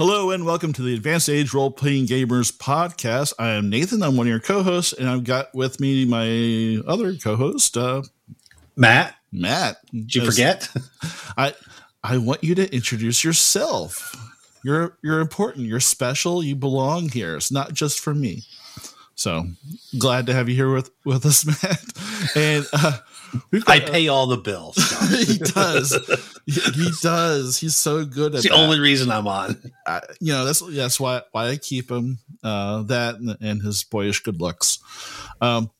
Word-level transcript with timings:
Hello 0.00 0.30
and 0.30 0.46
welcome 0.46 0.72
to 0.72 0.80
the 0.80 0.94
Advanced 0.94 1.28
Age 1.28 1.52
Role 1.52 1.70
Playing 1.70 2.06
Gamers 2.06 2.56
podcast. 2.56 3.34
I 3.38 3.50
am 3.50 3.68
Nathan. 3.68 4.02
I'm 4.02 4.16
one 4.16 4.26
of 4.26 4.30
your 4.30 4.40
co-hosts, 4.40 4.94
and 4.94 5.06
I've 5.06 5.24
got 5.24 5.54
with 5.54 5.78
me 5.78 6.06
my 6.06 6.80
other 6.90 7.16
co-host, 7.16 7.76
uh, 7.76 8.00
Matt. 8.76 9.14
Matt. 9.30 9.76
Did 9.92 10.14
you 10.14 10.24
forget? 10.24 10.70
I 11.36 11.52
I 12.02 12.16
want 12.16 12.42
you 12.42 12.54
to 12.54 12.74
introduce 12.74 13.22
yourself. 13.22 14.16
You're 14.64 14.96
you're 15.02 15.20
important. 15.20 15.66
You're 15.66 15.80
special. 15.80 16.42
You 16.42 16.56
belong 16.56 17.10
here. 17.10 17.36
It's 17.36 17.52
not 17.52 17.74
just 17.74 18.00
for 18.00 18.14
me. 18.14 18.44
So 19.16 19.48
glad 19.98 20.24
to 20.28 20.32
have 20.32 20.48
you 20.48 20.56
here 20.56 20.72
with 20.72 20.90
with 21.04 21.26
us, 21.26 21.44
Matt. 21.62 21.84
And 22.34 22.66
uh, 22.72 23.00
I 23.66 23.80
pay 23.80 24.08
all 24.08 24.26
the 24.26 24.36
bills. 24.36 24.76
he 25.26 25.38
does. 25.38 25.92
He, 26.46 26.60
he, 26.60 26.90
does. 27.02 27.58
He's 27.58 27.76
so 27.76 28.04
good 28.04 28.32
at. 28.32 28.38
It's 28.38 28.44
the 28.44 28.50
that. 28.50 28.58
only 28.58 28.80
reason 28.80 29.10
I'm 29.10 29.26
on. 29.26 29.56
I, 29.86 30.00
you 30.20 30.32
know 30.32 30.44
that's 30.44 30.60
that's 30.60 30.98
why 30.98 31.22
why 31.32 31.48
I 31.48 31.56
keep 31.56 31.90
him. 31.90 32.18
Uh, 32.42 32.82
that 32.84 33.16
and, 33.16 33.36
and 33.40 33.62
his 33.62 33.84
boyish 33.84 34.20
good 34.20 34.40
looks. 34.40 34.78
Um, 35.40 35.70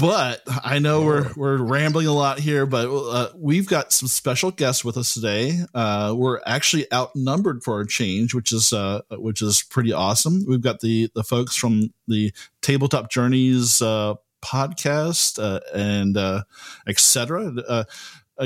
but 0.00 0.40
I 0.64 0.78
know 0.78 1.02
we're 1.02 1.30
we're 1.36 1.58
rambling 1.58 2.06
a 2.06 2.12
lot 2.12 2.38
here, 2.38 2.64
but 2.64 2.90
uh, 2.90 3.28
we've 3.36 3.68
got 3.68 3.92
some 3.92 4.08
special 4.08 4.50
guests 4.50 4.84
with 4.84 4.96
us 4.96 5.12
today. 5.12 5.58
Uh, 5.74 6.14
we're 6.16 6.40
actually 6.46 6.90
outnumbered 6.92 7.62
for 7.62 7.80
a 7.80 7.86
change, 7.86 8.34
which 8.34 8.50
is 8.50 8.72
uh, 8.72 9.02
which 9.10 9.42
is 9.42 9.62
pretty 9.62 9.92
awesome. 9.92 10.44
We've 10.48 10.62
got 10.62 10.80
the 10.80 11.10
the 11.14 11.22
folks 11.22 11.54
from 11.54 11.92
the 12.08 12.32
Tabletop 12.62 13.10
Journeys 13.10 13.82
uh, 13.82 14.14
podcast 14.42 15.42
uh, 15.42 15.60
and 15.74 16.16
uh, 16.16 16.42
etc. 16.86 17.52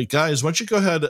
guys, 0.08 0.42
why 0.42 0.48
don't 0.48 0.60
you 0.60 0.66
go 0.66 0.76
ahead 0.76 1.04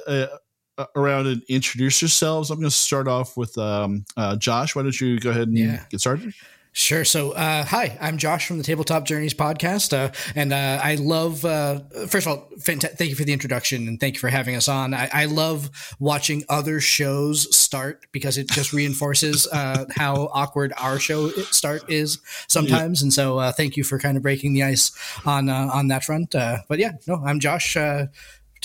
around 0.97 1.27
and 1.27 1.43
introduce 1.49 2.03
yourselves? 2.03 2.51
I'm 2.51 2.59
going 2.59 2.69
to 2.69 2.75
start 2.75 3.09
off 3.09 3.37
with 3.37 3.57
um, 3.59 4.05
Josh. 4.39 4.75
Why 4.75 4.83
don't 4.83 5.01
you 5.01 5.19
go 5.19 5.31
ahead 5.31 5.49
and 5.49 5.59
yeah. 5.59 5.85
get 5.91 6.01
started? 6.01 6.35
Sure. 6.77 7.05
So, 7.05 7.31
uh, 7.31 7.65
hi, 7.65 7.97
I'm 8.01 8.19
Josh 8.19 8.49
from 8.49 8.59
the 8.59 8.65
Tabletop 8.65 9.05
Journeys 9.05 9.33
podcast, 9.33 9.97
uh, 9.97 10.11
and 10.35 10.53
uh, 10.53 10.81
I 10.83 10.97
love. 10.97 11.45
Uh, 11.45 11.79
first 12.09 12.27
of 12.27 12.33
all, 12.33 12.49
fant- 12.59 12.99
thank 12.99 13.11
you 13.11 13.15
for 13.15 13.23
the 13.23 13.33
introduction, 13.33 13.87
and 13.87 14.01
thank 14.01 14.15
you 14.15 14.19
for 14.21 14.29
having 14.29 14.57
us 14.57 14.67
on. 14.67 14.93
I, 14.93 15.09
I 15.13 15.25
love 15.27 15.71
watching 16.01 16.43
other 16.49 16.81
shows 16.81 17.57
start 17.57 18.07
because 18.11 18.39
it 18.39 18.49
just 18.51 18.73
reinforces 18.73 19.47
uh, 19.53 19.85
how 19.95 20.29
awkward 20.33 20.73
our 20.77 20.99
show 20.99 21.29
start 21.53 21.89
is 21.89 22.19
sometimes, 22.49 23.01
yeah. 23.01 23.05
and 23.05 23.13
so 23.13 23.39
uh, 23.39 23.53
thank 23.53 23.77
you 23.77 23.85
for 23.85 24.01
kind 24.01 24.17
of 24.17 24.25
breaking 24.25 24.53
the 24.53 24.65
ice 24.65 24.91
on 25.25 25.49
on 25.49 25.87
that 25.89 26.03
front. 26.03 26.33
but 26.33 26.81
yeah, 26.81 26.95
no, 27.07 27.23
I'm 27.25 27.39
Josh. 27.39 27.77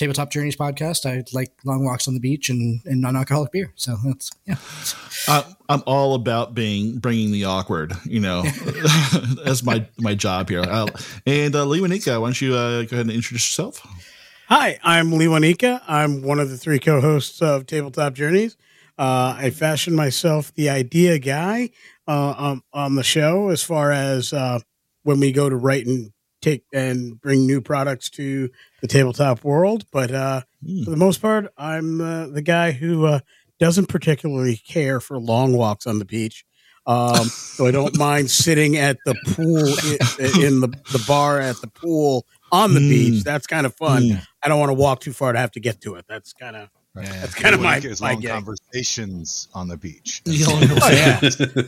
Tabletop 0.00 0.30
Journeys 0.30 0.56
podcast. 0.56 1.04
I 1.04 1.22
like 1.34 1.52
long 1.62 1.84
walks 1.84 2.08
on 2.08 2.14
the 2.14 2.20
beach 2.20 2.48
and, 2.48 2.80
and 2.86 3.02
non-alcoholic 3.02 3.52
beer. 3.52 3.70
So 3.74 3.98
that's 4.02 4.30
yeah. 4.46 4.56
Uh, 5.28 5.42
I'm 5.68 5.82
all 5.86 6.14
about 6.14 6.54
being 6.54 7.00
bringing 7.00 7.32
the 7.32 7.44
awkward, 7.44 7.92
you 8.06 8.18
know, 8.18 8.42
as 9.44 9.62
my 9.62 9.86
my 9.98 10.14
job 10.14 10.48
here. 10.48 10.62
Uh, 10.62 10.86
and 11.26 11.54
uh, 11.54 11.66
Lee 11.66 11.80
Wanika, 11.80 12.18
why 12.18 12.28
don't 12.28 12.40
you 12.40 12.54
uh, 12.54 12.84
go 12.84 12.94
ahead 12.96 13.00
and 13.00 13.10
introduce 13.10 13.50
yourself? 13.50 13.86
Hi, 14.48 14.78
I'm 14.82 15.12
Lee 15.12 15.26
Wanika. 15.26 15.82
I'm 15.86 16.22
one 16.22 16.40
of 16.40 16.48
the 16.48 16.56
three 16.56 16.78
co-hosts 16.78 17.42
of 17.42 17.66
Tabletop 17.66 18.14
Journeys. 18.14 18.56
Uh, 18.98 19.36
I 19.36 19.50
fashion 19.50 19.94
myself 19.94 20.54
the 20.54 20.70
idea 20.70 21.18
guy 21.18 21.72
uh, 22.08 22.34
um, 22.38 22.64
on 22.72 22.94
the 22.94 23.04
show 23.04 23.50
as 23.50 23.62
far 23.62 23.92
as 23.92 24.32
uh, 24.32 24.60
when 25.02 25.20
we 25.20 25.30
go 25.30 25.50
to 25.50 25.56
write 25.56 25.86
and 25.86 26.10
take 26.40 26.64
and 26.72 27.20
bring 27.20 27.46
new 27.46 27.60
products 27.60 28.08
to 28.10 28.48
the 28.80 28.88
tabletop 28.88 29.44
world. 29.44 29.84
But 29.92 30.10
uh, 30.12 30.42
mm. 30.64 30.84
for 30.84 30.90
the 30.90 30.96
most 30.96 31.20
part, 31.20 31.52
I'm 31.56 32.00
uh, 32.00 32.28
the 32.28 32.42
guy 32.42 32.72
who 32.72 33.06
uh, 33.06 33.20
doesn't 33.58 33.86
particularly 33.86 34.56
care 34.56 35.00
for 35.00 35.18
long 35.18 35.56
walks 35.56 35.86
on 35.86 35.98
the 35.98 36.04
beach. 36.04 36.44
Um, 36.86 37.24
so 37.26 37.66
I 37.66 37.70
don't 37.70 37.96
mind 37.98 38.30
sitting 38.30 38.76
at 38.76 38.98
the 39.04 39.14
pool 39.28 39.66
in, 40.24 40.44
in, 40.44 40.60
the, 40.60 40.68
the 40.92 41.04
bar 41.06 41.40
at 41.40 41.60
the 41.60 41.68
pool 41.68 42.26
on 42.52 42.74
the 42.74 42.80
mm. 42.80 42.88
beach. 42.88 43.24
That's 43.24 43.46
kind 43.46 43.66
of 43.66 43.74
fun. 43.74 44.02
Mm. 44.02 44.26
I 44.42 44.48
don't 44.48 44.58
want 44.58 44.70
to 44.70 44.74
walk 44.74 45.00
too 45.00 45.12
far 45.12 45.32
to 45.32 45.38
have 45.38 45.52
to 45.52 45.60
get 45.60 45.80
to 45.82 45.96
it. 45.96 46.04
That's 46.08 46.32
kind 46.32 46.56
of 46.56 46.70
Right. 46.94 47.06
That's 47.06 47.34
kind 47.34 47.54
of 47.54 47.60
my, 47.60 47.80
my 48.00 48.12
long 48.14 48.22
conversations 48.22 49.48
on 49.54 49.68
the 49.68 49.76
beach. 49.76 50.22
oh, 50.28 50.90
yeah. 50.90 51.20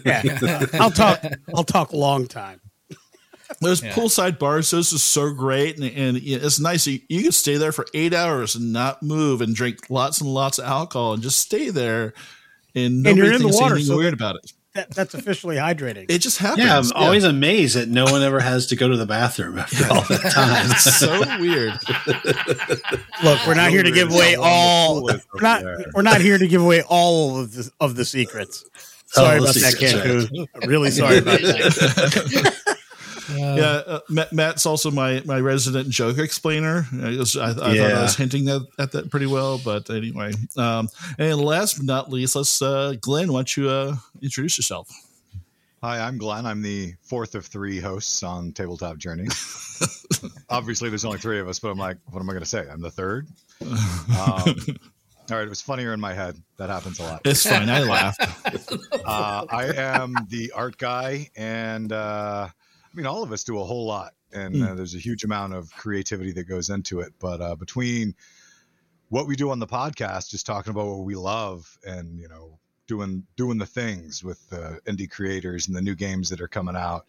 yeah. 0.25 0.67
I'll 0.75 0.91
talk. 0.91 1.23
I'll 1.55 1.65
talk 1.65 1.93
a 1.93 1.97
long 1.97 2.27
time. 2.27 2.61
Those 3.61 3.83
yeah. 3.83 3.93
poolside 3.93 4.39
bars, 4.39 4.71
those 4.71 4.93
are 4.93 4.99
so 4.99 5.33
great, 5.33 5.79
and, 5.79 5.85
and 5.85 6.17
it's 6.17 6.61
nice. 6.61 6.87
You, 6.87 7.01
you 7.09 7.23
can 7.23 7.33
stay 7.33 7.57
there 7.57 7.73
for 7.73 7.87
eight 7.95 8.15
hours 8.15 8.55
and 8.55 8.73
not 8.73 9.03
move, 9.03 9.41
and 9.41 9.55
drink 9.55 9.91
lots 9.91 10.21
and 10.21 10.31
lots 10.31 10.59
of 10.59 10.65
alcohol, 10.65 11.15
and 11.15 11.23
just 11.23 11.39
stay 11.39 11.71
there, 11.71 12.15
and, 12.75 13.07
and 13.07 13.17
you're 13.17 13.33
in 13.33 13.43
the 13.43 13.49
water. 13.49 13.79
So 13.81 13.97
weird 13.97 14.15
about 14.15 14.37
it. 14.37 14.53
That, 14.75 14.91
that's 14.91 15.13
officially 15.13 15.57
hydrating. 15.57 16.07
It 16.09 16.21
just 16.21 16.39
happens. 16.39 16.65
Yeah, 16.65 16.79
I'm 16.79 16.85
yeah. 16.85 16.93
always 16.95 17.25
amazed 17.25 17.77
that 17.77 17.91
no 17.91 18.05
one 18.05 18.23
ever 18.23 18.41
has 18.41 18.69
to 18.69 18.77
go 18.77 18.89
to 18.89 18.97
the 18.97 19.05
bathroom 19.05 19.59
after 19.59 19.85
all 19.93 20.01
that 20.01 20.33
time. 20.33 20.71
it's 20.71 20.97
so 20.99 21.21
weird. 21.39 21.75
Look, 23.23 23.47
we're 23.47 23.55
not 23.55 23.71
here 23.71 23.83
to 23.83 23.91
give 23.91 24.11
away 24.11 24.35
all. 24.41 25.05
We're 25.05 25.21
not. 25.43 25.63
We're 25.93 26.01
not 26.01 26.23
here 26.23 26.39
to 26.39 26.49
give 26.49 26.63
away 26.63 26.83
all 26.89 27.39
of 27.39 27.53
the 27.53 27.71
of 27.81 27.97
the 27.97 28.07
secrets. 28.07 28.65
Sorry 29.13 29.41
oh, 29.41 29.43
about 29.43 29.55
that, 29.57 29.75
Cancun. 29.75 30.67
Really 30.67 30.91
sorry 30.91 31.19
about 31.19 31.41
that. 31.43 32.62
Yeah, 33.37 33.83
uh, 33.87 34.25
Matt's 34.33 34.67
also 34.67 34.91
my 34.91 35.23
my 35.25 35.39
resident 35.41 35.89
joke 35.91 36.19
explainer. 36.19 36.87
I, 36.93 37.17
was, 37.17 37.37
I, 37.37 37.51
I 37.51 37.73
yeah. 37.73 37.89
thought 37.89 37.99
I 37.99 38.03
was 38.03 38.17
hinting 38.17 38.49
at, 38.49 38.63
at, 38.79 38.93
that 38.93 39.11
pretty 39.11 39.27
well, 39.27 39.59
but 39.59 39.91
anyway. 39.91 40.33
Um, 40.57 40.89
and 41.19 41.41
last 41.41 41.79
but 41.79 41.87
not 41.87 42.11
least, 42.11 42.37
let's 42.37 42.61
uh, 42.63 42.95
Glenn. 43.01 43.33
Why 43.33 43.39
don't 43.39 43.57
you 43.57 43.69
uh, 43.69 43.97
introduce 44.21 44.59
yourself? 44.59 44.89
Hi, 45.83 45.99
I'm 45.99 46.17
Glenn. 46.17 46.47
I'm 46.47 46.63
the 46.63 46.95
fourth 47.03 47.35
of 47.35 47.45
three 47.45 47.81
hosts 47.81 48.23
on 48.23 48.53
Tabletop 48.53 48.99
Journey. 48.99 49.27
Obviously, 50.49 50.89
there's 50.89 51.05
only 51.05 51.19
three 51.19 51.41
of 51.41 51.49
us, 51.49 51.59
but 51.59 51.71
I'm 51.71 51.79
like, 51.79 51.97
what 52.11 52.21
am 52.21 52.31
I 52.31 52.35
going 52.35 52.45
to 52.45 52.49
say? 52.49 52.67
I'm 52.71 52.81
the 52.81 52.91
third. 52.91 53.29
Um, 54.13 54.57
all 55.31 55.39
right, 55.39 55.47
it 55.47 55.49
was 55.49 55.63
funnier 55.63 55.93
in 55.95 56.01
my 56.01 56.13
head. 56.13 56.37
That 56.59 56.69
happens 56.69 56.99
a 56.99 57.05
lot. 57.05 57.23
It's 57.25 57.49
fine. 57.49 57.71
I 57.71 57.83
laughed. 57.83 58.21
Uh, 59.05 59.45
I 59.51 59.73
am 59.77 60.15
the 60.29 60.53
art 60.55 60.79
guy, 60.79 61.29
and 61.35 61.93
uh, 61.93 62.49
I 62.93 62.97
mean, 62.97 63.07
all 63.07 63.23
of 63.23 63.33
us 63.33 63.45
do 63.45 63.59
a 63.59 63.65
whole 63.65 63.87
lot, 63.87 64.13
and 64.33 64.55
mm. 64.55 64.69
uh, 64.69 64.75
there's 64.75 64.95
a 64.95 64.99
huge 64.99 65.25
amount 65.25 65.55
of 65.55 65.73
creativity 65.73 66.33
that 66.33 66.45
goes 66.45 66.69
into 66.69 67.01
it. 67.01 67.13
But 67.19 67.41
uh, 67.41 67.57
between 67.57 68.15
what 69.09 69.27
we 69.27 69.35
do 69.35 69.51
on 69.51 69.59
the 69.59 69.67
podcast, 69.67 70.31
just 70.31 70.45
talking 70.45 70.71
about 70.71 70.87
what 70.87 71.05
we 71.05 71.15
love, 71.15 71.79
and 71.85 72.19
you 72.19 72.29
know, 72.29 72.59
doing 72.87 73.27
doing 73.37 73.59
the 73.59 73.67
things 73.67 74.23
with 74.23 74.49
the 74.51 74.81
indie 74.87 75.11
creators 75.11 75.69
and 75.69 75.77
the 75.77 75.81
new 75.81 75.95
games 75.95 76.29
that 76.29 76.41
are 76.41 76.49
coming 76.49 76.77
out, 76.77 77.07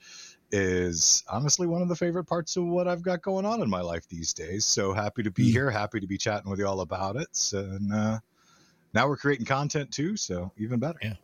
is 0.52 1.24
honestly 1.30 1.68
one 1.68 1.82
of 1.82 1.90
the 1.90 1.96
favorite 1.96 2.26
parts 2.26 2.56
of 2.56 2.66
what 2.66 2.88
I've 2.88 3.02
got 3.02 3.22
going 3.22 3.46
on 3.46 3.62
in 3.62 3.70
my 3.70 3.82
life 3.82 4.08
these 4.08 4.34
days. 4.34 4.66
So 4.66 4.94
happy 4.94 5.24
to 5.24 5.32
be 5.32 5.50
mm. 5.50 5.52
here, 5.52 5.70
happy 5.70 6.00
to 6.00 6.08
be 6.08 6.18
chatting 6.18 6.50
with 6.50 6.60
you 6.60 6.68
all 6.68 6.80
about 6.80 7.18
it, 7.18 7.52
and 7.52 7.94
uh, 7.94 8.20
now 8.94 9.08
we're 9.08 9.18
creating 9.18 9.46
content 9.46 9.92
too, 9.92 10.16
so 10.16 10.52
even 10.58 10.80
better. 10.80 11.00
Yeah. 11.02 11.16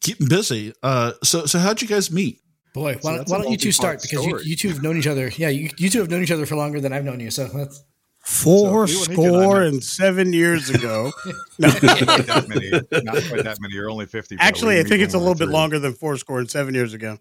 Keeping 0.00 0.28
busy. 0.28 0.72
Uh, 0.82 1.12
so, 1.22 1.44
so 1.44 1.58
how'd 1.58 1.82
you 1.82 1.88
guys 1.88 2.10
meet? 2.10 2.40
Boy, 2.72 2.96
why, 3.02 3.18
so 3.18 3.24
why 3.26 3.42
don't 3.42 3.50
you 3.50 3.58
two 3.58 3.72
start? 3.72 4.00
Because 4.00 4.24
you, 4.24 4.40
you, 4.40 4.56
two 4.56 4.68
have 4.68 4.82
known 4.82 4.96
each 4.96 5.06
other. 5.06 5.30
Yeah, 5.36 5.50
you, 5.50 5.68
you 5.76 5.90
two 5.90 5.98
have 5.98 6.08
known 6.08 6.22
each 6.22 6.30
other 6.30 6.46
for 6.46 6.56
longer 6.56 6.80
than 6.80 6.92
I've 6.92 7.04
known 7.04 7.20
you. 7.20 7.30
So 7.30 7.44
that's 7.44 7.84
four 8.20 8.86
so 8.86 9.12
score 9.12 9.62
and 9.62 9.84
seven 9.84 10.32
years 10.32 10.70
ago. 10.70 11.12
no, 11.58 11.68
not 11.68 11.80
quite 11.80 12.26
that 12.26 12.46
many. 12.48 12.70
Not 13.04 13.22
quite 13.28 13.44
that 13.44 13.58
many. 13.60 13.74
You're 13.74 13.90
only 13.90 14.06
fifty. 14.06 14.36
Actually, 14.40 14.80
I 14.80 14.84
think 14.84 15.02
it's 15.02 15.14
a 15.14 15.18
little 15.18 15.34
bit 15.34 15.48
longer 15.48 15.78
than 15.78 15.92
four 15.92 16.16
score 16.16 16.38
and 16.38 16.50
seven 16.50 16.74
years 16.74 16.94
ago. 16.94 17.18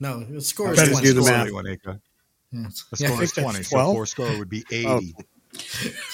No, 0.00 0.24
the 0.24 0.40
score 0.40 0.72
is 0.72 0.78
twenty. 0.78 1.06
Do 1.06 1.14
the 1.14 1.22
math. 1.22 1.48
Yeah. 2.50 2.64
The 2.90 2.96
score 2.96 3.08
yeah, 3.08 3.20
is 3.20 3.32
twenty. 3.32 3.62
So 3.62 3.92
four 3.92 4.06
score 4.06 4.38
would 4.38 4.48
be 4.48 4.64
oh. 4.72 4.96
eighty. 4.98 5.14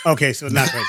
Oh. 0.05 0.13
Okay, 0.13 0.33
so 0.33 0.49
not 0.49 0.69
quite. 0.69 0.85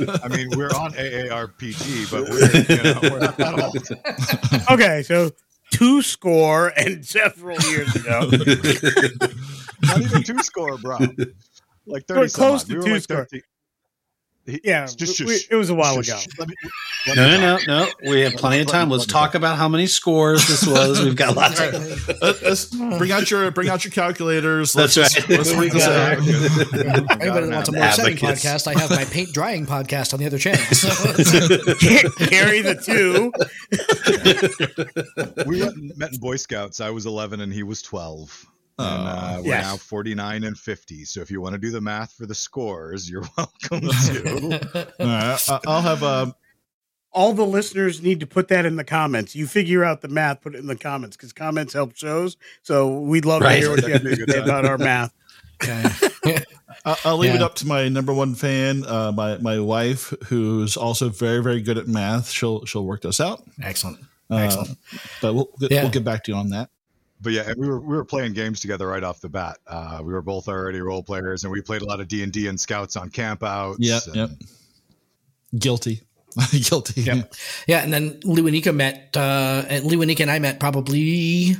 yeah. 0.00 0.16
I 0.22 0.28
mean, 0.28 0.48
we're 0.56 0.70
on 0.70 0.92
AARPG, 0.92 2.10
but 2.10 2.28
we're, 2.28 2.76
you 2.76 2.82
know, 2.82 3.00
we're 3.02 3.20
not 3.20 3.36
that 3.36 3.60
old. 3.60 4.70
Okay, 4.70 5.02
so 5.02 5.30
two 5.70 6.02
score 6.02 6.68
and 6.76 7.04
several 7.04 7.60
years 7.62 7.94
ago. 7.96 8.20
Not 9.82 10.00
even 10.02 10.22
two 10.22 10.38
score, 10.40 10.76
bro. 10.78 10.98
Like 11.86 12.06
thirty. 12.06 12.30
Close 12.30 12.64
to 12.64 12.78
we 12.78 12.84
two 12.84 12.92
like 12.92 13.02
score. 13.02 13.26
30, 14.50 14.60
yeah, 14.64 14.86
just, 14.86 15.20
we, 15.20 15.40
it 15.50 15.56
was 15.56 15.70
a 15.70 15.74
while 15.74 15.98
ago. 15.98 16.18
Let 16.38 16.48
me, 16.48 16.54
let 17.06 17.16
no, 17.16 17.28
no, 17.28 17.56
no, 17.56 17.58
no. 17.66 18.10
We 18.10 18.20
have 18.22 18.34
plenty 18.34 18.60
of 18.60 18.66
time. 18.66 18.90
Let's 18.90 19.06
talk 19.06 19.34
about 19.34 19.56
how 19.56 19.68
many 19.68 19.86
scores 19.86 20.46
this 20.46 20.66
was. 20.66 21.02
We've 21.02 21.16
got 21.16 21.36
lots. 21.36 21.60
Of- 21.60 22.42
let's 22.42 22.66
bring 22.66 23.12
out 23.12 23.30
your 23.30 23.50
bring 23.50 23.68
out 23.68 23.84
your 23.84 23.92
calculators. 23.92 24.74
Let's, 24.74 24.94
That's 24.94 25.18
right. 25.18 25.38
Let's 25.38 25.52
read 25.54 25.72
this 25.72 25.86
out. 25.86 26.18
Anybody 26.18 27.46
that 27.46 27.50
wants 27.50 27.68
a 27.68 27.72
more 27.72 27.90
setting 27.92 28.16
podcast, 28.16 28.66
I 28.66 28.78
have 28.78 28.90
my 28.90 29.04
paint 29.04 29.32
drying 29.32 29.66
podcast 29.66 30.12
on 30.12 30.20
the 30.20 30.26
other 30.26 30.38
channel. 30.38 30.60
So. 30.72 30.88
Carry 32.26 32.60
the 32.62 32.76
two. 32.76 33.32
we 35.46 35.60
met 35.96 36.12
in 36.12 36.18
Boy 36.18 36.36
Scouts. 36.36 36.80
I 36.80 36.90
was 36.90 37.06
11 37.06 37.40
and 37.40 37.52
he 37.52 37.62
was 37.62 37.82
12. 37.82 38.46
And, 38.78 39.08
uh, 39.08 39.36
we're 39.42 39.48
yes. 39.48 39.64
now 39.64 39.76
49 39.76 40.44
and 40.44 40.56
50. 40.58 41.04
So 41.04 41.20
if 41.20 41.30
you 41.30 41.40
want 41.40 41.52
to 41.54 41.58
do 41.58 41.70
the 41.70 41.80
math 41.82 42.12
for 42.14 42.24
the 42.26 42.34
scores, 42.34 43.10
you're 43.10 43.24
welcome 43.36 43.80
to. 43.88 44.92
All 45.00 45.06
right. 45.06 45.48
I'll 45.66 45.82
have 45.82 46.02
a. 46.02 46.06
Um, 46.06 46.34
all 47.12 47.32
the 47.32 47.44
listeners 47.44 48.00
need 48.02 48.20
to 48.20 48.26
put 48.26 48.46
that 48.48 48.64
in 48.64 48.76
the 48.76 48.84
comments. 48.84 49.34
You 49.34 49.48
figure 49.48 49.82
out 49.84 50.00
the 50.00 50.06
math, 50.08 50.40
put 50.42 50.54
it 50.54 50.58
in 50.58 50.68
the 50.68 50.76
comments 50.76 51.16
because 51.16 51.32
comments 51.32 51.72
help 51.72 51.96
shows. 51.96 52.36
So 52.62 53.00
we'd 53.00 53.24
love 53.24 53.42
Right. 53.42 53.54
to 53.56 53.60
hear 53.60 53.70
what 53.70 53.82
you 53.86 53.92
have 53.92 54.02
to 54.02 54.26
say 54.32 54.38
about 54.38 54.64
our 54.64 54.78
math. 54.78 55.12
I'll, 56.84 56.96
I'll 57.04 57.16
leave 57.18 57.34
it 57.34 57.42
up 57.42 57.56
to 57.56 57.66
my 57.66 57.88
number 57.88 58.14
one 58.14 58.34
fan, 58.34 58.84
uh, 58.86 59.12
my 59.12 59.36
my 59.38 59.58
wife, 59.58 60.14
who's 60.28 60.76
also 60.76 61.08
very 61.08 61.42
very 61.42 61.60
good 61.60 61.78
at 61.78 61.88
math. 61.88 62.30
She'll 62.30 62.64
she'll 62.64 62.84
work 62.86 63.02
this 63.02 63.20
out. 63.20 63.42
Excellent. 63.62 63.98
Uh, 64.30 64.36
Excellent. 64.36 64.78
but 65.20 65.34
we'll 65.34 65.50
Yeah. 65.58 65.82
we'll 65.82 65.90
get 65.90 66.04
back 66.04 66.22
to 66.24 66.32
you 66.32 66.38
on 66.38 66.50
that. 66.50 66.70
But 67.22 67.32
yeah, 67.34 67.42
and 67.50 67.56
we 67.56 67.68
were 67.68 67.80
we 67.80 67.96
were 67.96 68.04
playing 68.04 68.32
games 68.32 68.60
together 68.60 68.86
right 68.88 69.02
off 69.04 69.20
the 69.20 69.28
bat. 69.28 69.58
Uh, 69.66 70.00
we 70.02 70.12
were 70.12 70.22
both 70.22 70.48
already 70.48 70.80
role 70.80 71.02
players, 71.02 71.44
and 71.44 71.52
we 71.52 71.60
played 71.60 71.82
a 71.82 71.84
lot 71.84 72.00
of 72.00 72.08
D 72.08 72.22
and 72.22 72.32
D 72.32 72.46
and 72.48 72.58
Scouts 72.58 72.96
on 72.96 73.10
campouts. 73.10 73.76
Yep, 73.78 74.02
and- 74.06 74.16
yep. 74.16 74.30
Guilty, 75.58 76.00
guilty. 76.70 77.02
Yep. 77.02 77.34
Yeah, 77.66 77.80
and 77.82 77.92
then 77.92 78.20
Lou 78.24 78.46
and 78.46 78.52
Nika 78.54 78.72
met. 78.72 79.14
Uh, 79.16 79.64
and 79.68 79.84
Lou 79.84 80.00
and 80.00 80.08
Nika 80.08 80.22
and 80.22 80.30
I 80.30 80.38
met 80.38 80.60
probably. 80.60 81.56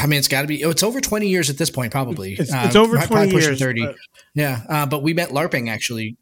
I 0.00 0.06
mean, 0.06 0.18
it's 0.18 0.28
got 0.28 0.42
to 0.42 0.46
be. 0.48 0.56
It's 0.62 0.82
over 0.82 1.00
twenty 1.00 1.28
years 1.28 1.48
at 1.50 1.56
this 1.58 1.70
point, 1.70 1.90
probably. 1.92 2.32
It's- 2.34 2.52
Uh, 2.52 2.62
it's 2.66 2.76
over 2.76 2.96
20 2.98 3.32
years, 3.32 3.58
Thirty. 3.58 3.84
but- 3.86 3.96
yeah, 4.34 4.62
uh, 4.68 4.86
but 4.86 5.02
we 5.02 5.14
met 5.14 5.30
LARPing 5.30 5.68
actually. 5.70 6.16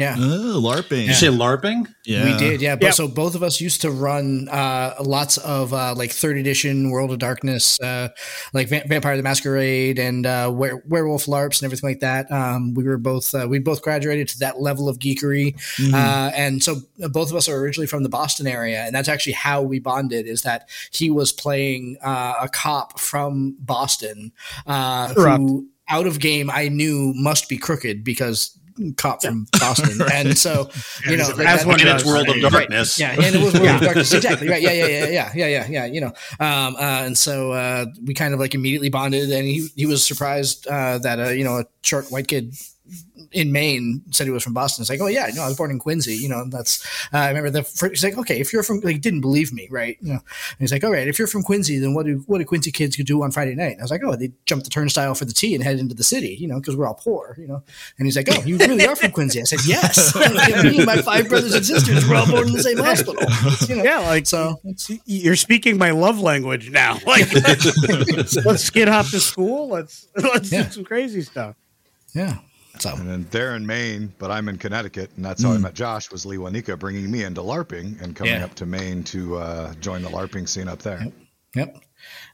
Yeah. 0.00 0.16
Oh, 0.18 0.60
LARPing. 0.62 0.88
Did 0.88 1.08
you 1.08 1.14
say 1.14 1.26
LARPing? 1.28 1.86
yeah, 2.06 2.24
We 2.24 2.36
did, 2.38 2.60
yeah. 2.62 2.74
But 2.76 2.84
Yep. 2.86 2.94
so 2.94 3.08
both 3.08 3.34
of 3.34 3.42
us 3.42 3.60
used 3.60 3.82
to 3.82 3.90
run 3.90 4.48
uh, 4.48 4.94
lots 5.00 5.36
of 5.38 5.72
uh, 5.74 5.94
like 5.94 6.10
third 6.10 6.36
edition 6.38 6.90
World 6.90 7.10
of 7.12 7.18
Darkness, 7.18 7.78
uh, 7.80 8.08
like 8.54 8.68
Va- 8.68 8.82
Vampire 8.86 9.16
the 9.16 9.22
Masquerade 9.22 9.98
and 9.98 10.24
uh, 10.26 10.50
Were- 10.54 10.82
Werewolf 10.88 11.26
LARPs 11.26 11.60
and 11.60 11.66
everything 11.66 11.88
like 11.90 12.00
that. 12.00 12.30
Um, 12.32 12.74
we 12.74 12.84
were 12.84 12.98
both 12.98 13.34
uh, 13.34 13.46
we 13.48 13.58
both 13.58 13.82
graduated 13.82 14.28
to 14.28 14.38
that 14.40 14.60
level 14.60 14.88
of 14.88 14.98
geekery, 14.98 15.54
Mhm. 15.76 15.92
uh, 15.94 16.30
and 16.34 16.62
so 16.64 16.76
both 17.10 17.30
of 17.30 17.36
us 17.36 17.48
are 17.48 17.56
originally 17.56 17.86
from 17.86 18.02
the 18.02 18.08
Boston 18.08 18.46
area, 18.46 18.82
and 18.84 18.94
that's 18.94 19.08
actually 19.08 19.34
how 19.34 19.60
we 19.62 19.78
bonded. 19.78 20.26
Is 20.26 20.42
that 20.42 20.68
he 20.90 21.10
was 21.10 21.32
playing 21.32 21.98
uh, 22.02 22.34
a 22.40 22.48
cop 22.48 22.98
from 22.98 23.56
Boston 23.60 24.32
uh, 24.66 25.12
who 25.14 25.68
out 25.88 26.06
of 26.06 26.20
game 26.20 26.48
I 26.50 26.68
knew 26.68 27.12
must 27.16 27.48
be 27.48 27.58
crooked 27.58 28.04
because 28.04 28.56
cop 28.96 29.22
from 29.22 29.46
Boston, 29.60 30.00
and 30.12 30.36
so 30.36 30.70
you 31.06 31.16
know 31.16 31.28
like 31.36 31.46
As 31.46 31.60
that- 31.60 31.66
one 31.66 31.80
In 31.80 31.88
its 31.88 32.04
world 32.04 32.28
of 32.28 32.34
Right. 32.36 32.52
darkness. 32.52 32.98
yeah, 32.98 33.12
and 33.12 33.34
it 33.36 33.42
was 33.42 33.54
World 33.54 33.76
of 33.76 33.80
Darkness. 33.88 34.12
Exactly. 34.12 34.48
Right. 34.48 34.62
Yeah. 34.62 34.72
Yeah. 34.72 34.86
Yeah. 34.86 35.06
Yeah. 35.08 35.30
Yeah. 35.34 35.46
Yeah. 35.46 35.66
Yeah. 35.68 35.84
You 35.86 36.00
know. 36.00 36.12
Um. 36.40 36.76
Uh, 36.76 37.02
and 37.06 37.16
so 37.18 37.52
uh, 37.52 37.86
we 38.04 38.14
kind 38.14 38.34
of 38.34 38.40
like 38.40 38.54
immediately 38.54 38.88
bonded, 38.90 39.30
and 39.30 39.44
he 39.46 39.68
he 39.76 39.86
was 39.86 40.04
surprised 40.04 40.66
uh, 40.66 40.98
that 40.98 41.18
uh, 41.20 41.28
you 41.28 41.44
know 41.44 41.58
a 41.58 41.64
short 41.82 42.10
white 42.10 42.28
kid 42.28 42.54
in 43.32 43.52
Maine 43.52 44.02
said 44.10 44.24
he 44.26 44.30
was 44.30 44.42
from 44.42 44.54
Boston. 44.54 44.82
It's 44.82 44.90
like, 44.90 45.00
oh 45.00 45.06
yeah, 45.06 45.28
no, 45.34 45.42
I 45.42 45.48
was 45.48 45.56
born 45.56 45.70
in 45.70 45.78
Quincy. 45.78 46.14
You 46.16 46.28
know, 46.28 46.44
that's 46.48 46.84
uh, 47.12 47.18
I 47.18 47.28
remember 47.28 47.50
the 47.50 47.62
first, 47.62 47.92
he's 47.92 48.04
like, 48.04 48.18
okay, 48.18 48.40
if 48.40 48.52
you're 48.52 48.62
from 48.62 48.80
like 48.80 49.00
didn't 49.00 49.20
believe 49.20 49.52
me, 49.52 49.68
right? 49.70 49.96
You 50.00 50.14
know, 50.14 50.18
and 50.20 50.58
he's 50.58 50.72
like, 50.72 50.82
all 50.84 50.90
right, 50.92 51.06
if 51.06 51.18
you're 51.18 51.28
from 51.28 51.42
Quincy, 51.42 51.78
then 51.78 51.94
what 51.94 52.06
do 52.06 52.22
what 52.26 52.38
do 52.38 52.44
Quincy 52.44 52.72
kids 52.72 52.96
do 52.96 53.22
on 53.22 53.30
Friday 53.30 53.54
night? 53.54 53.72
And 53.72 53.80
I 53.80 53.84
was 53.84 53.90
like, 53.90 54.02
oh, 54.04 54.16
they 54.16 54.32
jump 54.46 54.64
the 54.64 54.70
turnstile 54.70 55.14
for 55.14 55.24
the 55.24 55.32
T 55.32 55.54
and 55.54 55.62
head 55.62 55.78
into 55.78 55.94
the 55.94 56.02
city, 56.04 56.36
you 56.40 56.48
know, 56.48 56.58
because 56.58 56.76
we're 56.76 56.86
all 56.86 56.94
poor, 56.94 57.36
you 57.38 57.46
know. 57.46 57.62
And 57.98 58.06
he's 58.06 58.16
like, 58.16 58.28
oh, 58.30 58.42
you 58.44 58.56
really 58.58 58.86
are 58.86 58.96
from 58.96 59.12
Quincy? 59.12 59.40
I 59.40 59.44
said, 59.44 59.60
yes. 59.66 60.14
me 60.64 60.76
and 60.78 60.86
my 60.86 61.00
five 61.02 61.28
brothers 61.28 61.54
and 61.54 61.64
sisters 61.64 62.08
were 62.08 62.16
all 62.16 62.26
born 62.26 62.48
in 62.48 62.52
the 62.54 62.62
same 62.62 62.78
hospital. 62.78 63.22
You 63.68 63.76
know, 63.76 63.84
Yeah, 63.84 63.98
like 64.00 64.26
so 64.26 64.60
you're 65.06 65.36
speaking 65.36 65.78
my 65.78 65.90
love 65.92 66.20
language 66.20 66.70
now. 66.70 66.98
Like, 67.06 67.32
let's 68.44 68.64
skid 68.64 68.88
hop 68.88 69.06
to 69.10 69.20
school. 69.20 69.68
Let's 69.68 70.06
let's 70.16 70.50
Yeah. 70.52 70.62
do 70.64 70.70
some 70.70 70.84
crazy 70.84 71.22
stuff. 71.22 71.56
yeah. 72.14 72.38
So 72.78 72.94
And 72.94 73.08
then 73.10 73.26
they're 73.30 73.56
in 73.56 73.66
Maine, 73.66 74.12
but 74.18 74.30
I'm 74.30 74.48
in 74.48 74.56
Connecticut, 74.56 75.10
and 75.16 75.24
that's 75.24 75.42
how 75.42 75.52
I 75.52 75.56
Hmm. 75.56 75.62
met 75.62 75.74
Josh. 75.74 76.10
Was 76.10 76.24
Lee 76.24 76.36
Wanika 76.36 76.78
bringing 76.78 77.10
me 77.10 77.24
into 77.24 77.40
LARPing 77.42 78.00
and 78.00 78.14
coming 78.16 78.34
Yeah. 78.34 78.44
up 78.44 78.54
to 78.56 78.66
Maine 78.66 79.02
to 79.04 79.36
uh, 79.36 79.74
join 79.80 80.02
the 80.02 80.08
LARPing 80.08 80.48
scene 80.48 80.68
up 80.68 80.80
there. 80.82 81.06
Yep. 81.54 81.76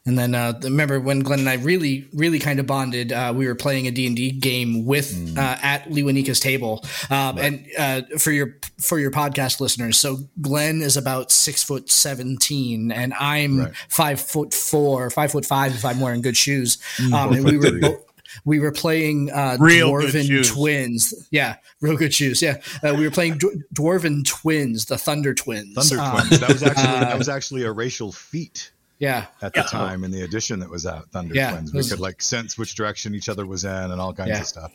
And 0.05 0.17
then 0.17 0.33
uh, 0.35 0.53
remember 0.63 1.01
when 1.01 1.19
Glenn 1.19 1.39
and 1.39 1.49
I 1.49 1.55
really, 1.55 2.07
really 2.13 2.39
kind 2.39 2.59
of 2.61 2.65
bonded. 2.67 3.11
Uh, 3.11 3.33
we 3.35 3.45
were 3.47 3.55
playing 3.55 3.87
a 3.87 3.91
D 3.91 4.07
and 4.07 4.15
D 4.15 4.31
game 4.31 4.85
with 4.85 5.13
Mm. 5.13 5.37
uh, 5.37 5.57
at 5.61 5.89
Liwanika's 5.89 6.39
table. 6.39 6.85
Um, 7.09 7.37
And 7.37 7.65
uh, 7.77 8.01
for 8.17 8.31
your 8.31 8.55
for 8.79 8.97
your 8.99 9.11
podcast 9.11 9.59
listeners, 9.59 9.99
so 9.99 10.19
Glenn 10.39 10.81
is 10.81 10.95
about 10.95 11.31
six 11.33 11.63
foot 11.63 11.89
seventeen, 11.91 12.91
and 12.93 13.13
I'm 13.19 13.59
Right. 13.59 13.73
five 13.89 14.21
foot 14.21 14.53
four, 14.53 15.09
five 15.09 15.31
foot 15.33 15.45
five 15.45 15.73
if 15.73 15.83
I'm 15.83 15.99
wearing 15.99 16.21
good 16.21 16.37
shoes. 16.37 16.77
Mm, 16.97 17.13
Um, 17.13 17.33
and 17.33 17.43
we 17.43 17.57
were. 17.57 17.99
Bo- 18.43 18.49
we 18.49 18.59
were 18.59 18.71
playing 18.71 19.31
uh, 19.31 19.57
Real 19.59 19.89
dwarven 19.91 20.25
shoes. 20.27 20.51
twins. 20.51 21.27
Yeah, 21.31 21.55
real 21.81 21.97
good 21.97 22.13
shoes. 22.13 22.41
Yeah, 22.41 22.57
uh, 22.83 22.93
we 22.97 23.03
were 23.05 23.11
playing 23.11 23.35
dw- 23.39 23.61
dwarven 23.73 24.25
twins, 24.25 24.85
the 24.85 24.97
Thunder 24.97 25.33
Twins. 25.33 25.73
Thunder 25.75 26.01
Um, 26.03 26.27
Twins. 26.27 26.39
That 26.39 26.49
was 26.49 26.63
actually 26.63 26.87
uh, 26.87 26.99
that 27.01 27.17
was 27.17 27.29
actually 27.29 27.63
a 27.63 27.71
racial 27.71 28.11
feat 28.11 28.71
Yeah, 28.99 29.25
at 29.41 29.53
the 29.53 29.61
time 29.63 30.03
in 30.03 30.11
the 30.11 30.21
edition 30.23 30.59
that 30.59 30.69
was 30.69 30.85
out. 30.85 31.09
Thunder 31.11 31.33
Yeah, 31.35 31.51
Twins. 31.51 31.73
We 31.73 31.77
was- 31.77 31.89
could 31.91 31.99
like 31.99 32.21
sense 32.21 32.57
which 32.57 32.75
direction 32.75 33.13
each 33.15 33.29
other 33.29 33.45
was 33.45 33.63
in 33.65 33.71
and 33.71 33.99
all 34.01 34.13
kinds 34.13 34.29
Yeah. 34.29 34.39
of 34.41 34.47
stuff. 34.47 34.71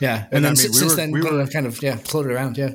yeah. 0.00 0.24
And, 0.30 0.32
And 0.32 0.46
I 0.46 0.48
then 0.48 0.50
mean, 0.50 0.56
si- 0.56 0.68
we 0.68 0.74
since 0.74 0.90
were- 0.92 0.96
then, 0.96 1.10
we 1.12 1.20
Glenn 1.20 1.34
were- 1.38 1.46
kind 1.46 1.66
of 1.66 1.82
yeah 1.82 1.96
floated 1.96 2.32
around. 2.32 2.56
Yeah. 2.58 2.70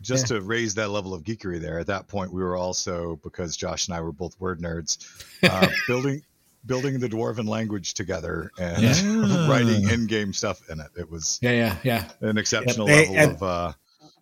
just 0.00 0.28
to 0.28 0.40
raise 0.40 0.74
that 0.74 0.90
level 0.90 1.12
of 1.12 1.24
geekery 1.24 1.60
there. 1.60 1.78
At 1.80 1.88
that 1.88 2.06
point, 2.06 2.32
we 2.32 2.40
were 2.42 2.56
also 2.56 3.18
because 3.24 3.56
Josh 3.56 3.88
and 3.88 3.96
I 3.96 4.00
were 4.00 4.12
both 4.12 4.38
word 4.40 4.60
nerds, 4.60 4.98
uh, 5.42 5.66
building 5.88 6.22
building 6.66 6.98
the 7.00 7.08
dwarven 7.08 7.48
language 7.48 7.94
together 7.94 8.50
and 8.58 8.82
Yeah. 8.82 9.48
writing 9.50 9.88
in-game 9.88 10.32
stuff 10.32 10.60
in 10.70 10.80
it. 10.80 10.88
It 10.96 11.10
was 11.10 11.38
Yeah, 11.42 11.52
yeah, 11.52 11.76
yeah. 11.82 12.28
an 12.28 12.38
exceptional 12.38 12.86
They- 12.86 13.06
level 13.08 13.16
and- 13.18 13.32
of 13.32 13.42
uh, 13.42 13.72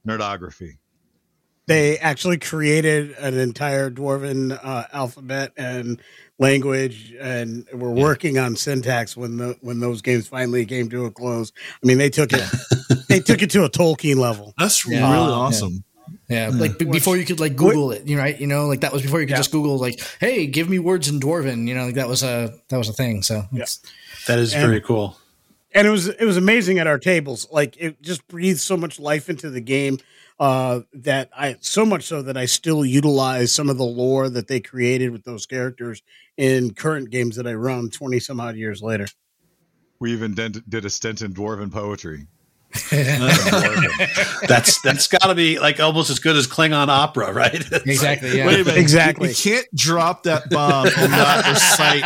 nerdography. 0.06 0.77
They 1.69 1.99
actually 1.99 2.38
created 2.38 3.11
an 3.19 3.37
entire 3.37 3.91
dwarven 3.91 4.56
uh, 4.62 4.85
alphabet 4.93 5.50
and 5.56 6.00
language, 6.38 7.12
and 7.21 7.67
were 7.73 7.91
working 7.91 8.38
on 8.38 8.55
syntax 8.55 9.17
when 9.17 9.37
the 9.38 9.56
when 9.62 9.81
those 9.81 10.00
games 10.00 10.29
finally 10.29 10.65
came 10.65 10.88
to 10.91 11.06
a 11.06 11.11
close. 11.11 11.50
I 11.83 11.87
mean, 11.87 11.99
they 11.99 12.09
took 12.09 12.31
it 12.33 12.44
they 13.09 13.19
took 13.19 13.43
it 13.43 13.50
to 13.50 13.65
a 13.65 13.69
Tolkien 13.69 14.15
level. 14.15 14.55
That's 14.56 14.87
Yeah. 14.87 15.00
really 15.12 15.27
Uh, 15.33 15.35
awesome. 15.35 15.83
Yeah, 16.28 16.50
like 16.52 16.78
b- 16.78 16.87
before 16.87 17.17
you 17.17 17.25
could 17.25 17.38
like 17.38 17.55
Google 17.55 17.93
it, 17.93 18.06
you 18.06 18.17
know, 18.17 18.23
right? 18.23 18.38
You 18.40 18.46
know, 18.49 18.67
like 18.67 18.81
that 18.81 18.93
was 18.93 19.02
before 19.02 19.20
you 19.20 19.26
could 19.26 19.32
Yeah. 19.34 19.37
just 19.38 19.52
Google 19.52 19.78
like, 19.78 20.00
"Hey, 20.19 20.46
give 20.46 20.69
me 20.69 20.78
words 20.81 21.08
in 21.08 21.20
Dwarven." 21.20 21.69
You 21.69 21.75
know, 21.75 21.87
like 21.87 21.94
that 21.94 22.08
was 22.08 22.23
a 22.25 22.52
that 22.69 22.76
was 22.78 22.88
a 22.88 22.93
thing. 22.93 23.23
So 23.23 23.44
it's, 23.52 23.81
That 24.26 24.38
is 24.40 24.52
And- 24.52 24.67
very 24.67 24.81
cool. 24.81 25.17
and 25.73 25.87
it 25.87 25.90
was 25.90 26.08
it 26.08 26.25
was 26.25 26.37
amazing 26.37 26.78
at 26.81 26.87
our 26.88 26.99
tables. 26.99 27.46
Like 27.52 27.76
it 27.78 28.02
just 28.02 28.26
breathed 28.26 28.58
so 28.61 28.76
much 28.76 28.99
life 28.99 29.31
into 29.31 29.50
the 29.50 29.61
game 29.61 29.99
uh, 30.40 30.81
that 30.94 31.31
I 31.34 31.56
so 31.61 31.87
much 31.87 32.02
so 32.05 32.23
that 32.23 32.37
I 32.37 32.46
still 32.46 32.84
utilize 32.84 33.52
some 33.52 33.70
of 33.70 33.78
the 33.78 33.84
lore 33.84 34.28
that 34.28 34.49
they 34.49 34.59
created 34.61 35.11
with 35.11 35.23
those 35.25 35.47
characters 35.47 36.02
in 36.37 36.75
current 36.75 37.11
games 37.11 37.37
that 37.37 37.47
I 37.47 37.54
run 37.54 37.88
twenty 37.88 38.18
some 38.21 38.40
odd 38.40 38.56
years 38.56 38.83
later. 38.83 39.06
We 40.00 40.12
even 40.12 40.35
did, 40.35 40.62
did 40.68 40.85
a 40.85 40.90
stint 40.90 41.23
in 41.23 41.33
dwarven 41.33 41.71
poetry. 41.73 42.26
That's 44.49 44.80
that's 44.83 45.06
got 45.09 45.23
to 45.23 45.35
be 45.35 45.59
like 45.59 45.80
almost 45.80 46.11
as 46.11 46.18
good 46.18 46.37
as 46.37 46.47
Klingon 46.47 46.88
opera, 46.88 47.33
right? 47.33 47.54
exactly. 47.87 48.37
Yeah. 48.38 48.47
Wait 48.47 48.61
a 48.61 48.64
minute. 48.64 48.78
Exactly. 48.78 49.28
You, 49.28 49.35
you 49.35 49.56
can't 49.56 49.75
drop 49.75 50.23
that 50.25 50.50
bomb 50.50 50.87
and 50.97 51.11
not 51.11 51.47
recite 51.49 52.04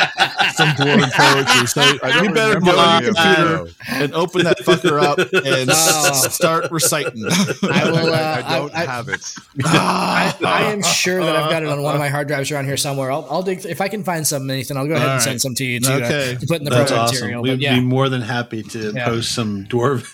some 0.55 0.69
dwarven 0.71 1.11
poetry. 1.13 1.67
So 1.67 1.81
I 2.03 2.23
you 2.23 2.33
better 2.33 2.55
remember 2.59 2.73
go 2.73 2.79
on 2.79 2.97
any 2.97 3.07
your 3.07 3.15
computer 3.15 3.65
though. 3.65 3.69
and 3.89 4.15
open 4.15 4.45
that 4.45 4.59
fucker 4.61 5.03
up 5.03 5.19
and 5.19 5.71
Oh. 6.03 6.13
start 6.29 6.71
reciting. 6.71 7.25
I 7.27 7.91
will. 7.91 8.13
Uh, 8.13 8.17
I, 8.17 8.43
I 8.55 8.59
don't 8.59 8.75
I, 8.75 8.85
have 8.85 9.09
it. 9.09 9.21
I, 9.65 10.35
I 10.45 10.63
am 10.73 10.83
sure 10.83 11.23
that 11.25 11.37
I've 11.37 11.51
got 11.51 11.63
it 11.63 11.69
on 11.69 11.83
one 11.83 11.95
of 11.95 12.01
my 12.01 12.09
hard 12.09 12.29
drives 12.29 12.51
around 12.51 12.67
here 12.67 12.77
somewhere. 12.77 13.11
I'll, 13.11 13.27
I'll 13.31 13.43
dig 13.43 13.65
if 13.67 13.81
I 13.81 13.89
can 13.89 14.05
find 14.05 14.27
some, 14.27 14.47
Nathan. 14.47 14.77
I'll 14.77 14.87
go 14.87 14.95
ahead 14.95 15.07
All 15.07 15.15
and 15.15 15.19
right. 15.19 15.25
send 15.25 15.41
some 15.41 15.55
to 15.57 15.65
you 15.65 15.81
too, 15.81 15.93
Okay. 15.93 16.35
to, 16.35 16.41
to 16.41 16.47
put 16.47 16.59
in 16.59 16.65
the 16.65 16.71
That's 16.71 16.91
program 16.91 17.05
awesome. 17.05 17.15
material. 17.17 17.43
We'd 17.43 17.51
But 17.51 17.61
yeah, 17.61 17.75
be 17.77 17.81
more 17.81 18.09
than 18.09 18.23
happy 18.23 18.63
to 18.63 18.93
Yeah. 18.93 19.05
post 19.07 19.35
some 19.35 19.65
dwarven 19.67 20.07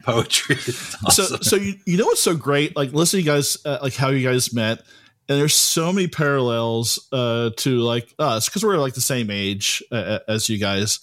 poetry. 0.04 0.56
It's 0.56 1.16
so 1.16 1.24
so 1.40 1.56
you, 1.56 1.74
you 1.86 1.96
know 1.96 2.06
what's 2.06 2.22
so 2.22 2.36
great? 2.36 2.76
Like 2.76 2.92
listening 2.92 3.24
to 3.24 3.30
you 3.30 3.36
guys 3.36 3.58
uh, 3.64 3.78
like 3.82 3.94
how 3.94 4.08
you 4.08 4.26
guys 4.26 4.52
met 4.52 4.82
and 5.30 5.38
there's 5.38 5.54
so 5.54 5.92
many 5.92 6.08
parallels 6.08 7.08
uh 7.12 7.50
to 7.56 7.78
like 7.78 8.12
us 8.18 8.48
because 8.48 8.64
we're 8.64 8.76
like 8.78 8.94
the 8.94 9.00
same 9.00 9.30
age 9.30 9.82
uh, 9.92 10.18
as 10.28 10.48
you 10.48 10.58
guys. 10.58 10.98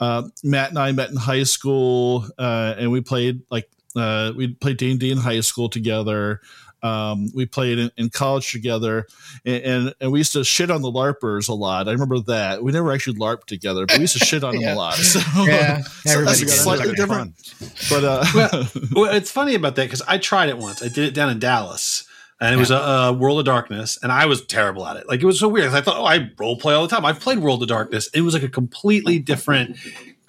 Uh, 0.00 0.28
matt 0.42 0.70
and 0.70 0.78
i 0.78 0.92
met 0.92 1.10
in 1.10 1.16
high 1.16 1.42
school 1.42 2.24
uh 2.38 2.74
and 2.78 2.90
we 2.90 3.00
played 3.00 3.42
like 3.50 3.68
uh 3.96 4.32
we 4.36 4.48
played 4.48 4.76
d&d 4.76 5.10
in 5.10 5.18
high 5.18 5.40
school 5.40 5.68
together 5.68 6.40
um, 6.82 7.30
we 7.34 7.46
played 7.46 7.78
in, 7.78 7.90
in 7.96 8.10
college 8.10 8.50
together, 8.50 9.06
and, 9.44 9.62
and 9.62 9.94
and 10.00 10.12
we 10.12 10.20
used 10.20 10.32
to 10.32 10.42
shit 10.44 10.70
on 10.70 10.82
the 10.82 10.90
larpers 10.90 11.48
a 11.48 11.54
lot. 11.54 11.88
I 11.88 11.92
remember 11.92 12.18
that 12.20 12.62
we 12.62 12.72
never 12.72 12.92
actually 12.92 13.18
larped 13.18 13.44
together, 13.46 13.86
but 13.86 13.96
we 13.96 14.02
used 14.02 14.18
to 14.18 14.24
shit 14.24 14.42
on 14.42 14.56
them 14.58 14.64
a 14.64 14.74
lot. 14.74 14.98
So, 15.12 15.20
yeah, 15.44 15.82
so 15.82 16.24
that's 16.24 16.40
does. 16.40 16.60
slightly 16.60 16.88
Like 16.88 16.96
different. 16.96 17.34
But 17.90 18.04
uh, 18.04 18.24
well, 18.34 18.68
well, 18.92 19.14
it's 19.14 19.30
funny 19.30 19.54
about 19.54 19.76
that 19.76 19.84
because 19.84 20.02
I 20.02 20.18
tried 20.18 20.48
it 20.48 20.58
once. 20.58 20.82
I 20.82 20.88
did 20.88 20.98
it 21.00 21.14
down 21.14 21.28
in 21.28 21.38
Dallas, 21.38 22.06
and 22.40 22.54
it 22.54 22.58
was 22.58 22.70
a, 22.70 22.76
a 22.76 23.12
World 23.12 23.38
of 23.38 23.44
Darkness, 23.44 23.98
and 24.02 24.10
I 24.10 24.26
was 24.26 24.44
terrible 24.44 24.86
at 24.86 24.96
it. 24.96 25.08
Like 25.08 25.22
it 25.22 25.26
was 25.26 25.38
so 25.38 25.48
weird. 25.48 25.72
I 25.72 25.80
thought, 25.80 25.96
oh, 25.98 26.04
I 26.04 26.30
role 26.38 26.56
play 26.56 26.74
all 26.74 26.86
the 26.86 26.94
time. 26.94 27.04
I've 27.04 27.20
played 27.20 27.38
World 27.38 27.62
of 27.62 27.68
Darkness. 27.68 28.08
It 28.14 28.22
was 28.22 28.34
like 28.34 28.42
a 28.42 28.48
completely 28.48 29.18
different. 29.18 29.76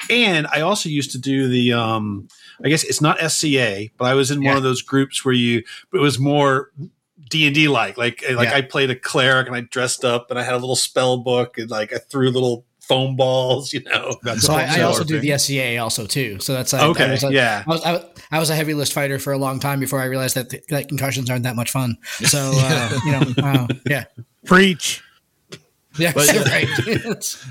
And 0.09 0.47
I 0.47 0.61
also 0.61 0.89
used 0.89 1.11
to 1.11 1.17
do 1.19 1.47
the. 1.47 1.73
um 1.73 2.27
I 2.63 2.69
guess 2.69 2.83
it's 2.83 3.01
not 3.01 3.19
SCA, 3.31 3.87
but 3.97 4.05
I 4.05 4.13
was 4.13 4.31
in 4.31 4.43
one 4.43 4.55
of 4.57 4.63
those 4.63 4.81
groups 4.81 5.25
where 5.25 5.33
you. 5.33 5.63
It 5.93 5.97
was 5.99 6.19
more 6.19 6.71
D 7.29 7.45
and 7.47 7.55
D 7.55 7.67
like. 7.67 7.97
Like 7.97 8.23
like 8.35 8.49
Yeah. 8.49 8.55
I 8.55 8.61
played 8.61 8.89
a 8.89 8.95
cleric 8.95 9.47
and 9.47 9.55
I 9.55 9.61
dressed 9.61 10.05
up 10.05 10.29
and 10.29 10.39
I 10.39 10.43
had 10.43 10.53
a 10.53 10.57
little 10.57 10.75
spell 10.75 11.17
book 11.17 11.57
and 11.57 11.69
like 11.69 11.91
I 11.93 11.97
threw 11.97 12.29
little 12.29 12.65
foam 12.79 13.15
balls. 13.15 13.73
You 13.73 13.81
know. 13.83 14.17
That's 14.23 14.43
So 14.43 14.53
a 14.53 14.57
I, 14.57 14.63
I 14.63 14.67
similar 14.69 14.85
also 14.87 15.03
do 15.03 15.19
thing. 15.19 15.29
the 15.31 15.37
SCA 15.39 15.77
also 15.77 16.05
too. 16.05 16.39
So 16.39 16.53
that's 16.53 16.73
I, 16.73 16.81
I 16.81 16.87
Okay. 16.89 17.11
was 17.11 17.23
a- 17.23 17.31
yeah. 17.33 17.63
I 17.65 17.69
was, 17.69 17.83
I, 17.83 17.91
was- 17.93 18.05
I 18.31 18.39
was 18.39 18.49
a 18.49 18.55
heavy 18.55 18.73
list 18.73 18.93
fighter 18.93 19.19
for 19.19 19.31
a 19.33 19.37
long 19.37 19.59
time 19.59 19.79
before 19.79 19.99
I 19.99 20.05
realized 20.05 20.35
that, 20.35 20.49
that 20.69 20.87
concussions 20.89 21.29
aren't 21.29 21.43
that 21.43 21.55
much 21.55 21.71
fun. 21.71 21.97
So 22.25 22.51
uh, 22.53 22.99
you 23.05 23.11
know, 23.11 23.23
uh, 23.43 23.67
yeah, 23.89 24.03
Preach. 24.45 25.01
Yeah, 25.97 26.11
But, 26.13 26.27
yeah. 26.33 26.41
right. 26.43 26.67
It's- 26.87 27.45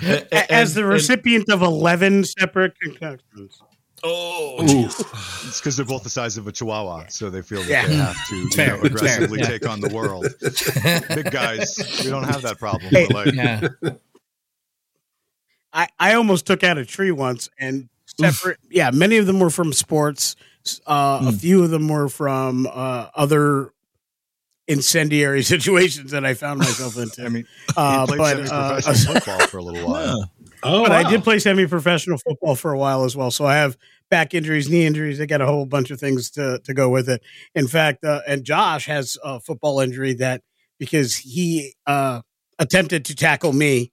As 0.51 0.75
the 0.75 0.85
recipient 0.85 1.49
of 1.51 1.63
11 1.63 2.25
separate 2.25 2.79
concussions. 2.81 3.61
oh, 4.05 4.57
It's 5.47 5.61
because 5.61 5.77
they're 5.77 5.87
both 5.87 6.03
the 6.03 6.11
size 6.11 6.37
of 6.37 6.47
a 6.47 6.53
chihuahua, 6.53 7.07
so 7.09 7.31
they 7.31 7.43
feel 7.43 7.61
that 7.63 7.69
Yeah. 7.71 7.87
they 7.87 7.95
have 7.97 8.29
to 8.29 8.37
you 8.37 8.49
fair, 8.51 8.69
know, 8.69 8.75
it's 8.83 8.83
fair, 8.83 8.87
aggressively 9.23 9.39
yeah. 9.41 9.47
take 9.47 9.69
on 9.69 9.81
the 9.81 9.89
world. 9.95 10.27
Big 11.15 11.31
guys, 11.31 11.77
we 12.05 12.11
don't 12.11 12.25
have 12.25 12.43
that 12.43 12.59
problem. 12.59 12.91
Hey. 12.91 13.07
We're 13.13 13.25
like, 13.25 13.35
yeah, 13.35 13.69
I, 15.73 15.89
I 15.99 16.15
almost 16.15 16.47
took 16.47 16.63
out 16.65 16.79
a 16.79 16.85
tree 16.85 17.11
once 17.13 17.49
and 17.59 17.89
separate. 18.19 18.59
Yeah, 18.71 18.91
many 18.91 19.17
of 19.17 19.27
them 19.27 19.41
were 19.41 19.51
from 19.51 19.73
sports. 19.73 20.37
Uh, 20.87 21.21
A 21.23 21.31
Mm. 21.33 21.41
few 21.41 21.65
of 21.65 21.71
them 21.71 21.89
were 21.89 22.09
from 22.09 22.69
uh, 22.73 23.09
other 23.17 23.72
incendiary 24.73 25.43
situations 25.55 26.11
that 26.13 26.25
I 26.25 26.35
found 26.35 26.59
myself 26.59 26.97
into. 26.97 27.23
I 27.27 27.29
mean, 27.29 27.45
uh, 27.77 28.07
he 28.07 28.17
but 28.17 28.51
uh, 28.51 28.81
football 28.81 29.47
for 29.47 29.59
a 29.59 29.63
little 29.63 29.87
while. 29.89 30.19
yeah. 30.19 30.25
Oh, 30.65 30.83
but 30.85 30.93
I 30.93 31.11
did 31.11 31.25
play 31.25 31.39
semi-professional 31.41 32.19
football 32.19 32.55
for 32.55 32.73
a 32.73 32.79
while 32.79 33.05
as 33.05 33.17
well. 33.17 33.33
So 33.33 33.45
I 33.45 33.57
have 33.57 33.77
back 34.11 34.33
injuries, 34.33 34.71
knee 34.71 34.87
injuries. 34.87 35.21
I 35.21 35.27
got 35.27 35.41
a 35.41 35.47
whole 35.47 35.67
bunch 35.67 35.91
of 35.91 35.99
things 35.99 36.31
to 36.33 36.61
to 36.65 36.73
go 36.75 36.89
with 36.89 37.09
it. 37.09 37.21
In 37.57 37.67
fact, 37.67 38.05
uh, 38.05 38.21
and 38.29 38.45
Josh 38.45 38.87
has 38.87 39.17
a 39.25 39.41
football 39.41 39.81
injury 39.81 40.15
that 40.15 40.43
because 40.79 41.17
he 41.17 41.75
uh, 41.87 42.23
attempted 42.61 43.07
to 43.07 43.17
tackle 43.17 43.53
me 43.53 43.91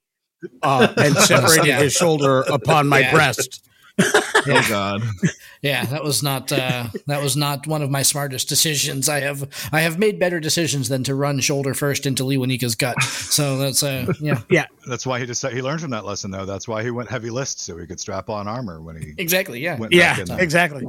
uh, 0.61 0.93
and 0.97 1.15
separated 1.17 1.75
his 1.75 1.93
shoulder 1.93 2.41
upon 2.41 2.87
my 2.87 2.99
Yeah. 2.99 3.13
breast. 3.13 3.67
Oh 4.01 4.65
God. 4.69 5.01
yeah. 5.61 5.85
That 5.85 6.03
was 6.03 6.23
not 6.23 6.51
uh, 6.51 6.87
that 7.07 7.21
was 7.21 7.35
not 7.35 7.67
one 7.67 7.81
of 7.81 7.89
my 7.89 8.01
smartest 8.01 8.49
decisions. 8.49 9.09
I 9.09 9.19
have 9.19 9.47
I 9.71 9.81
have 9.81 9.99
made 9.99 10.19
better 10.19 10.39
decisions 10.39 10.89
than 10.89 11.03
to 11.03 11.15
run 11.15 11.39
shoulder 11.39 11.73
first 11.73 12.05
into 12.05 12.23
Lee 12.23 12.37
Wanika's 12.37 12.75
gut. 12.75 13.01
So 13.03 13.57
that's 13.57 13.83
uh, 13.83 14.11
yeah, 14.19 14.65
That's 14.87 15.05
why 15.05 15.19
he 15.19 15.25
decided 15.25 15.55
he 15.55 15.61
learned 15.61 15.81
from 15.81 15.91
that 15.91 16.05
lesson, 16.05 16.31
though. 16.31 16.45
That's 16.45 16.67
why 16.67 16.83
he 16.83 16.91
went 16.91 17.09
heavy 17.09 17.29
list 17.29 17.59
so 17.61 17.77
he 17.77 17.85
could 17.85 17.99
strap 17.99 18.29
on 18.29 18.47
armor 18.47 18.81
when 18.81 18.95
he 18.95 19.13
exactly. 19.17 19.59
Yeah, 19.59 19.77
went 19.77 19.93
Yeah, 19.93 20.15
back 20.15 20.29
in 20.29 20.39
exactly. 20.39 20.85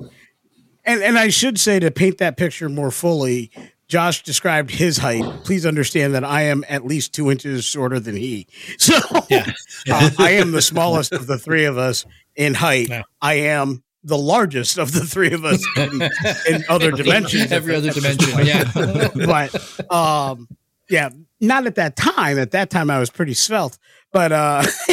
And 0.85 1.03
and 1.03 1.19
I 1.19 1.29
should 1.29 1.59
say 1.61 1.79
to 1.81 1.91
paint 1.91 2.19
that 2.19 2.37
picture 2.37 2.69
more 2.69 2.91
fully, 2.91 3.51
Josh 3.91 4.23
described 4.23 4.71
his 4.71 4.99
height. 4.99 5.25
Please 5.43 5.67
understand 5.67 6.15
that 6.15 6.23
I 6.25 6.43
am 6.43 6.65
at 6.69 6.87
least 6.87 7.13
two 7.13 7.29
inches 7.31 7.65
shorter 7.65 7.99
than 7.99 8.15
he. 8.17 8.47
So 8.79 8.95
Yeah. 9.29 9.51
uh, 9.91 10.11
I 10.19 10.31
am 10.35 10.53
the 10.53 10.63
smallest 10.63 11.13
of 11.13 11.27
the 11.27 11.37
three 11.39 11.65
of 11.65 11.77
us 11.77 12.07
in 12.37 12.55
height. 12.55 12.89
Yeah. 12.89 13.03
I 13.21 13.35
am 13.35 13.83
the 14.05 14.17
largest 14.17 14.79
of 14.79 14.93
the 14.93 15.01
three 15.05 15.33
of 15.33 15.45
us 15.45 15.63
in, 15.77 16.03
in 16.49 16.65
other 16.69 16.93
dimensions. 16.93 17.51
Every 17.51 17.75
other 17.75 17.91
dimension. 18.01 18.47
Yeah. 18.47 19.09
but 19.27 19.93
um, 19.93 20.47
yeah, 20.89 21.11
not 21.41 21.67
at 21.67 21.75
that 21.75 21.97
time. 21.97 22.39
At 22.39 22.53
that 22.53 22.71
time, 22.71 22.91
I 22.91 23.01
was 23.01 23.11
pretty 23.11 23.35
svelte, 23.35 23.77
but 24.13 24.31
uh, 24.31 24.63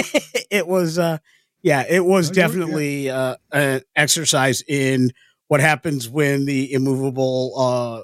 it 0.49 0.67
was 0.67 0.97
uh, 0.97 1.19
yeah, 1.61 1.83
it 1.87 2.03
was 2.03 2.31
Oh, 2.31 2.33
definitely 2.33 3.09
uh, 3.11 3.35
an 3.51 3.81
exercise 3.95 4.63
in 4.67 5.11
what 5.49 5.59
happens 5.61 6.09
when 6.09 6.45
the 6.45 6.73
immovable 6.73 7.53
uh, 7.57 8.01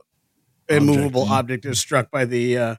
immovable 0.69 1.25
yeah. 1.25 1.33
object 1.33 1.65
is 1.65 1.79
struck 1.79 2.09
by 2.11 2.25
the 2.25 2.57
uh, 2.57 2.75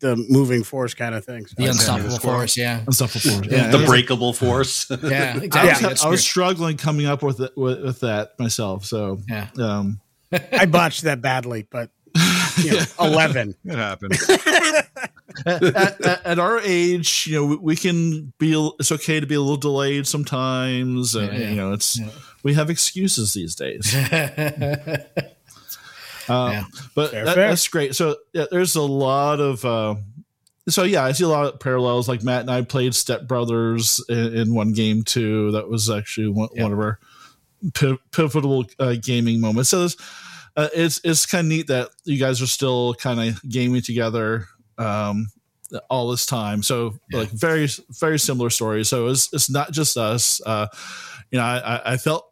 the 0.00 0.16
moving 0.28 0.62
force 0.62 0.92
kind 0.94 1.14
of 1.14 1.24
things. 1.24 1.54
The 1.56 1.66
unstoppable 1.66 1.96
Sandy 2.02 2.08
the 2.08 2.14
squirrel. 2.16 2.38
force. 2.40 2.56
Yeah. 2.56 2.80
And 2.84 2.94
stuff 2.94 3.12
before. 3.14 3.44
Yeah. 3.44 3.70
the 3.70 3.84
breakable 3.86 4.32
force. 4.34 4.90
Yeah. 5.02 5.38
I 5.40 5.44
Exactly. 5.44 5.70
was, 5.70 5.80
That's 5.80 6.04
I 6.04 6.08
was 6.08 6.20
struggling 6.22 6.76
coming 6.76 7.06
up 7.06 7.22
with, 7.22 7.40
it, 7.40 7.52
with 7.56 7.82
with 7.82 8.00
that 8.00 8.38
myself. 8.38 8.84
So 8.84 9.18
Yeah. 9.28 9.48
um, 9.58 10.00
I 10.52 10.66
botched 10.66 11.02
that 11.02 11.22
badly, 11.22 11.66
but 11.70 11.90
you 12.58 12.72
know, 12.72 12.82
eleven. 13.00 13.54
It 13.64 13.74
happened. 13.76 14.18
at, 15.46 15.62
at, 16.04 16.26
at 16.26 16.38
our 16.38 16.60
age, 16.60 17.26
you 17.26 17.34
know, 17.36 17.46
we, 17.46 17.56
we 17.56 17.76
can 17.76 18.32
be. 18.38 18.52
It's 18.78 18.90
okay 18.92 19.20
to 19.20 19.26
be 19.26 19.34
a 19.34 19.40
little 19.40 19.56
delayed 19.56 20.06
sometimes, 20.06 21.14
and 21.14 21.32
Yeah, 21.32 21.38
yeah. 21.38 21.48
you 21.50 21.56
know, 21.56 21.72
it's 21.72 21.98
Yeah. 21.98 22.08
we 22.42 22.54
have 22.54 22.68
excuses 22.70 23.32
these 23.34 23.54
days. 23.54 23.94
Yeah. 26.28 26.44
Um, 26.44 26.52
Yeah. 26.52 26.64
But 26.94 27.10
Fair, 27.10 27.24
that, 27.24 27.34
fair. 27.34 27.48
that's 27.48 27.68
great. 27.68 27.94
So 27.96 28.16
yeah, 28.32 28.46
there's 28.50 28.76
a 28.76 28.82
lot 28.82 29.40
of. 29.40 29.64
Uh, 29.64 29.96
so 30.68 30.82
yeah, 30.82 31.04
I 31.04 31.12
see 31.12 31.24
a 31.24 31.28
lot 31.28 31.52
of 31.52 31.60
parallels. 31.60 32.08
Like 32.08 32.22
Matt 32.24 32.40
and 32.42 32.50
I 32.50 32.62
played 32.62 32.94
Step 32.94 33.26
Brothers 33.28 34.04
in, 34.08 34.36
in 34.36 34.54
one 34.54 34.72
game 34.72 35.02
too. 35.04 35.52
That 35.52 35.68
was 35.68 35.88
actually 35.90 36.28
one, 36.28 36.48
Yeah. 36.54 36.64
one 36.64 36.72
of 36.72 36.78
our 36.80 36.98
pi- 37.74 37.98
pivotal 38.12 38.66
uh, 38.78 38.96
gaming 39.00 39.40
moments. 39.40 39.70
So 39.70 39.84
it's 39.84 39.96
uh, 40.56 40.68
it's 40.74 41.00
it's 41.04 41.26
kind 41.26 41.46
of 41.46 41.48
neat 41.50 41.66
that 41.68 41.90
you 42.04 42.18
guys 42.18 42.42
are 42.42 42.46
still 42.48 42.94
kind 42.94 43.20
of 43.20 43.40
gaming 43.48 43.82
together 43.82 44.46
um, 44.78 45.28
all 45.88 46.08
this 46.10 46.26
time. 46.26 46.62
So 46.64 46.98
Yeah. 47.10 47.20
like 47.20 47.28
very 47.30 47.68
very 48.00 48.18
similar 48.18 48.50
stories. 48.50 48.88
So 48.88 49.06
it's 49.06 49.32
it's 49.32 49.48
not 49.50 49.70
just 49.70 49.96
us. 49.96 50.40
Uh, 50.44 50.66
you 51.30 51.38
know, 51.38 51.44
I, 51.44 51.76
I- 51.76 51.92
I 51.92 51.96
felt 51.96 52.25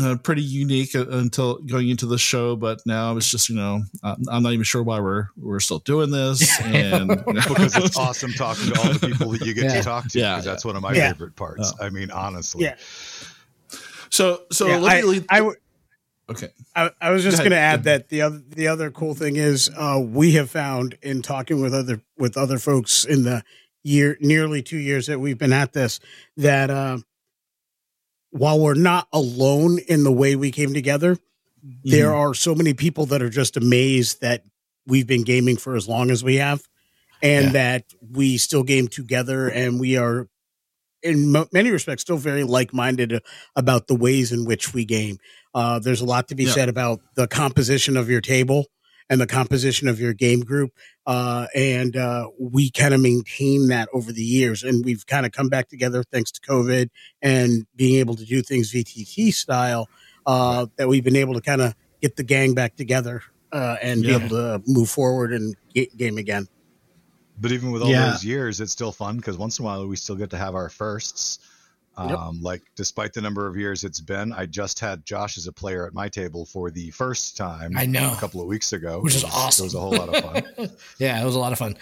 uh, 0.00 0.16
pretty 0.16 0.42
unique 0.42 0.94
uh, 0.94 1.06
until 1.08 1.58
going 1.58 1.88
into 1.88 2.06
the 2.06 2.18
show, 2.18 2.54
but 2.56 2.80
now 2.86 3.16
it's 3.16 3.30
just 3.30 3.48
you 3.48 3.56
know 3.56 3.82
I'm 4.02 4.22
I'm 4.30 4.42
not 4.42 4.52
even 4.52 4.64
sure 4.64 4.82
why 4.82 5.00
we're 5.00 5.28
we're 5.36 5.60
still 5.60 5.80
doing 5.80 6.10
this, 6.10 6.60
and 6.64 7.10
you 7.10 7.32
know, 7.32 7.42
because 7.48 7.76
it's 7.76 7.96
awesome 7.96 8.32
talking 8.32 8.72
to 8.72 8.80
all 8.80 8.92
the 8.92 9.06
people 9.08 9.30
that 9.32 9.40
you 9.42 9.54
get 9.54 9.64
Yeah. 9.64 9.74
to 9.78 9.82
talk 9.82 10.08
to. 10.08 10.18
Yeah, 10.18 10.34
because 10.34 10.44
that's 10.44 10.64
one 10.64 10.76
of 10.76 10.82
my 10.82 10.92
Yeah. 10.94 11.12
favorite 11.12 11.36
parts. 11.36 11.72
I 11.80 11.90
mean, 11.90 12.10
honestly. 12.10 12.64
Yeah. 12.64 12.76
so 14.10 14.42
so 14.52 14.66
Yeah, 14.66 14.76
let 14.78 14.92
me 14.94 14.98
I, 15.00 15.02
lead- 15.12 15.26
I, 15.28 15.38
w- 15.38 15.56
okay. 16.30 16.48
I, 16.74 16.90
I 17.00 17.10
was 17.10 17.22
just 17.24 17.38
going 17.38 17.50
to 17.50 17.56
add 17.58 17.84
that 17.84 18.08
the 18.08 18.22
other 18.22 18.42
the 18.48 18.68
other 18.68 18.90
cool 18.90 19.14
thing 19.14 19.36
is 19.36 19.70
uh, 19.76 20.00
we 20.02 20.32
have 20.32 20.50
found 20.50 20.96
in 21.02 21.22
talking 21.22 21.60
with 21.60 21.74
other 21.74 22.00
with 22.16 22.36
other 22.36 22.58
folks 22.58 23.04
in 23.04 23.24
the 23.24 23.42
year 23.84 24.16
nearly 24.20 24.62
two 24.62 24.76
years 24.78 25.06
that 25.06 25.18
we've 25.20 25.38
been 25.38 25.52
at 25.52 25.72
this 25.72 26.00
that 26.36 26.68
uh, 26.70 26.98
while 28.30 28.58
we're 28.60 28.74
not 28.74 29.08
alone 29.12 29.78
in 29.88 30.04
the 30.04 30.12
way 30.12 30.36
we 30.36 30.50
came 30.50 30.74
together, 30.74 31.16
there 31.84 32.14
are 32.14 32.34
so 32.34 32.54
many 32.54 32.74
people 32.74 33.06
that 33.06 33.22
are 33.22 33.30
just 33.30 33.56
amazed 33.56 34.20
that 34.20 34.44
we've 34.86 35.06
been 35.06 35.24
gaming 35.24 35.56
for 35.56 35.74
as 35.76 35.88
long 35.88 36.10
as 36.10 36.22
we 36.22 36.36
have, 36.36 36.62
and 37.22 37.46
Yeah. 37.46 37.52
that 37.52 37.84
we 38.00 38.38
still 38.38 38.62
game 38.62 38.88
together, 38.88 39.48
and 39.48 39.80
we 39.80 39.96
are 39.96 40.28
in 41.02 41.30
mo- 41.30 41.46
many 41.52 41.70
respects 41.70 42.02
still 42.02 42.16
very 42.16 42.42
like-minded 42.44 43.20
about 43.54 43.86
the 43.86 43.94
ways 43.94 44.32
in 44.32 44.44
which 44.44 44.74
we 44.74 44.84
game. 44.84 45.18
Uh, 45.54 45.78
there's 45.78 46.00
a 46.00 46.04
lot 46.04 46.28
to 46.28 46.34
be 46.34 46.44
Yeah. 46.44 46.52
said 46.52 46.68
about 46.68 47.00
the 47.14 47.26
composition 47.28 47.96
of 47.96 48.08
your 48.10 48.20
table 48.20 48.66
and 49.10 49.20
the 49.20 49.26
composition 49.26 49.88
of 49.88 49.98
your 50.00 50.12
game 50.12 50.40
group. 50.40 50.70
Uh, 51.06 51.46
and 51.54 51.96
uh, 51.96 52.28
we 52.38 52.70
kind 52.70 52.92
of 52.94 53.00
maintain 53.00 53.68
that 53.68 53.88
over 53.92 54.12
the 54.12 54.22
years. 54.22 54.62
And 54.62 54.84
we've 54.84 55.06
kind 55.06 55.24
of 55.24 55.32
come 55.32 55.48
back 55.48 55.68
together 55.68 56.02
thanks 56.12 56.30
to 56.32 56.40
COVID 56.42 56.90
and 57.22 57.66
being 57.76 57.98
able 57.98 58.14
to 58.16 58.24
do 58.24 58.42
things 58.42 58.72
VTT 58.72 59.32
style 59.32 59.88
uh, 60.26 60.66
that 60.76 60.88
we've 60.88 61.04
been 61.04 61.16
able 61.16 61.34
to 61.34 61.40
kind 61.40 61.62
of 61.62 61.74
get 62.02 62.16
the 62.16 62.22
gang 62.24 62.54
back 62.54 62.76
together 62.76 63.22
uh, 63.52 63.76
and 63.82 64.04
Yeah. 64.04 64.18
be 64.18 64.24
able 64.24 64.36
to 64.36 64.62
move 64.66 64.90
forward 64.90 65.32
and 65.32 65.56
ga- 65.74 65.90
game 65.96 66.18
again. 66.18 66.46
But 67.40 67.52
even 67.52 67.70
with 67.70 67.82
all 67.82 67.88
Yeah. 67.90 68.10
those 68.10 68.24
years, 68.24 68.60
it's 68.60 68.72
still 68.72 68.92
fun 68.92 69.16
because 69.16 69.38
once 69.38 69.58
in 69.58 69.64
a 69.64 69.66
while 69.66 69.86
we 69.86 69.96
still 69.96 70.16
get 70.16 70.30
to 70.30 70.36
have 70.36 70.54
our 70.54 70.68
firsts. 70.68 71.38
Yep. 71.98 72.18
Um, 72.18 72.40
Like, 72.42 72.62
despite 72.76 73.12
the 73.12 73.20
number 73.20 73.46
of 73.46 73.56
years 73.56 73.84
it's 73.84 74.00
been, 74.00 74.32
I 74.32 74.46
just 74.46 74.78
had 74.80 75.04
Josh 75.04 75.36
as 75.38 75.46
a 75.46 75.52
player 75.52 75.86
at 75.86 75.94
my 75.94 76.08
table 76.08 76.46
for 76.46 76.70
the 76.70 76.90
first 76.90 77.36
time. 77.36 77.72
I 77.76 77.86
know. 77.86 78.12
a 78.12 78.16
couple 78.16 78.40
of 78.40 78.46
weeks 78.46 78.72
ago, 78.72 79.00
Which 79.00 79.16
is 79.16 79.24
was- 79.24 79.32
awesome. 79.34 79.64
It 79.64 79.66
was 79.66 79.74
a 79.74 79.80
whole 79.80 79.92
lot 79.92 80.08
of 80.16 80.24
fun. 80.56 80.70
yeah, 80.98 81.20
it 81.20 81.24
was 81.24 81.34
a 81.34 81.38
lot 81.38 81.52
of 81.52 81.58
fun. 81.58 81.76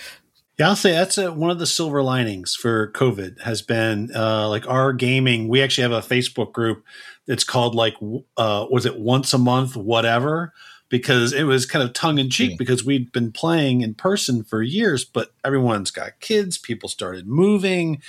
Yeah, 0.59 0.69
I'll 0.71 0.77
say 0.77 0.93
that's 0.93 1.19
a, 1.19 1.31
one 1.33 1.51
of 1.51 1.59
the 1.59 1.67
silver 1.67 2.03
linings 2.03 2.55
for 2.55 2.91
COVID 2.93 3.43
has 3.43 3.61
been 3.61 4.11
uh, 4.17 4.49
like 4.49 4.67
our 4.67 4.95
gaming. 4.95 5.49
We 5.49 5.61
actually 5.63 5.83
have 5.83 5.93
a 5.93 6.01
Facebook 6.07 6.53
group 6.55 6.83
It's 7.27 7.45
called 7.45 7.75
like 7.75 7.95
uh, 8.39 8.67
was 8.71 8.87
it 8.87 8.99
once 8.99 9.35
a 9.35 9.39
month, 9.39 9.77
whatever, 9.77 10.55
because 10.89 11.33
it 11.33 11.45
was 11.45 11.67
kind 11.67 11.83
of 11.85 11.93
tongue 11.93 12.19
in 12.19 12.31
cheek 12.31 12.51
Yeah. 12.51 12.57
because 12.59 12.85
we'd 12.85 13.11
been 13.13 13.33
playing 13.33 13.81
in 13.81 13.95
person 13.95 14.45
for 14.45 14.63
years, 14.63 15.05
but 15.05 15.33
everyone's 15.45 15.91
got 15.91 16.21
kids. 16.21 16.59
People 16.59 16.89
started 16.89 17.27
moving. 17.27 18.01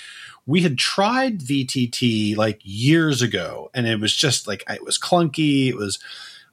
We 0.45 0.61
had 0.61 0.77
tried 0.77 1.39
VTT 1.39 2.37
like 2.37 2.59
years 2.63 3.21
ago, 3.21 3.69
and 3.73 3.87
it 3.87 3.99
was 3.99 4.15
just 4.15 4.47
like 4.47 4.63
it 4.69 4.83
was 4.83 4.99
clunky. 4.99 5.67
It 5.69 5.75
was, 5.75 5.99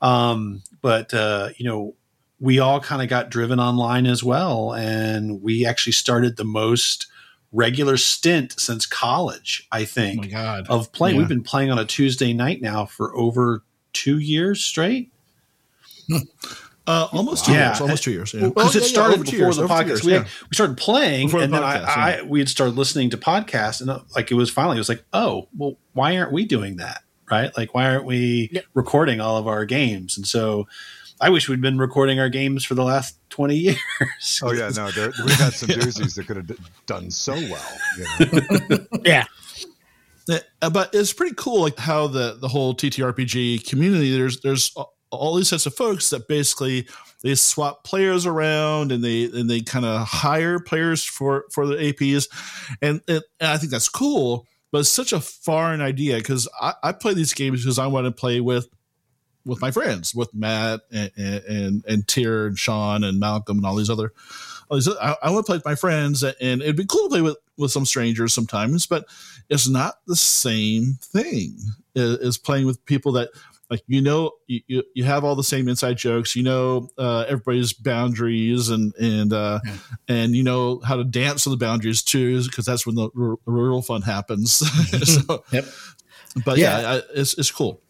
um, 0.00 0.62
but 0.82 1.12
uh, 1.14 1.50
you 1.56 1.64
know, 1.66 1.94
we 2.40 2.58
all 2.58 2.80
kind 2.80 3.00
of 3.02 3.08
got 3.08 3.30
driven 3.30 3.60
online 3.60 4.06
as 4.06 4.22
well. 4.24 4.72
And 4.74 5.42
we 5.42 5.64
actually 5.64 5.92
started 5.92 6.36
the 6.36 6.44
most 6.44 7.06
regular 7.52 7.96
stint 7.96 8.58
since 8.58 8.84
college, 8.86 9.68
I 9.70 9.82
Oh 9.82 9.84
think, 9.84 10.20
my 10.22 10.26
god. 10.26 10.66
of 10.68 10.90
playing. 10.90 11.14
Yeah. 11.14 11.20
We've 11.20 11.28
been 11.28 11.44
playing 11.44 11.70
on 11.70 11.78
a 11.78 11.84
Tuesday 11.84 12.32
night 12.32 12.60
now 12.60 12.84
for 12.86 13.14
over 13.16 13.62
two 13.92 14.18
years 14.18 14.64
straight. 14.64 15.12
Uh, 16.86 17.08
almost 17.12 17.46
two 17.46 17.52
Yeah. 17.52 17.68
years. 17.68 17.80
Almost 17.80 18.02
two 18.04 18.10
years. 18.12 18.32
because 18.32 18.52
Well, 18.54 18.68
it 18.68 18.74
yeah, 18.74 18.80
yeah, 18.82 18.86
started 18.88 19.14
over 19.14 19.24
two 19.24 19.30
before 19.30 19.46
years, 19.46 19.56
the 19.56 19.62
over 19.62 19.72
podcast. 19.72 19.86
years, 19.86 20.04
we, 20.04 20.12
yeah. 20.12 20.24
we 20.24 20.52
started 20.52 20.76
playing, 20.76 21.28
Before 21.28 21.40
the 21.40 21.44
and 21.44 21.54
then 21.54 21.62
podcast, 21.62 21.96
I, 21.96 22.10
yeah. 22.16 22.20
I 22.20 22.22
we 22.24 22.40
had 22.40 22.48
started 22.50 22.76
listening 22.76 23.08
to 23.08 23.16
podcasts, 23.16 23.80
and 23.80 23.88
uh, 23.88 24.00
like 24.14 24.30
it 24.30 24.34
was 24.34 24.50
finally 24.50 24.76
it 24.76 24.80
was 24.80 24.90
like, 24.90 25.02
oh, 25.14 25.48
well, 25.56 25.78
why 25.94 26.14
aren't 26.18 26.32
we 26.32 26.44
doing 26.44 26.76
that? 26.76 27.02
Right? 27.30 27.56
Like, 27.56 27.72
why 27.74 27.86
aren't 27.88 28.04
we 28.04 28.50
Yeah. 28.52 28.60
recording 28.74 29.18
all 29.18 29.38
of 29.38 29.46
our 29.48 29.64
games? 29.64 30.18
And 30.18 30.26
so, 30.26 30.68
I 31.22 31.30
wish 31.30 31.48
we'd 31.48 31.62
been 31.62 31.78
recording 31.78 32.20
our 32.20 32.28
games 32.28 32.66
for 32.66 32.74
the 32.74 32.84
last 32.84 33.16
twenty 33.30 33.56
years. 33.56 33.78
Oh 34.42 34.52
yeah, 34.52 34.68
no, 34.76 34.90
there, 34.90 35.10
we've 35.24 35.30
had 35.36 35.54
some 35.54 35.70
doozies 35.70 36.16
that 36.16 36.26
could 36.26 36.36
have 36.36 36.46
d- 36.48 36.56
done 36.84 37.10
so 37.10 37.32
well. 37.32 37.78
You 37.96 38.04
know? 38.68 38.78
Yeah. 39.06 39.24
Uh, 40.60 40.68
but 40.70 40.94
it's 40.94 41.14
pretty 41.14 41.34
cool 41.36 41.62
like 41.62 41.78
how 41.78 42.06
the 42.08 42.36
the 42.40 42.48
whole 42.48 42.74
TTRPG 42.74 43.66
community 43.68 44.14
there's 44.14 44.40
there's 44.40 44.74
all 45.14 45.34
these 45.34 45.48
sets 45.48 45.66
of 45.66 45.74
folks 45.74 46.10
that 46.10 46.28
basically 46.28 46.86
they 47.22 47.34
swap 47.34 47.84
players 47.84 48.26
around 48.26 48.92
and 48.92 49.02
they 49.02 49.24
and 49.24 49.48
they 49.48 49.60
kind 49.60 49.84
of 49.84 50.06
hire 50.06 50.58
players 50.60 51.04
for 51.04 51.46
for 51.50 51.66
the 51.66 51.76
APs 51.76 52.28
and, 52.82 53.00
and 53.08 53.22
I 53.40 53.56
think 53.56 53.72
that's 53.72 53.88
cool 53.88 54.46
but 54.74 54.80
it's 54.80 54.88
such 54.88 55.12
a 55.12 55.20
foreign 55.20 55.80
idea 55.80 56.16
because 56.16 56.48
I, 56.60 56.74
I 56.82 56.92
play 56.92 57.14
these 57.14 57.32
games 57.32 57.62
because 57.62 57.78
I 57.78 57.86
want 57.86 58.06
to 58.06 58.10
play 58.10 58.40
with 58.40 58.68
with 59.46 59.60
my 59.60 59.70
friends 59.70 60.14
with 60.14 60.34
Matt 60.34 60.80
and 60.92 61.12
and, 61.16 61.84
and 61.86 62.08
Tyr 62.08 62.46
and 62.46 62.58
Sean 62.58 63.04
and 63.04 63.20
Malcolm 63.20 63.58
and 63.58 63.66
all 63.66 63.76
these 63.76 63.90
other 63.90 64.12
all 64.68 64.76
these, 64.76 64.88
I, 64.88 65.16
I 65.22 65.30
want 65.30 65.46
to 65.46 65.50
play 65.50 65.56
with 65.58 65.64
my 65.64 65.76
friends 65.76 66.22
and 66.22 66.60
it'd 66.60 66.76
be 66.76 66.86
cool 66.86 67.04
to 67.04 67.08
play 67.08 67.22
with 67.22 67.36
with 67.56 67.70
some 67.70 67.86
strangers 67.86 68.34
sometimes 68.34 68.86
but 68.86 69.06
it's 69.48 69.68
not 69.68 70.00
the 70.06 70.16
same 70.16 70.98
thing 71.00 71.56
as 71.94 72.36
playing 72.36 72.66
with 72.66 72.84
people 72.84 73.12
that 73.12 73.30
like 73.70 73.82
you 73.86 74.00
know 74.02 74.30
you, 74.46 74.60
you, 74.66 74.82
you 74.94 75.04
have 75.04 75.24
all 75.24 75.34
the 75.34 75.42
same 75.44 75.68
inside 75.68 75.96
jokes 75.96 76.36
you 76.36 76.42
know 76.42 76.88
uh, 76.98 77.24
everybody's 77.28 77.72
boundaries 77.72 78.68
and 78.68 78.94
and 78.96 79.32
uh, 79.32 79.60
Yeah. 79.64 79.72
and 80.08 80.36
you 80.36 80.42
know 80.42 80.80
how 80.84 80.96
to 80.96 81.04
dance 81.04 81.44
to 81.44 81.50
the 81.50 81.56
boundaries 81.56 82.02
too 82.02 82.42
because 82.44 82.66
that's 82.66 82.86
when 82.86 82.94
the, 82.94 83.04
r- 83.18 83.36
the 83.44 83.52
real 83.52 83.82
fun 83.82 84.02
happens 84.02 84.52
so, 85.08 85.44
Yep. 85.52 85.64
but 86.44 86.58
yeah, 86.58 86.80
Yeah. 86.80 86.88
I, 86.90 87.02
it's, 87.14 87.34
it's 87.38 87.50
cool 87.50 87.80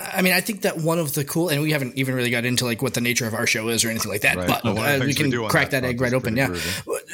I 0.00 0.22
mean, 0.22 0.32
I 0.32 0.40
think 0.40 0.62
that 0.62 0.76
one 0.78 1.00
of 1.00 1.14
the 1.14 1.24
cool, 1.24 1.48
and 1.48 1.60
we 1.60 1.72
haven't 1.72 1.98
even 1.98 2.14
really 2.14 2.30
got 2.30 2.44
into 2.44 2.64
like 2.64 2.82
what 2.82 2.94
the 2.94 3.00
nature 3.00 3.26
of 3.26 3.34
our 3.34 3.48
show 3.48 3.66
is 3.68 3.84
or 3.84 3.88
anything 3.88 4.12
like 4.12 4.20
that, 4.20 4.36
Right. 4.36 4.46
but 4.46 4.62
one 4.62 4.78
uh, 4.78 4.92
we 5.00 5.12
things 5.12 5.18
we 5.18 5.30
can 5.32 5.48
crack 5.48 5.70
that 5.70 5.82
that, 5.82 5.88
egg 5.88 6.00
right 6.00 6.14
open. 6.14 6.36
pretty 6.36 6.60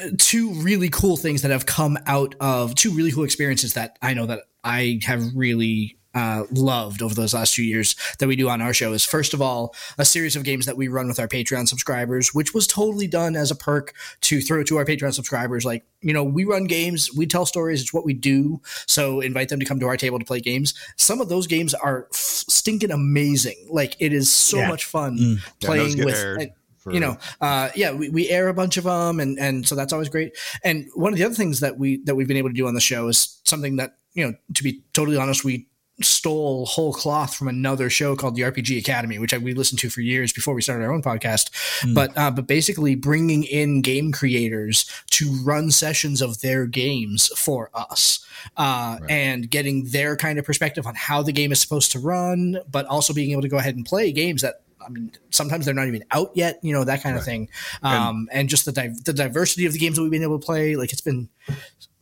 Yeah. 0.03 0.11
Two 0.19 0.53
really 0.61 0.91
cool 0.91 1.17
things 1.17 1.41
that 1.41 1.51
have 1.51 1.65
come 1.65 1.97
out 2.07 2.35
of 2.41 2.75
two 2.75 2.91
really 2.93 3.11
cool 3.11 3.25
experiences 3.25 3.73
that 3.73 3.99
I 4.03 4.13
know 4.13 4.27
that 4.27 4.41
I 4.63 5.01
have 5.05 5.23
really 5.35 5.97
uh, 6.15 6.45
loved 6.51 7.03
over 7.03 7.15
those 7.15 7.35
last 7.35 7.55
few 7.55 7.65
years 7.65 7.97
that 8.19 8.27
we 8.29 8.37
do 8.37 8.49
on 8.49 8.63
our 8.63 8.73
show 8.73 8.93
is 8.93 9.05
first 9.05 9.35
of 9.35 9.43
all 9.43 9.75
a 9.99 10.05
series 10.05 10.37
of 10.37 10.45
games 10.45 10.67
that 10.67 10.77
we 10.77 10.89
run 10.89 11.09
with 11.09 11.19
our 11.19 11.29
Patreon 11.29 11.69
subscribers, 11.69 12.33
which 12.35 12.55
was 12.55 12.67
totally 12.67 13.07
done 13.07 13.37
as 13.37 13.51
a 13.51 13.55
perk 13.57 13.95
to 14.23 14.41
throw 14.41 14.63
to 14.65 14.77
our 14.77 14.85
Patreon 14.85 15.13
subscribers. 15.15 15.65
Like 15.65 15.85
you 16.01 16.13
know, 16.13 16.23
we 16.25 16.45
run 16.45 16.65
games, 16.65 17.11
we 17.15 17.27
tell 17.27 17.47
stories, 17.47 17.81
it's 17.81 17.95
what 17.95 18.05
we 18.05 18.13
do. 18.15 18.61
So 18.87 19.21
invite 19.21 19.49
them 19.49 19.59
to 19.61 19.67
come 19.67 19.81
to 19.81 19.87
our 19.87 19.97
table 19.97 20.19
to 20.19 20.25
play 20.25 20.41
games. 20.41 20.75
Some 20.97 21.21
of 21.21 21.29
those 21.29 21.47
games 21.47 21.75
are 21.75 22.09
f- 22.13 22.17
stinking 22.49 22.91
amazing. 22.91 23.67
Like 23.71 23.97
it 24.01 24.13
is 24.13 24.31
so 24.31 24.59
Yeah. 24.59 24.69
much 24.69 24.85
fun 24.85 25.19
Mm. 25.19 25.39
Playing 25.61 25.97
get 25.97 26.05
with. 26.07 26.17
for- 26.17 26.93
you 26.93 27.01
know 27.01 27.17
uh 27.41 27.71
yeah 27.75 27.93
we, 27.93 28.11
we 28.11 28.29
air 28.29 28.49
a 28.49 28.53
bunch 28.53 28.77
of 28.77 28.85
them 28.85 29.19
and 29.19 29.39
and 29.39 29.67
so 29.67 29.75
that's 29.75 29.91
always 29.91 30.11
great 30.11 30.37
and 30.63 30.87
one 30.95 31.15
of 31.15 31.19
the 31.19 31.25
other 31.25 31.35
things 31.35 31.61
that 31.61 31.79
we 31.79 31.97
that 32.05 32.15
we've 32.15 32.29
been 32.29 32.37
able 32.37 32.51
to 32.51 32.55
do 32.55 32.67
on 32.67 32.75
the 32.75 32.81
show 32.81 33.09
is 33.09 33.41
something 33.45 33.77
that 33.77 33.97
you 34.13 34.23
know 34.23 34.35
to 34.53 34.63
be 34.63 34.83
totally 34.93 35.17
honest 35.17 35.45
we 35.45 35.67
stole 36.03 36.67
whole 36.67 36.93
cloth 36.93 37.35
from 37.35 37.47
another 37.47 37.89
show 37.89 38.17
called 38.17 38.35
the 38.35 38.43
RPG 38.43 38.79
Academy, 38.79 39.19
which 39.19 39.33
I, 39.33 39.39
we 39.39 39.55
listened 39.55 39.79
to 39.81 39.91
for 39.91 40.01
years 40.01 40.33
before 40.33 40.55
we 40.55 40.63
started 40.63 40.85
our 40.85 40.93
own 40.93 41.03
podcast. 41.03 41.51
But 41.95 42.17
uh, 42.17 42.31
but 42.31 42.47
basically 42.47 42.95
bringing 42.95 43.45
in 43.45 43.81
game 43.81 44.11
creators 44.13 44.91
to 45.11 45.33
run 45.45 45.71
sessions 45.71 46.21
of 46.21 46.41
their 46.41 46.67
games 46.67 47.29
for 47.39 47.71
us, 47.75 48.27
uh, 48.57 48.99
and 49.09 49.49
getting 49.49 49.85
their 49.87 50.17
kind 50.17 50.39
of 50.39 50.45
perspective 50.45 50.87
on 50.87 50.95
how 50.97 51.23
the 51.23 51.33
game 51.33 51.53
is 51.53 51.61
supposed 51.61 51.93
to 51.93 51.99
run, 51.99 52.59
but 52.71 52.87
also 52.87 53.13
being 53.13 53.31
able 53.31 53.43
to 53.43 53.49
go 53.49 53.59
ahead 53.59 53.77
and 53.77 53.87
play 53.87 54.13
games 54.13 54.43
that. 54.43 54.63
I 54.85 54.91
mean, 54.91 55.13
sometimes 55.31 55.65
they're 55.65 55.73
not 55.73 55.89
even 55.89 56.05
out 56.11 56.33
yet, 56.35 56.59
you 56.63 56.75
know, 56.75 56.85
that 56.85 57.03
kind 57.03 57.17
of 57.17 57.25
thing. 57.25 57.49
Um, 57.83 58.29
and, 58.31 58.51
just 58.51 58.67
the 58.67 58.73
di- 58.73 58.93
the 59.07 59.15
diversity 59.15 59.65
of 59.65 59.73
the 59.73 59.79
games 59.79 59.97
that 59.97 60.03
we've 60.03 60.11
been 60.11 60.23
able 60.23 60.39
to 60.39 60.45
play, 60.45 60.77
like 60.77 60.93
it's 60.93 61.01
been 61.01 61.31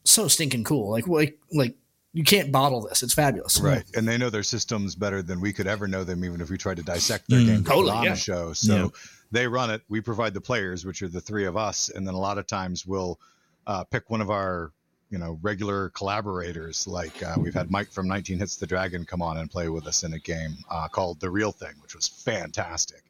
so 0.05 0.27
stinking 0.27 0.65
cool. 0.65 0.91
Like 0.91 1.07
like 1.07 1.39
like 1.53 1.77
you 2.13 2.25
can't 2.25 2.53
bottle 2.53 2.81
this. 2.83 3.03
It's 3.03 3.15
fabulous. 3.15 3.59
Right. 3.61 3.85
And 3.95 4.07
they 4.07 4.19
know 4.19 4.29
their 4.31 4.43
systems 4.43 4.95
better 4.95 5.23
than 5.23 5.41
we 5.41 5.53
could 5.53 5.67
ever 5.67 5.89
know 5.89 6.05
them, 6.05 6.25
even 6.25 6.41
if 6.41 6.51
we 6.51 6.59
tried 6.59 6.77
to 6.77 6.83
dissect 6.83 7.29
their 7.29 7.41
Mm. 7.41 7.47
game 7.47 7.65
Totally, 7.65 7.91
on 7.93 8.05
yeah. 8.05 8.13
a 8.13 8.17
show. 8.17 8.53
So 8.53 8.75
Yeah. 8.77 8.89
they 9.31 9.47
run 9.47 9.71
it. 9.71 9.83
We 9.89 10.01
provide 10.03 10.35
the 10.35 10.41
players, 10.41 10.85
which 10.85 11.01
are 11.03 11.09
the 11.09 11.21
three 11.23 11.47
of 11.47 11.57
us. 11.57 11.89
And 11.89 12.07
then 12.07 12.15
a 12.15 12.19
lot 12.21 12.37
of 12.39 12.47
times 12.47 12.85
we'll 12.87 13.19
uh, 13.67 13.85
pick 13.85 14.11
one 14.11 14.21
of 14.21 14.31
our, 14.31 14.73
you 15.09 15.17
know, 15.19 15.39
regular 15.41 15.89
collaborators. 15.91 16.87
Like 16.87 17.23
uh, 17.23 17.37
we've 17.39 17.55
had 17.55 17.71
Mike 17.71 17.91
from 17.91 18.09
19 18.09 18.39
Hits 18.39 18.57
the 18.57 18.67
Dragon 18.67 19.05
come 19.07 19.23
on 19.23 19.39
and 19.39 19.51
play 19.51 19.69
with 19.71 19.87
us 19.87 20.03
in 20.05 20.13
a 20.13 20.19
game 20.19 20.57
uh, 20.71 20.89
called 20.89 21.19
The 21.21 21.31
Real 21.31 21.53
Thing, 21.53 21.73
which 21.81 21.95
was 21.95 22.09
fantastic. 22.09 23.03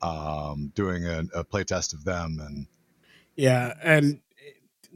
Um, 0.00 0.72
doing 0.74 1.06
a, 1.06 1.24
a 1.34 1.44
play 1.44 1.62
test 1.64 1.92
of 1.92 2.04
them 2.04 2.38
and 2.40 2.66
Yeah, 3.36 3.74
and 3.82 4.20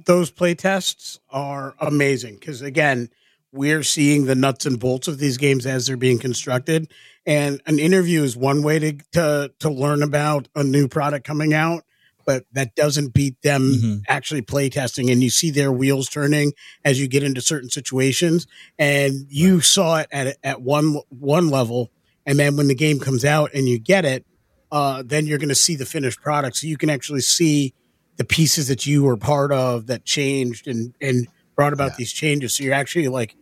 those 0.04 0.30
play 0.30 0.54
tests 0.54 1.18
are 1.30 1.74
amazing 1.80 2.34
because 2.34 2.62
again, 2.62 3.08
we're 3.52 3.82
seeing 3.82 4.26
the 4.26 4.34
nuts 4.34 4.66
and 4.66 4.78
bolts 4.78 5.08
of 5.08 5.18
these 5.18 5.38
games 5.38 5.64
as 5.66 5.86
they're 5.86 5.96
being 5.96 6.18
constructed. 6.18 6.92
And 7.24 7.60
an 7.66 7.78
interview 7.78 8.22
is 8.22 8.36
one 8.36 8.62
way 8.62 8.78
to 8.78 8.98
to, 9.12 9.52
to 9.60 9.70
learn 9.70 10.02
about 10.02 10.48
a 10.54 10.62
new 10.62 10.88
product 10.88 11.26
coming 11.26 11.54
out, 11.54 11.82
but 12.26 12.44
that 12.52 12.74
doesn't 12.74 13.14
beat 13.14 13.40
them 13.42 13.62
Mhm. 13.72 14.02
actually 14.08 14.42
play 14.42 14.68
testing. 14.68 15.10
And 15.10 15.22
you 15.22 15.30
see 15.30 15.50
their 15.50 15.72
wheels 15.72 16.08
turning 16.08 16.52
as 16.84 17.00
you 17.00 17.08
get 17.08 17.22
into 17.22 17.40
certain 17.40 17.70
situations. 17.70 18.46
And 18.78 19.26
you 19.28 19.60
saw 19.60 19.98
it 19.98 20.08
at 20.12 20.36
at 20.44 20.60
one 20.60 21.00
one 21.08 21.48
level, 21.48 21.90
and 22.26 22.38
then 22.38 22.56
when 22.56 22.68
the 22.68 22.74
game 22.74 22.98
comes 22.98 23.24
out 23.24 23.50
and 23.54 23.68
you 23.68 23.78
get 23.78 24.04
it, 24.04 24.26
uh, 24.70 25.02
then 25.06 25.26
you're 25.26 25.38
going 25.38 25.48
to 25.48 25.54
see 25.54 25.76
the 25.76 25.86
finished 25.86 26.20
product. 26.20 26.56
So 26.58 26.66
you 26.66 26.76
can 26.76 26.90
actually 26.90 27.22
see 27.22 27.72
the 28.16 28.24
pieces 28.24 28.68
that 28.68 28.86
you 28.86 29.04
were 29.04 29.16
part 29.16 29.52
of 29.52 29.86
that 29.88 30.04
changed 30.04 30.66
and 30.68 30.94
and 31.00 31.28
brought 31.54 31.72
about 31.72 31.92
Yeah. 31.92 31.96
these 31.98 32.12
changes. 32.12 32.54
So 32.54 32.64
you're 32.64 32.74
actually 32.74 33.08
like 33.08 33.34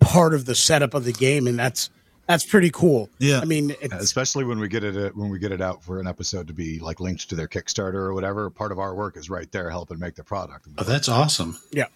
part 0.00 0.34
of 0.34 0.44
the 0.46 0.54
setup 0.54 0.94
of 0.94 1.04
the 1.04 1.12
game, 1.12 1.46
and 1.46 1.58
that's 1.58 1.90
that's 2.26 2.46
pretty 2.46 2.70
cool. 2.70 3.08
Yeah. 3.18 3.40
I 3.40 3.44
mean, 3.44 3.74
it's, 3.80 3.92
especially 3.94 4.44
when 4.44 4.60
we 4.60 4.68
get 4.68 4.84
it 4.84 4.96
uh, 4.96 5.10
when 5.14 5.30
we 5.30 5.38
get 5.38 5.50
it 5.52 5.60
out 5.60 5.82
for 5.82 5.98
an 6.00 6.06
episode 6.06 6.46
to 6.46 6.52
be 6.52 6.78
like 6.78 7.00
linked 7.00 7.28
to 7.30 7.34
their 7.34 7.48
Kickstarter 7.48 7.94
or 7.94 8.14
whatever. 8.14 8.48
Part 8.50 8.72
of 8.72 8.78
our 8.78 8.94
work 8.94 9.16
is 9.16 9.28
right 9.28 9.50
there 9.52 9.68
helping 9.70 9.98
make 9.98 10.14
the 10.14 10.24
product. 10.24 10.66
Oh, 10.78 10.84
that's 10.84 11.08
awesome. 11.08 11.58
yeah. 11.72 11.86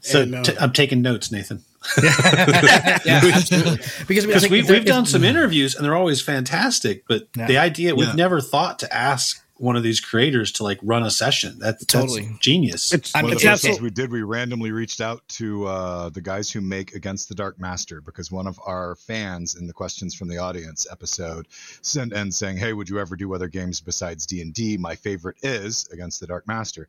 So 0.00 0.22
And, 0.22 0.34
uh, 0.34 0.42
t- 0.42 0.56
I'm 0.58 0.72
taking 0.72 1.00
notes, 1.00 1.30
Nathan, 1.30 1.62
yeah, 2.02 2.98
absolutely. 3.06 3.78
Because 4.08 4.24
I 4.24 4.26
mean, 4.26 4.36
I 4.36 4.40
think 4.40 4.50
we, 4.52 4.58
if 4.60 4.66
there- 4.66 4.76
we've 4.76 4.84
done 4.84 5.06
some 5.06 5.22
interviews 5.22 5.76
and 5.76 5.84
they're 5.84 5.94
always 5.94 6.20
fantastic. 6.20 7.04
But 7.08 7.28
Yeah. 7.36 7.46
the 7.46 7.58
idea 7.58 7.94
we've 7.94 8.08
Yeah. 8.08 8.14
never 8.14 8.40
thought 8.40 8.80
to 8.80 8.92
ask 8.92 9.44
one 9.60 9.76
of 9.76 9.82
these 9.82 10.00
creators 10.00 10.50
to 10.52 10.62
like 10.64 10.78
run 10.82 11.02
a 11.02 11.10
session. 11.10 11.58
That's 11.58 11.84
Totally. 11.84 12.22
that's 12.22 12.38
genius. 12.38 12.94
it's, 12.94 13.14
I 13.14 13.18
mean, 13.18 13.24
One 13.24 13.32
of 13.32 13.36
it's 13.36 13.42
the 13.44 13.48
it's 13.50 13.60
first 13.60 13.64
things 13.64 13.80
we 13.82 13.90
did, 13.90 14.10
we 14.10 14.22
randomly 14.22 14.72
reached 14.72 15.02
out 15.02 15.22
to 15.28 15.66
uh, 15.66 16.08
the 16.08 16.22
guys 16.22 16.50
who 16.50 16.62
make 16.62 16.94
Against 16.94 17.28
the 17.28 17.34
Dark 17.34 17.60
Master 17.60 18.00
because 18.00 18.32
one 18.32 18.46
of 18.46 18.58
our 18.66 18.94
fans 18.96 19.56
in 19.56 19.66
the 19.66 19.72
questions 19.74 20.14
from 20.14 20.28
the 20.28 20.38
audience 20.38 20.86
episode 20.90 21.46
sent 21.82 22.14
and 22.14 22.32
saying, 22.32 22.56
"Hey, 22.56 22.72
would 22.72 22.88
you 22.88 22.98
ever 22.98 23.16
do 23.16 23.34
other 23.34 23.48
games 23.48 23.80
besides 23.82 24.24
D 24.24 24.40
and 24.40 24.54
D? 24.54 24.78
My 24.78 24.94
favorite 24.96 25.36
is 25.42 25.86
Against 25.92 26.20
the 26.20 26.26
Dark 26.26 26.48
Master." 26.48 26.88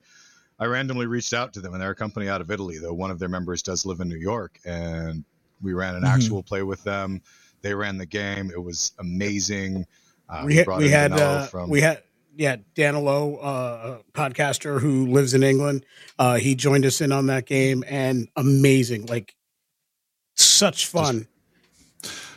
I 0.57 0.65
randomly 0.65 1.07
reached 1.07 1.33
out 1.33 1.51
to 1.53 1.59
them, 1.59 1.73
and 1.73 1.81
they're 1.81 1.91
a 1.91 1.95
company 1.95 2.29
out 2.29 2.39
of 2.39 2.51
Italy, 2.51 2.77
though 2.77 2.93
one 2.93 3.11
of 3.11 3.19
their 3.19 3.27
members 3.29 3.61
does 3.61 3.85
live 3.85 3.99
in 3.99 4.07
New 4.07 4.15
York, 4.19 4.59
and 4.63 5.25
we 5.61 5.73
ran 5.73 5.95
an 5.95 6.03
Mhm. 6.03 6.13
actual 6.15 6.41
play 6.41 6.63
with 6.63 6.83
them. 6.83 7.21
They 7.63 7.73
ran 7.73 7.97
the 7.97 8.05
game; 8.05 8.49
it 8.49 8.63
was 8.63 8.93
amazing. 8.99 9.85
Uh, 10.29 10.43
we 10.45 10.55
had 10.55 10.67
we 10.67 10.87
had 10.89 11.11
uh, 11.11 11.47
from 11.47 11.69
we 11.69 11.81
had 11.81 12.03
yeah 12.35 12.57
Danilo, 12.75 13.35
uh, 13.37 13.99
a 13.99 14.11
podcaster 14.17 14.79
who 14.79 15.07
lives 15.07 15.33
in 15.33 15.43
England. 15.43 15.85
Uh, 16.19 16.35
he 16.37 16.55
joined 16.55 16.85
us 16.85 17.01
in 17.01 17.11
on 17.11 17.27
that 17.27 17.45
game, 17.45 17.83
and 17.87 18.27
amazing, 18.35 19.05
like 19.07 19.35
such 20.35 20.87
fun. 20.87 21.27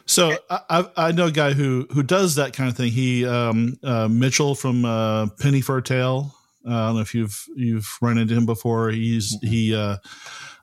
So 0.07 0.37
I, 0.51 0.61
I 0.69 0.91
I 1.09 1.13
know 1.13 1.27
a 1.27 1.33
guy 1.33 1.53
who 1.55 1.87
who 1.91 2.03
does 2.03 2.35
that 2.35 2.53
kind 2.53 2.69
of 2.69 2.77
thing. 2.77 2.93
He 2.93 3.25
um, 3.25 3.79
uh, 3.83 4.09
Mitchell 4.09 4.55
from 4.55 4.85
uh, 4.85 5.29
Penny 5.41 5.61
for 5.63 5.79
a 5.79 5.83
Tale. 5.83 6.35
Uh, 6.67 6.71
I 6.75 6.87
don't 6.89 6.95
know 6.97 7.01
if 7.01 7.15
you've 7.15 7.43
you've 7.57 7.89
run 8.03 8.19
into 8.19 8.35
him 8.35 8.45
before. 8.47 8.91
He's 8.91 9.39
he 9.41 9.75
uh, 9.75 9.97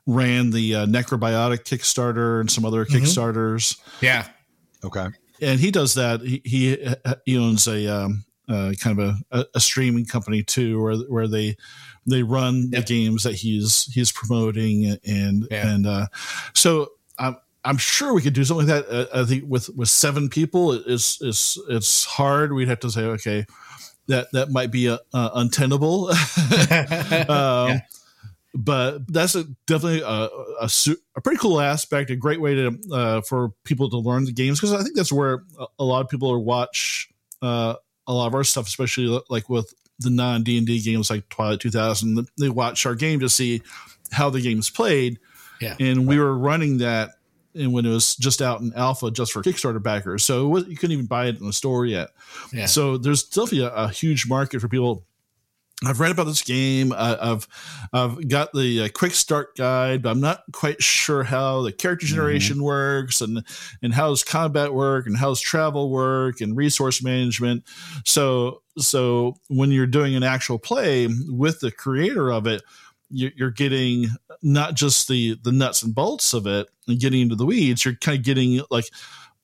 ran 0.06 0.50
the 0.50 0.74
uh, 0.76 0.86
Necrobiotic 0.86 1.64
Kickstarter 1.64 2.40
and 2.40 2.50
some 2.50 2.64
other 2.64 2.84
Mhm. 2.84 3.00
Kickstarters, 3.00 3.78
yeah, 4.00 4.26
okay. 4.84 5.06
and 5.40 5.58
he 5.58 5.70
does 5.72 5.94
that. 5.94 6.20
He 6.20 6.40
he, 6.44 6.86
he 7.26 7.36
owns 7.38 7.66
a 7.66 7.86
um, 7.88 8.24
uh, 8.48 8.72
kind 8.80 8.98
of 8.98 9.08
a, 9.30 9.38
a, 9.38 9.46
a 9.56 9.60
streaming 9.60 10.04
company 10.04 10.42
too, 10.42 10.82
where 10.82 10.96
where 10.96 11.28
they 11.28 11.56
they 12.06 12.22
run 12.22 12.70
Yep. 12.72 12.86
the 12.86 12.94
games 12.94 13.22
that 13.22 13.34
he's 13.34 13.84
he's 13.92 14.10
promoting 14.12 14.98
and 15.04 15.46
Yeah. 15.50 15.68
and 15.68 15.86
uh, 15.86 16.06
so 16.54 16.92
I'm 17.18 17.36
I'm 17.64 17.76
sure 17.76 18.12
we 18.12 18.22
could 18.22 18.32
do 18.34 18.44
something 18.44 18.66
like 18.66 18.86
that. 18.86 19.12
Uh, 19.14 19.22
I 19.22 19.24
think 19.24 19.44
with 19.46 19.68
with 19.76 19.88
seven 19.88 20.28
people, 20.28 20.72
it's 20.72 21.20
it's 21.22 21.58
it's 21.68 22.04
hard. 22.04 22.52
We'd 22.52 22.68
have 22.68 22.80
to 22.80 22.90
say, 22.90 23.02
okay, 23.02 23.46
that 24.08 24.32
that 24.32 24.50
might 24.50 24.70
be 24.72 24.88
uh, 24.88 24.98
uh, 25.14 25.30
untenable. 25.34 26.08
um, 26.10 26.16
yeah. 27.30 27.80
But 28.54 29.10
that's 29.10 29.34
a, 29.34 29.44
definitely 29.66 30.02
a, 30.02 30.28
a, 30.60 30.68
a, 31.16 31.20
pretty 31.22 31.38
cool 31.38 31.58
aspect, 31.58 32.10
a 32.10 32.16
great 32.16 32.38
way 32.38 32.54
to 32.54 32.78
uh, 32.92 33.20
for 33.22 33.52
people 33.64 33.88
to 33.88 33.96
learn 33.96 34.26
the 34.26 34.32
games 34.32 34.60
because 34.60 34.74
I 34.74 34.82
think 34.82 34.94
that's 34.94 35.12
where 35.12 35.42
a, 35.58 35.66
a 35.78 35.84
lot 35.84 36.02
of 36.02 36.10
people 36.10 36.30
are 36.30 36.38
watch 36.38 37.08
uh, 37.40 37.76
a 38.06 38.12
lot 38.12 38.26
of 38.26 38.34
our 38.34 38.44
stuff, 38.44 38.66
especially 38.66 39.14
uh, 39.14 39.20
like 39.28 39.48
with 39.48 39.74
the 39.98 40.10
non 40.10 40.42
D 40.42 40.58
and 40.58 40.66
D 40.66 40.80
games 40.80 41.10
like 41.10 41.28
Twilight 41.28 41.60
2000. 41.60 42.28
They 42.38 42.48
watch 42.48 42.86
our 42.86 42.94
game 42.94 43.20
to 43.20 43.28
see 43.28 43.62
how 44.10 44.30
the 44.30 44.40
game 44.40 44.58
is 44.58 44.70
played. 44.70 45.18
Yeah, 45.60 45.76
and 45.78 46.08
we 46.08 46.18
were 46.18 46.36
running 46.36 46.78
that 46.78 47.10
and 47.54 47.72
when 47.72 47.84
it 47.84 47.90
was 47.90 48.16
just 48.16 48.40
out 48.40 48.60
in 48.60 48.72
alpha 48.74 49.10
just 49.10 49.32
for 49.32 49.42
Kickstarter 49.42 49.82
backers. 49.82 50.24
So 50.24 50.48
was, 50.48 50.66
you 50.66 50.76
couldn't 50.76 50.92
even 50.92 51.06
buy 51.06 51.26
it 51.26 51.38
in 51.38 51.46
the 51.46 51.52
store 51.52 51.86
yet. 51.86 52.10
Yeah. 52.52 52.66
So 52.66 52.96
there's 52.96 53.24
definitely 53.24 53.64
a, 53.66 53.72
a, 53.72 53.88
huge 53.88 54.26
market 54.26 54.60
for 54.60 54.68
people. 54.68 55.04
I've 55.84 56.00
read 56.00 56.12
about 56.12 56.24
this 56.24 56.42
game. 56.42 56.92
Uh, 56.92 57.16
I've 57.20 57.48
I've 57.92 58.28
got 58.28 58.52
the 58.52 58.84
uh, 58.84 58.88
quick 58.94 59.12
start 59.12 59.56
guide, 59.56 60.02
but 60.02 60.10
I'm 60.10 60.20
not 60.20 60.42
quite 60.52 60.82
sure 60.82 61.22
how 61.24 61.62
the 61.62 61.72
character 61.72 62.06
mm-hmm. 62.06 62.14
generation 62.14 62.56
mm-hmm. 62.56 62.64
works 62.64 63.20
and 63.20 63.44
and 63.82 63.92
how 63.92 64.10
does 64.10 64.24
combat 64.24 64.72
work 64.74 65.06
and 65.06 65.16
how 65.16 65.28
does 65.28 65.40
travel 65.40 65.90
work 65.90 66.40
and 66.40 66.56
resource 66.56 67.02
management. 67.02 67.64
So 68.04 68.62
so 68.78 69.36
when 69.48 69.70
you're 69.70 69.86
doing 69.86 70.14
an 70.14 70.22
actual 70.22 70.58
play 70.58 71.08
with 71.28 71.60
the 71.60 71.70
creator 71.70 72.30
of 72.30 72.46
it, 72.46 72.62
you're 73.12 73.50
getting 73.50 74.08
not 74.42 74.74
just 74.74 75.08
the 75.08 75.38
the 75.42 75.52
nuts 75.52 75.82
and 75.82 75.94
bolts 75.94 76.32
of 76.32 76.46
it 76.46 76.68
and 76.88 76.98
getting 76.98 77.20
into 77.20 77.36
the 77.36 77.46
weeds 77.46 77.84
you're 77.84 77.94
kind 77.94 78.18
of 78.18 78.24
getting 78.24 78.60
like 78.70 78.86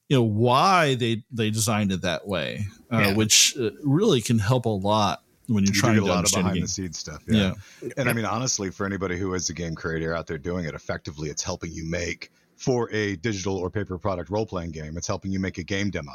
you 0.08 0.16
know 0.16 0.22
why 0.22 0.94
they 0.94 1.22
they 1.30 1.50
designed 1.50 1.92
it 1.92 2.02
that 2.02 2.26
way 2.26 2.64
uh, 2.92 2.98
yeah. 2.98 3.14
which 3.14 3.54
uh, 3.60 3.70
really 3.84 4.20
can 4.20 4.38
help 4.38 4.64
a 4.64 4.70
lot 4.70 5.22
when 5.48 5.64
you're 5.64 5.74
you 5.74 5.80
trying 5.80 5.96
to 5.96 6.02
a 6.02 6.04
lot 6.04 6.24
of 6.24 6.32
behind 6.32 6.62
the 6.62 6.68
scenes 6.68 6.98
stuff 6.98 7.22
yeah. 7.26 7.54
yeah. 7.82 7.90
and 7.96 8.08
i 8.08 8.12
mean 8.12 8.24
honestly 8.24 8.70
for 8.70 8.86
anybody 8.86 9.18
who 9.18 9.34
is 9.34 9.48
a 9.50 9.54
game 9.54 9.74
creator 9.74 10.14
out 10.14 10.26
there 10.26 10.38
doing 10.38 10.64
it 10.64 10.74
effectively 10.74 11.28
it's 11.28 11.42
helping 11.42 11.72
you 11.72 11.84
make 11.88 12.30
for 12.56 12.90
a 12.92 13.16
digital 13.16 13.56
or 13.56 13.70
paper 13.70 13.98
product 13.98 14.30
role-playing 14.30 14.70
game 14.70 14.96
it's 14.96 15.06
helping 15.06 15.30
you 15.30 15.40
make 15.40 15.58
a 15.58 15.62
game 15.62 15.90
demo 15.90 16.12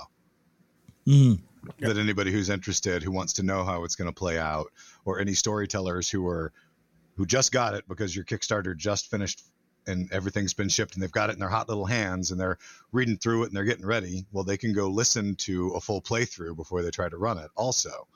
mm. 1.08 1.40
that 1.80 1.98
anybody 1.98 2.32
who's 2.32 2.50
interested 2.50 3.04
who 3.04 3.12
wants 3.12 3.34
to 3.34 3.44
know 3.44 3.64
how 3.64 3.84
it's 3.84 3.96
going 3.96 4.10
to 4.10 4.16
play 4.16 4.38
out 4.38 4.68
or 5.06 5.20
any 5.20 5.34
storytellers 5.34 6.10
who 6.10 6.28
are 6.28 6.52
who 7.16 7.26
just 7.26 7.52
got 7.52 7.74
it 7.74 7.88
because 7.88 8.16
your 8.16 8.26
Kickstarter 8.26 8.76
just 8.76 9.10
finished 9.10 9.44
and 9.86 10.12
everything's 10.12 10.54
been 10.54 10.70
shipped 10.70 10.94
and 10.94 11.04
they've 11.04 11.12
got 11.12 11.30
it 11.30 11.34
in 11.34 11.40
their 11.40 11.50
hot 11.50 11.68
little 11.68 11.86
hands 11.86 12.32
and 12.32 12.40
they're 12.40 12.58
reading 12.92 13.18
through 13.18 13.44
it 13.44 13.48
and 13.48 13.56
they're 13.56 13.64
getting 13.64 13.86
ready. 13.86 14.26
Well, 14.32 14.44
they 14.44 14.58
can 14.58 14.74
go 14.74 14.88
listen 14.88 15.36
to 15.36 15.70
a 15.72 15.82
full 15.82 16.02
playthrough 16.02 16.56
before 16.56 16.82
they 16.82 16.92
try 16.92 17.10
to 17.10 17.18
run 17.18 17.38
it. 17.38 17.52
Also, 17.56 18.08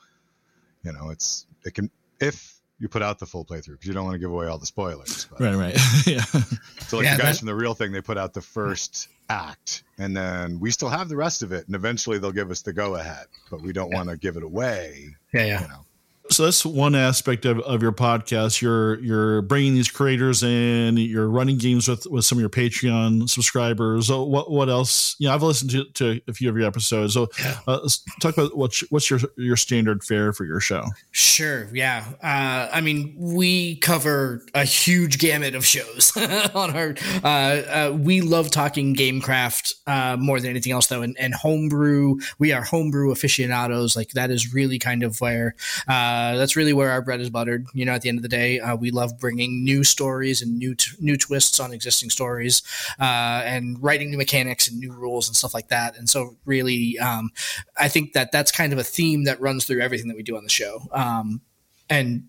you 0.84 0.94
know, 0.94 1.10
it's 1.10 1.46
it 1.66 1.74
can 1.74 1.90
if 2.20 2.58
you 2.80 2.88
put 2.88 3.02
out 3.02 3.20
the 3.20 3.26
full 3.26 3.44
playthrough 3.44 3.72
because 3.72 3.88
you 3.88 3.94
don't 3.94 4.06
want 4.06 4.14
to 4.14 4.20
give 4.20 4.32
away 4.32 4.48
all 4.48 4.58
the 4.58 4.66
spoilers. 4.66 5.26
But. 5.26 5.42
Right, 5.42 5.56
right, 5.56 5.78
yeah. 6.06 6.22
So 6.22 6.98
like 6.98 7.06
yeah, 7.06 7.18
the 7.18 7.24
guys 7.24 7.36
that... 7.36 7.40
from 7.40 7.48
the 7.48 7.56
real 7.56 7.74
thing, 7.74 7.92
they 7.92 8.02
put 8.02 8.18
out 8.18 8.34
the 8.34 8.42
first 8.42 9.10
act, 9.30 9.84
and 9.98 10.16
then 10.16 10.60
we 10.60 10.72
still 10.72 10.90
have 10.90 11.10
the 11.10 11.16
rest 11.16 11.42
of 11.42 11.52
it, 11.52 11.66
and 11.66 11.76
eventually 11.76 12.20
they'll 12.20 12.32
give 12.32 12.52
us 12.52 12.62
the 12.62 12.74
go 12.74 12.96
ahead, 12.96 13.26
but 13.50 13.62
we 13.62 13.74
don't 13.74 13.90
yeah. 13.90 13.98
want 13.98 14.10
to 14.10 14.18
give 14.18 14.38
it 14.38 14.44
away. 14.44 15.16
Yeah, 15.34 15.46
yeah. 15.46 15.62
You 15.62 15.68
know? 15.68 15.86
So 16.30 16.46
that's 16.46 16.66
one 16.66 16.96
aspect 16.96 17.46
of, 17.46 17.60
of 17.60 17.82
your 17.82 17.92
podcast. 17.92 18.62
You're 18.62 19.00
you're 19.00 19.42
bringing 19.44 19.74
these 19.74 19.90
creators 19.90 20.44
in. 20.44 20.98
You're 20.98 21.30
running 21.30 21.58
games 21.58 21.88
with, 21.88 22.06
with 22.08 22.26
some 22.26 22.38
of 22.38 22.42
your 22.42 22.50
Patreon 22.50 23.30
subscribers. 23.30 24.08
So 24.08 24.24
what 24.24 24.52
what 24.52 24.70
else? 24.70 25.16
Yeah, 25.20 25.34
I've 25.34 25.44
listened 25.44 25.72
to, 25.72 25.86
to 25.96 26.22
a 26.28 26.34
few 26.34 26.50
of 26.50 26.58
your 26.58 26.68
episodes. 26.68 27.14
So 27.14 27.30
uh, 27.68 27.80
let's 27.82 28.04
talk 28.22 28.38
about 28.38 28.58
what's 28.58 28.82
what's 28.92 29.10
your 29.10 29.20
your 29.38 29.58
standard 29.58 30.04
fare 30.04 30.34
for 30.34 30.46
your 30.46 30.60
show. 30.60 30.86
Sure. 31.12 31.70
Yeah. 31.74 32.06
Uh, 32.22 32.70
I 32.74 32.82
mean, 32.82 33.16
we 33.18 33.78
cover 33.78 34.46
a 34.54 34.66
huge 34.66 35.20
gamut 35.20 35.56
of 35.56 35.66
shows 35.66 36.16
on 36.54 36.76
our. 36.76 36.96
Uh, 37.24 37.28
uh, 37.28 37.98
we 37.98 38.22
love 38.22 38.52
talking 38.52 38.96
gamecraft 38.96 39.74
uh, 39.88 40.18
more 40.18 40.40
than 40.40 40.50
anything 40.50 40.72
else, 40.72 40.88
though, 40.88 41.02
and, 41.02 41.16
and 41.20 41.34
homebrew. 41.34 42.18
We 42.40 42.52
are 42.52 42.64
homebrew 42.64 43.12
aficionados. 43.12 43.96
Like 43.96 44.10
that 44.12 44.32
is 44.32 44.54
really 44.54 44.80
kind 44.80 45.04
of 45.04 45.20
where. 45.22 45.56
Uh, 45.88 46.17
uh, 46.18 46.36
that's 46.36 46.56
really 46.56 46.74
where 46.74 46.90
our 46.90 47.02
bread 47.02 47.22
is 47.22 47.30
buttered. 47.30 47.68
You 47.74 47.86
know, 47.86 47.94
at 47.94 48.02
the 48.02 48.10
end 48.10 48.18
of 48.18 48.24
the 48.24 48.30
day, 48.30 48.60
uh, 48.60 48.76
we 48.76 48.92
love 48.92 49.20
bringing 49.20 49.64
new 49.64 49.84
stories 49.84 50.42
and 50.42 50.58
new 50.58 50.76
t- 50.76 50.92
new 51.00 51.16
twists 51.16 51.60
on 51.60 51.74
existing 51.74 52.10
stories, 52.10 52.64
uh, 53.00 53.42
and 53.46 53.82
writing 53.82 54.10
new 54.10 54.18
mechanics 54.18 54.68
and 54.68 54.80
new 54.80 54.92
rules 54.92 55.28
and 55.28 55.36
stuff 55.36 55.54
like 55.54 55.70
that. 55.70 55.98
And 55.98 56.10
so, 56.10 56.36
really, 56.46 56.98
um, 57.00 57.32
I 57.80 57.88
think 57.88 58.14
that 58.14 58.32
that's 58.32 58.52
kind 58.52 58.74
of 58.74 58.80
a 58.80 58.84
theme 58.84 59.26
that 59.26 59.40
runs 59.40 59.66
through 59.66 59.82
everything 59.82 60.08
that 60.08 60.18
we 60.18 60.24
do 60.24 60.38
on 60.38 60.44
the 60.44 60.50
show. 60.50 60.82
Um, 60.92 61.42
and 61.90 62.24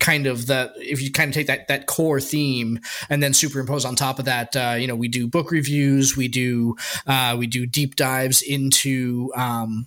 kind 0.00 0.26
of 0.26 0.46
the 0.46 0.72
if 0.76 1.00
you 1.00 1.10
kind 1.10 1.28
of 1.28 1.34
take 1.34 1.46
that 1.46 1.66
that 1.68 1.86
core 1.86 2.20
theme 2.20 2.78
and 3.08 3.22
then 3.22 3.32
superimpose 3.32 3.86
on 3.86 3.96
top 3.96 4.18
of 4.18 4.26
that 4.26 4.54
uh, 4.54 4.76
you 4.78 4.86
know 4.86 4.94
we 4.94 5.08
do 5.08 5.26
book 5.26 5.50
reviews 5.50 6.14
we 6.16 6.28
do 6.28 6.76
uh, 7.06 7.34
we 7.38 7.46
do 7.46 7.64
deep 7.66 7.96
dives 7.96 8.42
into 8.42 9.32
um, 9.34 9.86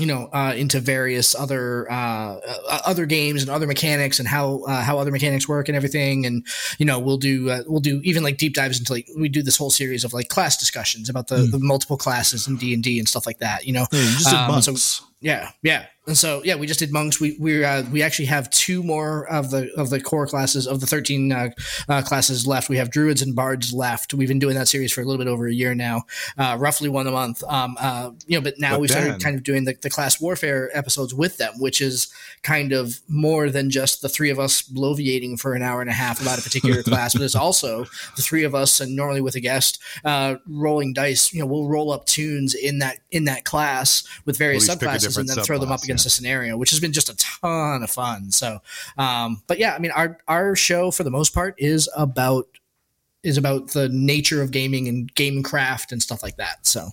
you 0.00 0.06
know 0.06 0.28
uh, 0.32 0.52
into 0.56 0.80
various 0.80 1.34
other 1.34 1.90
uh, 1.90 2.36
uh, 2.36 2.80
other 2.86 3.06
games 3.06 3.42
and 3.42 3.50
other 3.50 3.66
mechanics 3.66 4.18
and 4.18 4.28
how 4.28 4.62
uh, 4.64 4.82
how 4.82 4.98
other 4.98 5.10
mechanics 5.10 5.48
work 5.48 5.68
and 5.68 5.76
everything. 5.76 6.26
And 6.26 6.46
you 6.78 6.86
know 6.86 6.98
we'll 6.98 7.18
do 7.18 7.50
uh, 7.50 7.62
we'll 7.66 7.80
do 7.80 8.00
even 8.04 8.22
like 8.22 8.36
deep 8.36 8.54
dives 8.54 8.78
into 8.78 8.92
like 8.92 9.08
we 9.16 9.28
do 9.28 9.42
this 9.42 9.56
whole 9.56 9.70
series 9.70 10.04
of 10.04 10.12
like 10.12 10.28
class 10.28 10.56
discussions 10.56 11.08
about 11.08 11.28
the, 11.28 11.36
mm. 11.36 11.50
the 11.50 11.58
multiple 11.58 11.96
classes 11.96 12.46
in 12.46 12.56
D 12.56 12.74
and 12.74 12.82
D 12.82 12.98
and 12.98 13.08
stuff 13.08 13.26
like 13.26 13.38
that 13.38 13.66
you 13.66 13.72
know? 13.72 13.86
Yeah, 13.92 14.46
um, 14.46 14.62
so, 14.62 14.74
yeah 15.20 15.50
yeah 15.62 15.86
and 16.10 16.18
so, 16.18 16.42
yeah, 16.44 16.56
we 16.56 16.66
just 16.66 16.80
did 16.80 16.92
monks. 16.92 17.20
We 17.20 17.36
we 17.38 17.64
uh, 17.64 17.84
we 17.90 18.02
actually 18.02 18.24
have 18.26 18.50
two 18.50 18.82
more 18.82 19.28
of 19.28 19.50
the 19.50 19.70
of 19.76 19.90
the 19.90 20.00
core 20.00 20.26
classes 20.26 20.66
of 20.66 20.80
the 20.80 20.86
thirteen 20.86 21.30
uh, 21.30 21.50
uh, 21.88 22.02
classes 22.02 22.48
left. 22.48 22.68
We 22.68 22.78
have 22.78 22.90
druids 22.90 23.22
and 23.22 23.36
bards 23.36 23.72
left. 23.72 24.12
We've 24.12 24.26
been 24.26 24.38
doing 24.38 24.56
that 24.56 24.66
series 24.66 24.92
for 24.92 25.02
a 25.02 25.04
little 25.04 25.24
bit 25.24 25.30
over 25.30 25.46
a 25.46 25.52
year 25.52 25.72
now, 25.74 26.02
uh, 26.36 26.56
roughly 26.58 26.88
one 26.88 27.06
a 27.06 27.12
month. 27.12 27.44
Um, 27.44 27.76
uh, 27.78 28.10
you 28.26 28.36
know, 28.36 28.42
but 28.42 28.54
now 28.58 28.72
but 28.72 28.80
we 28.80 28.88
started 28.88 29.22
kind 29.22 29.36
of 29.36 29.44
doing 29.44 29.64
the, 29.66 29.76
the 29.82 29.88
class 29.88 30.20
warfare 30.20 30.70
episodes 30.76 31.14
with 31.14 31.36
them, 31.36 31.52
which 31.60 31.80
is 31.80 32.12
kind 32.42 32.72
of 32.72 32.98
more 33.06 33.48
than 33.48 33.70
just 33.70 34.02
the 34.02 34.08
three 34.08 34.30
of 34.30 34.40
us 34.40 34.62
bloviating 34.62 35.38
for 35.38 35.54
an 35.54 35.62
hour 35.62 35.80
and 35.80 35.90
a 35.90 35.94
half 35.94 36.20
about 36.20 36.40
a 36.40 36.42
particular 36.42 36.82
class, 36.82 37.12
but 37.12 37.22
it's 37.22 37.36
also 37.36 37.84
the 38.16 38.22
three 38.22 38.42
of 38.42 38.54
us 38.54 38.80
and 38.80 38.96
normally 38.96 39.20
with 39.20 39.36
a 39.36 39.40
guest 39.40 39.80
uh, 40.04 40.36
rolling 40.48 40.92
dice. 40.92 41.32
You 41.32 41.40
know, 41.40 41.46
we'll 41.46 41.68
roll 41.68 41.92
up 41.92 42.06
toons 42.06 42.54
in 42.54 42.80
that 42.80 42.98
in 43.12 43.26
that 43.26 43.44
class 43.44 44.02
with 44.24 44.36
various 44.36 44.68
subclasses 44.68 45.09
and 45.16 45.28
then 45.28 45.44
throw 45.44 45.58
them 45.58 45.72
up 45.72 45.82
against 45.82 46.06
a 46.06 46.10
scenario, 46.10 46.56
which 46.56 46.70
has 46.70 46.80
been 46.80 46.92
just 46.92 47.08
a 47.08 47.16
ton 47.16 47.82
of 47.82 47.90
fun. 47.90 48.30
So, 48.30 48.60
um, 48.98 49.42
but 49.46 49.58
yeah, 49.58 49.74
I 49.74 49.78
mean, 49.78 49.90
our 49.92 50.18
our 50.28 50.56
show 50.56 50.90
for 50.90 51.04
the 51.04 51.10
most 51.10 51.34
part 51.34 51.54
is 51.58 51.88
about 51.96 52.46
is 53.22 53.36
about 53.36 53.68
the 53.68 53.88
nature 53.88 54.42
of 54.42 54.50
gaming 54.50 54.88
and 54.88 55.12
game 55.14 55.42
craft 55.42 55.92
and 55.92 56.02
stuff 56.02 56.22
like 56.22 56.36
that. 56.36 56.66
So, 56.66 56.90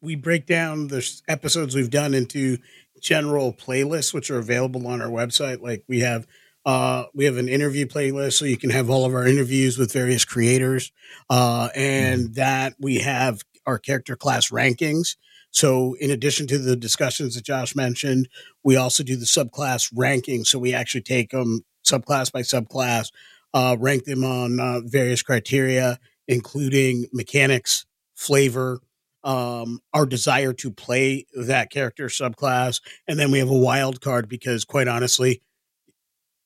we 0.00 0.14
break 0.14 0.46
down 0.46 0.88
the 0.88 1.08
episodes 1.28 1.74
we've 1.74 1.90
done 1.90 2.14
into 2.14 2.58
general 3.00 3.52
playlists, 3.52 4.12
which 4.12 4.30
are 4.30 4.38
available 4.38 4.86
on 4.86 5.00
our 5.02 5.08
website. 5.08 5.60
Like 5.62 5.84
we 5.88 6.00
have 6.00 6.26
uh, 6.64 7.04
we 7.14 7.24
have 7.24 7.36
an 7.36 7.48
interview 7.48 7.86
playlist, 7.86 8.34
so 8.34 8.44
you 8.44 8.58
can 8.58 8.70
have 8.70 8.90
all 8.90 9.04
of 9.04 9.14
our 9.14 9.26
interviews 9.26 9.78
with 9.78 9.92
various 9.92 10.24
creators, 10.24 10.92
uh, 11.30 11.70
and 11.74 12.22
mm-hmm. 12.22 12.32
that 12.34 12.74
we 12.78 12.96
have 12.98 13.42
our 13.66 13.78
character 13.78 14.16
class 14.16 14.50
rankings. 14.50 15.16
So, 15.50 15.94
in 16.00 16.10
addition 16.10 16.46
to 16.48 16.58
the 16.58 16.76
discussions 16.76 17.34
that 17.34 17.44
Josh 17.44 17.74
mentioned, 17.74 18.28
we 18.62 18.76
also 18.76 19.02
do 19.02 19.16
the 19.16 19.24
subclass 19.24 19.90
ranking. 19.94 20.44
So, 20.44 20.58
we 20.58 20.74
actually 20.74 21.02
take 21.02 21.30
them 21.30 21.64
subclass 21.86 22.30
by 22.30 22.42
subclass, 22.42 23.10
uh, 23.54 23.76
rank 23.78 24.04
them 24.04 24.24
on 24.24 24.60
uh, 24.60 24.80
various 24.84 25.22
criteria, 25.22 25.98
including 26.26 27.06
mechanics, 27.12 27.86
flavor, 28.14 28.80
um, 29.24 29.80
our 29.92 30.06
desire 30.06 30.52
to 30.54 30.70
play 30.70 31.26
that 31.34 31.70
character 31.70 32.06
subclass. 32.06 32.80
And 33.06 33.18
then 33.18 33.30
we 33.30 33.38
have 33.38 33.50
a 33.50 33.58
wild 33.58 34.00
card 34.00 34.28
because, 34.28 34.64
quite 34.64 34.88
honestly, 34.88 35.42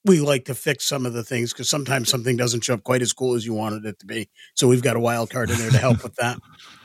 we 0.05 0.21
like 0.21 0.47
to 0.47 0.55
fix 0.55 0.85
some 0.85 1.07
of 1.07 1.12
the 1.12 1.23
things 1.23 1.53
because 1.53 1.69
sometimes 1.69 2.09
something 2.09 2.37
doesn't 2.37 2.65
show 2.65 2.75
up 2.75 2.83
quite 2.83 3.03
as 3.03 3.12
cool 3.12 3.35
as 3.35 3.47
you 3.47 3.55
wanted 3.55 3.85
it 3.85 3.99
to 4.01 4.07
be. 4.07 4.29
So 4.55 4.67
we've 4.67 4.83
got 4.83 4.97
a 4.97 5.01
wild 5.01 5.31
card 5.31 5.51
in 5.51 5.59
there 5.59 5.71
to 5.71 5.79
help 5.79 6.03
with 6.03 6.17
that. 6.17 6.38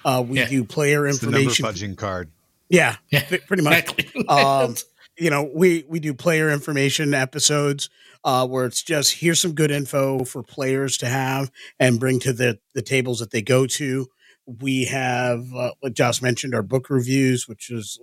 Uh, 0.06 0.24
we 0.28 0.38
yeah. 0.38 0.48
do 0.48 0.64
player 0.64 1.08
it's 1.08 1.24
information. 1.24 1.66
The 1.66 1.72
fudging 1.72 1.98
card. 1.98 2.30
Yeah, 2.70 2.98
yeah, 3.10 3.24
pretty 3.48 3.64
much. 3.64 4.06
um, 4.30 4.76
you 5.18 5.30
know, 5.30 5.50
we 5.54 5.86
we 5.90 6.00
do 6.00 6.14
player 6.14 6.50
information 6.52 7.14
episodes 7.14 7.90
uh, 8.24 8.48
where 8.48 8.66
it's 8.66 8.84
just 8.84 9.16
here's 9.16 9.42
some 9.42 9.54
good 9.54 9.72
info 9.72 10.24
for 10.24 10.44
players 10.44 10.98
to 10.98 11.08
have 11.08 11.52
and 11.80 12.00
bring 12.00 12.20
to 12.20 12.34
the 12.34 12.60
the 12.74 12.82
tables 12.82 13.20
that 13.20 13.32
they 13.32 13.42
go 13.42 13.66
to. 13.66 14.08
We 14.46 14.86
have, 14.86 15.54
uh, 15.54 15.72
like 15.84 15.94
Josh 15.94 16.22
mentioned, 16.22 16.56
our 16.56 16.64
book 16.64 16.90
reviews, 16.90 17.50
which 17.50 17.70
is 17.70 18.00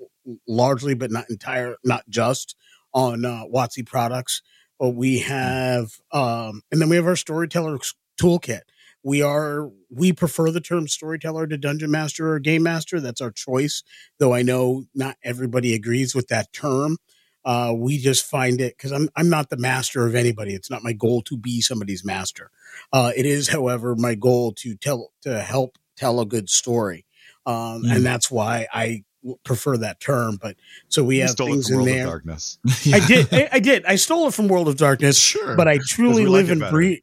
largely 0.46 0.92
but 0.92 1.10
not 1.10 1.30
entire, 1.30 1.76
not 1.84 2.02
just 2.10 2.54
on 2.92 3.24
uh, 3.24 3.44
WotC 3.50 3.86
products 3.86 4.42
we 4.88 5.20
have 5.20 5.92
um, 6.12 6.62
and 6.70 6.80
then 6.80 6.88
we 6.88 6.96
have 6.96 7.06
our 7.06 7.16
storyteller 7.16 7.78
toolkit 8.20 8.62
we 9.02 9.22
are 9.22 9.70
we 9.90 10.12
prefer 10.12 10.50
the 10.50 10.60
term 10.60 10.88
storyteller 10.88 11.46
to 11.46 11.58
dungeon 11.58 11.90
master 11.90 12.32
or 12.32 12.38
game 12.38 12.62
master 12.62 13.00
that's 13.00 13.20
our 13.20 13.30
choice 13.30 13.82
though 14.18 14.32
i 14.34 14.42
know 14.42 14.84
not 14.94 15.16
everybody 15.22 15.74
agrees 15.74 16.14
with 16.14 16.28
that 16.28 16.52
term 16.52 16.96
Uh, 17.44 17.74
we 17.76 17.98
just 17.98 18.24
find 18.24 18.58
it 18.60 18.74
because 18.76 18.90
I'm 18.90 19.08
I'm 19.16 19.28
not 19.28 19.50
the 19.50 19.58
master 19.58 20.06
of 20.06 20.14
anybody. 20.14 20.54
It's 20.54 20.70
not 20.70 20.82
my 20.82 20.94
goal 20.94 21.20
to 21.22 21.36
be 21.36 21.60
somebody's 21.60 22.02
master. 22.02 22.50
Uh, 22.90 23.12
it 23.14 23.26
is, 23.26 23.48
however, 23.48 23.94
my 23.94 24.14
goal 24.14 24.52
to 24.62 24.74
tell 24.76 25.12
to 25.22 25.40
help 25.40 25.76
tell 25.94 26.20
a 26.20 26.26
good 26.26 26.48
story, 26.48 27.04
um, 27.44 27.82
mm. 27.84 27.94
and 27.94 28.04
that's 28.04 28.30
why 28.30 28.66
I 28.72 29.04
prefer 29.44 29.76
that 29.78 30.00
term. 30.00 30.38
But 30.40 30.56
so 30.88 31.04
we 31.04 31.16
you 31.16 31.22
have 31.22 31.36
things 31.36 31.70
in 31.70 31.84
there. 31.84 32.06
Darkness. 32.06 32.58
I 32.92 33.06
did. 33.06 33.32
I, 33.32 33.48
I, 33.52 33.58
did. 33.58 33.84
I 33.84 33.96
stole 33.96 34.28
it 34.28 34.34
from 34.34 34.48
World 34.48 34.68
of 34.68 34.76
Darkness. 34.76 35.18
Sure. 35.18 35.56
But 35.56 35.68
I 35.68 35.78
truly 35.86 36.26
live 36.26 36.48
like 36.48 36.60
and 36.60 36.70
breathe. 36.70 37.00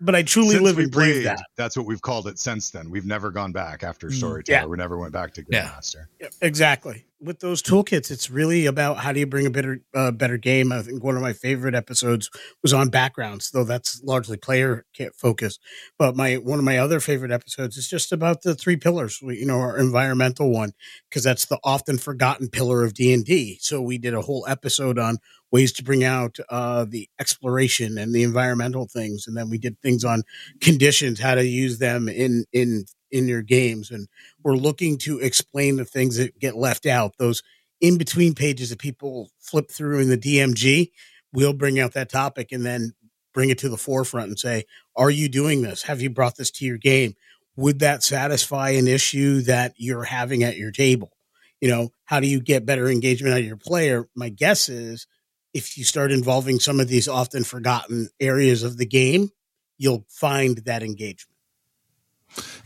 But 0.00 0.14
I 0.14 0.22
truly 0.22 0.52
since 0.52 0.62
live 0.62 0.78
and 0.78 0.90
breathe 0.90 1.24
that. 1.24 1.42
That's 1.56 1.76
what 1.76 1.84
we've 1.84 2.00
called 2.00 2.26
it 2.26 2.38
since 2.38 2.70
then. 2.70 2.88
We've 2.88 3.04
never 3.04 3.30
gone 3.30 3.52
back 3.52 3.82
after 3.82 4.08
mm, 4.08 4.14
Storyteller. 4.14 4.60
Yeah. 4.60 4.66
We 4.66 4.76
never 4.78 4.96
went 4.96 5.12
back 5.12 5.34
to 5.34 5.42
Grandmaster. 5.42 6.06
Yeah. 6.20 6.28
Exactly 6.40 7.04
with 7.20 7.40
those 7.40 7.62
toolkits, 7.62 8.10
it's 8.10 8.28
really 8.28 8.66
about 8.66 8.98
how 8.98 9.12
do 9.12 9.20
you 9.20 9.26
bring 9.26 9.46
a 9.46 9.50
better 9.50 9.80
uh, 9.94 10.10
better 10.10 10.36
game. 10.36 10.72
I 10.72 10.82
think 10.82 11.02
one 11.02 11.16
of 11.16 11.22
my 11.22 11.32
favorite 11.32 11.74
episodes 11.74 12.28
was 12.62 12.72
on 12.72 12.88
backgrounds, 12.88 13.50
though 13.50 13.64
that's 13.64 14.02
largely 14.02 14.36
player 14.36 14.84
focused. 15.16 15.60
But 15.98 16.16
my 16.16 16.34
one 16.34 16.58
of 16.58 16.64
my 16.64 16.78
other 16.78 17.00
favorite 17.00 17.30
episodes 17.30 17.76
is 17.76 17.88
just 17.88 18.12
about 18.12 18.42
the 18.42 18.54
three 18.54 18.76
pillars. 18.76 19.20
We, 19.22 19.38
you 19.38 19.46
know, 19.46 19.60
our 19.60 19.78
environmental 19.78 20.50
one 20.50 20.72
because 21.08 21.22
that's 21.24 21.46
the 21.46 21.58
often 21.64 21.98
forgotten 21.98 22.48
pillar 22.48 22.84
of 22.84 22.94
D 22.94 23.12
and 23.14 23.24
D. 23.24 23.58
So 23.60 23.80
we 23.80 23.96
did 23.98 24.14
a 24.14 24.22
whole 24.22 24.44
episode 24.48 24.98
on 24.98 25.18
ways 25.50 25.72
to 25.74 25.84
bring 25.84 26.04
out 26.04 26.36
uh, 26.50 26.84
the 26.88 27.08
exploration 27.20 27.96
and 27.96 28.12
the 28.14 28.22
environmental 28.22 28.86
things, 28.86 29.26
and 29.26 29.36
then 29.36 29.48
we 29.48 29.58
did 29.58 29.80
things 29.80 30.04
on 30.04 30.22
conditions, 30.60 31.20
how 31.20 31.34
to 31.34 31.46
use 31.46 31.78
them 31.78 32.08
in 32.08 32.44
in 32.52 32.84
in 33.14 33.28
your 33.28 33.42
games. 33.42 33.90
And 33.90 34.08
we're 34.42 34.56
looking 34.56 34.98
to 34.98 35.20
explain 35.20 35.76
the 35.76 35.84
things 35.84 36.16
that 36.16 36.38
get 36.38 36.56
left 36.56 36.84
out, 36.84 37.16
those 37.18 37.42
in 37.80 37.96
between 37.96 38.34
pages 38.34 38.70
that 38.70 38.78
people 38.78 39.30
flip 39.38 39.70
through 39.70 40.00
in 40.00 40.08
the 40.08 40.18
DMG. 40.18 40.90
We'll 41.32 41.52
bring 41.52 41.80
out 41.80 41.92
that 41.94 42.10
topic 42.10 42.52
and 42.52 42.66
then 42.66 42.92
bring 43.32 43.50
it 43.50 43.58
to 43.58 43.68
the 43.68 43.76
forefront 43.76 44.28
and 44.28 44.38
say, 44.38 44.64
Are 44.96 45.10
you 45.10 45.28
doing 45.28 45.62
this? 45.62 45.82
Have 45.82 46.02
you 46.02 46.10
brought 46.10 46.36
this 46.36 46.50
to 46.52 46.64
your 46.64 46.78
game? 46.78 47.14
Would 47.56 47.78
that 47.80 48.02
satisfy 48.02 48.70
an 48.70 48.88
issue 48.88 49.42
that 49.42 49.74
you're 49.76 50.04
having 50.04 50.42
at 50.42 50.56
your 50.56 50.72
table? 50.72 51.12
You 51.60 51.68
know, 51.68 51.90
how 52.04 52.20
do 52.20 52.26
you 52.26 52.40
get 52.40 52.66
better 52.66 52.88
engagement 52.88 53.34
out 53.34 53.40
of 53.40 53.46
your 53.46 53.56
player? 53.56 54.08
My 54.14 54.28
guess 54.28 54.68
is 54.68 55.06
if 55.52 55.78
you 55.78 55.84
start 55.84 56.10
involving 56.10 56.58
some 56.58 56.80
of 56.80 56.88
these 56.88 57.08
often 57.08 57.44
forgotten 57.44 58.08
areas 58.18 58.64
of 58.64 58.76
the 58.76 58.86
game, 58.86 59.30
you'll 59.78 60.04
find 60.08 60.58
that 60.58 60.82
engagement. 60.82 61.33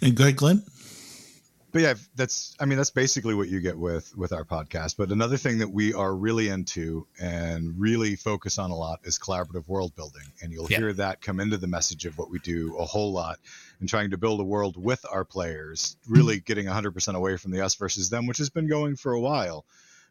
And 0.01 0.15
go 0.15 0.25
ahead, 0.25 0.37
Glenn. 0.37 0.63
But 1.71 1.83
yeah, 1.83 1.95
that's 2.17 2.57
I 2.59 2.65
mean 2.65 2.79
that's 2.79 2.91
basically 2.91 3.35
what 3.35 3.49
you 3.49 3.61
get 3.61 3.79
with 3.79 4.17
with 4.17 4.33
our 4.33 4.45
podcast. 4.45 4.97
But 4.97 5.13
another 5.13 5.37
thing 5.37 5.59
that 5.59 5.69
we 5.69 5.93
are 5.93 6.15
really 6.15 6.49
into 6.49 7.07
and 7.21 7.79
really 7.79 8.17
focus 8.17 8.59
on 8.59 8.71
a 8.71 8.75
lot 8.75 9.01
is 9.05 9.19
collaborative 9.19 9.69
world 9.69 9.95
building, 9.95 10.23
and 10.43 10.51
you'll 10.51 10.71
yeah. 10.71 10.79
hear 10.79 10.93
that 10.95 11.21
come 11.21 11.41
into 11.41 11.59
the 11.59 11.67
message 11.67 12.07
of 12.07 12.17
what 12.17 12.31
we 12.31 12.39
do 12.39 12.75
a 12.79 12.87
whole 12.87 13.13
lot 13.13 13.39
in 13.83 13.87
trying 13.87 14.11
to 14.11 14.17
build 14.17 14.41
a 14.41 14.45
world 14.45 14.83
with 14.83 15.05
our 15.11 15.25
players, 15.25 15.97
really 16.09 16.37
mm-hmm. 16.37 16.45
getting 16.47 16.67
100% 16.67 17.15
away 17.15 17.37
from 17.37 17.51
the 17.51 17.63
us 17.63 17.75
versus 17.75 18.09
them, 18.09 18.27
which 18.27 18.39
has 18.39 18.49
been 18.49 18.67
going 18.67 18.97
for 18.97 19.13
a 19.13 19.21
while, 19.21 19.67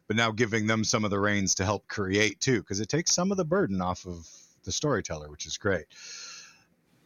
but 0.06 0.16
now 0.16 0.30
giving 0.30 0.66
them 0.68 0.84
some 0.84 1.04
of 1.04 1.10
the 1.10 1.18
reins 1.18 1.56
to 1.56 1.64
help 1.64 1.88
create 1.88 2.40
too, 2.40 2.60
because 2.60 2.78
it 2.78 2.88
takes 2.88 3.12
some 3.12 3.32
of 3.32 3.36
the 3.36 3.44
burden 3.44 3.82
off 3.82 4.06
of 4.06 4.26
the 4.62 4.72
storyteller, 4.72 5.28
which 5.28 5.44
is 5.44 5.58
great. 5.58 5.86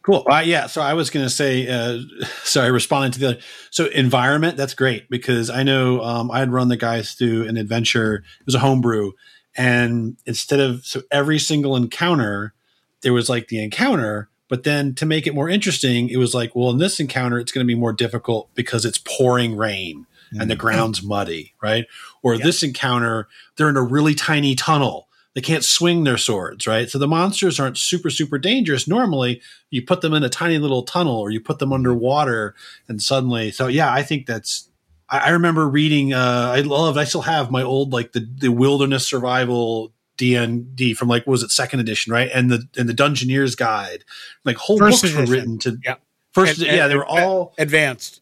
Cool. 0.03 0.25
Uh, 0.29 0.43
yeah. 0.45 0.67
So 0.67 0.81
I 0.81 0.93
was 0.93 1.09
going 1.09 1.25
to 1.25 1.29
say, 1.29 1.67
uh, 1.67 1.99
sorry, 2.43 2.71
responding 2.71 3.11
to 3.13 3.19
the 3.19 3.27
other. 3.29 3.39
So 3.71 3.85
environment, 3.85 4.57
that's 4.57 4.73
great 4.73 5.09
because 5.09 5.49
I 5.49 5.63
know 5.63 6.01
um, 6.01 6.29
I 6.29 6.39
had 6.39 6.51
run 6.51 6.67
the 6.67 6.77
guys 6.77 7.13
through 7.13 7.47
an 7.47 7.57
adventure. 7.57 8.17
It 8.39 8.45
was 8.45 8.55
a 8.55 8.59
homebrew. 8.59 9.13
And 9.55 10.17
instead 10.25 10.59
of, 10.59 10.85
so 10.85 11.01
every 11.09 11.39
single 11.39 11.75
encounter, 11.75 12.53
there 13.01 13.13
was 13.13 13.29
like 13.29 13.47
the 13.47 13.63
encounter. 13.63 14.29
But 14.49 14.63
then 14.63 14.93
to 14.95 15.05
make 15.05 15.25
it 15.25 15.33
more 15.33 15.49
interesting, 15.49 16.09
it 16.09 16.17
was 16.17 16.35
like, 16.35 16.53
well, 16.53 16.69
in 16.69 16.77
this 16.77 16.99
encounter, 16.99 17.39
it's 17.39 17.51
going 17.51 17.65
to 17.65 17.73
be 17.73 17.79
more 17.79 17.93
difficult 17.93 18.53
because 18.55 18.85
it's 18.85 18.99
pouring 18.99 19.55
rain 19.55 20.05
and 20.31 20.49
the 20.49 20.55
mm-hmm. 20.55 20.61
ground's 20.61 21.03
muddy, 21.03 21.53
right? 21.61 21.85
Or 22.23 22.37
this 22.37 22.63
encounter, 22.63 23.27
they're 23.55 23.69
in 23.69 23.77
a 23.77 23.83
really 23.83 24.15
tiny 24.15 24.55
tunnel 24.55 25.07
they 25.33 25.41
can't 25.41 25.63
swing 25.63 26.03
their 26.03 26.17
swords, 26.17 26.67
right? 26.67 26.89
So 26.89 26.99
the 26.99 27.07
monsters 27.07 27.59
aren't 27.59 27.77
super, 27.77 28.09
super 28.09 28.37
dangerous. 28.37 28.87
Normally, 28.87 29.41
you 29.71 29.81
put 29.81 30.01
them 30.01 30.13
in 30.13 30.23
a 30.23 30.29
tiny 30.29 30.59
little 30.59 30.83
tunnel 30.83 31.17
or 31.17 31.31
you 31.31 31.41
put 31.41 31.59
them 31.59 31.73
underwater, 31.73 32.53
and 32.87 33.01
suddenly, 33.01 33.51
so 33.51 33.67
yeah, 33.67 33.91
I 33.91 34.03
think 34.03 34.25
that's. 34.27 34.69
I, 35.09 35.19
I 35.19 35.29
remember 35.29 35.67
reading. 35.67 36.13
Uh, 36.13 36.53
I 36.55 36.61
love. 36.61 36.97
I 36.97 37.03
still 37.05 37.23
have 37.23 37.51
my 37.51 37.63
old 37.63 37.91
like 37.93 38.11
the 38.11 38.27
the 38.37 38.49
wilderness 38.49 39.07
survival 39.07 39.91
DND 40.17 40.95
from 40.95 41.07
like 41.07 41.25
was 41.25 41.41
it 41.41 41.51
second 41.51 41.79
edition, 41.79 42.13
right? 42.13 42.29
And 42.33 42.51
the 42.51 42.67
and 42.77 42.87
the 42.87 42.93
Dungeoneer's 42.93 43.55
Guide, 43.55 44.03
like 44.45 44.57
whole 44.57 44.77
first 44.77 45.01
books 45.01 45.13
edition. 45.15 45.25
were 45.25 45.35
written 45.35 45.59
to 45.59 45.77
yeah. 45.83 45.95
First, 46.31 46.59
and, 46.59 46.67
yeah, 46.67 46.87
they 46.87 46.95
were 46.95 47.05
all 47.05 47.53
advanced. 47.59 48.21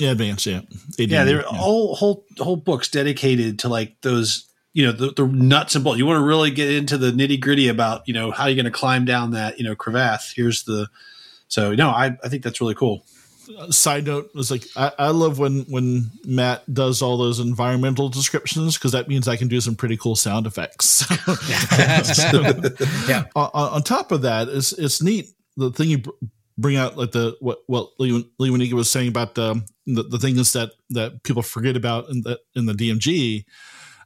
Yeah, 0.00 0.10
advanced. 0.10 0.46
Yeah, 0.46 0.62
yeah, 0.98 1.24
they 1.24 1.34
were 1.34 1.42
yeah. 1.42 1.58
all 1.58 1.94
whole 1.94 2.24
whole 2.38 2.56
books 2.56 2.88
dedicated 2.88 3.60
to 3.60 3.68
like 3.68 4.00
those 4.00 4.46
you 4.74 4.84
know 4.84 4.92
the, 4.92 5.12
the 5.12 5.26
nuts 5.26 5.74
and 5.76 5.84
bolts. 5.84 5.98
You 5.98 6.04
want 6.04 6.18
to 6.18 6.26
really 6.26 6.50
get 6.50 6.70
into 6.70 6.98
the 6.98 7.12
nitty 7.12 7.40
gritty 7.40 7.68
about 7.68 8.06
you 8.06 8.12
know 8.12 8.30
how 8.30 8.46
you're 8.46 8.56
going 8.56 8.64
to 8.66 8.70
climb 8.70 9.04
down 9.04 9.30
that 9.30 9.56
you 9.58 9.64
know 9.64 9.74
crevasse. 9.74 10.32
Here's 10.34 10.64
the 10.64 10.88
so 11.48 11.74
no, 11.74 11.88
I 11.88 12.16
I 12.22 12.28
think 12.28 12.42
that's 12.42 12.60
really 12.60 12.74
cool. 12.74 13.06
Uh, 13.58 13.70
side 13.70 14.06
note 14.06 14.30
was 14.34 14.50
like 14.50 14.64
I, 14.76 14.90
I 14.98 15.08
love 15.08 15.38
when 15.38 15.60
when 15.68 16.10
Matt 16.26 16.62
does 16.72 17.02
all 17.02 17.16
those 17.16 17.38
environmental 17.38 18.08
descriptions 18.08 18.76
because 18.76 18.92
that 18.92 19.06
means 19.06 19.28
I 19.28 19.36
can 19.36 19.48
do 19.48 19.60
some 19.60 19.76
pretty 19.76 19.96
cool 19.96 20.16
sound 20.16 20.46
effects. 20.46 21.06
so, 21.06 21.14
yeah. 23.08 23.24
On, 23.36 23.50
on, 23.54 23.82
top 23.82 24.12
of 24.12 24.22
that, 24.22 24.48
it's 24.48 24.72
it's 24.72 25.02
neat 25.02 25.28
the 25.56 25.70
thing 25.70 25.90
you 25.90 26.02
bring 26.58 26.76
out 26.76 26.96
like 26.96 27.12
the 27.12 27.36
what 27.40 27.58
what 27.66 27.90
Lee, 27.98 28.28
Lee 28.38 28.72
was 28.72 28.90
saying 28.90 29.08
about 29.08 29.34
the, 29.34 29.62
the 29.86 30.02
the 30.02 30.18
things 30.18 30.52
that 30.54 30.70
that 30.90 31.22
people 31.22 31.42
forget 31.42 31.76
about 31.76 32.08
in 32.08 32.22
the 32.22 32.40
in 32.56 32.66
the 32.66 32.72
DMG 32.72 33.44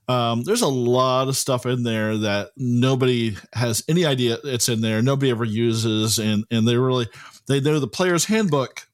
um, 0.08 0.42
there's 0.42 0.62
a 0.62 0.68
lot 0.68 1.28
of 1.28 1.36
stuff 1.36 1.66
in 1.66 1.82
there 1.82 2.16
that 2.16 2.50
nobody 2.56 3.36
has 3.52 3.84
any 3.88 4.06
idea 4.06 4.38
it's 4.42 4.68
in 4.68 4.80
there. 4.80 5.02
Nobody 5.02 5.30
ever 5.30 5.44
uses, 5.44 6.18
and 6.18 6.44
and 6.50 6.66
they 6.66 6.76
really 6.76 7.08
they 7.46 7.60
know 7.60 7.78
the 7.78 7.86
player's 7.86 8.24
handbook 8.24 8.88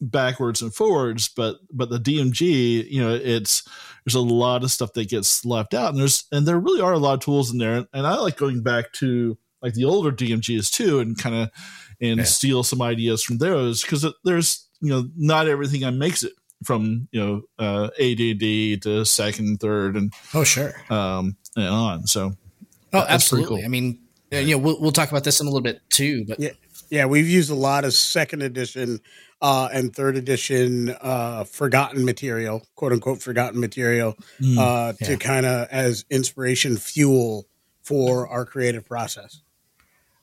backwards 0.00 0.60
and 0.60 0.74
forwards, 0.74 1.28
but 1.28 1.56
but 1.72 1.88
the 1.88 1.98
DMG, 1.98 2.90
you 2.90 3.02
know, 3.02 3.14
it's 3.14 3.66
there's 4.04 4.14
a 4.14 4.20
lot 4.20 4.62
of 4.62 4.70
stuff 4.70 4.92
that 4.92 5.08
gets 5.08 5.44
left 5.44 5.72
out, 5.72 5.90
and 5.90 5.98
there's 5.98 6.24
and 6.32 6.46
there 6.46 6.60
really 6.60 6.82
are 6.82 6.92
a 6.92 6.98
lot 6.98 7.14
of 7.14 7.20
tools 7.20 7.50
in 7.50 7.58
there, 7.58 7.86
and 7.92 8.06
I 8.06 8.16
like 8.16 8.36
going 8.36 8.62
back 8.62 8.92
to 8.94 9.38
like 9.62 9.74
the 9.74 9.84
older 9.84 10.12
DMGs 10.12 10.70
too, 10.70 11.00
and 11.00 11.16
kind 11.16 11.34
of 11.34 11.50
and 12.00 12.18
yeah. 12.18 12.24
steal 12.24 12.62
some 12.62 12.82
ideas 12.82 13.22
from 13.22 13.38
those 13.38 13.80
because 13.82 14.06
there's 14.24 14.68
you 14.82 14.90
know 14.90 15.08
not 15.16 15.48
everything 15.48 15.84
I 15.84 15.90
makes 15.90 16.24
it 16.24 16.32
from 16.64 17.08
you 17.12 17.20
know 17.20 17.42
uh, 17.58 17.90
ADD 18.00 18.82
to 18.82 19.04
second, 19.04 19.60
third, 19.60 19.96
and 19.96 20.12
oh 20.34 20.44
sure, 20.44 20.72
um, 20.90 21.36
and 21.56 21.68
on. 21.68 22.06
So 22.06 22.36
oh, 22.92 23.06
absolutely. 23.08 23.58
Cool. 23.58 23.64
I 23.64 23.68
mean, 23.68 24.00
you 24.30 24.56
know, 24.56 24.58
we'll 24.58 24.80
we'll 24.80 24.92
talk 24.92 25.10
about 25.10 25.24
this 25.24 25.40
in 25.40 25.46
a 25.46 25.50
little 25.50 25.62
bit 25.62 25.80
too, 25.90 26.24
but 26.26 26.40
yeah, 26.40 26.50
yeah, 26.90 27.06
we've 27.06 27.28
used 27.28 27.50
a 27.50 27.54
lot 27.54 27.84
of 27.84 27.94
second 27.94 28.42
edition 28.42 29.00
uh, 29.40 29.68
and 29.72 29.94
third 29.94 30.16
edition 30.16 30.94
uh, 31.00 31.44
forgotten 31.44 32.04
material, 32.04 32.64
quote 32.76 32.92
unquote 32.92 33.20
forgotten 33.20 33.60
material, 33.60 34.14
mm, 34.40 34.56
uh, 34.56 34.92
yeah. 35.00 35.06
to 35.08 35.16
kind 35.16 35.44
of 35.44 35.68
as 35.70 36.04
inspiration 36.10 36.76
fuel 36.76 37.46
for 37.82 38.28
our 38.28 38.44
creative 38.44 38.86
process. 38.86 39.40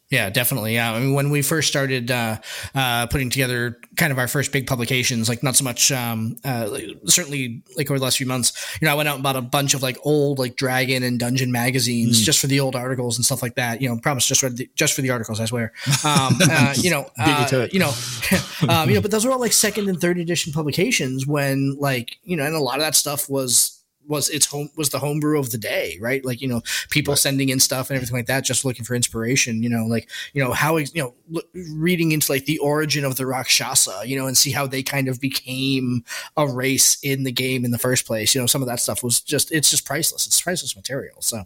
Yeah, 0.09 0.31
definitely. 0.31 0.73
Yeah, 0.73 0.91
I 0.91 0.99
mean, 0.99 1.13
when 1.13 1.29
we 1.29 1.43
first 1.43 1.67
started 1.67 2.09
uh, 2.09 2.37
uh, 2.73 3.05
putting 3.07 3.29
together 3.29 3.79
kind 3.95 4.11
of 4.11 4.17
our 4.17 4.27
first 4.27 4.51
big 4.51 4.65
publications, 4.65 5.29
like 5.29 5.43
not 5.43 5.55
so 5.55 5.63
much, 5.63 5.91
um, 5.91 6.35
uh, 6.43 6.67
certainly 7.05 7.61
like 7.77 7.91
over 7.91 7.99
the 7.99 8.03
last 8.03 8.17
few 8.17 8.25
months, 8.25 8.77
you 8.81 8.87
know, 8.87 8.91
I 8.91 8.95
went 8.95 9.07
out 9.07 9.15
and 9.15 9.23
bought 9.23 9.35
a 9.35 9.41
bunch 9.41 9.75
of 9.75 9.83
like 9.83 9.97
old 10.03 10.39
like 10.39 10.55
Dragon 10.55 11.03
and 11.03 11.19
Dungeon 11.19 11.51
magazines 11.51 12.19
mm. 12.19 12.23
just 12.23 12.39
for 12.39 12.47
the 12.47 12.59
old 12.59 12.75
articles 12.75 13.19
and 13.19 13.25
stuff 13.25 13.43
like 13.43 13.53
that. 13.55 13.83
You 13.83 13.89
know, 13.89 13.99
promise 13.99 14.25
just 14.25 14.41
read 14.41 14.57
the, 14.57 14.67
just 14.73 14.95
for 14.95 15.03
the 15.03 15.11
articles, 15.11 15.39
I 15.39 15.45
swear. 15.45 15.73
Um, 16.03 16.37
uh, 16.41 16.73
you 16.75 16.89
know, 16.89 17.07
uh, 17.19 17.67
you 17.71 17.79
know, 17.79 17.93
um, 18.67 18.89
you 18.89 18.95
know, 18.95 19.01
but 19.01 19.11
those 19.11 19.25
were 19.27 19.31
all 19.31 19.39
like 19.39 19.53
second 19.53 19.89
and 19.89 20.01
third 20.01 20.17
edition 20.17 20.51
publications 20.53 21.27
when 21.27 21.77
like 21.79 22.17
you 22.23 22.35
know, 22.35 22.45
and 22.45 22.55
a 22.55 22.59
lot 22.59 22.77
of 22.77 22.81
that 22.81 22.95
stuff 22.95 23.29
was 23.29 23.78
was 24.09 24.27
its 24.29 24.47
home 24.47 24.69
was 24.75 24.89
the 24.89 24.99
homebrew 24.99 25.39
of 25.39 25.51
the 25.51 25.57
day, 25.57 25.97
right? 26.01 26.25
Like 26.25 26.41
you 26.41 26.47
know, 26.47 26.61
people 26.89 27.13
right. 27.13 27.19
sending 27.19 27.49
in 27.49 27.59
stuff 27.59 27.89
and 27.89 27.95
everything 27.95 28.17
like 28.17 28.25
that, 28.25 28.43
just 28.43 28.65
looking 28.65 28.83
for 28.83 28.95
inspiration. 28.95 29.63
You 29.63 29.69
know, 29.69 29.85
like 29.85 30.09
you 30.33 30.43
know 30.43 30.51
how 30.51 30.77
you 30.77 30.87
know 30.95 31.13
look, 31.29 31.47
reading 31.53 32.11
into 32.11 32.31
like 32.31 32.45
the 32.45 32.57
origin 32.57 33.05
of 33.05 33.15
the 33.15 33.25
Rakshasa, 33.25 34.01
you 34.05 34.17
know, 34.17 34.27
and 34.27 34.37
see 34.37 34.51
how 34.51 34.67
they 34.67 34.83
kind 34.83 35.07
of 35.07 35.21
became 35.21 36.03
a 36.35 36.47
race 36.47 36.97
in 37.03 37.23
the 37.23 37.31
game 37.31 37.63
in 37.63 37.71
the 37.71 37.77
first 37.77 38.05
place. 38.05 38.33
You 38.33 38.41
know, 38.41 38.47
some 38.47 38.61
of 38.61 38.67
that 38.67 38.79
stuff 38.79 39.03
was 39.03 39.21
just 39.21 39.51
it's 39.51 39.69
just 39.69 39.85
priceless. 39.85 40.25
It's 40.25 40.41
priceless 40.41 40.75
material. 40.75 41.21
So, 41.21 41.45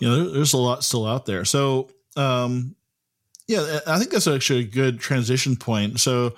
you 0.00 0.08
know, 0.08 0.30
there's 0.30 0.52
a 0.52 0.58
lot 0.58 0.84
still 0.84 1.06
out 1.06 1.24
there. 1.24 1.44
So, 1.44 1.88
um, 2.16 2.74
Yeah, 3.46 3.78
I 3.86 3.98
think 3.98 4.10
that's 4.10 4.26
actually 4.26 4.60
a 4.60 4.64
good 4.64 4.98
transition 4.98 5.54
point. 5.54 6.00
So, 6.00 6.34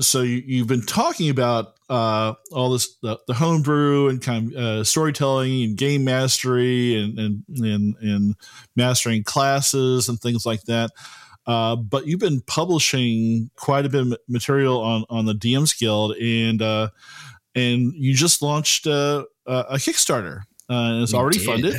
so 0.00 0.22
you, 0.22 0.42
you've 0.46 0.66
been 0.68 0.82
talking 0.86 1.30
about 1.30 1.74
uh, 1.88 2.34
all 2.52 2.70
this 2.70 2.96
the, 3.02 3.18
the 3.26 3.34
homebrew 3.34 4.08
and 4.08 4.20
kind 4.20 4.52
of 4.52 4.58
uh, 4.58 4.84
storytelling 4.84 5.62
and 5.64 5.76
game 5.76 6.04
mastery 6.04 7.02
and 7.02 7.18
and, 7.18 7.44
and 7.56 7.94
and 8.02 8.34
mastering 8.76 9.24
classes 9.24 10.08
and 10.08 10.20
things 10.20 10.44
like 10.44 10.62
that. 10.64 10.90
Uh, 11.46 11.74
but 11.76 12.06
you've 12.06 12.20
been 12.20 12.42
publishing 12.42 13.48
quite 13.56 13.86
a 13.86 13.88
bit 13.88 14.02
of 14.02 14.14
material 14.28 14.80
on 14.80 15.04
on 15.08 15.24
the 15.24 15.32
DM's 15.34 15.72
Guild, 15.72 16.14
and 16.16 16.60
uh, 16.60 16.88
and 17.54 17.94
you 17.94 18.12
just 18.14 18.42
launched 18.42 18.86
uh, 18.86 19.24
a 19.46 19.76
Kickstarter. 19.76 20.42
Uh, 20.68 21.00
it's 21.02 21.12
We 21.14 21.18
already 21.18 21.38
did. 21.38 21.46
funded. 21.46 21.74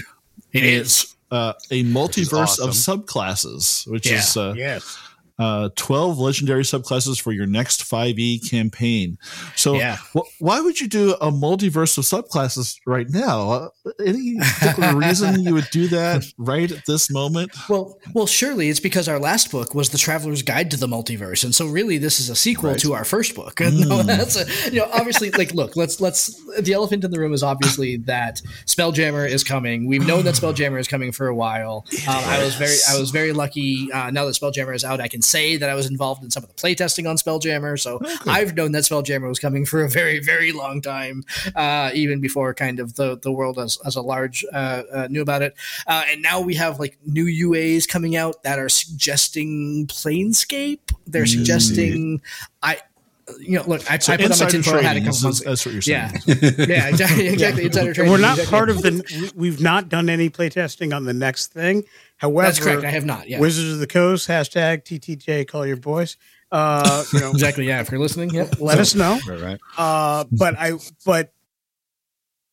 It 0.51 0.63
is. 0.63 1.15
uh, 1.29 1.53
a 1.69 1.83
multiverse 1.83 2.57
awesome. 2.59 2.69
of 2.69 2.73
subclasses, 2.75 3.85
which 3.87 4.09
Yeah. 4.09 4.17
is 4.17 4.35
uh, 4.35 4.53
Yes. 4.57 4.97
Uh, 5.39 5.69
12 5.77 6.19
legendary 6.19 6.63
subclasses 6.63 7.19
for 7.19 7.31
your 7.31 7.45
next 7.47 7.81
5e 7.89 8.47
campaign. 8.49 9.17
So, 9.55 9.75
Yeah. 9.75 9.97
wh- 10.13 10.27
why 10.41 10.59
would 10.61 10.79
you 10.81 10.87
do 10.87 11.13
a 11.21 11.31
multiverse 11.31 11.97
of 11.97 12.03
subclasses 12.03 12.75
right 12.85 13.09
now? 13.09 13.49
Uh, 13.51 13.69
any 14.05 14.37
particular 14.37 14.95
reason 15.07 15.41
you 15.43 15.53
would 15.53 15.69
do 15.71 15.87
that 15.87 16.25
right 16.37 16.71
at 16.71 16.85
this 16.85 17.09
moment? 17.09 17.51
Well, 17.69 17.97
well, 18.13 18.27
surely 18.27 18.69
it's 18.69 18.79
because 18.81 19.07
our 19.07 19.17
last 19.19 19.49
book 19.51 19.73
was 19.73 19.89
the 19.89 19.97
Traveler's 19.97 20.41
Guide 20.43 20.69
to 20.71 20.77
the 20.77 20.87
Multiverse, 20.87 21.43
and 21.43 21.55
so 21.55 21.65
really 21.67 21.97
this 21.97 22.19
is 22.19 22.29
a 22.29 22.35
sequel 22.35 22.71
Right. 22.71 22.79
to 22.79 22.93
our 22.93 23.05
first 23.05 23.33
book. 23.35 23.59
No, 23.79 24.03
that's 24.03 24.35
a, 24.35 24.45
you 24.71 24.79
know, 24.79 24.89
obviously, 24.93 25.31
like, 25.31 25.53
look, 25.53 25.75
let's 25.77 26.01
let's. 26.01 26.35
The 26.59 26.73
elephant 26.73 27.03
in 27.05 27.11
the 27.11 27.19
room 27.19 27.33
is 27.33 27.43
obviously 27.43 27.95
that 28.07 28.41
Spelljammer 28.65 29.27
is 29.29 29.43
coming. 29.43 29.85
We've 29.87 30.05
known 30.05 30.25
that 30.25 30.35
Spelljammer 30.35 30.79
is 30.79 30.87
coming 30.87 31.11
for 31.13 31.27
a 31.27 31.35
while. 31.35 31.85
Um, 32.07 32.15
I 32.25 32.43
was 32.43 32.55
very, 32.55 32.75
I 32.89 32.99
was 32.99 33.11
very 33.11 33.31
lucky. 33.31 33.89
Uh, 33.91 34.11
now 34.11 34.25
that 34.25 34.35
Spelljammer 34.35 34.75
is 34.75 34.83
out, 34.83 34.99
I 34.99 35.07
can 35.07 35.21
say 35.29 35.57
that 35.57 35.69
I 35.69 35.75
was 35.75 35.85
involved 35.89 36.23
in 36.23 36.31
some 36.31 36.43
of 36.43 36.49
the 36.49 36.55
playtesting 36.55 37.09
on 37.09 37.15
Spelljammer. 37.17 37.79
So 37.79 37.99
I've 38.25 38.55
known 38.55 38.71
that 38.73 38.83
Spelljammer 38.83 39.27
was 39.27 39.39
coming 39.39 39.65
for 39.65 39.83
a 39.83 39.89
very, 39.89 40.19
very 40.19 40.51
long 40.51 40.81
time, 40.81 41.23
uh, 41.55 41.91
even 41.93 42.19
before 42.21 42.53
kind 42.53 42.79
of 42.79 42.95
the 42.95 43.17
the 43.17 43.31
world 43.31 43.59
as 43.59 43.77
as 43.85 43.95
a 43.95 44.01
large 44.01 44.43
uh, 44.53 44.83
uh, 44.91 45.07
knew 45.09 45.21
about 45.21 45.41
it. 45.41 45.55
Uh, 45.87 46.03
and 46.09 46.21
now 46.21 46.41
we 46.41 46.55
have 46.55 46.79
like 46.79 46.97
new 47.05 47.25
UAs 47.49 47.87
coming 47.87 48.15
out 48.15 48.43
that 48.43 48.59
are 48.59 48.69
suggesting 48.69 49.87
Planescape. 49.87 50.79
They're 51.07 51.25
suggesting 51.25 52.21
I. 52.61 52.79
You 53.39 53.59
know, 53.59 53.63
look, 53.67 53.91
I, 53.91 53.99
So 53.99 54.11
I 54.13 54.17
put 54.17 54.23
on 54.23 54.29
my 54.29 54.33
insider 54.33 54.51
tinfoil 54.51 54.81
hat 54.81 54.97
a 54.97 55.01
trading, 55.01 55.03
couple 55.03 55.17
is- 55.17 55.23
months. 55.23 55.41
that's 55.43 55.63
what 55.63 55.73
you're 55.73 55.81
saying. 55.83 56.13
Yeah, 56.25 56.65
yeah, 56.67 56.87
exactly. 56.87 57.27
exactly. 57.35 57.65
Insider 57.65 57.85
And 57.85 57.95
trading. 57.95 58.11
we're 58.11 58.17
not 58.17 58.39
part 58.47 58.71
of 58.71 58.81
the. 58.81 59.31
We've 59.35 59.61
not 59.61 59.87
done 59.87 60.09
any 60.09 60.31
playtesting 60.31 60.95
on 60.95 61.05
the 61.05 61.13
next 61.13 61.53
thing. 61.53 61.83
However, 62.19 62.47
That's 62.47 62.59
correct. 62.59 62.83
I 62.83 62.91
have 62.91 63.05
not. 63.05 63.29
Yeah, 63.29 63.39
Wizards 63.39 63.73
of 63.73 63.79
the 63.79 63.87
Coast 63.87 64.27
hashtag 64.27 64.83
TTJ. 64.83 65.47
Call 65.47 65.65
your 65.65 65.77
boys. 65.77 66.17
Uh, 66.51 67.03
you 67.13 67.21
know, 67.21 67.29
exactly. 67.31 67.65
Yeah, 67.65 67.79
if 67.79 67.89
you're 67.89 67.99
listening, 67.99 68.29
yeah. 68.31 68.49
let 68.59 68.77
us 68.77 68.93
know. 68.93 69.19
Right, 69.27 69.39
right. 69.41 69.59
Uh, 69.77 70.25
but 70.29 70.59
I, 70.59 70.73
but 71.05 71.31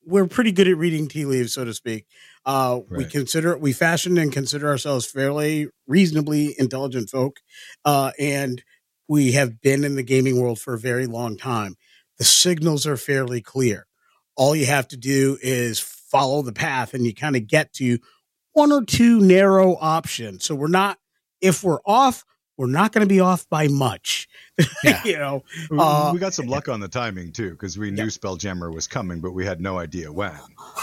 we're 0.04 0.28
pretty 0.28 0.52
good 0.52 0.68
at 0.68 0.76
reading 0.76 1.08
tea 1.08 1.24
leaves, 1.24 1.52
so 1.52 1.64
to 1.64 1.74
speak. 1.74 2.06
Uh, 2.44 2.78
We 2.88 3.06
consider 3.06 3.58
we 3.58 3.72
fashion 3.72 4.16
and 4.18 4.32
consider 4.32 4.68
ourselves 4.68 5.04
fairly 5.04 5.66
reasonably 5.88 6.54
intelligent 6.58 7.10
folk, 7.10 7.38
uh, 7.84 8.12
and 8.20 8.62
we 9.08 9.32
have 9.32 9.60
been 9.60 9.82
in 9.82 9.96
the 9.96 10.04
gaming 10.04 10.40
world 10.40 10.60
for 10.60 10.74
a 10.74 10.78
very 10.78 11.06
long 11.06 11.36
time. 11.36 11.74
The 12.18 12.24
signals 12.24 12.86
are 12.86 12.96
fairly 12.96 13.40
clear. 13.40 13.88
All 14.36 14.54
you 14.54 14.66
have 14.66 14.86
to 14.88 14.96
do 14.96 15.38
is 15.42 15.80
follow 15.80 16.42
the 16.42 16.52
path, 16.52 16.94
and 16.94 17.04
you 17.04 17.12
kind 17.12 17.34
of 17.34 17.48
get 17.48 17.72
to 17.74 17.98
one 18.56 18.72
or 18.72 18.82
two 18.84 19.20
narrow 19.20 19.76
options. 19.80 20.44
So 20.44 20.54
we're 20.54 20.68
not, 20.68 20.98
if 21.42 21.62
we're 21.62 21.80
off, 21.84 22.24
we're 22.56 22.66
not 22.68 22.90
going 22.92 23.06
to 23.06 23.08
be 23.08 23.20
off 23.20 23.46
by 23.50 23.68
much. 23.68 24.28
Yeah. 24.82 25.04
you 25.04 25.18
know, 25.18 25.44
We- 25.70 25.76
Uh, 25.78 26.10
we 26.14 26.18
got 26.18 26.32
some 26.32 26.46
luck 26.46 26.70
on 26.70 26.80
the 26.80 26.88
timing 26.88 27.30
too, 27.32 27.50
because 27.50 27.76
we 27.76 27.90
knew 27.90 28.06
Spelljammer 28.06 28.72
was 28.74 28.86
coming, 28.86 29.20
but 29.20 29.32
we 29.32 29.44
had 29.44 29.60
no 29.60 29.78
idea 29.78 30.10
when. 30.10 30.32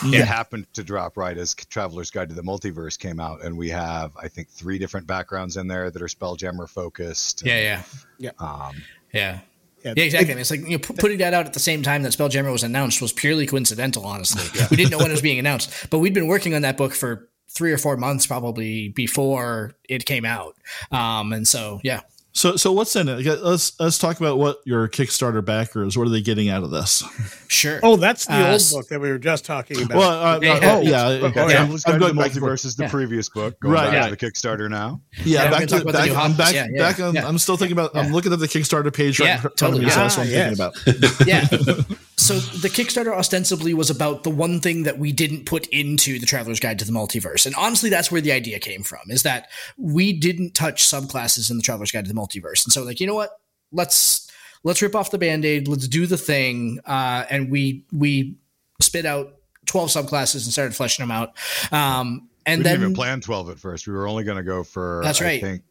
Yeah. 0.05 0.19
It 0.19 0.25
happened 0.27 0.67
to 0.73 0.83
drop 0.83 1.17
right 1.17 1.35
as 1.35 1.55
Traveler's 1.55 2.11
Guide 2.11 2.29
to 2.29 2.35
the 2.35 2.43
Multiverse 2.43 2.99
came 2.99 3.19
out, 3.19 3.43
and 3.43 3.57
we 3.57 3.69
have, 3.69 4.11
I 4.15 4.27
think, 4.27 4.49
three 4.49 4.77
different 4.77 5.07
backgrounds 5.07 5.57
in 5.57 5.67
there 5.67 5.89
that 5.89 5.99
are 5.99 6.05
Spelljammer 6.07 6.69
focused. 6.69 7.43
Yeah, 7.43 7.81
yeah, 8.19 8.31
Um, 8.39 8.75
yeah. 9.11 9.39
Yeah, 9.83 9.93
Yeah, 9.97 10.03
exactly. 10.03 10.31
And 10.33 10.39
it's 10.39 10.51
like 10.51 10.61
you 10.61 10.69
know, 10.73 10.77
pu- 10.77 10.93
putting 10.93 11.17
that 11.17 11.33
out 11.33 11.47
at 11.47 11.53
the 11.53 11.59
same 11.59 11.81
time 11.81 12.03
that 12.03 12.11
Spelljammer 12.13 12.51
was 12.51 12.61
announced 12.63 13.01
was 13.01 13.11
purely 13.11 13.47
coincidental. 13.47 14.05
Honestly, 14.05 14.43
we 14.69 14.77
didn't 14.77 14.91
know 14.91 14.97
when 14.99 15.07
it 15.07 15.11
was 15.11 15.21
being 15.23 15.39
announced, 15.39 15.89
but 15.89 15.97
we'd 15.99 16.13
been 16.13 16.27
working 16.27 16.53
on 16.53 16.61
that 16.61 16.77
book 16.77 16.93
for 16.93 17.27
three 17.53 17.71
or 17.71 17.77
four 17.77 17.97
months 17.97 18.25
probably 18.27 18.89
before 18.89 19.73
it 19.87 20.05
came 20.05 20.25
out. 20.25 20.55
Um, 20.91 21.33
and 21.33 21.47
so 21.47 21.79
yeah, 21.83 22.01
So, 22.35 22.55
so 22.55 22.71
what's 22.71 22.95
in 22.95 23.07
it? 23.09 23.23
Let's 23.43 23.79
let's 23.79 23.99
talk 23.99 24.19
about 24.19 24.39
what 24.39 24.57
your 24.65 24.87
Kickstarter 24.89 25.45
backers. 25.45 25.95
What 25.95 26.07
are 26.07 26.09
they 26.09 26.21
getting 26.23 26.49
out 26.49 26.63
of 26.63 26.71
this? 26.71 27.03
sure. 27.47 27.79
Oh, 27.83 27.95
that's 27.95 28.25
the 28.25 28.33
Uh, 28.33 28.51
old 28.53 28.61
book 28.71 28.87
that 28.89 28.99
we 28.99 29.09
were 29.11 29.19
just 29.19 29.45
talking 29.45 29.83
about. 29.83 29.97
Well, 29.99 30.09
uh, 30.11 30.39
Yeah, 30.41 30.59
oh 30.63 30.81
yeah, 30.81 31.05
okay. 31.27 31.49
yeah. 31.51 31.61
I'm, 31.63 31.71
I'm 31.85 31.99
going 31.99 32.15
the 32.15 32.21
back 32.21 32.31
and 32.31 32.39
forth. 32.39 32.59
Multiverse 32.63 32.75
the 32.75 32.83
Yeah. 32.85 32.89
previous 32.89 33.29
book, 33.29 33.59
going 33.59 33.73
Right, 33.75 33.85
back 33.91 33.93
yeah. 33.93 34.09
to 34.09 34.15
the 34.15 34.17
Kickstarter 34.17 34.67
now. 34.67 34.99
Yeah, 35.17 35.23
Yeah, 35.25 35.43
back 35.43 35.51
gonna 35.51 35.65
to 35.67 35.73
talk 35.73 35.81
about 35.83 35.91
the 35.91 35.97
back. 35.99 36.09
I'm 36.09 36.15
hobbies. 36.15 36.37
back. 36.37 36.53
Yeah, 36.55 36.67
yeah, 36.71 36.79
back 36.79 36.99
on. 36.99 37.13
yeah. 37.13 37.27
I'm 37.27 37.37
still 37.37 37.55
thinking 37.57 37.77
about. 37.77 37.95
I'm 37.95 38.11
looking 38.11 38.33
at 38.33 38.39
the 38.39 38.47
Kickstarter 38.47 38.91
page 38.91 39.19
right 39.19 39.27
Yeah, 39.27 39.35
in 39.35 39.41
front 39.41 39.57
totally. 39.57 39.79
of 39.79 39.85
me. 39.85 39.89
So 39.91 39.99
that's 39.99 40.17
what 40.17 40.25
I'm 40.25 40.31
yes. 40.33 40.57
thinking 40.57 41.05
about. 41.05 41.27
yeah. 41.27 41.97
So 42.23 42.39
the 42.39 42.69
Kickstarter 42.69 43.11
ostensibly 43.13 43.73
was 43.73 43.89
about 43.89 44.23
the 44.23 44.29
one 44.29 44.61
thing 44.61 44.83
that 44.83 44.97
we 44.97 45.11
didn't 45.11 45.45
put 45.45 45.67
into 45.67 46.19
the 46.19 46.25
Traveler's 46.25 46.59
Guide 46.59 46.79
to 46.79 46.85
the 46.85 46.91
Multiverse, 46.91 47.45
and 47.45 47.53
honestly, 47.55 47.89
that's 47.89 48.11
where 48.11 48.21
the 48.21 48.31
idea 48.31 48.59
came 48.59 48.83
from. 48.83 49.01
Is 49.09 49.23
that 49.23 49.49
we 49.77 50.13
didn't 50.13 50.55
touch 50.55 50.83
subclasses 50.83 51.51
in 51.51 51.57
the 51.57 51.63
Traveler's 51.63 51.91
Guide 51.91 52.05
to 52.05 52.13
the 52.13 52.19
Multiverse, 52.19 52.65
and 52.65 52.71
so 52.71 52.83
like 52.83 52.99
you 52.99 53.07
know 53.07 53.15
what, 53.15 53.31
let's 53.71 54.31
let's 54.63 54.81
rip 54.81 54.95
off 54.95 55.11
the 55.11 55.17
band-aid, 55.17 55.67
let's 55.67 55.87
do 55.87 56.07
the 56.07 56.17
thing, 56.17 56.79
uh, 56.85 57.25
and 57.29 57.51
we 57.51 57.85
we 57.91 58.37
spit 58.79 59.05
out 59.05 59.35
twelve 59.65 59.89
subclasses 59.89 60.45
and 60.45 60.53
started 60.53 60.73
fleshing 60.75 61.03
them 61.03 61.11
out, 61.11 61.33
um, 61.71 62.29
and 62.45 62.59
we 62.59 62.63
then 62.63 62.73
didn't 62.75 62.83
even 62.83 62.95
plan 62.95 63.21
12 63.21 63.49
at 63.51 63.59
first. 63.59 63.87
We 63.87 63.93
were 63.93 64.07
only 64.07 64.23
going 64.23 64.37
to 64.37 64.43
go 64.43 64.63
for, 64.63 65.01
That's 65.03 65.21
I 65.21 65.25
right. 65.25 65.41
think, 65.41 65.63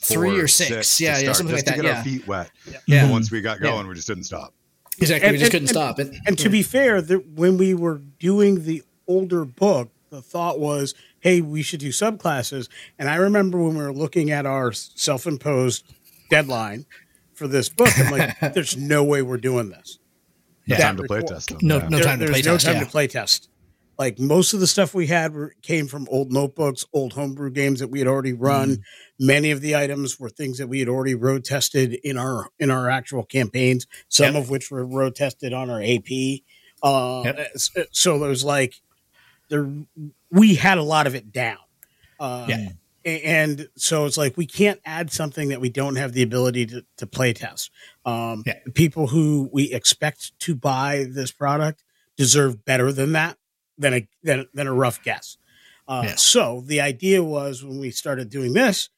three 0.00 0.38
or 0.38 0.48
six, 0.48 0.96
to 0.98 1.04
yeah, 1.04 1.10
yeah, 1.10 1.18
start, 1.18 1.36
something 1.36 1.56
just 1.56 1.66
like 1.66 1.76
to 1.76 1.82
that, 1.82 1.86
get 1.86 1.92
yeah. 1.92 1.98
our 1.98 2.04
feet 2.04 2.26
wet. 2.26 2.50
Yeah. 2.86 3.06
But 3.06 3.12
once 3.12 3.30
we 3.30 3.40
got 3.40 3.58
Yeah. 3.60 3.70
going, 3.70 3.88
we 3.88 3.94
just 3.94 4.06
didn't 4.08 4.24
stop. 4.24 4.54
Exactly, 4.98 5.30
we 5.32 5.38
just 5.38 5.44
and- 5.46 5.52
couldn't 5.52 5.68
stop 5.68 5.98
it. 5.98 6.14
and 6.26 6.38
to 6.38 6.48
be 6.48 6.62
fair, 6.62 7.00
the, 7.02 7.16
when 7.16 7.56
we 7.58 7.74
were 7.74 8.00
doing 8.18 8.64
the 8.64 8.82
older 9.06 9.44
book, 9.44 9.90
the 10.10 10.22
thought 10.22 10.60
was, 10.60 10.94
hey, 11.20 11.40
we 11.40 11.62
should 11.62 11.80
do 11.80 11.88
subclasses. 11.88 12.68
And 12.98 13.08
I 13.08 13.14
remember 13.16 13.58
when 13.58 13.76
we 13.76 13.82
were 13.82 13.92
looking 13.92 14.30
at 14.30 14.44
our 14.46 14.72
self 14.72 15.26
imposed 15.26 15.84
deadline 16.30 16.84
for 17.34 17.48
this 17.48 17.68
book, 17.68 17.88
I'm 17.98 18.12
like, 18.12 18.38
there's 18.54 18.76
no 18.76 19.02
way 19.04 19.22
we're 19.22 19.38
doing 19.38 19.70
this. 19.70 19.98
No 20.66 20.76
Yeah. 20.76 20.82
time 20.84 20.96
to 20.98 21.04
play 21.04 21.22
test 21.22 21.48
them. 21.48 21.58
No- 21.62 21.78
yeah. 21.78 21.88
no 21.88 21.96
There- 21.98 22.04
time 22.06 22.18
to 22.18 22.24
there's 22.26 22.42
play 22.42 22.52
no 22.52 22.58
time 22.58 22.74
yeah. 22.74 22.84
to 22.84 22.90
play 22.90 23.06
test. 23.08 23.48
Like 24.02 24.18
most 24.18 24.52
of 24.52 24.58
the 24.58 24.66
stuff 24.66 24.94
we 24.94 25.06
had 25.06 25.32
were, 25.32 25.54
came 25.62 25.86
from 25.86 26.08
old 26.10 26.32
notebooks, 26.32 26.84
old 26.92 27.12
homebrew 27.12 27.52
games 27.52 27.78
that 27.78 27.86
we 27.86 28.00
had 28.00 28.08
already 28.08 28.32
run. 28.32 28.70
Mm-hmm. 28.70 29.26
Many 29.26 29.52
of 29.52 29.60
the 29.60 29.76
items 29.76 30.18
were 30.18 30.28
things 30.28 30.58
that 30.58 30.66
we 30.66 30.80
had 30.80 30.88
already 30.88 31.14
road 31.14 31.44
tested 31.44 31.94
in 32.02 32.18
our 32.18 32.48
in 32.58 32.68
our 32.68 32.90
actual 32.90 33.22
campaigns. 33.24 33.86
Some 34.08 34.34
Yep. 34.34 34.42
of 34.42 34.50
which 34.50 34.72
were 34.72 34.84
road 34.84 35.14
tested 35.14 35.52
on 35.52 35.70
our 35.70 35.80
AP. 35.80 36.42
Uh, 36.82 37.22
Yep. 37.26 37.38
s- 37.54 37.70
So 37.92 38.24
it 38.24 38.28
was 38.28 38.42
like 38.42 38.74
there 39.50 39.70
we 40.32 40.56
had 40.56 40.78
a 40.78 40.82
lot 40.82 41.06
of 41.06 41.14
it 41.14 41.30
down. 41.30 41.58
Uh, 42.18 42.46
Yeah. 42.48 42.68
And 43.04 43.68
so 43.76 44.04
it's 44.06 44.16
like 44.16 44.36
we 44.36 44.46
can't 44.46 44.80
add 44.84 45.12
something 45.12 45.50
that 45.50 45.60
we 45.60 45.70
don't 45.70 45.94
have 45.94 46.12
the 46.12 46.22
ability 46.24 46.66
to, 46.66 46.84
to 46.96 47.06
play 47.06 47.32
test. 47.32 47.70
Um, 48.04 48.42
Yeah. 48.46 48.58
People 48.74 49.06
who 49.06 49.48
we 49.52 49.72
expect 49.72 50.36
to 50.40 50.56
buy 50.56 51.06
this 51.08 51.30
product 51.30 51.84
deserve 52.16 52.64
better 52.64 52.90
than 52.90 53.12
that 53.12 53.38
than 53.78 53.94
a 53.94 54.08
than, 54.22 54.46
than 54.54 54.66
a 54.66 54.72
rough 54.72 55.02
guess. 55.02 55.36
Uh, 55.88 56.02
Yeah. 56.06 56.14
So 56.16 56.62
the 56.66 56.80
idea 56.80 57.22
was 57.22 57.64
when 57.64 57.78
we 57.80 57.90
started 57.90 58.30
doing 58.30 58.52
this, 58.52 58.88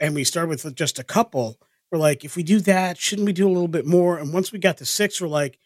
and 0.00 0.14
we 0.14 0.24
started 0.24 0.48
with 0.48 0.74
just 0.74 0.98
a 0.98 1.04
couple. 1.04 1.58
We're 1.90 1.98
like, 1.98 2.24
if 2.24 2.36
we 2.36 2.42
do 2.42 2.60
that, 2.60 2.98
shouldn't 2.98 3.26
we 3.26 3.32
do 3.32 3.46
a 3.46 3.52
little 3.52 3.68
bit 3.68 3.86
more? 3.86 4.18
And 4.18 4.32
once 4.32 4.52
we 4.52 4.58
got 4.58 4.76
to 4.78 4.84
six, 4.84 5.20
we're 5.20 5.28
like, 5.28 5.58